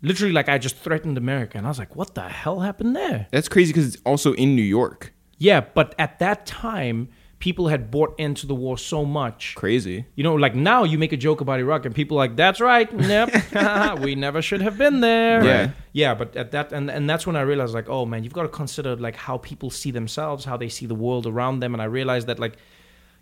literally 0.00 0.32
like 0.32 0.48
I 0.48 0.58
just 0.58 0.76
threatened 0.76 1.18
America. 1.18 1.58
And 1.58 1.66
I 1.66 1.70
was 1.70 1.80
like, 1.80 1.96
what 1.96 2.14
the 2.14 2.22
hell 2.22 2.60
happened 2.60 2.94
there? 2.94 3.26
That's 3.32 3.48
crazy 3.48 3.72
because 3.72 3.94
it's 3.94 4.02
also 4.06 4.32
in 4.34 4.54
New 4.54 4.62
York. 4.62 5.12
Yeah, 5.38 5.60
but 5.74 5.96
at 5.98 6.20
that 6.20 6.46
time, 6.46 7.08
people 7.38 7.68
had 7.68 7.90
bought 7.90 8.18
into 8.18 8.46
the 8.46 8.54
war 8.54 8.76
so 8.76 9.04
much. 9.04 9.54
Crazy. 9.54 10.06
You 10.16 10.24
know, 10.24 10.34
like 10.34 10.54
now 10.54 10.84
you 10.84 10.98
make 10.98 11.12
a 11.12 11.16
joke 11.16 11.40
about 11.40 11.60
Iraq 11.60 11.84
and 11.84 11.94
people 11.94 12.16
are 12.16 12.22
like, 12.24 12.36
that's 12.36 12.60
right, 12.60 12.92
yep, 12.92 13.30
we 14.00 14.14
never 14.14 14.42
should 14.42 14.60
have 14.60 14.76
been 14.76 15.00
there. 15.00 15.44
Yeah. 15.44 15.70
Yeah, 15.92 16.14
but 16.14 16.36
at 16.36 16.50
that 16.52 16.72
and, 16.72 16.90
and 16.90 17.08
that's 17.08 17.26
when 17.26 17.36
I 17.36 17.42
realized 17.42 17.74
like, 17.74 17.88
oh 17.88 18.04
man, 18.06 18.24
you've 18.24 18.32
got 18.32 18.42
to 18.42 18.48
consider 18.48 18.96
like 18.96 19.16
how 19.16 19.38
people 19.38 19.70
see 19.70 19.90
themselves, 19.90 20.44
how 20.44 20.56
they 20.56 20.68
see 20.68 20.86
the 20.86 20.94
world 20.94 21.26
around 21.26 21.60
them. 21.60 21.74
And 21.74 21.82
I 21.82 21.86
realized 21.86 22.26
that 22.26 22.38
like 22.38 22.56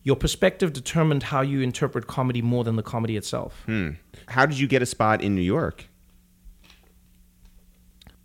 your 0.02 0.16
perspective 0.16 0.72
determined 0.72 1.24
how 1.24 1.40
you 1.40 1.60
interpret 1.60 2.06
comedy 2.06 2.40
more 2.40 2.64
than 2.64 2.76
the 2.76 2.82
comedy 2.82 3.16
itself. 3.16 3.62
Hmm. 3.66 3.90
How 4.28 4.46
did 4.46 4.58
you 4.58 4.68
get 4.68 4.82
a 4.82 4.86
spot 4.86 5.22
in 5.22 5.34
New 5.34 5.42
York? 5.42 5.88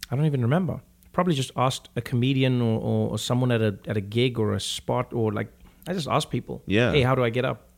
I 0.10 0.16
don't 0.16 0.26
even 0.26 0.42
remember. 0.42 0.82
Probably 1.14 1.34
just 1.34 1.52
asked 1.56 1.90
a 1.96 2.02
comedian 2.02 2.62
or, 2.62 2.80
or, 2.80 3.10
or 3.12 3.18
someone 3.18 3.52
at 3.52 3.62
a 3.62 3.78
at 3.88 3.98
a 3.98 4.02
gig 4.02 4.40
or 4.40 4.54
a 4.54 4.60
spot 4.60 5.14
or 5.14 5.34
like 5.34 5.52
I 5.88 5.94
just 5.94 6.08
ask 6.08 6.30
people. 6.30 6.64
Yeah. 6.66 6.92
Hey, 6.92 7.02
how 7.02 7.16
do 7.16 7.24
I 7.24 7.30
get 7.30 7.46
up? 7.46 7.70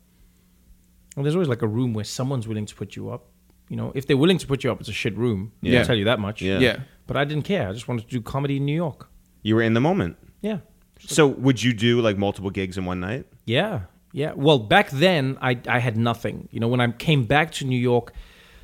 And 1.16 1.24
there's 1.24 1.34
always 1.34 1.48
like 1.48 1.62
a 1.62 1.68
room 1.68 1.94
where 1.94 2.04
someone's 2.04 2.48
willing 2.48 2.66
to 2.66 2.74
put 2.74 2.96
you 2.96 3.10
up. 3.10 3.26
You 3.68 3.76
know, 3.76 3.92
if 3.94 4.06
they're 4.06 4.16
willing 4.16 4.38
to 4.38 4.46
put 4.46 4.62
you 4.64 4.70
up, 4.70 4.80
it's 4.80 4.88
a 4.88 4.92
shit 4.92 5.16
room. 5.16 5.52
Yeah. 5.62 5.80
I'll 5.80 5.86
tell 5.86 5.96
you 5.96 6.04
that 6.04 6.20
much. 6.20 6.42
Yeah. 6.42 6.58
Yeah. 6.58 6.80
But 7.06 7.16
I 7.16 7.24
didn't 7.24 7.44
care. 7.44 7.68
I 7.68 7.72
just 7.72 7.88
wanted 7.88 8.08
to 8.08 8.10
do 8.10 8.20
comedy 8.20 8.56
in 8.56 8.64
New 8.64 8.74
York. 8.74 9.08
You 9.42 9.54
were 9.54 9.62
in 9.62 9.74
the 9.74 9.80
moment. 9.80 10.16
Yeah. 10.42 10.58
So 10.98 11.26
would 11.26 11.62
you 11.62 11.72
do 11.72 12.00
like 12.00 12.18
multiple 12.18 12.50
gigs 12.50 12.76
in 12.76 12.84
one 12.84 13.00
night? 13.00 13.26
Yeah. 13.46 13.82
Yeah. 14.12 14.32
Well, 14.36 14.58
back 14.58 14.90
then 14.90 15.38
I 15.40 15.58
I 15.68 15.78
had 15.78 15.96
nothing. 15.96 16.48
You 16.50 16.60
know, 16.60 16.68
when 16.68 16.80
I 16.80 16.90
came 16.92 17.24
back 17.24 17.52
to 17.52 17.64
New 17.64 17.78
York, 17.78 18.12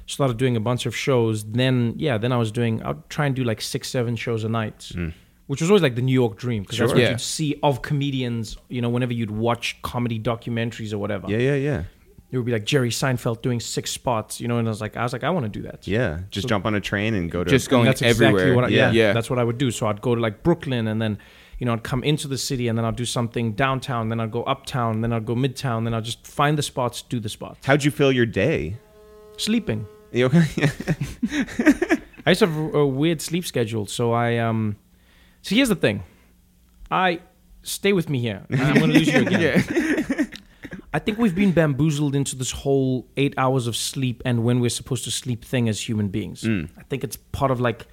started 0.07 0.37
doing 0.37 0.57
a 0.57 0.61
bunch 0.61 0.87
of 0.87 0.95
shows, 0.97 1.45
then 1.45 1.95
yeah, 1.97 2.19
then 2.19 2.33
I 2.33 2.37
was 2.37 2.53
doing 2.53 2.83
I'd 2.83 3.09
try 3.09 3.27
and 3.27 3.35
do 3.35 3.45
like 3.45 3.61
six, 3.61 3.89
seven 3.89 4.17
shows 4.17 4.45
a 4.45 4.49
night. 4.49 4.93
Mm. 4.95 5.13
Which 5.51 5.61
was 5.61 5.69
always 5.69 5.83
like 5.83 5.97
the 5.97 6.03
New 6.03 6.13
York 6.23 6.37
dream 6.39 6.63
because 6.63 6.79
that's 6.79 6.91
Sure. 6.91 6.97
what 6.97 7.03
Yeah. 7.03 7.11
you'd 7.11 7.21
see 7.21 7.57
of 7.65 7.83
comedians, 7.83 8.57
you 8.69 8.81
know, 8.81 8.89
whenever 8.89 9.13
you'd 9.13 9.33
watch 9.33 9.83
comedy 9.83 10.17
documentaries 10.21 10.93
or 10.93 10.99
whatever. 10.99 11.27
Yeah, 11.29 11.39
yeah, 11.39 11.55
yeah. 11.57 11.83
It 12.31 12.37
would 12.37 12.47
be 12.47 12.53
like 12.53 12.65
Jerry 12.65 12.91
Seinfeld 12.91 13.43
doing 13.43 13.59
six 13.59 13.91
spots, 13.91 14.41
you 14.41 14.47
know, 14.47 14.59
and 14.59 14.69
I 14.69 14.71
was 14.71 14.81
like 14.81 14.97
I 14.97 15.03
was 15.03 15.13
like, 15.13 15.25
I 15.25 15.31
want 15.31 15.47
to 15.47 15.49
do 15.59 15.63
that. 15.67 15.89
Yeah. 15.89 16.21
Just 16.31 16.47
jump 16.47 16.67
on 16.67 16.77
a 16.77 16.81
train 16.81 17.15
and 17.15 17.29
go 17.29 17.43
to 17.43 17.51
Just 17.51 17.69
going 17.69 17.81
And 17.81 17.89
that's 17.89 18.01
everywhere. 18.03 18.35
exactly 18.45 18.55
what 18.55 18.65
I, 18.67 18.69
yeah, 18.69 18.93
yeah. 18.93 19.13
that's 19.13 19.29
what 19.29 19.41
I 19.41 19.43
would 19.45 19.59
do. 19.59 19.73
So 19.73 19.89
I'd 19.89 20.01
go 20.01 20.15
to 20.15 20.21
like 20.21 20.45
Brooklyn 20.45 20.87
and 20.87 21.03
then, 21.03 21.19
you 21.59 21.67
know, 21.67 21.73
I'd 21.73 21.83
come 21.83 22.05
into 22.05 22.29
the 22.29 22.39
city 22.39 22.69
and 22.69 22.79
then 22.79 22.85
I'd 22.85 22.95
do 22.95 23.05
something 23.05 23.55
downtown, 23.55 24.09
then 24.11 24.21
I'd 24.21 24.31
go 24.31 24.45
uptown, 24.45 25.01
then 25.01 25.13
I'd 25.13 25.27
go 25.27 25.35
midtown, 25.35 25.83
then 25.83 25.95
I'd 25.95 26.05
just 26.05 26.25
find 26.29 26.57
the 26.57 26.63
spots, 26.63 27.03
do 27.03 27.19
the 27.19 27.29
spots. 27.29 27.67
How'd 27.67 27.83
you 27.83 27.91
fill 27.91 28.13
your 28.13 28.27
day? 28.27 28.77
Sleeping. 29.37 29.85
You 30.13 30.27
okay? 30.27 30.45
I 32.27 32.31
used 32.31 32.39
to 32.41 32.47
have 32.47 32.57
a, 32.57 32.79
a 32.79 32.87
weird 32.87 33.21
sleep 33.21 33.45
schedule, 33.45 33.87
so 33.87 34.13
I 34.13 34.39
um. 34.39 34.77
So 35.43 35.55
here's 35.55 35.69
the 35.69 35.75
thing, 35.77 36.03
I 36.91 37.21
stay 37.63 37.93
with 37.93 38.09
me 38.09 38.21
here. 38.21 38.45
I'm 38.51 38.75
going 38.75 38.91
to 38.91 38.99
lose 38.99 39.09
you 39.09 39.21
again. 39.27 39.41
yeah. 39.41 40.25
I 40.93 40.99
think 40.99 41.19
we've 41.19 41.35
been 41.35 41.53
bamboozled 41.53 42.17
into 42.17 42.35
this 42.35 42.51
whole 42.51 43.07
eight 43.17 43.33
hours 43.39 43.69
of 43.69 43.77
sleep 43.77 44.23
and 44.25 44.43
when 44.43 44.59
we're 44.59 44.71
supposed 44.71 45.05
to 45.05 45.11
sleep 45.13 45.45
thing 45.45 45.69
as 45.69 45.89
human 45.89 46.09
beings. 46.09 46.43
Mm. 46.43 46.69
I 46.77 46.83
think 46.83 47.05
it's 47.05 47.15
part 47.17 47.53
of 47.53 47.61
like, 47.61 47.87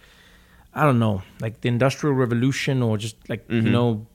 I 0.74 0.84
don't 0.84 0.98
know, 0.98 1.22
like 1.40 1.62
the 1.62 1.68
industrial 1.68 2.16
revolution 2.16 2.82
or 2.82 2.98
just 2.98 3.16
like 3.30 3.46
you 3.50 3.62
mm-hmm. 3.62 3.72
know, 3.72 4.08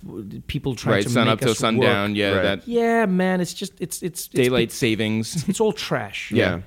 people 0.49 0.75
trying 0.75 0.95
Right. 0.95 1.03
to 1.05 1.11
Sun 1.11 1.27
make 1.27 1.33
up 1.35 1.41
till 1.41 1.55
sundown. 1.55 2.11
work. 2.11 2.17
Yeah. 2.19 2.31
Right. 2.31 2.43
That 2.43 2.69
Yeah, 2.69 3.07
man, 3.07 3.41
it's 3.41 3.55
just 3.55 3.81
it's 3.81 4.03
it's, 4.03 4.27
it's 4.27 4.29
daylight 4.29 4.73
savings. 4.73 5.45
It's 5.49 5.61
all 5.61 5.73
trash. 5.73 6.33
Yeah. 6.33 6.63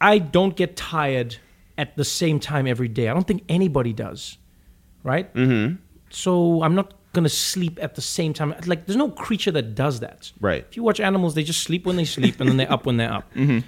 I 0.00 0.18
don't 0.18 0.56
get 0.56 0.76
tired 0.76 1.36
at 1.78 1.96
the 1.96 2.04
same 2.04 2.40
time 2.40 2.66
every 2.66 2.88
day. 2.88 3.08
I 3.08 3.14
don't 3.14 3.26
think 3.26 3.44
anybody 3.48 3.92
does, 3.92 4.38
right? 5.02 5.32
Mm-hmm. 5.34 5.76
So 6.10 6.62
I'm 6.62 6.74
not 6.74 6.94
gonna 7.12 7.28
sleep 7.28 7.78
at 7.80 7.94
the 7.94 8.00
same 8.00 8.32
time. 8.32 8.54
Like, 8.66 8.86
there's 8.86 8.96
no 8.96 9.10
creature 9.10 9.50
that 9.52 9.74
does 9.74 10.00
that. 10.00 10.32
Right. 10.40 10.66
If 10.68 10.76
you 10.76 10.82
watch 10.82 11.00
animals, 11.00 11.34
they 11.34 11.42
just 11.42 11.62
sleep 11.62 11.86
when 11.86 11.96
they 11.96 12.04
sleep, 12.04 12.40
and 12.40 12.48
then 12.48 12.56
they're 12.56 12.72
up 12.72 12.86
when 12.86 12.96
they're 12.96 13.12
up. 13.12 13.30
Mm-hmm. 13.42 13.60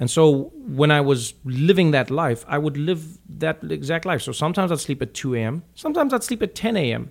And 0.00 0.08
so 0.08 0.52
when 0.54 0.92
I 0.92 1.00
was 1.00 1.34
living 1.44 1.90
that 1.90 2.08
life, 2.08 2.44
I 2.46 2.56
would 2.56 2.76
live 2.76 3.18
that 3.38 3.58
exact 3.68 4.06
life. 4.06 4.22
So 4.22 4.30
sometimes 4.30 4.70
I'd 4.70 4.78
sleep 4.78 5.02
at 5.02 5.12
2 5.12 5.34
a.m. 5.34 5.64
Sometimes 5.74 6.14
I'd 6.14 6.22
sleep 6.22 6.40
at 6.40 6.54
10 6.54 6.76
a.m. 6.76 7.10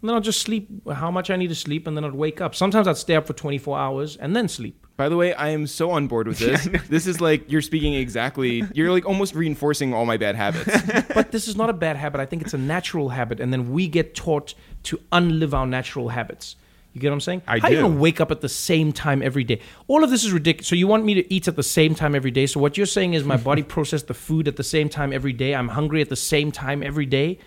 And 0.00 0.08
then 0.08 0.14
I'll 0.14 0.20
just 0.20 0.40
sleep 0.40 0.68
how 0.88 1.10
much 1.10 1.30
I 1.30 1.36
need 1.36 1.48
to 1.48 1.56
sleep, 1.56 1.88
and 1.88 1.96
then 1.96 2.04
I'd 2.04 2.14
wake 2.14 2.40
up. 2.40 2.54
Sometimes 2.54 2.86
I'd 2.86 2.98
stay 2.98 3.16
up 3.16 3.26
for 3.26 3.32
24 3.32 3.78
hours 3.78 4.16
and 4.16 4.36
then 4.36 4.48
sleep. 4.48 4.83
By 4.96 5.08
the 5.08 5.16
way, 5.16 5.34
I 5.34 5.48
am 5.48 5.66
so 5.66 5.90
on 5.90 6.06
board 6.06 6.28
with 6.28 6.38
this. 6.48 6.68
this 6.88 7.06
is 7.06 7.20
like 7.20 7.50
you're 7.50 7.62
speaking 7.62 7.94
exactly. 7.94 8.62
You're 8.74 8.92
like 8.92 9.06
almost 9.06 9.34
reinforcing 9.34 9.92
all 9.92 10.06
my 10.06 10.16
bad 10.16 10.36
habits. 10.36 10.70
but 11.14 11.32
this 11.32 11.48
is 11.48 11.56
not 11.56 11.68
a 11.68 11.72
bad 11.72 11.96
habit. 11.96 12.20
I 12.20 12.26
think 12.26 12.42
it's 12.42 12.54
a 12.54 12.58
natural 12.58 13.08
habit, 13.08 13.40
and 13.40 13.52
then 13.52 13.72
we 13.72 13.88
get 13.88 14.14
taught 14.14 14.54
to 14.84 15.00
unlive 15.12 15.52
our 15.52 15.66
natural 15.66 16.10
habits. 16.10 16.56
You 16.92 17.00
get 17.00 17.08
what 17.08 17.14
I'm 17.14 17.20
saying? 17.22 17.42
I 17.48 17.58
How 17.58 17.68
you 17.70 17.76
do. 17.76 17.82
gonna 17.82 17.96
wake 17.96 18.20
up 18.20 18.30
at 18.30 18.40
the 18.40 18.48
same 18.48 18.92
time 18.92 19.20
every 19.20 19.42
day? 19.42 19.60
All 19.88 20.04
of 20.04 20.10
this 20.10 20.22
is 20.22 20.30
ridiculous. 20.32 20.68
So 20.68 20.76
you 20.76 20.86
want 20.86 21.04
me 21.04 21.14
to 21.14 21.34
eat 21.34 21.48
at 21.48 21.56
the 21.56 21.62
same 21.64 21.96
time 21.96 22.14
every 22.14 22.30
day? 22.30 22.46
So 22.46 22.60
what 22.60 22.76
you're 22.76 22.86
saying 22.86 23.14
is 23.14 23.24
my 23.24 23.36
body 23.36 23.62
processed 23.76 24.06
the 24.06 24.14
food 24.14 24.46
at 24.46 24.54
the 24.54 24.62
same 24.62 24.88
time 24.88 25.12
every 25.12 25.32
day. 25.32 25.56
I'm 25.56 25.66
hungry 25.68 26.02
at 26.02 26.08
the 26.08 26.14
same 26.14 26.52
time 26.52 26.84
every 26.84 27.06
day. 27.06 27.40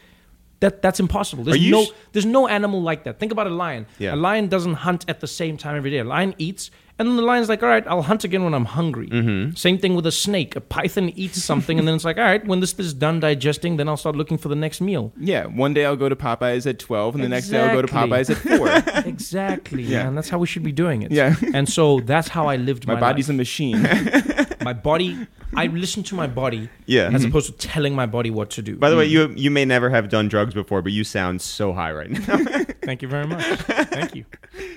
That 0.60 0.82
that's 0.82 1.00
impossible. 1.00 1.46
There's 1.46 1.66
no 1.70 1.86
there's 2.12 2.26
no 2.26 2.50
animal 2.50 2.82
like 2.82 3.06
that. 3.06 3.20
Think 3.20 3.32
about 3.32 3.48
a 3.48 3.52
lion. 3.52 3.86
Yeah. 4.00 4.16
A 4.16 4.18
lion 4.18 4.50
doesn't 4.50 4.74
hunt 4.74 5.06
at 5.08 5.22
the 5.22 5.28
same 5.28 5.56
time 5.56 5.78
every 5.78 5.92
day. 5.92 6.00
A 6.00 6.04
lion 6.04 6.36
eats, 6.38 6.70
and 7.00 7.08
then 7.08 7.16
the 7.16 7.22
lion's 7.22 7.50
like, 7.50 7.62
all 7.64 7.70
right, 7.70 7.86
I'll 7.88 8.02
hunt 8.02 8.24
again 8.24 8.44
when 8.44 8.54
I'm 8.54 8.66
hungry. 8.66 9.08
Mm-hmm. 9.10 9.56
Same 9.56 9.78
thing 9.78 9.96
with 9.96 10.06
a 10.08 10.12
snake. 10.12 10.56
A 10.56 10.62
python 10.62 11.10
eats 11.16 11.44
something, 11.44 11.78
and 11.80 11.88
then 11.88 11.96
it's 11.96 12.06
like, 12.06 12.18
all 12.18 12.24
right, 12.24 12.46
when 12.46 12.60
this 12.60 12.74
is 12.80 12.94
done 12.94 13.20
digesting, 13.20 13.78
then 13.78 13.88
I'll 13.88 13.98
start 13.98 14.16
looking 14.16 14.38
for 14.38 14.50
the 14.50 14.56
next 14.56 14.82
meal. 14.82 15.12
yeah, 15.20 15.46
one 15.46 15.74
day 15.74 15.86
I'll 15.86 15.96
go 15.96 16.10
to 16.10 16.16
Popeyes 16.16 16.66
at 16.68 16.80
12, 16.80 17.16
and 17.16 17.24
the 17.24 17.30
next 17.30 17.50
day 17.50 17.60
I'll 17.62 17.76
go 17.76 17.82
to 17.82 17.88
Popeyes 17.94 18.30
at 18.30 18.38
4. 18.38 19.08
Exactly, 19.18 19.84
Yeah. 19.84 20.04
man. 20.06 20.16
That's 20.16 20.30
how 20.30 20.38
we 20.40 20.48
should 20.48 20.64
be 20.64 20.72
doing 20.72 21.02
it. 21.02 21.12
Yeah. 21.12 21.36
And 21.54 21.68
so 21.70 22.00
that's 22.02 22.28
how 22.28 22.48
I 22.48 22.56
lived 22.56 22.88
my, 22.88 22.94
My 22.96 23.00
body's 23.00 23.30
a 23.30 23.34
machine. 23.34 23.82
my 24.62 24.74
body. 24.74 25.28
I 25.56 25.68
listen 25.68 26.04
to 26.04 26.16
my 26.16 26.28
body, 26.28 26.70
Yeah. 26.86 27.10
as 27.14 27.24
opposed 27.24 27.48
to 27.48 27.54
telling 27.68 27.96
my 27.96 28.06
body 28.06 28.30
what 28.30 28.50
to 28.52 28.62
do. 28.62 28.76
By 28.76 28.90
the 28.90 28.98
way, 28.98 29.06
you 29.06 29.30
you 29.36 29.50
may 29.50 29.64
never 29.66 29.90
have 29.90 30.10
done 30.10 30.28
drugs 30.28 30.54
before, 30.54 30.82
but 30.82 30.92
you 30.92 31.04
sound 31.06 31.42
so 31.42 31.72
high 31.74 31.92
right 31.94 32.10
now. 32.12 32.38
Thank 32.84 33.02
you 33.02 33.08
very 33.08 33.26
much. 33.28 33.44
Thank 33.44 34.14
you. 34.16 34.26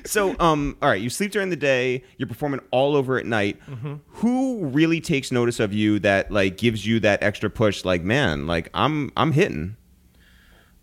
so, 0.05 0.37
um, 0.39 0.77
all 0.81 0.89
right, 0.89 1.01
you 1.01 1.11
sleep 1.11 1.33
during 1.33 1.51
the 1.51 1.57
day, 1.57 2.05
you're 2.17 2.29
performing 2.29 2.61
all 2.71 2.95
over 2.97 3.19
at 3.19 3.27
night. 3.27 3.59
Mm-hmm. 3.69 3.95
Who 4.07 4.67
really 4.67 5.01
takes 5.01 5.33
notice 5.33 5.61
of 5.61 5.73
you 5.73 5.99
that 6.01 6.31
like 6.31 6.57
gives 6.57 6.87
you 6.87 7.01
that 7.01 7.23
extra 7.23 7.51
push? 7.51 7.85
Like, 7.85 8.03
man, 8.03 8.47
like 8.47 8.69
I'm 8.75 9.11
I'm 9.17 9.33
hitting. 9.33 9.77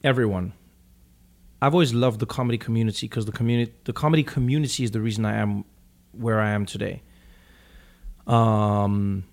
everyone. 0.04 0.54
I've 1.60 1.74
always 1.74 1.94
loved 1.94 2.20
the 2.20 2.28
comedy 2.28 2.60
community 2.60 3.08
because 3.08 3.26
the 3.26 3.32
community, 3.32 3.74
the 3.86 3.94
comedy 3.94 4.24
community, 4.24 4.84
is 4.84 4.92
the 4.92 5.02
reason 5.02 5.26
I 5.26 5.38
am 5.38 5.66
where 6.12 6.40
I 6.40 6.52
am 6.52 6.66
today. 6.68 7.02
Um, 8.28 9.24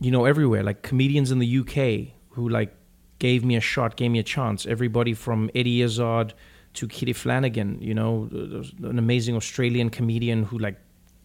you 0.00 0.10
know, 0.10 0.24
everywhere 0.24 0.62
like 0.62 0.82
comedians 0.82 1.30
in 1.30 1.38
the 1.38 1.58
UK 1.58 2.14
who 2.30 2.48
like 2.48 2.74
gave 3.18 3.44
me 3.44 3.54
a 3.56 3.60
shot, 3.60 3.96
gave 3.96 4.10
me 4.10 4.18
a 4.18 4.22
chance. 4.22 4.66
Everybody 4.66 5.14
from 5.14 5.50
Eddie 5.54 5.82
Izzard 5.82 6.34
to 6.74 6.88
Kitty 6.88 7.12
Flanagan, 7.12 7.78
you 7.80 7.94
know, 7.94 8.28
an 8.32 8.98
amazing 8.98 9.36
Australian 9.36 9.90
comedian 9.90 10.44
who 10.44 10.58
like 10.58 10.78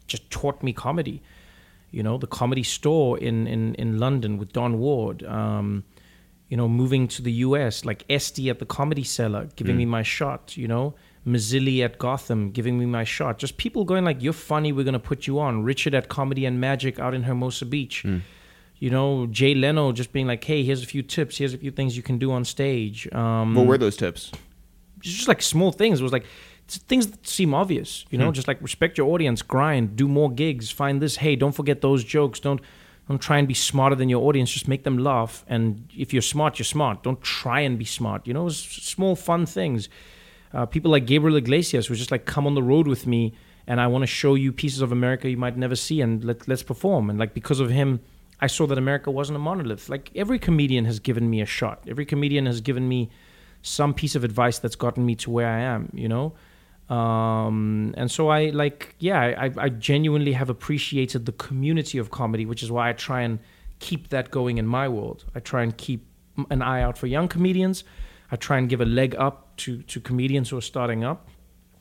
just 0.08 0.30
taught 0.30 0.62
me 0.64 0.74
comedy. 0.74 1.22
You 1.92 2.04
know, 2.04 2.18
the 2.18 2.28
comedy 2.28 2.64
store 2.64 3.18
in 3.18 3.48
in 3.48 3.76
in 3.76 4.00
London 4.00 4.38
with 4.38 4.52
Don 4.54 4.80
Ward. 4.80 5.24
Um, 5.24 5.84
you 6.48 6.58
know, 6.58 6.68
moving 6.68 7.08
to 7.08 7.22
the 7.22 7.32
US, 7.32 7.86
like 7.86 8.06
Estee 8.10 8.50
at 8.50 8.60
the 8.60 8.66
Comedy 8.66 9.04
Cellar, 9.04 9.50
giving 9.56 9.78
me 9.78 9.86
my 9.86 10.04
shot, 10.04 10.56
you 10.56 10.68
know, 10.68 10.94
Mazzilli 11.26 11.84
at 11.84 11.98
Gotham, 11.98 12.52
giving 12.52 12.78
me 12.78 12.86
my 12.86 13.04
shot. 13.04 13.40
Just 13.40 13.58
people 13.58 13.84
going 13.84 14.06
like, 14.06 14.22
you're 14.22 14.32
funny, 14.32 14.72
we're 14.72 14.84
going 14.84 14.94
to 14.94 15.00
put 15.00 15.26
you 15.26 15.40
on. 15.40 15.64
Richard 15.64 15.96
at 15.96 16.08
Comedy 16.08 16.46
and 16.46 16.62
Magic 16.62 17.00
out 17.00 17.16
in 17.16 17.24
Hermosa 17.24 17.66
Beach. 17.66 18.06
You 18.78 18.90
know, 18.92 19.26
Jay 19.28 19.56
Leno 19.56 19.92
just 19.92 20.14
being 20.14 20.28
like, 20.28 20.44
hey, 20.44 20.64
here's 20.64 20.84
a 20.84 20.86
few 20.86 21.02
tips, 21.02 21.38
here's 21.38 21.56
a 21.56 21.58
few 21.58 21.72
things 21.72 21.98
you 21.98 22.04
can 22.04 22.20
do 22.20 22.32
on 22.32 22.46
stage. 22.46 23.12
Um, 23.12 23.56
what 23.56 23.66
were 23.66 23.78
those 23.80 23.98
tips? 23.98 24.32
just 25.02 25.28
like 25.28 25.42
small 25.42 25.72
things. 25.72 26.00
It 26.00 26.04
was 26.04 26.12
like 26.12 26.26
things 26.68 27.08
that 27.08 27.28
seem 27.28 27.54
obvious, 27.54 28.06
you 28.10 28.18
know, 28.18 28.32
just 28.32 28.48
like 28.48 28.62
respect 28.62 28.98
your 28.98 29.12
audience, 29.12 29.42
grind, 29.42 29.96
do 29.96 30.08
more 30.08 30.32
gigs, 30.32 30.72
find 30.72 31.02
this. 31.02 31.18
Hey, 31.18 31.36
don't 31.36 31.52
forget 31.52 31.82
those 31.82 32.04
jokes. 32.04 32.40
Don't 32.40 32.62
don't 33.08 33.22
try 33.22 33.38
and 33.38 33.48
be 33.48 33.54
smarter 33.54 33.96
than 33.96 34.10
your 34.10 34.24
audience. 34.24 34.52
Just 34.52 34.68
make 34.68 34.84
them 34.84 34.98
laugh. 34.98 35.46
And 35.48 35.88
if 35.96 36.12
you're 36.12 36.24
smart, 36.24 36.58
you're 36.58 36.66
smart. 36.66 37.04
Don't 37.04 37.22
try 37.22 37.60
and 37.60 37.78
be 37.78 37.86
smart. 37.86 38.26
You 38.26 38.34
know, 38.34 38.48
it's 38.48 38.58
small 38.58 39.16
fun 39.16 39.46
things. 39.46 39.90
Uh, 40.54 40.66
people 40.66 40.90
like 40.90 41.06
Gabriel 41.06 41.36
Iglesias 41.36 41.90
was 41.90 42.00
just 42.00 42.10
like, 42.10 42.26
come 42.26 42.48
on 42.48 42.56
the 42.56 42.64
road 42.64 42.88
with 42.88 43.06
me, 43.06 43.34
and 43.68 43.80
I 43.80 43.88
want 43.88 44.02
to 44.04 44.08
show 44.08 44.36
you 44.36 44.52
pieces 44.52 44.82
of 44.82 44.92
America 44.92 45.30
you 45.30 45.38
might 45.38 45.58
never 45.58 45.76
see, 45.76 46.02
and 46.02 46.24
let 46.24 46.48
let's 46.48 46.64
perform. 46.64 47.10
And 47.10 47.20
like 47.20 47.34
because 47.36 47.60
of 47.60 47.70
him, 47.70 48.00
I 48.40 48.48
saw 48.48 48.66
that 48.68 48.78
America 48.78 49.12
wasn't 49.12 49.36
a 49.36 49.40
monolith. 49.40 49.88
Like 49.88 50.10
every 50.16 50.40
comedian 50.40 50.86
has 50.86 51.00
given 51.00 51.30
me 51.30 51.42
a 51.42 51.46
shot. 51.46 51.84
Every 51.88 52.06
comedian 52.06 52.48
has 52.48 52.60
given 52.62 52.88
me 52.88 53.10
some 53.62 53.94
piece 53.94 54.16
of 54.16 54.24
advice 54.24 54.60
that's 54.60 54.76
gotten 54.76 55.06
me 55.06 55.16
to 55.16 55.30
where 55.30 55.48
I 55.48 55.60
am, 55.60 55.90
you 55.94 56.08
know? 56.08 56.34
Um, 56.90 57.94
and 57.98 58.12
so 58.12 58.30
I 58.30 58.50
like, 58.52 58.96
yeah, 59.00 59.20
I, 59.20 59.52
I 59.58 59.70
genuinely 59.70 60.34
have 60.34 60.50
appreciated 60.50 61.26
the 61.26 61.32
community 61.32 61.98
of 61.98 62.12
comedy, 62.12 62.46
which 62.46 62.62
is 62.62 62.72
why 62.72 62.90
I 62.90 62.94
try 62.94 63.22
and 63.22 63.40
keep 63.80 64.10
that 64.10 64.32
going 64.32 64.58
in 64.58 64.68
my 64.68 64.88
world. 64.88 65.26
I 65.34 65.40
try 65.40 65.64
and 65.64 65.76
keep 65.76 66.06
an 66.50 66.62
eye 66.62 66.82
out 66.82 66.98
for 66.98 67.08
young 67.08 67.28
comedians. 67.28 67.84
I 68.32 68.36
try 68.36 68.58
and 68.58 68.70
give 68.70 68.82
a 68.82 68.86
leg 68.86 69.16
up 69.18 69.56
to, 69.58 69.82
to 69.84 70.00
comedians 70.00 70.50
who 70.50 70.58
are 70.58 70.62
starting 70.62 71.04
up 71.04 71.28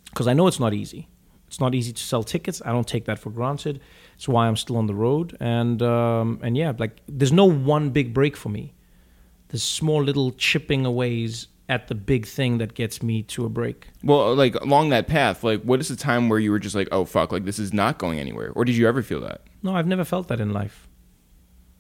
because 0.07 0.27
I 0.27 0.33
know 0.33 0.47
it's 0.47 0.61
not 0.61 0.73
easy. 0.73 1.09
It's 1.49 1.61
not 1.61 1.75
easy 1.75 1.93
to 1.93 2.03
sell 2.03 2.23
tickets. 2.25 2.63
I 2.65 2.73
don't 2.73 2.87
take 2.87 3.05
that 3.05 3.19
for 3.19 3.31
granted. 3.31 3.81
It's 4.17 4.27
why 4.27 4.49
I'm 4.49 4.57
still 4.57 4.77
on 4.77 4.87
the 4.87 4.95
road. 4.95 5.37
And 5.39 5.83
um, 5.83 6.41
and 6.43 6.57
yeah, 6.57 6.73
like 6.79 7.01
there's 7.07 7.33
no 7.33 7.45
one 7.45 7.91
big 7.91 8.13
break 8.13 8.37
for 8.37 8.49
me. 8.49 8.75
There's 9.49 9.63
small 9.63 10.03
little 10.03 10.33
chipping 10.33 10.85
aways 10.85 11.47
at 11.69 11.89
the 11.89 11.95
big 11.95 12.27
thing 12.27 12.59
that 12.59 12.75
gets 12.75 13.03
me 13.03 13.23
to 13.23 13.47
a 13.47 13.49
break. 13.49 13.89
Well, 14.03 14.35
like 14.35 14.55
along 14.57 14.91
that 14.91 15.07
path, 15.07 15.43
like 15.43 15.63
what 15.63 15.81
is 15.81 15.89
the 15.89 15.97
time 15.97 16.29
where 16.29 16.39
you 16.39 16.51
were 16.51 16.59
just 16.59 16.75
like, 16.75 16.89
oh 16.93 17.05
fuck, 17.05 17.33
like 17.33 17.45
this 17.45 17.59
is 17.59 17.73
not 17.73 17.99
going 17.99 18.19
anywhere, 18.19 18.53
or 18.55 18.65
did 18.65 18.77
you 18.77 18.87
ever 18.87 19.03
feel 19.03 19.21
that? 19.23 19.43
No, 19.63 19.75
I've 19.75 19.87
never 19.87 20.05
felt 20.05 20.29
that 20.29 20.41
in 20.41 20.53
life. 20.53 20.89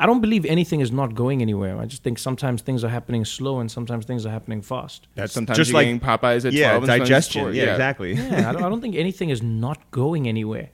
I 0.00 0.06
don't 0.06 0.20
believe 0.20 0.44
anything 0.44 0.80
is 0.80 0.90
not 0.90 1.14
going 1.14 1.40
anywhere. 1.40 1.78
I 1.78 1.86
just 1.86 2.02
think 2.02 2.18
sometimes 2.18 2.62
things 2.62 2.82
are 2.82 2.88
happening 2.88 3.24
slow 3.24 3.60
and 3.60 3.70
sometimes 3.70 4.06
things 4.06 4.26
are 4.26 4.30
happening 4.30 4.60
fast. 4.60 5.06
That's 5.14 5.32
Sometimes 5.32 5.56
just 5.56 5.70
you're 5.70 5.80
like 5.80 5.86
getting 5.86 6.00
Popeyes 6.00 6.44
at 6.44 6.52
yeah, 6.52 6.76
12 6.76 6.82
and 6.82 7.00
digestion. 7.00 7.42
four. 7.42 7.52
Yeah, 7.52 7.72
exactly. 7.72 8.14
Yeah, 8.14 8.50
I 8.50 8.52
don't, 8.52 8.64
I 8.64 8.68
don't 8.68 8.80
think 8.80 8.96
anything 8.96 9.30
is 9.30 9.40
not 9.40 9.90
going 9.92 10.26
anywhere. 10.26 10.70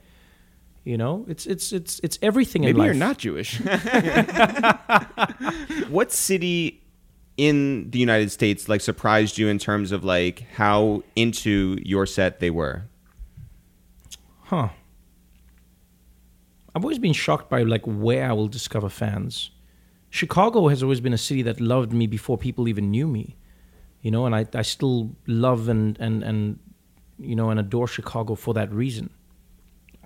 You 0.83 0.97
know, 0.97 1.25
it's 1.27 1.45
it's 1.45 1.71
it's 1.71 1.99
it's 2.01 2.17
everything 2.23 2.63
in 2.63 2.69
Maybe 2.69 2.79
life. 2.79 2.85
you're 2.87 2.93
not 2.95 3.19
Jewish. 3.19 3.61
What 5.89 6.11
city 6.11 6.80
in 7.41 7.89
the 7.89 7.97
United 7.97 8.31
States 8.31 8.69
like 8.69 8.81
surprised 8.81 9.39
you 9.39 9.47
in 9.47 9.57
terms 9.57 9.91
of 9.91 10.03
like 10.03 10.45
how 10.57 11.01
into 11.15 11.75
your 11.83 12.05
set 12.05 12.39
they 12.39 12.51
were? 12.51 12.83
Huh. 14.43 14.69
I've 16.75 16.83
always 16.83 16.99
been 16.99 17.13
shocked 17.13 17.49
by 17.49 17.63
like 17.63 17.81
where 17.87 18.29
I 18.29 18.33
will 18.33 18.47
discover 18.47 18.89
fans. 18.89 19.49
Chicago 20.11 20.67
has 20.67 20.83
always 20.83 21.01
been 21.01 21.13
a 21.13 21.17
city 21.17 21.41
that 21.41 21.59
loved 21.59 21.91
me 21.91 22.05
before 22.05 22.37
people 22.37 22.67
even 22.67 22.91
knew 22.91 23.07
me. 23.07 23.35
You 24.01 24.11
know, 24.11 24.27
and 24.27 24.35
I, 24.35 24.45
I 24.53 24.61
still 24.61 25.15
love 25.25 25.67
and, 25.67 25.99
and, 25.99 26.21
and 26.21 26.59
you 27.17 27.35
know 27.35 27.49
and 27.49 27.59
adore 27.59 27.87
Chicago 27.87 28.35
for 28.35 28.53
that 28.53 28.71
reason. 28.71 29.09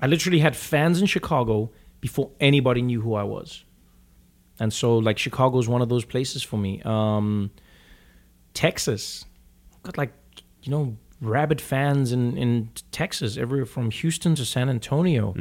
I 0.02 0.08
literally 0.08 0.40
had 0.40 0.56
fans 0.56 1.02
in 1.02 1.08
Chicago 1.08 1.70
before 2.00 2.32
anybody 2.40 2.82
knew 2.82 3.02
who 3.02 3.14
I 3.16 3.24
was. 3.24 3.66
And 4.60 4.72
so 4.72 4.98
like 4.98 5.18
Chicago 5.18 5.60
is 5.60 5.68
one 5.68 5.82
of 5.82 5.90
those 5.90 6.06
places 6.06 6.44
for 6.44 6.58
me. 6.58 6.82
Um, 6.84 7.52
Texas. 8.54 9.26
I've 9.74 9.84
got 9.84 9.98
like 9.98 10.14
you 10.64 10.72
know 10.72 10.98
rabid 11.22 11.62
fans 11.62 12.12
in 12.12 12.38
in 12.38 12.70
Texas, 12.92 13.38
everywhere 13.38 13.66
from 13.66 13.92
Houston 13.92 14.36
to 14.36 14.46
San 14.46 14.70
Antonio. 14.70 15.34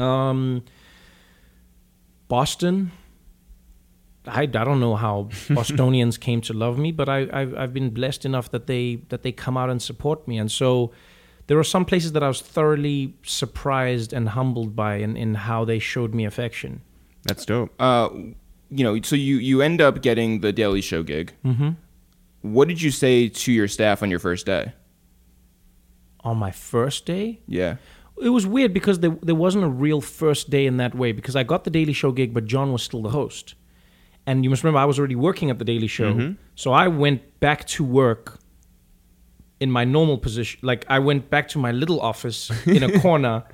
Um, 0.00 0.64
Boston. 2.28 2.92
I, 4.28 4.42
I 4.42 4.46
don't 4.46 4.80
know 4.80 4.96
how 4.96 5.28
Bostonians 5.50 6.18
came 6.18 6.40
to 6.42 6.52
love 6.52 6.78
me, 6.78 6.90
but 6.90 7.08
I 7.08 7.28
I've, 7.32 7.56
I've 7.56 7.72
been 7.72 7.90
blessed 7.90 8.24
enough 8.24 8.50
that 8.50 8.66
they 8.66 8.96
that 9.08 9.22
they 9.22 9.32
come 9.32 9.56
out 9.56 9.70
and 9.70 9.80
support 9.80 10.26
me, 10.26 10.36
and 10.36 10.50
so 10.50 10.92
there 11.46 11.58
are 11.58 11.64
some 11.64 11.84
places 11.84 12.12
that 12.12 12.22
I 12.22 12.28
was 12.28 12.40
thoroughly 12.40 13.14
surprised 13.22 14.12
and 14.12 14.30
humbled 14.30 14.74
by 14.74 14.96
in, 14.96 15.16
in 15.16 15.34
how 15.34 15.64
they 15.64 15.78
showed 15.78 16.12
me 16.12 16.24
affection. 16.24 16.82
That's 17.26 17.44
dope. 17.46 17.70
uh, 17.80 18.08
you 18.70 18.82
know, 18.84 19.00
so 19.02 19.14
you 19.16 19.36
you 19.36 19.62
end 19.62 19.80
up 19.80 20.02
getting 20.02 20.40
the 20.40 20.52
Daily 20.52 20.80
Show 20.80 21.02
gig. 21.02 21.32
Mm-hmm. 21.44 21.70
What 22.42 22.68
did 22.68 22.80
you 22.82 22.90
say 22.90 23.28
to 23.28 23.52
your 23.52 23.68
staff 23.68 24.02
on 24.02 24.10
your 24.10 24.18
first 24.20 24.46
day? 24.46 24.72
On 26.24 26.36
my 26.36 26.50
first 26.50 27.06
day, 27.06 27.40
Yeah. 27.46 27.76
it 28.20 28.30
was 28.30 28.46
weird 28.46 28.72
because 28.74 28.98
there 29.00 29.16
there 29.22 29.34
wasn't 29.36 29.64
a 29.64 29.68
real 29.68 30.00
first 30.00 30.50
day 30.50 30.66
in 30.66 30.76
that 30.78 30.94
way 30.94 31.12
because 31.12 31.36
I 31.36 31.44
got 31.44 31.62
the 31.64 31.70
Daily 31.70 31.92
Show 31.92 32.10
gig, 32.12 32.34
but 32.34 32.44
Jon 32.46 32.72
was 32.72 32.82
still 32.82 33.02
the 33.02 33.10
host, 33.10 33.54
and 34.26 34.42
you 34.42 34.50
must 34.50 34.64
remember 34.64 34.80
I 34.80 34.84
was 34.86 34.98
already 34.98 35.14
working 35.16 35.50
at 35.50 35.58
the 35.60 35.64
Daily 35.64 35.86
Show, 35.86 36.34
so 36.56 36.72
I 36.72 36.88
went 36.88 37.20
back 37.40 37.66
to 37.76 37.84
work 37.84 38.40
in 39.60 39.70
my 39.70 39.84
normal 39.84 40.18
position. 40.18 40.58
Like 40.62 40.84
I 40.88 40.98
went 40.98 41.30
back 41.30 41.46
to 41.50 41.58
my 41.58 41.70
little 41.72 42.00
office 42.00 42.50
in 42.66 42.82
a 42.82 42.98
corner, 43.04 43.44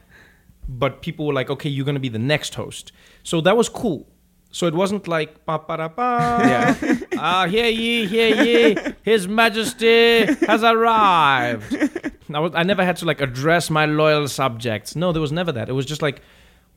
but 0.68 1.02
people 1.02 1.26
were 1.26 1.32
like, 1.32 1.50
"Okay, 1.50 1.68
you're 1.68 1.86
gonna 1.86 2.00
be 2.00 2.08
the 2.08 2.18
next 2.18 2.54
host," 2.54 2.92
so 3.22 3.40
that 3.40 3.56
was 3.56 3.68
cool. 3.68 4.06
So 4.50 4.66
it 4.66 4.74
wasn't 4.74 5.08
like 5.08 5.44
ba 5.46 5.58
ba 5.58 5.76
da 5.78 5.88
ba. 5.88 6.40
Yeah. 6.44 6.98
Ah, 7.24 7.46
hear 7.46 7.68
ye, 7.68 8.06
hear 8.06 8.34
ye, 8.42 8.76
His 9.02 9.28
Majesty 9.28 10.24
has 10.46 10.64
arrived. 10.64 11.72
I, 12.34 12.40
was, 12.40 12.52
I 12.52 12.64
never 12.64 12.84
had 12.84 12.96
to 12.96 13.04
like 13.04 13.20
address 13.20 13.70
my 13.70 13.86
loyal 13.86 14.26
subjects. 14.26 14.96
No, 14.96 15.12
there 15.12 15.20
was 15.20 15.30
never 15.30 15.52
that. 15.52 15.68
It 15.68 15.72
was 15.72 15.86
just 15.86 16.02
like, 16.02 16.20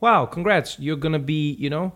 wow, 0.00 0.24
congrats, 0.24 0.78
you're 0.78 0.96
gonna 0.96 1.18
be, 1.18 1.54
you 1.54 1.68
know, 1.68 1.86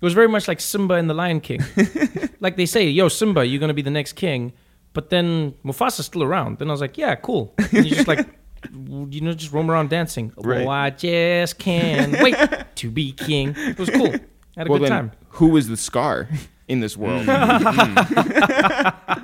it 0.00 0.04
was 0.04 0.12
very 0.12 0.28
much 0.28 0.48
like 0.48 0.60
Simba 0.60 0.94
in 0.94 1.06
the 1.06 1.14
Lion 1.14 1.40
King. 1.40 1.60
like 2.40 2.56
they 2.56 2.66
say, 2.66 2.88
yo, 2.88 3.08
Simba, 3.08 3.44
you're 3.46 3.60
gonna 3.60 3.74
be 3.74 3.82
the 3.82 3.90
next 3.90 4.14
king. 4.14 4.52
But 4.92 5.10
then 5.10 5.54
Mufasa's 5.64 6.06
still 6.06 6.22
around. 6.22 6.58
Then 6.58 6.68
I 6.68 6.72
was 6.72 6.80
like, 6.80 6.98
yeah, 6.98 7.14
cool. 7.14 7.54
And 7.58 7.86
you 7.86 7.94
just 7.94 8.08
like, 8.08 8.26
you 8.72 9.20
know, 9.20 9.32
just 9.32 9.52
roam 9.52 9.70
around 9.70 9.90
dancing. 9.90 10.32
Right. 10.36 10.66
Oh, 10.66 10.70
I 10.70 10.90
just 10.90 11.58
can't 11.58 12.12
wait 12.22 12.36
to 12.76 12.90
be 12.90 13.12
king. 13.12 13.54
It 13.56 13.78
was 13.78 13.90
cool. 13.90 14.08
I 14.08 14.20
had 14.56 14.66
a 14.66 14.70
well, 14.70 14.78
good 14.78 14.88
then, 14.90 14.90
time. 14.90 15.12
who 15.30 15.48
was 15.48 15.68
the 15.68 15.76
Scar 15.76 16.28
in 16.68 16.80
this 16.80 16.96
world? 16.96 17.26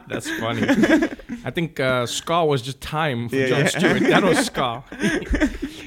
That's 0.08 0.28
funny. 0.38 0.62
I 1.44 1.50
think 1.50 1.78
uh, 1.80 2.06
Scar 2.06 2.46
was 2.46 2.62
just 2.62 2.80
time 2.80 3.28
for 3.28 3.36
Yeah, 3.36 3.46
Jon 3.46 3.60
yeah. 3.60 3.66
Stewart. 3.66 4.00
That 4.00 4.22
was 4.22 4.38
Scar. 4.44 4.84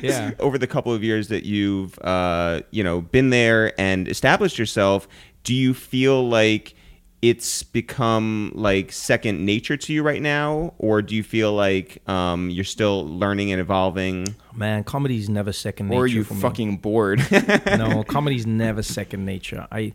yeah. 0.01 0.31
over 0.39 0.57
the 0.57 0.67
couple 0.67 0.93
of 0.93 1.03
years 1.03 1.27
that 1.27 1.43
you've 1.45 1.97
uh, 1.99 2.61
you 2.71 2.83
know 2.83 3.01
been 3.01 3.29
there 3.29 3.79
and 3.79 4.07
established 4.07 4.57
yourself 4.57 5.07
do 5.43 5.53
you 5.53 5.73
feel 5.73 6.27
like 6.27 6.73
it's 7.23 7.63
become 7.63 8.51
like 8.53 8.91
second 8.91 9.45
nature 9.45 9.77
to 9.77 9.93
you 9.93 10.03
right 10.03 10.21
now 10.21 10.73
or 10.77 11.01
do 11.01 11.15
you 11.15 11.23
feel 11.23 11.53
like 11.53 11.97
um, 12.09 12.49
you're 12.49 12.65
still 12.65 13.07
learning 13.07 13.49
and 13.49 13.61
evolving 13.61 14.35
Man, 14.53 14.83
comedy's 14.83 15.29
never 15.29 15.53
second 15.53 15.87
nature. 15.87 15.99
or 15.99 16.03
are 16.03 16.07
you 16.07 16.25
for 16.25 16.33
me. 16.33 16.41
fucking 16.41 16.77
bored? 16.77 17.25
no, 17.65 18.03
comedy's 18.07 18.45
never 18.45 18.83
second 18.83 19.23
nature. 19.25 19.65
I 19.71 19.93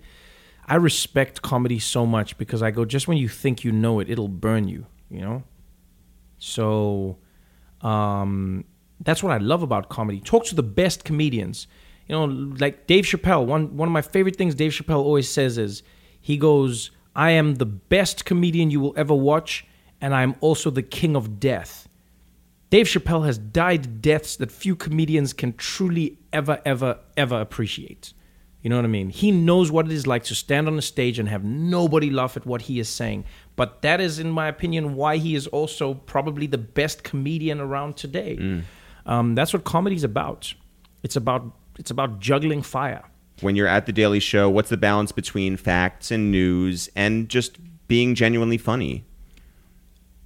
I 0.67 0.77
respect 0.77 1.43
comedy 1.43 1.79
so 1.79 2.07
much 2.07 2.39
because 2.39 2.63
I 2.63 2.71
go 2.71 2.87
just 2.87 3.07
when 3.09 3.19
you 3.19 3.29
think 3.29 3.63
you 3.63 3.73
know 3.73 4.01
it, 4.01 4.09
it'll 4.09 4.29
burn 4.29 4.67
you, 4.67 4.87
you 5.11 5.21
know? 5.21 5.43
So 6.39 7.19
um 7.83 8.65
that's 9.01 9.23
what 9.23 9.33
I 9.35 9.39
love 9.39 9.63
about 9.63 9.91
comedy. 9.91 10.21
Talk 10.21 10.47
to 10.47 10.55
the 10.55 10.63
best 10.63 11.05
comedians. 11.05 11.67
You 12.09 12.15
know, 12.17 12.25
like 12.25 12.87
Dave 12.87 13.05
Chappelle, 13.05 13.45
one 13.45 13.77
one 13.77 13.87
of 13.87 13.93
my 13.93 14.01
favorite 14.03 14.37
things 14.37 14.55
Dave 14.55 14.73
Chappelle 14.73 15.05
always 15.05 15.29
says 15.31 15.59
is 15.59 15.83
he 16.21 16.37
goes, 16.39 16.91
"I 17.19 17.31
am 17.33 17.57
the 17.57 17.67
best 17.67 18.25
comedian 18.25 18.71
you 18.71 18.81
will 18.81 18.95
ever 18.97 19.15
watch 19.15 19.67
and 20.01 20.15
I'm 20.15 20.35
also 20.41 20.71
the 20.71 20.83
king 20.83 21.17
of 21.17 21.39
death." 21.41 21.89
Dave 22.71 22.87
Chappelle 22.87 23.25
has 23.25 23.39
died 23.39 24.03
deaths 24.03 24.37
that 24.37 24.53
few 24.53 24.77
comedians 24.77 25.33
can 25.33 25.55
truly 25.55 26.19
ever, 26.33 26.61
ever, 26.65 26.99
ever 27.17 27.41
appreciate. 27.41 28.13
You 28.63 28.71
know 28.71 28.77
what 28.77 28.85
I 28.85 28.89
mean? 28.89 29.09
He 29.09 29.31
knows 29.31 29.71
what 29.71 29.87
it 29.87 29.93
is 29.93 30.07
like 30.07 30.25
to 30.25 30.35
stand 30.35 30.67
on 30.67 30.77
a 30.77 30.83
stage 30.83 31.19
and 31.19 31.29
have 31.29 31.45
nobody 31.45 32.11
laugh 32.11 32.37
at 32.37 32.45
what 32.45 32.63
he 32.63 32.79
is 32.81 32.89
saying. 32.89 33.25
But 33.57 33.83
that 33.83 34.01
is, 34.01 34.19
in 34.19 34.31
my 34.31 34.49
opinion, 34.49 34.95
why 34.97 35.17
he 35.17 35.35
is 35.35 35.47
also 35.47 35.95
probably 35.95 36.47
the 36.47 36.59
best 36.59 37.05
comedian 37.05 37.61
around 37.61 37.97
today. 37.97 38.37
Um, 39.07 39.35
that's 39.35 39.53
what 39.53 39.65
comedy's 39.65 40.05
about. 40.05 40.53
It's 41.03 41.17
about 41.17 41.53
it's 41.79 41.91
about 41.93 42.19
juggling 42.19 42.63
fire. 42.63 43.05
When 43.41 43.57
you're 43.57 43.67
at 43.69 43.87
the 43.87 43.93
daily 43.93 44.21
show 44.21 44.49
what's 44.51 44.69
the 44.71 44.77
balance 44.77 45.13
between 45.13 45.57
facts 45.57 46.11
and 46.11 46.31
news 46.31 46.89
and 46.97 47.29
just 47.29 47.59
being 47.89 48.15
genuinely 48.15 48.59
funny 48.59 49.05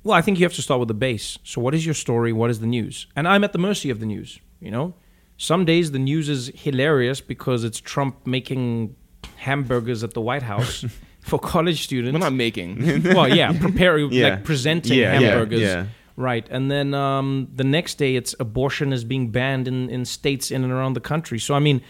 Well, 0.05 0.19
I 0.19 0.23
think 0.23 0.39
you 0.39 0.45
have 0.45 0.55
to 0.55 0.63
start 0.63 0.81
with 0.81 0.89
the 0.89 0.95
base. 1.09 1.39
So, 1.45 1.61
what 1.61 1.75
is 1.75 1.85
your 1.87 1.95
story? 1.95 2.33
What 2.33 2.51
is 2.51 2.59
the 2.59 2.67
news? 2.67 3.07
And 3.15 3.29
I'm 3.29 3.45
at 3.45 3.53
the 3.53 3.59
mercy 3.59 3.89
of 3.91 4.01
the 4.01 4.07
news. 4.07 4.41
You 4.61 4.71
know, 4.73 4.95
some 5.37 5.65
days 5.65 5.93
the 5.93 5.99
news 6.01 6.29
is 6.29 6.51
hilarious 6.55 7.21
because 7.21 7.63
it's 7.65 7.81
Trump 7.81 8.27
making 8.27 8.97
hamburgers 9.37 10.03
at 10.03 10.13
the 10.15 10.21
White 10.21 10.43
House 10.43 10.85
for 11.21 11.39
college 11.39 11.83
students. 11.85 12.13
We're 12.15 12.19
not 12.31 12.33
making. 12.33 13.03
well, 13.15 13.29
yeah, 13.29 13.53
preparing, 13.67 14.11
Yeah. 14.13 14.29
like 14.31 14.45
presenting 14.45 14.99
Yeah, 14.99 15.19
yeah, 15.21 15.29
hamburgers. 15.31 15.61
yeah. 15.61 15.87
Right. 16.17 16.47
And 16.51 16.69
then 16.71 16.95
um, 16.95 17.49
the 17.55 17.65
next 17.65 17.95
day, 17.99 18.17
it's 18.17 18.35
abortion 18.41 18.93
is 18.93 19.05
being 19.05 19.31
banned 19.31 19.67
in, 19.69 19.89
in 19.89 20.05
states 20.05 20.51
in 20.51 20.65
and 20.65 20.73
around 20.73 20.95
the 20.95 21.01
country. 21.01 21.39
So, 21.39 21.55
I 21.55 21.61
mean, 21.61 21.81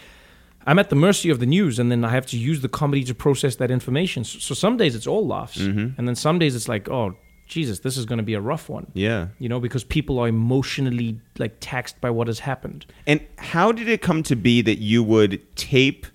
I'm 0.66 0.78
at 0.78 0.90
the 0.90 0.96
mercy 0.96 1.30
of 1.30 1.38
the 1.40 1.46
news, 1.46 1.78
and 1.78 1.90
then 1.90 2.04
I 2.04 2.10
have 2.10 2.26
to 2.26 2.38
use 2.38 2.60
the 2.60 2.68
comedy 2.68 3.04
to 3.04 3.14
process 3.14 3.56
that 3.56 3.70
information. 3.70 4.24
So, 4.24 4.38
so 4.38 4.54
some 4.54 4.76
days 4.76 4.94
it's 4.94 5.06
all 5.06 5.26
laughs, 5.26 5.58
Mm-hmm. 5.58 5.98
and 5.98 6.08
then 6.08 6.14
some 6.14 6.38
days 6.38 6.54
it's 6.54 6.68
like, 6.68 6.88
oh, 6.88 7.16
Jesus, 7.48 7.80
this 7.80 7.96
is 7.96 8.06
going 8.06 8.16
to 8.18 8.22
be 8.22 8.34
a 8.34 8.40
rough 8.40 8.68
one. 8.68 8.86
yeah 8.94 9.26
You 9.38 9.48
know, 9.48 9.60
because 9.60 9.84
people 9.84 10.18
are 10.18 10.28
emotionally 10.28 11.20
like 11.38 11.56
taxed 11.60 12.00
by 12.00 12.08
what 12.10 12.26
has 12.28 12.38
happened. 12.40 12.86
And 13.06 13.20
how 13.36 13.72
did 13.72 13.88
it 13.88 14.00
come 14.00 14.22
to 14.24 14.36
be 14.36 14.62
that 14.62 14.78
you 14.78 15.02
would 15.02 15.40
tape 15.56 16.06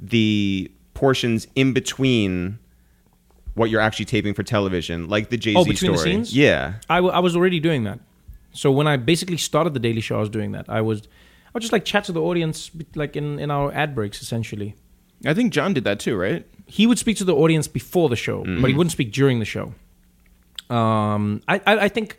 the 0.00 0.70
portions 0.94 1.46
in 1.54 1.72
between 1.72 2.58
what 3.54 3.70
you're 3.70 3.80
actually 3.80 4.06
taping 4.06 4.34
for 4.34 4.42
television, 4.42 5.08
like 5.08 5.28
the 5.30 5.36
Jay 5.36 5.52
Z 5.52 5.58
Oh, 5.58 5.64
between 5.64 5.92
the 5.92 5.98
scenes? 5.98 6.36
Yeah. 6.36 6.74
I, 6.88 6.96
w- 6.96 7.12
I 7.14 7.18
was 7.20 7.36
already 7.36 7.60
doing 7.60 7.84
that. 7.84 8.00
So 8.52 8.72
when 8.72 8.88
I 8.88 8.96
basically 8.96 9.36
started 9.36 9.74
the 9.74 9.80
Daily 9.80 10.00
Show, 10.00 10.16
I 10.16 10.20
was 10.20 10.28
doing 10.30 10.52
that. 10.52 10.64
I 10.68 10.80
was, 10.80 11.02
would 11.54 11.60
just 11.60 11.72
like 11.72 11.84
chat 11.84 12.04
to 12.04 12.12
the 12.12 12.20
audience, 12.22 12.70
like 12.94 13.16
in, 13.16 13.38
in 13.38 13.50
our 13.50 13.72
ad 13.72 13.94
breaks, 13.94 14.22
essentially. 14.22 14.74
I 15.26 15.34
think 15.34 15.52
Jon 15.52 15.74
did 15.74 15.84
that 15.84 16.00
too, 16.00 16.16
right? 16.16 16.46
He 16.66 16.86
would 16.86 16.98
speak 16.98 17.16
to 17.18 17.24
the 17.24 17.34
audience 17.34 17.68
before 17.68 18.08
the 18.08 18.16
show, 18.16 18.42
Mm-hmm. 18.44 18.60
but 18.62 18.70
he 18.70 18.76
wouldn't 18.76 18.92
speak 18.92 19.12
during 19.12 19.38
the 19.38 19.44
show. 19.44 19.74
Um, 20.68 21.42
I, 21.48 21.56
I, 21.66 21.78
I 21.84 21.88
think 21.88 22.16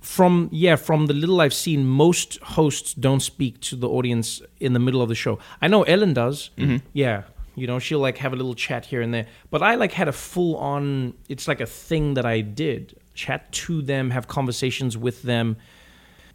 from 0.00 0.48
yeah 0.52 0.76
from 0.76 1.06
the 1.06 1.14
little 1.14 1.40
I've 1.40 1.54
seen, 1.54 1.86
most 1.86 2.38
hosts 2.42 2.94
don't 2.94 3.20
speak 3.20 3.60
to 3.62 3.76
the 3.76 3.88
audience 3.88 4.42
in 4.60 4.72
the 4.72 4.78
middle 4.78 5.02
of 5.02 5.08
the 5.08 5.14
show. 5.14 5.38
I 5.62 5.68
know 5.68 5.82
Ellen 5.84 6.12
does. 6.14 6.50
Yeah, 6.92 7.22
you 7.54 7.66
know 7.66 7.78
she'll 7.78 7.98
like 8.00 8.18
have 8.18 8.32
a 8.32 8.36
little 8.36 8.54
chat 8.54 8.84
here 8.86 9.00
and 9.00 9.12
there. 9.14 9.26
But 9.50 9.62
I 9.62 9.76
like 9.76 9.92
had 9.92 10.08
a 10.08 10.12
full 10.12 10.56
on. 10.56 11.14
It's 11.28 11.48
like 11.48 11.60
a 11.60 11.66
thing 11.66 12.14
that 12.14 12.26
I 12.26 12.40
did. 12.42 12.94
Chat 13.14 13.50
to 13.52 13.82
them, 13.82 14.10
have 14.10 14.28
conversations 14.28 14.96
with 14.96 15.22
them, 15.22 15.56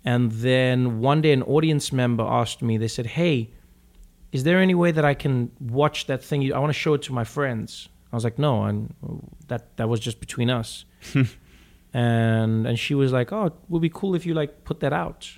and 0.05 0.31
then 0.31 0.99
one 0.99 1.21
day 1.21 1.31
an 1.33 1.43
audience 1.43 1.91
member 1.91 2.23
asked 2.23 2.61
me. 2.61 2.77
They 2.77 2.87
said, 2.89 3.05
"Hey." 3.07 3.49
Is 4.31 4.43
there 4.45 4.59
any 4.59 4.73
way 4.73 4.91
that 4.91 5.05
I 5.05 5.13
can 5.13 5.51
watch 5.59 6.07
that 6.07 6.23
thing? 6.23 6.51
I 6.51 6.57
want 6.57 6.71
to 6.73 6.79
show 6.79 6.95
it 6.95 7.03
to 7.03 7.13
my 7.13 7.23
friends. 7.23 7.87
I 8.11 8.15
was 8.15 8.23
like, 8.23 8.39
no, 8.39 8.63
and 8.63 8.91
uh, 9.07 9.13
that 9.47 9.77
that 9.77 9.87
was 9.87 9.99
just 9.99 10.19
between 10.19 10.49
us 10.49 10.85
and 11.93 12.65
and 12.67 12.79
she 12.79 12.95
was 12.95 13.11
like, 13.11 13.31
"Oh, 13.31 13.45
it 13.47 13.53
would 13.69 13.81
be 13.81 13.89
cool 13.89 14.15
if 14.15 14.25
you 14.25 14.33
like 14.33 14.63
put 14.63 14.79
that 14.79 14.93
out." 14.93 15.29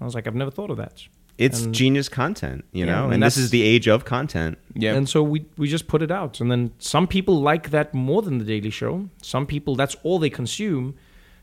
I 0.00 0.04
was 0.04 0.14
like, 0.14 0.26
"I've 0.26 0.34
never 0.36 0.50
thought 0.50 0.70
of 0.70 0.76
that." 0.76 1.02
It's 1.38 1.62
And- 1.64 1.74
genius 1.74 2.08
content, 2.08 2.64
you 2.72 2.84
Yeah, 2.84 2.92
know? 2.94 3.04
and 3.06 3.14
And, 3.14 3.22
this 3.22 3.36
is 3.36 3.50
the 3.50 3.62
age 3.62 3.86
of 3.86 4.04
content. 4.04 4.58
Yeah. 4.74 4.94
And 4.96 5.08
so 5.08 5.22
we 5.22 5.46
we 5.56 5.68
just 5.68 5.86
put 5.88 6.02
it 6.02 6.10
out, 6.10 6.40
and 6.40 6.50
then 6.50 6.70
some 6.78 7.06
people 7.06 7.40
like 7.40 7.70
that 7.70 7.94
more 7.94 8.22
than 8.22 8.38
the 8.38 8.44
Daily 8.44 8.70
Show. 8.70 9.08
Some 9.22 9.46
people 9.46 9.74
that's 9.76 9.96
all 10.02 10.18
they 10.18 10.30
consume, 10.30 10.94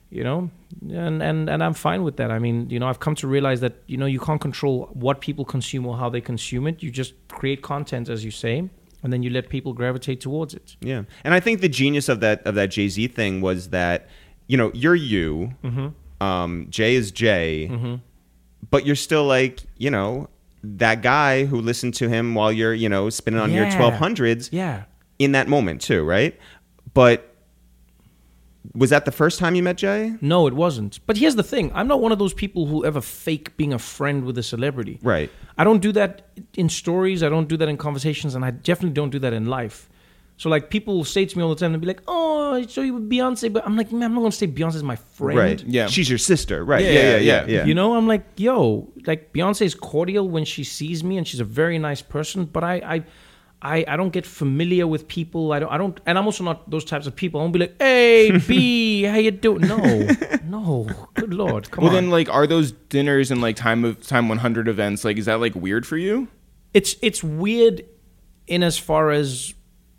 you 0.10 0.24
know, 0.24 0.50
and 0.90 1.22
and 1.22 1.50
and 1.50 1.64
I'm 1.64 1.74
fine 1.74 2.04
with 2.04 2.18
that. 2.18 2.32
I 2.32 2.40
mean, 2.40 2.70
you 2.70 2.80
know, 2.80 2.88
I've 2.88 3.00
come 3.00 3.16
to 3.16 3.28
realize 3.28 3.60
that 3.62 3.74
you 3.88 3.98
know 3.98 4.06
you 4.06 4.20
can't 4.20 4.40
control 4.42 4.90
what 4.94 5.20
people 5.22 5.46
consume 5.46 5.86
or 5.86 5.98
how 5.98 6.10
they 6.10 6.22
consume 6.22 6.68
it. 6.68 6.82
You 6.84 6.92
just 6.92 7.14
create 7.28 7.62
content, 7.62 8.10
as 8.10 8.24
you 8.24 8.32
say, 8.32 8.70
and 9.04 9.12
then 9.14 9.24
you 9.24 9.30
let 9.30 9.50
people 9.50 9.74
gravitate 9.74 10.22
towards 10.22 10.54
it. 10.54 10.76
Yeah. 10.82 11.04
And 11.24 11.34
I 11.34 11.40
think 11.40 11.62
the 11.62 11.70
genius 11.70 12.08
of 12.10 12.20
that 12.22 12.46
of 12.46 12.56
that 12.56 12.68
Jay 12.72 12.88
Z 12.88 13.08
thing 13.10 13.42
was 13.42 13.70
that, 13.70 14.08
you 14.48 14.58
know, 14.58 14.72
you're 14.74 14.96
you, 14.96 15.54
Mm-hmm. 15.64 16.24
um, 16.26 16.68
Jay 16.70 16.96
is 16.96 17.12
Jay, 17.12 18.00
but 18.70 18.86
you're 18.86 18.96
still 18.96 19.26
like, 19.26 19.62
you 19.78 19.92
know, 19.92 20.30
that 20.64 21.02
guy 21.02 21.46
who 21.46 21.62
listened 21.62 21.94
to 21.96 22.10
him 22.10 22.34
while 22.36 22.52
you're, 22.52 22.74
you 22.74 22.90
know, 22.90 23.10
spinning 23.10 23.40
on 23.40 23.52
your 23.52 23.66
1200s 23.68 24.50
Yeah. 24.52 24.84
in 25.20 25.34
that 25.34 25.48
moment 25.48 25.82
too, 25.82 26.04
right? 26.04 26.38
But 26.94 27.35
was 28.74 28.90
that 28.90 29.06
the 29.06 29.12
first 29.12 29.40
time 29.40 29.56
you 29.56 29.64
met 29.64 29.78
Jay? 29.78 30.16
No, 30.22 30.48
it 30.48 30.54
wasn't. 30.54 31.00
But 31.06 31.18
here's 31.18 31.36
the 31.36 31.44
thing: 31.44 31.72
I'm 31.74 31.88
not 31.88 32.02
one 32.02 32.12
of 32.12 32.20
those 32.20 32.34
people 32.34 32.66
who 32.66 32.86
ever 32.86 33.02
fake 33.02 33.56
being 33.58 33.74
a 33.74 33.80
friend 33.80 34.26
with 34.26 34.38
a 34.38 34.44
celebrity. 34.44 35.00
Right. 35.04 35.30
I 35.58 35.64
don't 35.64 35.82
do 35.82 35.92
that 35.94 36.28
in 36.56 36.70
stories. 36.70 37.24
I 37.24 37.30
don't 37.30 37.48
do 37.48 37.58
that 37.58 37.68
in 37.70 37.78
conversations, 37.78 38.36
and 38.36 38.44
I 38.44 38.52
definitely 38.52 38.94
don't 38.94 39.10
do 39.12 39.20
that 39.20 39.34
in 39.34 39.46
life. 39.46 39.90
So 40.38 40.50
like 40.50 40.70
people 40.70 41.06
say 41.06 41.26
to 41.26 41.38
me 41.38 41.44
all 41.44 41.50
the 41.50 41.56
time, 41.56 41.72
they'll 41.72 41.80
be 41.80 41.88
like, 41.88 42.02
"Oh, 42.08 42.56
I 42.56 42.66
show 42.66 42.82
you 42.82 42.94
with 42.96 43.10
Beyonce," 43.10 43.52
but 43.54 43.66
I'm 43.66 43.78
like, 43.78 43.92
"Man, 43.94 44.04
I'm 44.04 44.14
not 44.16 44.20
gonna 44.22 44.32
say 44.34 44.48
Beyonce's 44.48 44.84
my 44.84 44.98
friend." 44.98 45.38
Right. 45.40 45.64
Yeah. 45.66 45.88
She's 45.88 46.10
your 46.10 46.18
sister. 46.18 46.66
Right. 46.66 46.84
Yeah, 46.84 46.92
Yeah. 46.92 47.00
Yeah. 47.00 47.08
yeah, 47.10 47.18
Yeah. 47.18 47.46
yeah. 47.48 47.58
yeah. 47.60 47.66
You 47.66 47.74
know, 47.74 47.96
I'm 47.96 48.06
like, 48.08 48.26
yo, 48.36 48.92
like 49.06 49.32
Beyonce's 49.32 49.76
cordial 49.76 50.28
when 50.30 50.44
she 50.44 50.64
sees 50.66 51.04
me, 51.06 51.18
and 51.18 51.26
she's 51.28 51.40
a 51.40 51.46
very 51.46 51.80
nice 51.80 52.02
person. 52.02 52.46
But 52.46 52.64
I, 52.66 52.74
I, 52.96 53.04
I, 53.62 53.86
I 53.88 53.98
don't 53.98 54.12
get 54.12 54.26
familiar 54.26 54.86
with 54.86 55.08
people. 55.08 55.52
I 55.52 55.60
don't, 55.60 55.72
I 55.72 55.78
don't, 55.78 56.00
and 56.06 56.18
I'm 56.18 56.26
also 56.26 56.44
not 56.44 56.70
those 56.70 56.86
types 56.86 57.08
of 57.08 57.16
people. 57.16 57.40
I 57.40 57.44
won't 57.44 57.54
be 57.54 57.60
like, 57.60 57.76
hey, 57.80 58.38
B, 58.48 59.04
how 59.04 59.18
you 59.18 59.32
doing? 59.32 59.62
No, 59.62 59.78
no, 60.46 60.88
good 61.16 61.34
lord, 61.34 61.72
come 61.72 61.84
well, 61.84 61.90
on. 61.90 61.94
Well 61.96 62.02
then, 62.02 62.12
like, 62.12 62.30
are 62.30 62.46
those 62.46 62.72
dinners 62.72 63.32
and 63.32 63.42
like 63.42 63.56
time 63.56 63.84
of 63.84 64.06
time 64.06 64.30
100 64.30 64.68
events 64.68 65.04
like 65.04 65.18
is 65.18 65.26
that 65.26 65.40
like 65.40 65.56
weird 65.56 65.88
for 65.88 65.98
you? 65.98 66.28
it's 66.76 66.98
it's 67.02 67.24
weird 67.24 67.84
in 68.48 68.62
as 68.62 68.78
far 68.78 69.10
as 69.10 69.55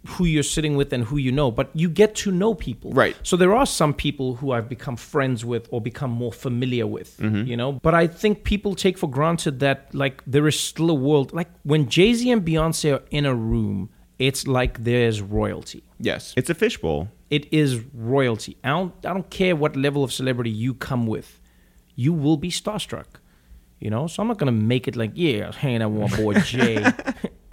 who 0.06 0.24
you're 0.24 0.42
sitting 0.42 0.76
with 0.76 0.92
and 0.92 1.04
who 1.04 1.16
you 1.16 1.32
know, 1.32 1.50
but 1.50 1.70
you 1.74 1.88
get 1.88 2.14
to 2.16 2.30
know 2.30 2.54
people. 2.54 2.90
Right. 2.92 3.16
So 3.22 3.36
there 3.36 3.54
are 3.54 3.66
some 3.66 3.92
people 3.94 4.36
who 4.36 4.52
I've 4.52 4.68
become 4.68 4.96
friends 4.96 5.44
with 5.44 5.68
or 5.70 5.80
become 5.80 6.10
more 6.10 6.32
familiar 6.32 6.86
with, 6.86 7.16
Mm-hmm. 7.18 7.46
you 7.50 7.56
know. 7.56 7.72
But 7.72 7.94
I 7.94 8.06
think 8.06 8.44
people 8.44 8.74
take 8.74 8.96
for 8.98 9.08
granted 9.10 9.60
that 9.60 9.94
like 9.94 10.22
there 10.26 10.46
is 10.46 10.58
still 10.58 10.90
a 10.90 10.94
world 10.94 11.32
like 11.32 11.48
when 11.64 11.88
Jay 11.88 12.12
Z 12.14 12.30
and 12.30 12.42
Beyonce 12.44 12.94
are 12.96 13.02
in 13.10 13.26
a 13.26 13.34
room, 13.34 13.90
it's 14.18 14.46
like 14.46 14.84
there's 14.84 15.20
royalty. 15.20 15.82
Yes. 15.98 16.32
It's 16.36 16.48
a 16.50 16.54
fishbowl. 16.54 17.08
It 17.28 17.52
is 17.52 17.80
royalty. 17.92 18.56
I 18.64 18.68
don't 18.68 18.94
I 19.04 19.12
don't 19.12 19.28
care 19.30 19.54
what 19.56 19.76
level 19.76 20.02
of 20.04 20.12
celebrity 20.12 20.50
you 20.50 20.74
come 20.74 21.06
with, 21.06 21.40
you 21.96 22.12
will 22.12 22.36
be 22.36 22.50
starstruck. 22.50 23.06
You 23.78 23.90
know, 23.90 24.06
so 24.06 24.22
I'm 24.22 24.28
not 24.28 24.38
gonna 24.38 24.52
make 24.52 24.88
it 24.88 24.96
like, 24.96 25.10
yeah, 25.14 25.44
I 25.44 25.46
was 25.48 25.56
hanging 25.56 25.82
out 25.82 25.90
with 25.90 26.10
my 26.10 26.16
boy 26.16 26.34
Jay, 26.52 26.82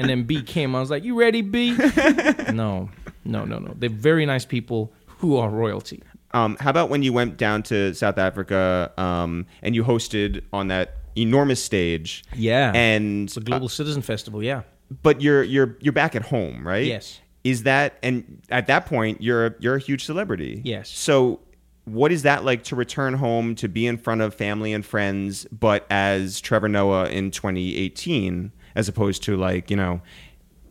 and 0.03 0.09
then 0.09 0.23
B 0.23 0.43
came. 0.43 0.75
I 0.75 0.81
was 0.81 0.89
like, 0.89 1.03
you 1.03 1.17
ready, 1.17 1.41
B? 1.41 1.71
no, 2.51 2.89
no, 3.23 3.45
no, 3.45 3.57
no. 3.57 3.73
They're 3.77 3.89
very 3.89 4.25
nice 4.25 4.45
people 4.45 4.93
who 5.07 5.37
are 5.37 5.49
royalty. 5.49 6.03
Um, 6.31 6.57
how 6.59 6.69
about 6.69 6.89
when 6.89 7.03
you 7.03 7.13
went 7.13 7.37
down 7.37 7.63
to 7.63 7.93
South 7.93 8.17
Africa 8.17 8.91
um, 8.97 9.45
and 9.61 9.75
you 9.75 9.83
hosted 9.83 10.43
on 10.51 10.67
that 10.67 10.97
enormous 11.15 11.63
stage? 11.63 12.23
Yeah, 12.35 12.71
And 12.75 13.29
it's 13.29 13.37
a 13.37 13.41
global 13.41 13.69
citizen 13.69 14.01
festival. 14.01 14.43
Yeah, 14.43 14.63
but 15.01 15.21
you're 15.21 15.43
you're 15.43 15.77
you're 15.79 15.93
back 15.93 16.15
at 16.15 16.23
home, 16.23 16.67
right? 16.67 16.85
Yes. 16.85 17.21
Is 17.43 17.63
that 17.63 17.97
and 18.03 18.41
at 18.49 18.67
that 18.67 18.85
point 18.85 19.21
you're 19.21 19.55
you're 19.59 19.75
a 19.75 19.79
huge 19.79 20.05
celebrity. 20.05 20.61
Yes. 20.65 20.89
So 20.89 21.39
what 21.85 22.11
is 22.11 22.23
that 22.23 22.43
like 22.43 22.63
to 22.63 22.75
return 22.75 23.13
home 23.13 23.55
to 23.55 23.67
be 23.67 23.85
in 23.87 23.97
front 23.97 24.21
of 24.21 24.33
family 24.33 24.73
and 24.73 24.85
friends, 24.85 25.45
but 25.51 25.85
as 25.89 26.39
Trevor 26.41 26.69
Noah 26.69 27.09
in 27.09 27.31
2018, 27.31 28.51
as 28.75 28.87
opposed 28.87 29.23
to 29.23 29.37
like 29.37 29.69
you 29.69 29.77
know 29.77 30.01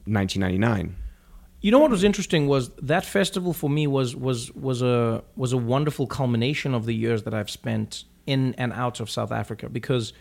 1999? 0.07 0.97
You 1.61 1.70
know 1.70 1.79
what 1.79 1.93
was 1.93 2.03
interesting 2.03 2.49
was 2.49 2.70
that 2.70 3.05
festival 3.05 3.53
for 3.53 3.70
me 3.70 3.87
was 3.87 4.16
was 4.16 4.53
was 4.53 4.83
a 4.83 5.23
was 5.37 5.53
a 5.53 5.57
wonderful 5.57 6.07
culmination 6.07 6.74
of 6.74 6.87
the 6.87 6.93
years 6.93 7.23
that 7.23 7.35
I've 7.35 7.51
spent 7.51 8.05
in 8.27 8.55
and 8.55 8.73
out 8.73 9.01
of 9.01 9.09
South 9.09 9.31
Africa 9.33 9.69
because 9.69 10.12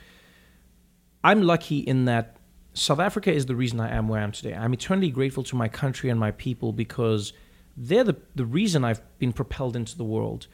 I'm 1.24 1.41
lucky 1.41 1.80
in 1.80 2.06
that 2.06 2.38
South 2.74 2.99
Africa 2.99 3.34
is 3.34 3.48
the 3.48 3.56
reason 3.56 3.80
I 3.80 3.95
am 3.95 4.08
where 4.08 4.20
I 4.20 4.24
am 4.24 4.32
today. 4.32 4.53
I'm 4.53 4.74
eternally 4.74 5.10
grateful 5.10 5.44
to 5.45 5.56
my 5.56 5.68
country 5.68 6.10
and 6.10 6.20
my 6.20 6.32
people 6.32 6.74
because 6.74 7.34
they're 7.76 8.03
the 8.03 8.18
the 8.36 8.45
reason 8.45 8.84
I've 8.84 9.02
been 9.18 9.34
propelled 9.34 9.76
into 9.76 9.98
the 9.98 10.03
world. 10.03 10.48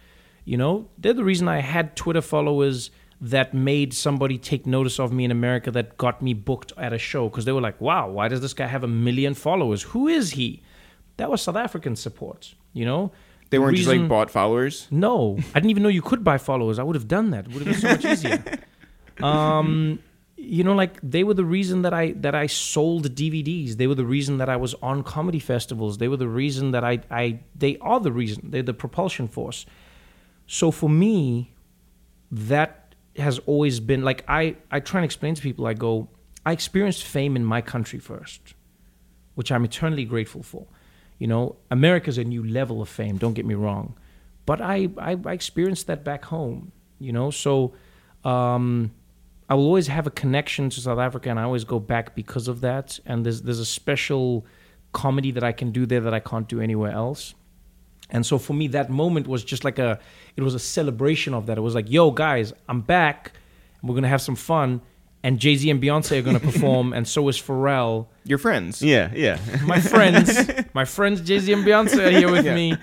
You 0.46 0.56
know, 0.56 0.88
they're 0.98 1.14
the 1.14 1.26
reason 1.26 1.50
I 1.50 1.60
had 1.60 1.98
Twitter 1.98 2.22
followers 2.22 2.92
that 3.20 3.54
made 3.54 3.94
somebody 3.94 4.38
take 4.38 4.66
notice 4.68 5.00
of 5.00 5.12
me 5.12 5.26
in 5.26 5.32
America 5.32 5.72
that 5.72 5.98
got 5.98 6.22
me 6.22 6.34
booked 6.34 6.72
at 6.78 6.94
a 6.94 6.98
show 7.00 7.30
because 7.30 7.46
they 7.46 7.52
were 7.52 7.62
like, 7.62 7.80
"Wow, 7.82 8.10
why 8.10 8.28
does 8.28 8.42
this 8.42 8.54
guy 8.54 8.68
have 8.68 8.84
a 8.84 8.88
million 8.88 9.34
followers? 9.34 9.82
Who 9.84 10.08
is 10.08 10.32
he?" 10.32 10.62
That 11.18 11.32
was 11.32 11.42
South 11.42 11.56
African 11.56 11.96
support. 11.96 12.54
You 12.74 12.86
know, 12.86 13.12
They 13.50 13.58
weren't 13.58 13.76
just 13.76 13.88
like 13.88 13.96
reason- 13.96 14.08
bought 14.08 14.30
followers. 14.30 14.88
no, 14.92 15.38
I 15.54 15.60
didn't 15.60 15.72
even 15.72 15.82
know 15.84 15.90
you 15.90 16.04
could 16.04 16.24
buy 16.24 16.38
followers. 16.38 16.78
I 16.78 16.84
would 16.84 16.96
have 16.96 17.08
done 17.08 17.32
that. 17.32 17.48
It 17.48 17.54
would 17.54 17.66
have 17.66 17.74
been 17.74 17.82
so 17.82 17.90
much 17.90 18.06
easier. 18.14 18.44
Um, 19.24 20.00
you 20.36 20.64
know, 20.64 20.76
like 20.76 21.00
they 21.02 21.24
were 21.24 21.34
the 21.34 21.46
reason 21.46 21.82
that 21.82 21.94
I 21.94 22.12
that 22.12 22.36
I 22.36 22.46
sold 22.46 23.16
DVDs. 23.16 23.78
They 23.78 23.88
were 23.88 23.96
the 23.96 24.06
reason 24.06 24.38
that 24.38 24.50
I 24.50 24.56
was 24.58 24.76
on 24.76 25.02
comedy 25.04 25.40
festivals. 25.40 25.98
They 25.98 26.08
were 26.08 26.18
the 26.18 26.28
reason 26.28 26.72
that 26.72 26.84
I 26.84 27.00
I 27.10 27.40
they 27.56 27.78
are 27.80 28.00
the 28.00 28.12
reason. 28.12 28.52
They're 28.52 28.62
the 28.62 28.74
propulsion 28.76 29.28
force. 29.28 29.66
So 30.46 30.70
for 30.72 30.90
me, 30.90 31.52
that 32.32 32.87
has 33.18 33.40
always 33.40 33.80
been 33.80 34.04
like 34.04 34.24
I 34.28 34.56
I 34.72 34.80
try 34.80 35.00
and 35.00 35.06
explain 35.06 35.36
to 35.36 35.42
people. 35.42 35.66
I 35.68 35.74
go, 35.74 36.10
I 36.46 36.52
experienced 36.52 37.04
fame 37.04 37.36
in 37.36 37.44
my 37.44 37.62
country 37.62 38.00
first, 38.00 38.54
which 39.36 39.52
I'm 39.52 39.66
eternally 39.66 40.06
grateful 40.06 40.44
for. 40.44 40.68
You 41.20 41.28
know, 41.28 41.56
America's 41.72 42.18
a 42.18 42.24
new 42.24 42.44
level 42.46 42.82
of 42.82 42.90
fame. 42.90 43.18
Don't 43.18 43.34
get 43.34 43.46
me 43.46 43.56
wrong, 43.56 43.96
but 44.46 44.62
I 44.62 44.90
I, 44.98 45.18
I 45.26 45.34
experienced 45.34 45.88
that 45.88 46.04
back 46.04 46.26
home. 46.26 46.72
You 47.00 47.12
know, 47.12 47.32
so 47.32 47.74
um, 48.24 48.92
I 49.50 49.56
will 49.56 49.66
always 49.66 49.88
have 49.88 50.08
a 50.08 50.12
connection 50.12 50.70
to 50.70 50.82
South 50.82 51.00
Africa, 51.00 51.30
and 51.30 51.40
I 51.40 51.44
always 51.44 51.64
go 51.64 51.80
back 51.80 52.16
because 52.16 52.48
of 52.48 52.62
that. 52.62 53.00
And 53.06 53.26
there's 53.26 53.42
there's 53.42 53.60
a 53.60 53.66
special 53.66 54.46
comedy 54.94 55.32
that 55.32 55.44
I 55.44 55.52
can 55.52 55.72
do 55.72 55.86
there 55.86 56.02
that 56.02 56.14
I 56.14 56.20
can't 56.20 56.48
do 56.48 56.60
anywhere 56.62 56.92
else. 56.92 57.36
And 58.10 58.26
so 58.26 58.38
for 58.38 58.54
me, 58.54 58.68
that 58.70 58.90
moment 58.90 59.28
was 59.28 59.44
just 59.44 59.64
like 59.64 59.80
a, 59.80 60.00
it 60.36 60.42
was 60.42 60.56
a 60.56 60.60
celebration 60.60 61.34
of 61.34 61.46
that. 61.48 61.58
It 61.58 61.62
was 61.62 61.76
like, 61.76 61.90
yo, 61.90 62.12
guys, 62.12 62.54
I'm 62.70 62.82
back. 62.82 63.34
We're 63.84 63.96
gonna 63.96 64.08
have 64.08 64.22
some 64.22 64.36
fun, 64.36 64.82
and 65.24 65.40
Jay 65.40 65.56
Z 65.56 65.70
and 65.70 65.82
Beyonce 65.82 66.20
are 66.20 66.22
gonna 66.22 66.40
perform, 66.40 66.94
and 66.94 67.08
so 67.08 67.28
is 67.30 67.38
Pharrell. 67.40 68.08
Your 68.24 68.38
friends. 68.38 68.82
Yeah, 68.82 69.12
yeah. 69.14 69.40
My 69.66 69.80
friends, 69.80 70.50
my 70.74 70.84
friends, 70.86 71.22
Jay 71.22 71.40
Z 71.40 71.52
and 71.54 71.64
Beyonce 71.66 72.08
are 72.08 72.10
here 72.12 72.32
with 72.32 72.46
Yeah. 72.46 72.56
me. 72.56 72.74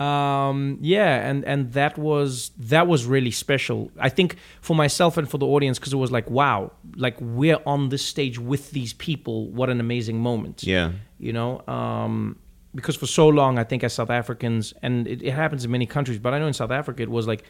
Um, 0.00 0.78
yeah, 0.80 1.28
and 1.28 1.44
and 1.44 1.72
that 1.74 1.96
was 1.96 2.50
that 2.58 2.86
was 2.88 3.04
really 3.06 3.30
special. 3.30 3.90
I 3.98 4.08
think 4.08 4.36
for 4.60 4.74
myself 4.74 5.16
and 5.16 5.28
for 5.30 5.38
the 5.38 5.46
audience 5.46 5.78
because 5.78 5.92
it 5.92 5.96
was 5.96 6.10
like, 6.10 6.28
wow, 6.30 6.72
like 6.96 7.16
we're 7.20 7.60
on 7.66 7.88
this 7.90 8.04
stage 8.04 8.38
with 8.38 8.70
these 8.72 8.92
people. 8.94 9.48
What 9.50 9.70
an 9.70 9.80
amazing 9.80 10.18
moment 10.18 10.64
yeah. 10.64 10.92
you 11.18 11.32
know 11.32 11.60
um, 11.68 12.36
because 12.74 12.96
for 12.96 13.06
so 13.06 13.28
long 13.28 13.58
i 13.58 13.64
think 13.64 13.84
as 13.84 13.92
south 13.92 14.10
africans 14.10 14.72
and 14.82 15.06
it, 15.06 15.22
it 15.22 15.32
happens 15.32 15.64
in 15.64 15.70
many 15.70 15.86
countries 15.86 16.18
but 16.18 16.32
i 16.34 16.38
know 16.38 16.46
in 16.46 16.52
south 16.54 16.70
africa 16.70 17.02
it 17.02 17.10
was 17.10 17.26
like 17.26 17.44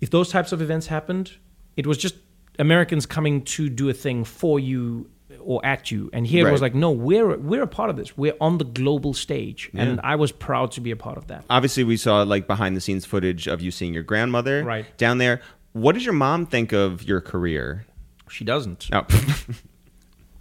if 0.00 0.10
those 0.10 0.28
types 0.30 0.52
of 0.52 0.60
events 0.62 0.86
happened 0.86 1.32
it 1.76 1.86
was 1.86 1.98
just 1.98 2.14
americans 2.58 3.06
coming 3.06 3.42
to 3.42 3.68
do 3.68 3.88
a 3.88 3.94
thing 3.94 4.24
for 4.24 4.58
you 4.60 5.08
or 5.38 5.64
at 5.64 5.92
you. 5.92 6.10
And 6.12 6.26
here 6.26 6.48
it 6.48 6.52
was 6.52 6.60
like 6.60 6.74
no 6.74 6.90
we're 6.90 7.36
we're 7.38 7.62
a 7.62 7.66
part 7.66 7.88
of 7.88 7.96
this. 7.96 8.18
We're 8.18 8.34
on 8.40 8.58
the 8.58 8.64
global 8.64 9.14
stage. 9.14 9.70
And 9.74 10.00
i 10.02 10.16
was 10.16 10.32
proud 10.32 10.72
to 10.72 10.80
be 10.80 10.90
a 10.90 10.96
part 10.96 11.16
of 11.16 11.28
that. 11.28 11.44
Obviously, 11.48 11.84
we 11.84 11.96
saw 11.96 12.22
like 12.22 12.48
behind 12.48 12.76
the 12.76 12.80
scenes 12.80 13.06
footage 13.06 13.46
of 13.46 13.60
you 13.60 13.70
seeing 13.70 13.94
your 13.94 14.02
grandmother 14.02 14.64
Right. 14.64 14.86
down 14.98 15.18
there. 15.18 15.40
What 15.72 15.92
does 15.92 16.04
your 16.04 16.14
mom 16.14 16.46
think 16.46 16.72
of 16.72 17.04
your 17.04 17.20
career? 17.20 17.86
she 18.28 18.44
doesn't. 18.44 18.90
Oh, 18.92 19.06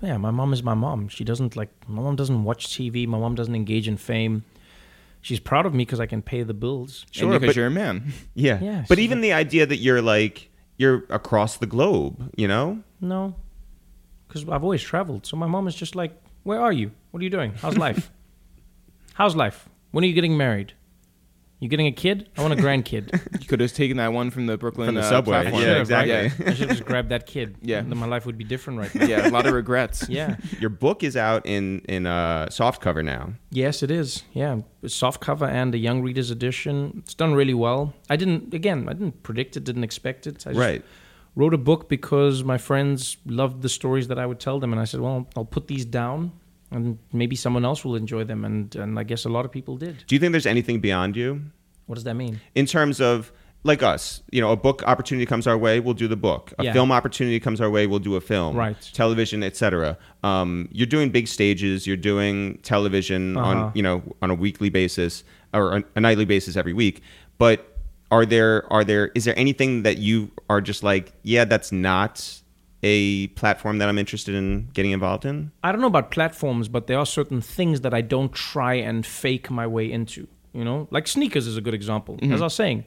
yeah 0.02 0.18
my 0.18 0.32
mom 0.32 0.54
is 0.54 0.64
my 0.64 0.74
mom 0.74 1.08
she 1.08 1.24
doesn't 1.24 1.56
like 1.56 1.70
my 1.88 2.02
mom 2.02 2.16
doesn't 2.16 2.44
watch 2.44 2.68
tv 2.68 3.08
my 3.08 3.18
mom 3.20 3.36
doesn't 3.36 3.56
engage 3.56 3.88
in 3.88 3.98
fame 3.98 4.44
she's 5.22 5.40
proud 5.40 5.66
of 5.66 5.74
me 5.74 5.84
because 5.86 6.00
i 6.00 6.06
can 6.06 6.22
pay 6.22 6.44
the 6.44 6.54
bills 6.54 7.06
Sure, 7.12 7.34
because 7.34 7.48
but- 7.48 7.56
you're 7.56 7.68
a 7.68 7.72
man. 7.72 8.14
yeah. 8.36 8.60
Yeah, 8.62 8.86
But 8.88 8.98
she's 8.98 9.06
even 9.06 9.22
the 9.22 9.34
idea 9.34 9.66
that 9.66 9.78
you're 9.78 10.02
like 10.02 10.50
you're 10.78 11.04
across 11.10 11.58
the 11.58 11.66
globe, 11.66 12.32
you 12.38 12.48
know? 12.48 12.82
No, 13.02 13.36
because 14.28 14.48
I've 14.48 14.64
always 14.64 14.82
traveled. 14.82 15.26
So 15.26 15.36
my 15.36 15.46
mom 15.48 15.68
is 15.68 15.76
just 15.76 15.94
like, 15.94 16.14
"Where 16.44 16.62
are 16.62 16.72
you? 16.72 16.92
What 17.12 17.20
are 17.20 17.24
you 17.26 17.30
doing? 17.30 17.52
How's 17.62 17.78
life? 17.78 18.10
How's 19.16 19.36
life? 19.36 19.68
When 19.92 20.06
are 20.06 20.08
you 20.08 20.14
getting 20.14 20.38
married? 20.38 20.72
You 21.60 21.68
getting 21.68 21.88
a 21.88 21.92
kid? 21.92 22.30
I 22.38 22.42
want 22.42 22.54
a 22.54 22.58
grandkid." 22.58 23.20
You 23.42 23.48
could 23.48 23.60
have 23.62 23.74
taken 23.74 23.98
that 23.98 24.14
one 24.14 24.30
from 24.30 24.46
the 24.46 24.58
Brooklyn 24.58 24.88
From 24.88 24.96
the 24.96 25.02
uh, 25.02 25.10
subway. 25.10 25.42
platform. 25.42 25.62
Yeah, 25.64 25.68
Should've, 25.70 25.82
exactly. 25.82 26.14
right? 26.46 26.52
I 26.52 26.54
should 26.54 26.70
just 26.70 26.86
grab 26.86 27.10
that 27.10 27.26
kid. 27.26 27.56
Yeah. 27.62 27.82
then 27.82 27.98
my 27.98 28.06
life 28.06 28.26
would 28.28 28.38
be 28.38 28.44
different 28.44 28.80
right 28.80 28.94
now. 28.94 29.06
Yeah, 29.06 29.28
a 29.28 29.32
lot 29.32 29.46
of 29.48 29.54
regrets. 29.54 30.08
Yeah. 30.08 30.36
Your 30.60 30.70
book 30.70 31.04
is 31.04 31.18
out 31.18 31.46
in 31.46 31.80
in 31.90 32.06
uh, 32.06 32.50
soft 32.50 32.82
cover 32.82 33.02
now. 33.04 33.34
Yes, 33.52 33.82
it 33.84 33.90
is. 33.92 34.24
Yeah, 34.34 34.62
soft 34.88 35.20
cover 35.22 35.46
and 35.46 35.74
a 35.74 35.78
young 35.78 36.02
readers 36.04 36.30
edition. 36.32 36.94
It's 37.00 37.14
done 37.16 37.34
really 37.34 37.54
well. 37.56 37.94
I 38.10 38.16
didn't. 38.16 38.54
Again, 38.54 38.88
I 38.88 38.94
didn't 38.94 39.24
predict 39.24 39.58
it. 39.58 39.64
Didn't 39.64 39.84
expect 39.84 40.28
it. 40.28 40.46
I 40.48 40.52
just 40.52 40.60
Right. 40.60 40.84
Wrote 41.36 41.54
a 41.54 41.58
book 41.58 41.90
because 41.90 42.44
my 42.44 42.58
friends 42.58 43.18
loved 43.26 43.62
the 43.62 43.70
stories 43.70 44.08
that 44.10 44.20
I 44.20 44.26
would 44.26 44.40
tell 44.40 44.60
them, 44.60 44.72
and 44.74 44.82
I 44.82 44.86
said, 44.86 45.00
"Well, 45.00 45.28
I'll 45.36 45.46
put 45.46 45.68
these 45.68 45.86
down, 45.86 46.32
and 46.72 46.98
maybe 47.14 47.36
someone 47.36 47.66
else 47.66 47.84
will 47.86 47.96
enjoy 47.96 48.24
them." 48.24 48.46
And 48.46 48.76
and 48.76 49.00
I 49.00 49.04
guess 49.04 49.26
a 49.26 49.30
lot 49.30 49.46
of 49.46 49.52
people 49.52 49.78
did. 49.78 50.04
Do 50.08 50.16
you 50.16 50.20
think 50.20 50.32
there's 50.32 50.46
anything 50.46 50.80
beyond 50.80 51.16
you 51.16 51.42
What 51.88 51.96
does 51.96 52.04
that 52.06 52.16
mean? 52.16 52.40
in 52.56 52.66
terms 52.66 53.00
of 53.02 53.32
like 53.64 53.84
us? 53.84 54.24
You 54.32 54.40
know, 54.40 54.52
a 54.52 54.56
book 54.56 54.84
opportunity 54.88 55.26
comes 55.26 55.46
our 55.46 55.58
way, 55.58 55.82
we'll 55.82 55.94
do 55.94 56.08
the 56.08 56.16
book. 56.16 56.54
A 56.60 56.64
Yeah. 56.64 56.74
film 56.74 56.92
opportunity 56.94 57.40
comes 57.42 57.60
our 57.60 57.70
way, 57.70 57.88
we'll 57.88 58.00
do 58.00 58.16
a 58.16 58.22
film. 58.22 58.56
Right. 58.56 58.78
Television, 58.94 59.44
etc. 59.44 59.98
Um, 60.24 60.70
you're 60.72 60.88
doing 60.88 61.10
big 61.10 61.28
stages. 61.28 61.86
You're 61.86 61.98
doing 61.98 62.60
television 62.64 63.36
Uh-huh. 63.36 63.48
on 63.50 63.72
you 63.76 63.84
know 63.84 64.02
on 64.22 64.30
a 64.32 64.36
weekly 64.36 64.70
basis 64.70 65.24
or 65.54 65.78
a, 65.78 65.84
a 65.96 66.00
nightly 66.00 66.26
basis 66.26 66.56
every 66.56 66.74
week. 66.74 67.02
But 67.38 67.66
are 68.12 68.26
there 68.26 68.72
are 68.72 68.84
there 68.84 69.12
is 69.14 69.26
there 69.26 69.38
anything 69.38 69.84
that 69.84 69.98
you 69.98 70.32
are 70.50 70.62
just 70.62 70.82
like 70.84 71.12
yeah 71.24 71.44
that's 71.46 71.72
not 71.72 72.39
a 72.84 73.28
platform 73.28 73.78
that 73.80 73.90
I'm 73.90 73.98
interested 73.98 74.36
in 74.36 74.70
getting 74.74 74.92
involved 74.92 75.26
in? 75.26 75.52
I 75.64 75.72
don't 75.72 75.82
know 75.82 75.88
about 75.88 76.12
platforms, 76.12 76.68
but 76.68 76.88
there 76.88 76.98
are 76.98 77.06
certain 77.06 77.42
things 77.42 77.82
that 77.82 77.94
I 77.94 78.02
don't 78.02 78.32
try 78.34 78.76
and 78.76 79.06
fake 79.06 79.50
my 79.52 79.68
way 79.68 79.92
into. 79.92 80.28
You 80.54 80.64
know, 80.64 80.88
like 80.90 81.08
sneakers 81.08 81.46
is 81.46 81.58
a 81.58 81.62
good 81.62 81.76
example. 81.76 82.18
As 82.24 82.42
I 82.42 82.46
was 82.46 82.56
saying, 82.56 82.86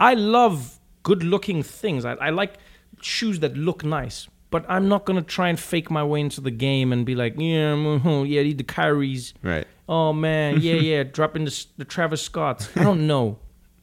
I 0.00 0.14
love 0.14 0.78
good-looking 1.02 1.62
things. 1.62 2.04
I, 2.04 2.14
I 2.14 2.30
like 2.30 2.54
shoes 3.02 3.40
that 3.40 3.54
look 3.56 3.84
nice, 3.84 4.28
but 4.50 4.64
I'm 4.68 4.88
not 4.88 5.04
gonna 5.04 5.20
try 5.22 5.48
and 5.50 5.60
fake 5.60 5.90
my 5.90 6.02
way 6.02 6.20
into 6.20 6.40
the 6.40 6.50
game 6.50 6.90
and 6.92 7.04
be 7.04 7.14
like, 7.14 7.34
yeah, 7.36 7.74
mhm, 7.74 8.26
yeah, 8.28 8.42
the 8.42 8.64
Kyries. 8.64 9.34
Right. 9.42 9.66
Oh 9.88 10.12
man, 10.14 10.60
yeah, 10.62 10.74
yeah, 10.90 11.02
dropping 11.02 11.44
the, 11.44 11.66
the 11.76 11.84
Travis 11.84 12.22
Scotts. 12.22 12.70
I 12.76 12.82
don't 12.84 13.06
know. 13.06 13.38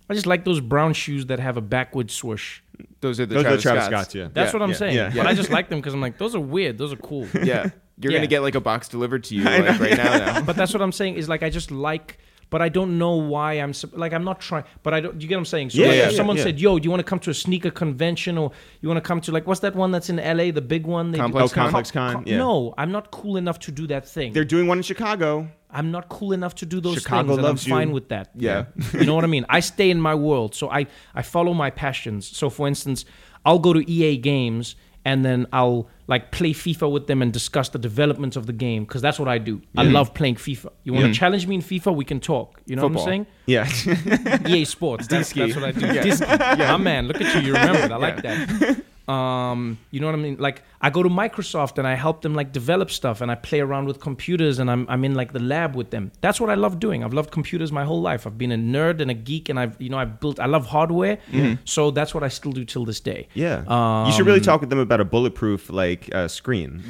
I 0.09 0.15
just 0.15 0.25
like 0.25 0.43
those 0.43 0.59
brown 0.59 0.93
shoes 0.93 1.27
that 1.27 1.39
have 1.39 1.55
a 1.55 1.61
backward 1.61 2.09
swoosh. 2.09 2.61
Those 3.01 3.19
are 3.19 3.25
the 3.25 3.35
Those 3.35 3.41
are 3.45 3.47
Travis, 3.47 3.61
Travis 3.63 3.85
Scotts. 3.85 3.91
Scotts, 4.09 4.15
yeah. 4.15 4.27
That's 4.33 4.51
what 4.53 4.61
I'm 4.61 4.71
yeah, 4.71 4.75
saying. 4.75 4.95
yeah. 4.95 5.11
But 5.15 5.25
I 5.27 5.33
just 5.33 5.49
like 5.57 5.69
them 5.69 5.79
because 5.79 5.93
I'm 5.93 6.01
like, 6.01 6.17
those 6.17 6.35
are 6.35 6.39
weird. 6.39 6.77
Those 6.77 6.91
are 6.93 6.97
cool. 6.97 7.27
Yeah, 7.33 7.69
you're 7.97 8.11
Yeah. 8.11 8.17
gonna 8.19 8.27
get 8.27 8.41
like 8.41 8.55
a 8.55 8.61
box 8.61 8.87
delivered 8.89 9.23
to 9.25 9.35
you 9.35 9.43
like 9.45 9.79
right 9.79 9.97
now. 9.97 10.17
Now. 10.17 10.41
but 10.41 10.55
that's 10.55 10.73
what 10.73 10.81
I'm 10.81 10.91
saying 10.91 11.15
is 11.15 11.29
like 11.29 11.41
I 11.43 11.49
just 11.49 11.71
like, 11.71 12.17
but 12.49 12.61
I 12.61 12.69
don't 12.69 12.97
know 12.97 13.15
why 13.15 13.53
I'm 13.53 13.73
like 13.93 14.13
I'm 14.13 14.23
not 14.23 14.39
trying. 14.41 14.63
But 14.83 14.93
I 14.93 14.99
don't. 15.01 15.21
You 15.21 15.27
get 15.27 15.35
what 15.35 15.39
I'm 15.39 15.45
saying? 15.45 15.69
So 15.71 15.79
Yeah, 15.81 15.87
like, 15.87 15.95
yeah, 15.97 16.03
if 16.05 16.11
yeah, 16.11 16.17
someone 16.17 16.37
said, 16.37 16.59
"Yo, 16.59 16.79
do 16.79 16.83
you 16.85 16.89
want 16.89 16.99
to 16.99 17.03
come 17.03 17.19
to 17.19 17.29
a 17.29 17.33
sneaker 17.33 17.71
convention 17.71 18.37
or 18.37 18.51
you 18.81 18.89
want 18.89 18.97
to 19.03 19.07
come 19.07 19.21
to 19.21 19.31
like 19.31 19.45
what's 19.47 19.59
that 19.61 19.75
one 19.75 19.91
that's 19.91 20.09
in 20.09 20.17
LA, 20.17 20.51
the 20.51 20.61
big 20.61 20.85
one?" 20.87 21.11
They 21.11 21.17
do- 21.17 21.23
Complex 21.23 21.51
Oh, 21.51 21.55
Complex 21.55 21.91
Con. 21.91 22.23
No, 22.25 22.73
I'm 22.77 22.91
not 22.91 23.11
cool 23.11 23.37
enough 23.37 23.59
to 23.59 23.71
do 23.71 23.87
that 23.87 24.07
thing. 24.07 24.33
They're 24.33 24.43
doing 24.45 24.67
one 24.67 24.77
in 24.77 24.83
Chicago. 24.83 25.47
I'm 25.71 25.91
not 25.91 26.09
cool 26.09 26.31
enough 26.33 26.55
to 26.55 26.65
do 26.65 26.81
those 26.81 26.95
Chicago 26.95 27.27
things, 27.27 27.37
and 27.37 27.43
loves 27.45 27.65
I'm 27.65 27.69
you. 27.69 27.75
fine 27.75 27.91
with 27.91 28.09
that. 28.09 28.31
Yeah. 28.35 28.65
you 28.93 29.05
know 29.05 29.13
what 29.13 29.23
I 29.23 29.27
mean? 29.27 29.45
I 29.49 29.59
stay 29.59 29.91
in 29.91 30.01
my 30.01 30.15
world, 30.15 30.55
so 30.55 30.69
I 30.71 30.87
I 31.13 31.21
follow 31.21 31.53
my 31.53 31.69
passions. 31.69 32.25
So, 32.35 32.49
for 32.49 32.67
instance, 32.67 33.05
I'll 33.45 33.59
go 33.59 33.73
to 33.73 33.81
EA 33.91 34.17
Games 34.17 34.75
and 35.09 35.25
then 35.25 35.47
I'll 35.51 35.89
like 36.05 36.29
play 36.29 36.53
FIFA 36.53 36.91
with 36.91 37.07
them 37.07 37.23
and 37.23 37.33
discuss 37.33 37.69
the 37.69 37.79
developments 37.79 38.37
of 38.37 38.45
the 38.45 38.53
game 38.53 38.83
because 38.83 39.01
that's 39.01 39.17
what 39.17 39.27
I 39.27 39.39
do. 39.39 39.59
I 39.75 39.81
love 39.83 40.13
playing 40.13 40.35
FIFA. 40.35 40.71
You 40.83 40.93
want 40.93 41.05
to 41.05 41.11
mm. 41.11 41.15
challenge 41.15 41.47
me 41.47 41.55
in 41.55 41.61
FIFA? 41.61 41.95
We 41.95 42.05
can 42.05 42.19
talk. 42.19 42.61
You 42.67 42.75
know 42.75 42.83
Football. 42.83 43.05
what 43.05 43.13
I'm 43.13 43.25
saying? 43.25 44.43
Yeah. 44.47 44.47
EA 44.47 44.65
Sports. 44.65 45.07
That's, 45.07 45.33
that's 45.33 45.55
what 45.55 45.63
I 45.63 45.71
do. 45.71 45.91
Disc- 46.03 46.21
yeah, 46.21 46.77
man. 46.77 47.07
Look 47.07 47.21
at 47.21 47.33
you. 47.33 47.41
You 47.41 47.53
remember. 47.53 47.95
I 47.95 47.97
like 47.97 48.21
that. 48.21 48.83
Um, 49.09 49.79
you 49.91 49.99
know 49.99 50.05
what 50.05 50.15
I 50.15 50.19
mean? 50.19 50.37
Like 50.37 50.61
I 50.81 50.89
go 50.91 51.01
to 51.01 51.09
Microsoft 51.09 51.77
and 51.79 51.87
I 51.87 51.95
help 51.95 52.21
them 52.21 52.35
like 52.35 52.51
develop 52.51 52.91
stuff 52.91 53.21
and 53.21 53.31
I 53.31 53.35
play 53.35 53.59
around 53.59 53.85
with 53.85 53.99
computers 53.99 54.59
and 54.59 54.69
I'm 54.69 54.85
I'm 54.87 55.03
in 55.03 55.15
like 55.15 55.33
the 55.33 55.39
lab 55.39 55.75
with 55.75 55.89
them. 55.89 56.11
That's 56.21 56.39
what 56.39 56.49
I 56.51 56.53
love 56.55 56.79
doing. 56.79 57.03
I've 57.03 57.13
loved 57.13 57.31
computers 57.31 57.71
my 57.71 57.83
whole 57.83 58.01
life. 58.01 58.27
I've 58.27 58.37
been 58.37 58.51
a 58.51 58.57
nerd 58.57 59.01
and 59.01 59.09
a 59.09 59.15
geek 59.15 59.49
and 59.49 59.59
I've 59.59 59.81
you 59.81 59.89
know 59.89 59.97
I've 59.97 60.19
built 60.19 60.39
I 60.39 60.45
love 60.45 60.67
hardware. 60.67 61.17
So 61.65 61.89
that's 61.91 62.13
what 62.13 62.23
I 62.23 62.27
still 62.27 62.51
do 62.51 62.63
till 62.65 62.85
this 62.85 62.99
day. 62.99 63.27
Yeah. 63.33 64.05
you 64.05 64.13
should 64.13 64.27
really 64.27 64.41
talk 64.41 64.61
with 64.61 64.69
them 64.69 64.79
about 64.79 64.99
a 65.01 65.05
bulletproof 65.05 65.69
like 65.71 66.13
uh, 66.13 66.27
screen. 66.27 66.83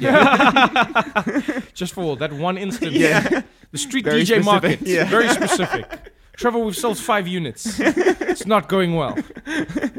Just 1.74 1.94
for 1.94 2.16
that 2.16 2.32
one 2.32 2.58
instant. 2.58 2.92
Yeah. 2.92 3.42
The 3.72 3.78
street 3.78 4.04
Very 4.04 4.22
DJ 4.22 4.42
specific. 4.42 4.44
market. 4.44 4.80
Yeah. 4.86 5.04
Very 5.04 5.28
specific. 5.28 5.86
Trevor, 6.40 6.58
we've 6.60 6.74
sold 6.74 6.98
five 6.98 7.28
units. 7.28 7.78
It's 7.78 8.46
not 8.46 8.68
going 8.68 8.94
well. 8.94 9.14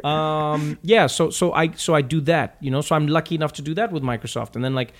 Um, 0.04 0.80
yeah, 0.82 1.06
so 1.06 1.30
so 1.30 1.54
I 1.54 1.72
so 1.74 1.94
I 1.94 2.02
do 2.02 2.20
that, 2.22 2.58
you 2.60 2.72
know. 2.72 2.82
So 2.82 2.96
I'm 2.96 3.08
lucky 3.08 3.36
enough 3.36 3.54
to 3.54 3.62
do 3.62 3.76
that 3.76 3.92
with 3.92 4.02
Microsoft, 4.02 4.56
and 4.56 4.64
then 4.66 4.74
like, 4.74 4.94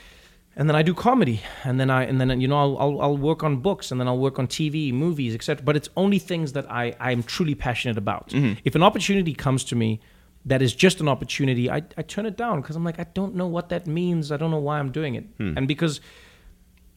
and 0.56 0.70
then 0.70 0.76
I 0.76 0.84
do 0.84 0.94
comedy, 0.94 1.42
and 1.64 1.80
then 1.80 1.90
I 1.90 2.04
and 2.04 2.22
then 2.22 2.40
you 2.40 2.48
know 2.48 2.60
I'll 2.60 2.78
I'll, 2.78 3.02
I'll 3.02 3.18
work 3.18 3.42
on 3.44 3.58
books, 3.58 3.90
and 3.90 4.00
then 4.00 4.08
I'll 4.08 4.20
work 4.20 4.38
on 4.38 4.46
TV, 4.46 4.94
movies, 4.94 5.34
etc. 5.34 5.64
But 5.66 5.76
it's 5.76 5.90
only 5.98 6.20
things 6.20 6.54
that 6.54 6.72
I 6.72 6.96
I'm 7.00 7.24
truly 7.24 7.56
passionate 7.56 7.98
about. 7.98 8.32
If 8.64 8.76
an 8.76 8.84
opportunity 8.84 9.34
comes 9.34 9.64
to 9.66 9.76
me 9.76 10.00
that 10.46 10.62
is 10.62 10.76
just 10.76 11.02
an 11.02 11.08
opportunity, 11.08 11.72
I 11.72 11.78
I 11.98 12.04
turn 12.04 12.28
it 12.28 12.38
down 12.38 12.62
because 12.62 12.76
I'm 12.76 12.84
like 12.84 13.00
I 13.00 13.08
don't 13.16 13.34
know 13.34 13.48
what 13.48 13.70
that 13.70 13.88
means. 13.88 14.32
I 14.32 14.38
don't 14.38 14.52
know 14.52 14.60
why 14.60 14.78
I'm 14.78 14.92
doing 14.92 15.16
it, 15.16 15.26
and 15.58 15.68
because 15.68 16.02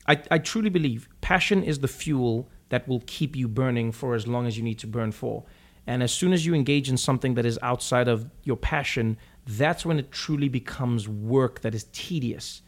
I, 0.06 0.20
I 0.30 0.38
truly 0.38 0.68
believe 0.68 1.08
passion 1.22 1.62
is 1.62 1.78
the 1.78 1.88
fuel 1.88 2.50
that 2.74 2.88
will 2.88 3.04
keep 3.06 3.36
you 3.36 3.46
burning 3.46 3.92
for 3.92 4.16
as 4.16 4.26
long 4.26 4.48
as 4.48 4.56
you 4.56 4.64
need 4.64 4.80
to 4.80 4.88
burn 4.88 5.12
for. 5.12 5.44
And 5.86 6.02
as 6.02 6.10
soon 6.10 6.32
as 6.32 6.44
you 6.44 6.54
engage 6.54 6.88
in 6.90 6.96
something 6.96 7.34
that 7.34 7.46
is 7.46 7.56
outside 7.62 8.08
of 8.08 8.28
your 8.42 8.56
passion, 8.56 9.16
that's 9.46 9.86
when 9.86 9.96
it 10.00 10.10
truly 10.10 10.48
becomes 10.48 11.08
work 11.08 11.60
that 11.60 11.72
is 11.72 11.84
tedious. 11.92 12.62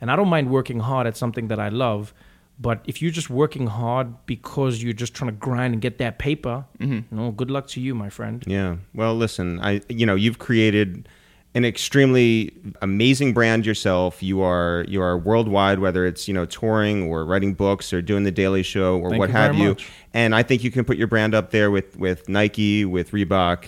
And 0.00 0.10
I 0.10 0.16
don't 0.16 0.28
mind 0.28 0.48
working 0.48 0.80
hard 0.80 1.06
at 1.06 1.14
something 1.14 1.48
that 1.48 1.60
I 1.60 1.68
love, 1.68 2.14
but 2.58 2.80
if 2.86 3.02
you're 3.02 3.10
just 3.10 3.28
working 3.28 3.66
hard 3.66 4.14
because 4.24 4.82
you're 4.82 4.94
just 4.94 5.12
trying 5.12 5.30
to 5.30 5.36
grind 5.36 5.74
and 5.74 5.82
get 5.82 5.98
that 5.98 6.18
paper, 6.18 6.64
mm-hmm. 6.78 7.14
you 7.14 7.22
know, 7.22 7.30
good 7.32 7.50
luck 7.50 7.66
to 7.68 7.82
you, 7.82 7.94
my 7.94 8.08
friend. 8.08 8.42
Yeah. 8.46 8.76
Well, 8.94 9.14
listen, 9.14 9.60
I 9.60 9.82
you 9.90 10.06
know, 10.06 10.14
you've 10.14 10.38
created 10.38 11.06
an 11.54 11.64
extremely 11.64 12.52
amazing 12.80 13.32
brand 13.32 13.66
yourself. 13.66 14.22
You 14.22 14.42
are 14.42 14.84
you 14.88 15.02
are 15.02 15.18
worldwide, 15.18 15.78
whether 15.80 16.06
it's 16.06 16.28
you 16.28 16.34
know 16.34 16.46
touring 16.46 17.08
or 17.08 17.24
writing 17.24 17.54
books 17.54 17.92
or 17.92 18.00
doing 18.02 18.24
the 18.24 18.30
Daily 18.30 18.62
Show 18.62 18.98
or 18.98 19.10
Thank 19.10 19.20
what 19.20 19.28
you 19.30 19.34
have 19.36 19.54
you. 19.56 19.68
much. 19.70 19.90
And 20.14 20.34
I 20.34 20.42
think 20.42 20.62
you 20.64 20.70
can 20.70 20.84
put 20.84 20.96
your 20.96 21.06
brand 21.08 21.34
up 21.34 21.50
there 21.50 21.70
with 21.70 21.96
with 21.98 22.28
Nike, 22.28 22.84
with 22.84 23.10
Reebok, 23.10 23.66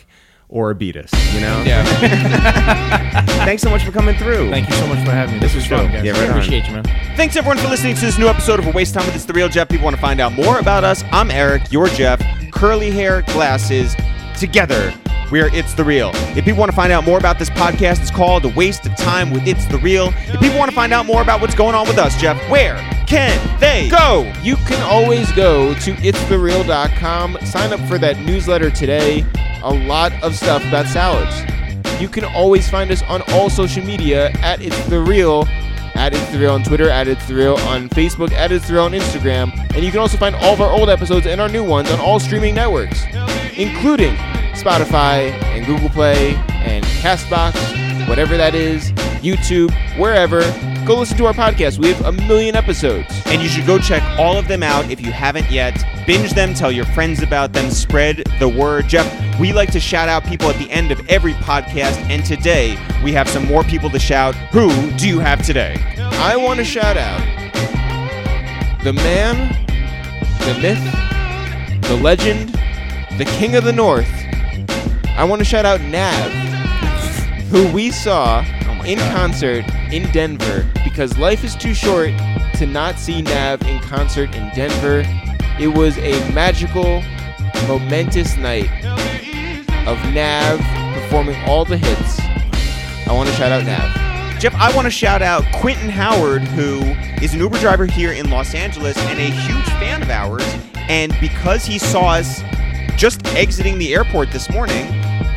or 0.48 0.72
Adidas. 0.74 1.12
You 1.34 1.40
know. 1.40 1.62
Yeah. 1.66 1.82
Thanks 3.44 3.62
so 3.62 3.70
much 3.70 3.82
for 3.84 3.90
coming 3.90 4.14
through. 4.16 4.50
Thank 4.50 4.68
you 4.68 4.74
so 4.76 4.86
much 4.86 5.04
for 5.04 5.10
having 5.10 5.34
me. 5.34 5.40
This 5.40 5.54
was 5.54 5.66
fun, 5.66 5.90
guys. 5.90 6.04
Yeah, 6.04 6.12
I 6.12 6.20
right 6.20 6.24
on. 6.30 6.36
appreciate 6.36 6.66
you, 6.68 6.74
man. 6.74 6.84
Thanks 7.16 7.34
everyone 7.36 7.58
for 7.58 7.68
listening 7.68 7.96
to 7.96 8.00
this 8.00 8.16
new 8.18 8.28
episode 8.28 8.60
of 8.60 8.66
A 8.66 8.70
Waste 8.70 8.94
Time 8.94 9.04
with 9.06 9.16
It's 9.16 9.24
the 9.24 9.32
Real 9.32 9.48
Jeff. 9.48 9.68
People 9.68 9.84
want 9.84 9.96
to 9.96 10.02
find 10.02 10.20
out 10.20 10.32
more 10.32 10.60
about 10.60 10.84
us. 10.84 11.02
I'm 11.10 11.30
Eric, 11.32 11.72
you're 11.72 11.88
Jeff. 11.88 12.22
Curly 12.52 12.90
hair, 12.92 13.22
glasses. 13.28 13.96
Together, 14.38 14.92
we're 15.32 15.48
It's 15.54 15.72
the 15.72 15.82
Real. 15.82 16.10
If 16.36 16.44
people 16.44 16.60
want 16.60 16.70
to 16.70 16.76
find 16.76 16.92
out 16.92 17.04
more 17.04 17.16
about 17.16 17.38
this 17.38 17.48
podcast, 17.48 18.02
it's 18.02 18.10
called 18.10 18.44
A 18.44 18.50
Waste 18.50 18.84
of 18.84 18.94
Time 18.96 19.30
with 19.30 19.48
It's 19.48 19.64
the 19.64 19.78
Real. 19.78 20.08
If 20.14 20.38
people 20.38 20.58
want 20.58 20.70
to 20.70 20.74
find 20.74 20.92
out 20.92 21.06
more 21.06 21.22
about 21.22 21.40
what's 21.40 21.54
going 21.54 21.74
on 21.74 21.88
with 21.88 21.96
us, 21.96 22.20
Jeff, 22.20 22.38
where 22.50 22.76
can 23.06 23.40
they 23.58 23.88
go? 23.88 24.30
You 24.42 24.56
can 24.56 24.82
always 24.82 25.32
go 25.32 25.72
to 25.72 25.92
itsthereal.com, 25.94 27.38
sign 27.46 27.72
up 27.72 27.80
for 27.88 27.96
that 27.96 28.18
newsletter 28.18 28.70
today. 28.70 29.24
A 29.62 29.72
lot 29.72 30.12
of 30.22 30.36
stuff 30.36 30.62
about 30.66 30.86
salads. 30.86 31.34
You 31.98 32.08
can 32.08 32.24
always 32.26 32.68
find 32.68 32.90
us 32.90 33.02
on 33.04 33.22
all 33.28 33.48
social 33.48 33.82
media 33.82 34.32
at 34.42 34.60
It's 34.60 34.86
The 34.88 35.00
Real, 35.00 35.46
at 35.94 36.12
It's 36.12 36.30
The 36.30 36.40
Real 36.40 36.52
on 36.52 36.62
Twitter, 36.62 36.90
at 36.90 37.08
It's 37.08 37.26
The 37.26 37.34
Real 37.34 37.56
on 37.60 37.88
Facebook, 37.88 38.32
at 38.32 38.52
It's 38.52 38.68
The 38.68 38.74
Real 38.74 38.84
on 38.84 38.92
Instagram. 38.92 39.58
And 39.74 39.82
you 39.82 39.90
can 39.90 40.00
also 40.00 40.18
find 40.18 40.36
all 40.36 40.52
of 40.52 40.60
our 40.60 40.70
old 40.70 40.90
episodes 40.90 41.26
and 41.26 41.40
our 41.40 41.48
new 41.48 41.64
ones 41.64 41.90
on 41.90 42.00
all 42.00 42.20
streaming 42.20 42.54
networks, 42.54 43.02
including 43.56 44.14
Spotify 44.62 45.32
and 45.42 45.66
Google 45.66 45.88
Play 45.88 46.34
and 46.50 46.84
Castbox, 46.84 48.08
whatever 48.08 48.36
that 48.36 48.54
is, 48.54 48.92
YouTube, 49.20 49.72
wherever. 49.98 50.40
Go 50.86 50.96
listen 51.00 51.16
to 51.16 51.26
our 51.26 51.32
podcast. 51.32 51.78
We 51.78 51.92
have 51.92 52.04
a 52.04 52.12
million 52.12 52.54
episodes. 52.54 53.08
And 53.26 53.42
you 53.42 53.48
should 53.48 53.66
go 53.66 53.80
check 53.80 54.02
all 54.20 54.38
of 54.38 54.46
them 54.46 54.62
out 54.62 54.88
if 54.88 55.00
you 55.00 55.10
haven't 55.10 55.50
yet. 55.50 55.84
Binge 56.06 56.30
them, 56.30 56.54
tell 56.54 56.70
your 56.70 56.84
friends 56.86 57.22
about 57.22 57.52
them, 57.52 57.70
spread 57.72 58.18
the 58.38 58.48
word. 58.48 58.86
Jeff, 58.88 59.40
we 59.40 59.52
like 59.52 59.72
to 59.72 59.80
shout 59.80 60.08
out 60.08 60.24
people 60.24 60.48
at 60.48 60.56
the 60.58 60.70
end 60.70 60.92
of 60.92 61.08
every 61.08 61.34
podcast, 61.34 61.98
and 62.08 62.24
today 62.24 62.78
we 63.02 63.12
have 63.12 63.28
some 63.28 63.44
more 63.46 63.64
people 63.64 63.90
to 63.90 63.98
shout. 63.98 64.36
Who 64.52 64.70
do 64.92 65.08
you 65.08 65.18
have 65.18 65.44
today? 65.44 65.76
I 65.98 66.36
want 66.36 66.58
to 66.58 66.64
shout 66.64 66.96
out 66.96 67.20
the 68.84 68.92
man, 68.92 69.56
the 70.46 70.54
myth, 70.60 71.82
the 71.88 71.96
legend, 71.96 72.50
the 73.18 73.24
king 73.24 73.56
of 73.56 73.64
the 73.64 73.72
north. 73.72 74.21
I 75.14 75.24
want 75.24 75.40
to 75.40 75.44
shout 75.44 75.66
out 75.66 75.80
Nav, 75.82 76.32
who 77.50 77.70
we 77.72 77.90
saw 77.90 78.42
oh 78.64 78.82
in 78.84 78.98
concert 79.12 79.62
in 79.92 80.10
Denver 80.10 80.66
because 80.84 81.18
life 81.18 81.44
is 81.44 81.54
too 81.54 81.74
short 81.74 82.12
to 82.54 82.66
not 82.66 82.98
see 82.98 83.20
Nav 83.20 83.60
in 83.62 83.78
concert 83.82 84.34
in 84.34 84.50
Denver. 84.54 85.04
It 85.60 85.68
was 85.68 85.98
a 85.98 86.12
magical, 86.32 87.02
momentous 87.68 88.38
night 88.38 88.70
of 89.86 90.02
Nav 90.14 90.58
performing 90.94 91.36
all 91.44 91.66
the 91.66 91.76
hits. 91.76 92.18
I 93.06 93.12
want 93.12 93.28
to 93.28 93.34
shout 93.34 93.52
out 93.52 93.64
Nav. 93.64 94.40
Jeff, 94.40 94.54
I 94.54 94.74
want 94.74 94.86
to 94.86 94.90
shout 94.90 95.20
out 95.20 95.44
Quentin 95.60 95.90
Howard, 95.90 96.42
who 96.42 96.80
is 97.22 97.34
an 97.34 97.40
Uber 97.40 97.58
driver 97.58 97.84
here 97.84 98.12
in 98.12 98.30
Los 98.30 98.54
Angeles 98.54 98.96
and 98.96 99.18
a 99.18 99.30
huge 99.30 99.66
fan 99.78 100.02
of 100.02 100.08
ours. 100.08 100.42
And 100.88 101.14
because 101.20 101.66
he 101.66 101.78
saw 101.78 102.12
us 102.14 102.42
just 102.96 103.26
exiting 103.28 103.78
the 103.78 103.94
airport 103.94 104.30
this 104.30 104.50
morning, 104.50 104.86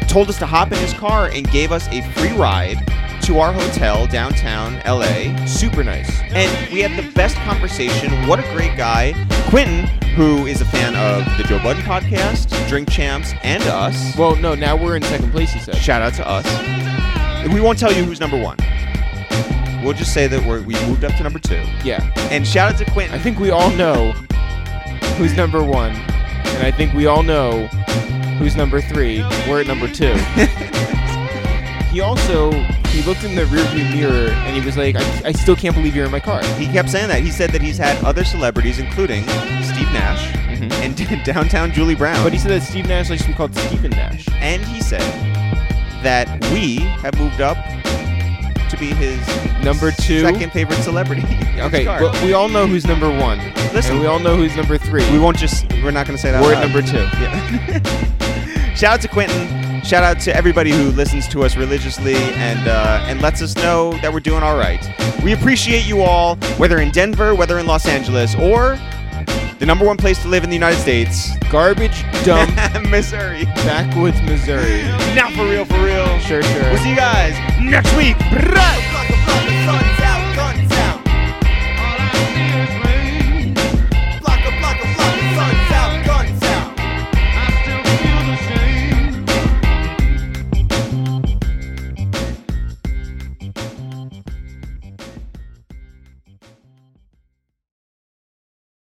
told 0.07 0.29
us 0.29 0.37
to 0.39 0.45
hop 0.45 0.71
in 0.71 0.77
his 0.79 0.93
car 0.93 1.29
and 1.33 1.49
gave 1.51 1.71
us 1.71 1.87
a 1.89 2.01
free 2.13 2.31
ride 2.33 2.77
to 3.23 3.39
our 3.39 3.51
hotel 3.51 4.05
downtown 4.07 4.75
LA. 4.85 5.45
Super 5.45 5.83
nice. 5.83 6.21
And 6.25 6.71
we 6.71 6.81
had 6.81 6.95
the 6.95 7.11
best 7.13 7.35
conversation. 7.37 8.11
What 8.27 8.39
a 8.39 8.43
great 8.53 8.77
guy. 8.77 9.13
Quentin, 9.49 9.87
who 10.15 10.45
is 10.45 10.61
a 10.61 10.65
fan 10.65 10.95
of 10.95 11.25
the 11.37 11.43
Joe 11.43 11.57
Budden 11.63 11.81
podcast, 11.83 12.67
Drink 12.69 12.89
Champs, 12.89 13.33
and 13.43 13.63
us. 13.63 14.15
Well, 14.15 14.35
no, 14.35 14.53
now 14.53 14.75
we're 14.75 14.95
in 14.95 15.01
second 15.03 15.31
place, 15.31 15.51
he 15.51 15.59
said. 15.59 15.75
Shout 15.77 16.01
out 16.01 16.13
to 16.15 16.27
us. 16.27 16.45
We 17.51 17.61
won't 17.61 17.79
tell 17.79 17.91
you 17.91 18.03
who's 18.03 18.19
number 18.19 18.41
one. 18.41 18.57
We'll 19.83 19.93
just 19.93 20.13
say 20.13 20.27
that 20.27 20.43
we're, 20.47 20.61
we 20.61 20.73
moved 20.87 21.03
up 21.03 21.13
to 21.15 21.23
number 21.23 21.39
two. 21.39 21.63
Yeah. 21.83 22.01
And 22.31 22.45
shout 22.45 22.73
out 22.73 22.77
to 22.79 22.91
Quentin. 22.91 23.13
I 23.13 23.21
think 23.21 23.39
we 23.39 23.49
all 23.49 23.69
know 23.71 24.11
who's 25.17 25.35
number 25.35 25.63
one, 25.63 25.93
and 26.55 26.63
I 26.63 26.71
think 26.71 26.93
we 26.93 27.05
all 27.05 27.23
know 27.23 27.67
who's 28.37 28.55
number 28.55 28.81
three. 28.81 29.21
We're 29.47 29.61
at 29.61 29.67
number 29.67 29.87
two. 29.87 30.13
he 31.91 32.01
also 32.01 32.51
he 32.95 33.01
looked 33.03 33.23
in 33.23 33.35
the 33.35 33.43
rearview 33.43 33.93
mirror 33.93 34.29
and 34.29 34.55
he 34.55 34.65
was 34.65 34.77
like, 34.77 34.95
I, 34.95 35.21
I 35.25 35.31
still 35.33 35.55
can't 35.55 35.75
believe 35.75 35.95
you're 35.95 36.05
in 36.05 36.11
my 36.11 36.19
car. 36.19 36.43
he 36.55 36.67
kept 36.67 36.89
saying 36.89 37.09
that. 37.09 37.21
He 37.21 37.29
said 37.29 37.49
that 37.51 37.61
he's 37.61 37.77
had 37.77 38.01
other 38.03 38.23
celebrities, 38.23 38.79
including 38.79 39.23
Steve 39.23 39.91
Nash 39.91 40.31
mm-hmm. 40.47 40.71
and 40.71 41.23
downtown 41.25 41.71
Julie 41.71 41.95
Brown. 41.95 42.23
But 42.23 42.33
he 42.33 42.39
said 42.39 42.51
that 42.51 42.61
Steve 42.61 42.87
Nash 42.87 43.09
likes 43.09 43.23
to 43.23 43.27
be 43.27 43.33
called 43.33 43.55
Stephen 43.55 43.91
Nash. 43.91 44.27
and 44.35 44.63
he 44.63 44.81
said 44.81 45.01
that 46.03 46.27
we 46.53 46.77
have 46.77 47.17
moved 47.19 47.41
up 47.41 47.57
to 48.69 48.77
be 48.77 48.87
his 48.87 49.19
Number 49.63 49.91
two, 49.91 50.21
second 50.21 50.51
favorite 50.51 50.81
celebrity. 50.81 51.23
Okay, 51.55 51.85
well, 51.85 52.11
we 52.25 52.33
all 52.33 52.49
know 52.49 52.67
who's 52.67 52.85
number 52.85 53.09
one. 53.09 53.39
Listen. 53.73 53.93
and 53.93 54.01
we 54.01 54.07
all 54.07 54.19
know 54.19 54.35
who's 54.35 54.55
number 54.57 54.77
three. 54.77 55.09
we 55.09 55.17
won't 55.17 55.37
just. 55.37 55.65
We're 55.81 55.91
not 55.91 56.05
going 56.05 56.17
to 56.17 56.21
say 56.21 56.31
that. 56.31 56.41
We're 56.43 56.53
at 56.53 56.61
number 56.61 56.81
two. 56.81 56.97
Yeah. 56.97 58.73
Shout 58.75 58.95
out 58.95 59.01
to 59.01 59.07
Quentin. 59.07 59.81
Shout 59.83 60.03
out 60.03 60.19
to 60.21 60.35
everybody 60.35 60.71
who 60.71 60.91
listens 60.91 61.29
to 61.29 61.43
us 61.43 61.55
religiously 61.55 62.15
and 62.15 62.67
uh, 62.67 63.05
and 63.07 63.21
lets 63.21 63.41
us 63.41 63.55
know 63.55 63.93
that 63.99 64.11
we're 64.11 64.19
doing 64.19 64.43
all 64.43 64.57
right. 64.57 64.85
We 65.23 65.31
appreciate 65.31 65.85
you 65.85 66.01
all, 66.01 66.35
whether 66.57 66.79
in 66.79 66.91
Denver, 66.91 67.33
whether 67.33 67.57
in 67.57 67.67
Los 67.67 67.85
Angeles, 67.85 68.35
or 68.35 68.77
the 69.59 69.65
number 69.65 69.85
one 69.85 69.97
place 69.97 70.21
to 70.23 70.27
live 70.27 70.43
in 70.43 70.49
the 70.49 70.55
United 70.55 70.79
States, 70.79 71.35
Garbage 71.49 72.03
dump 72.23 72.51
Missouri. 72.89 73.45
backwoods 73.65 74.21
Missouri. 74.23 74.83
Now 75.15 75.29
for 75.31 75.45
real, 75.45 75.65
for 75.65 75.81
real. 75.83 76.19
Sure, 76.19 76.43
sure. 76.43 76.63
We'll 76.63 76.77
see 76.77 76.89
you 76.89 76.95
guys 76.95 77.33
next 77.61 77.95
week. 77.95 78.15
Brah! 78.17 80.24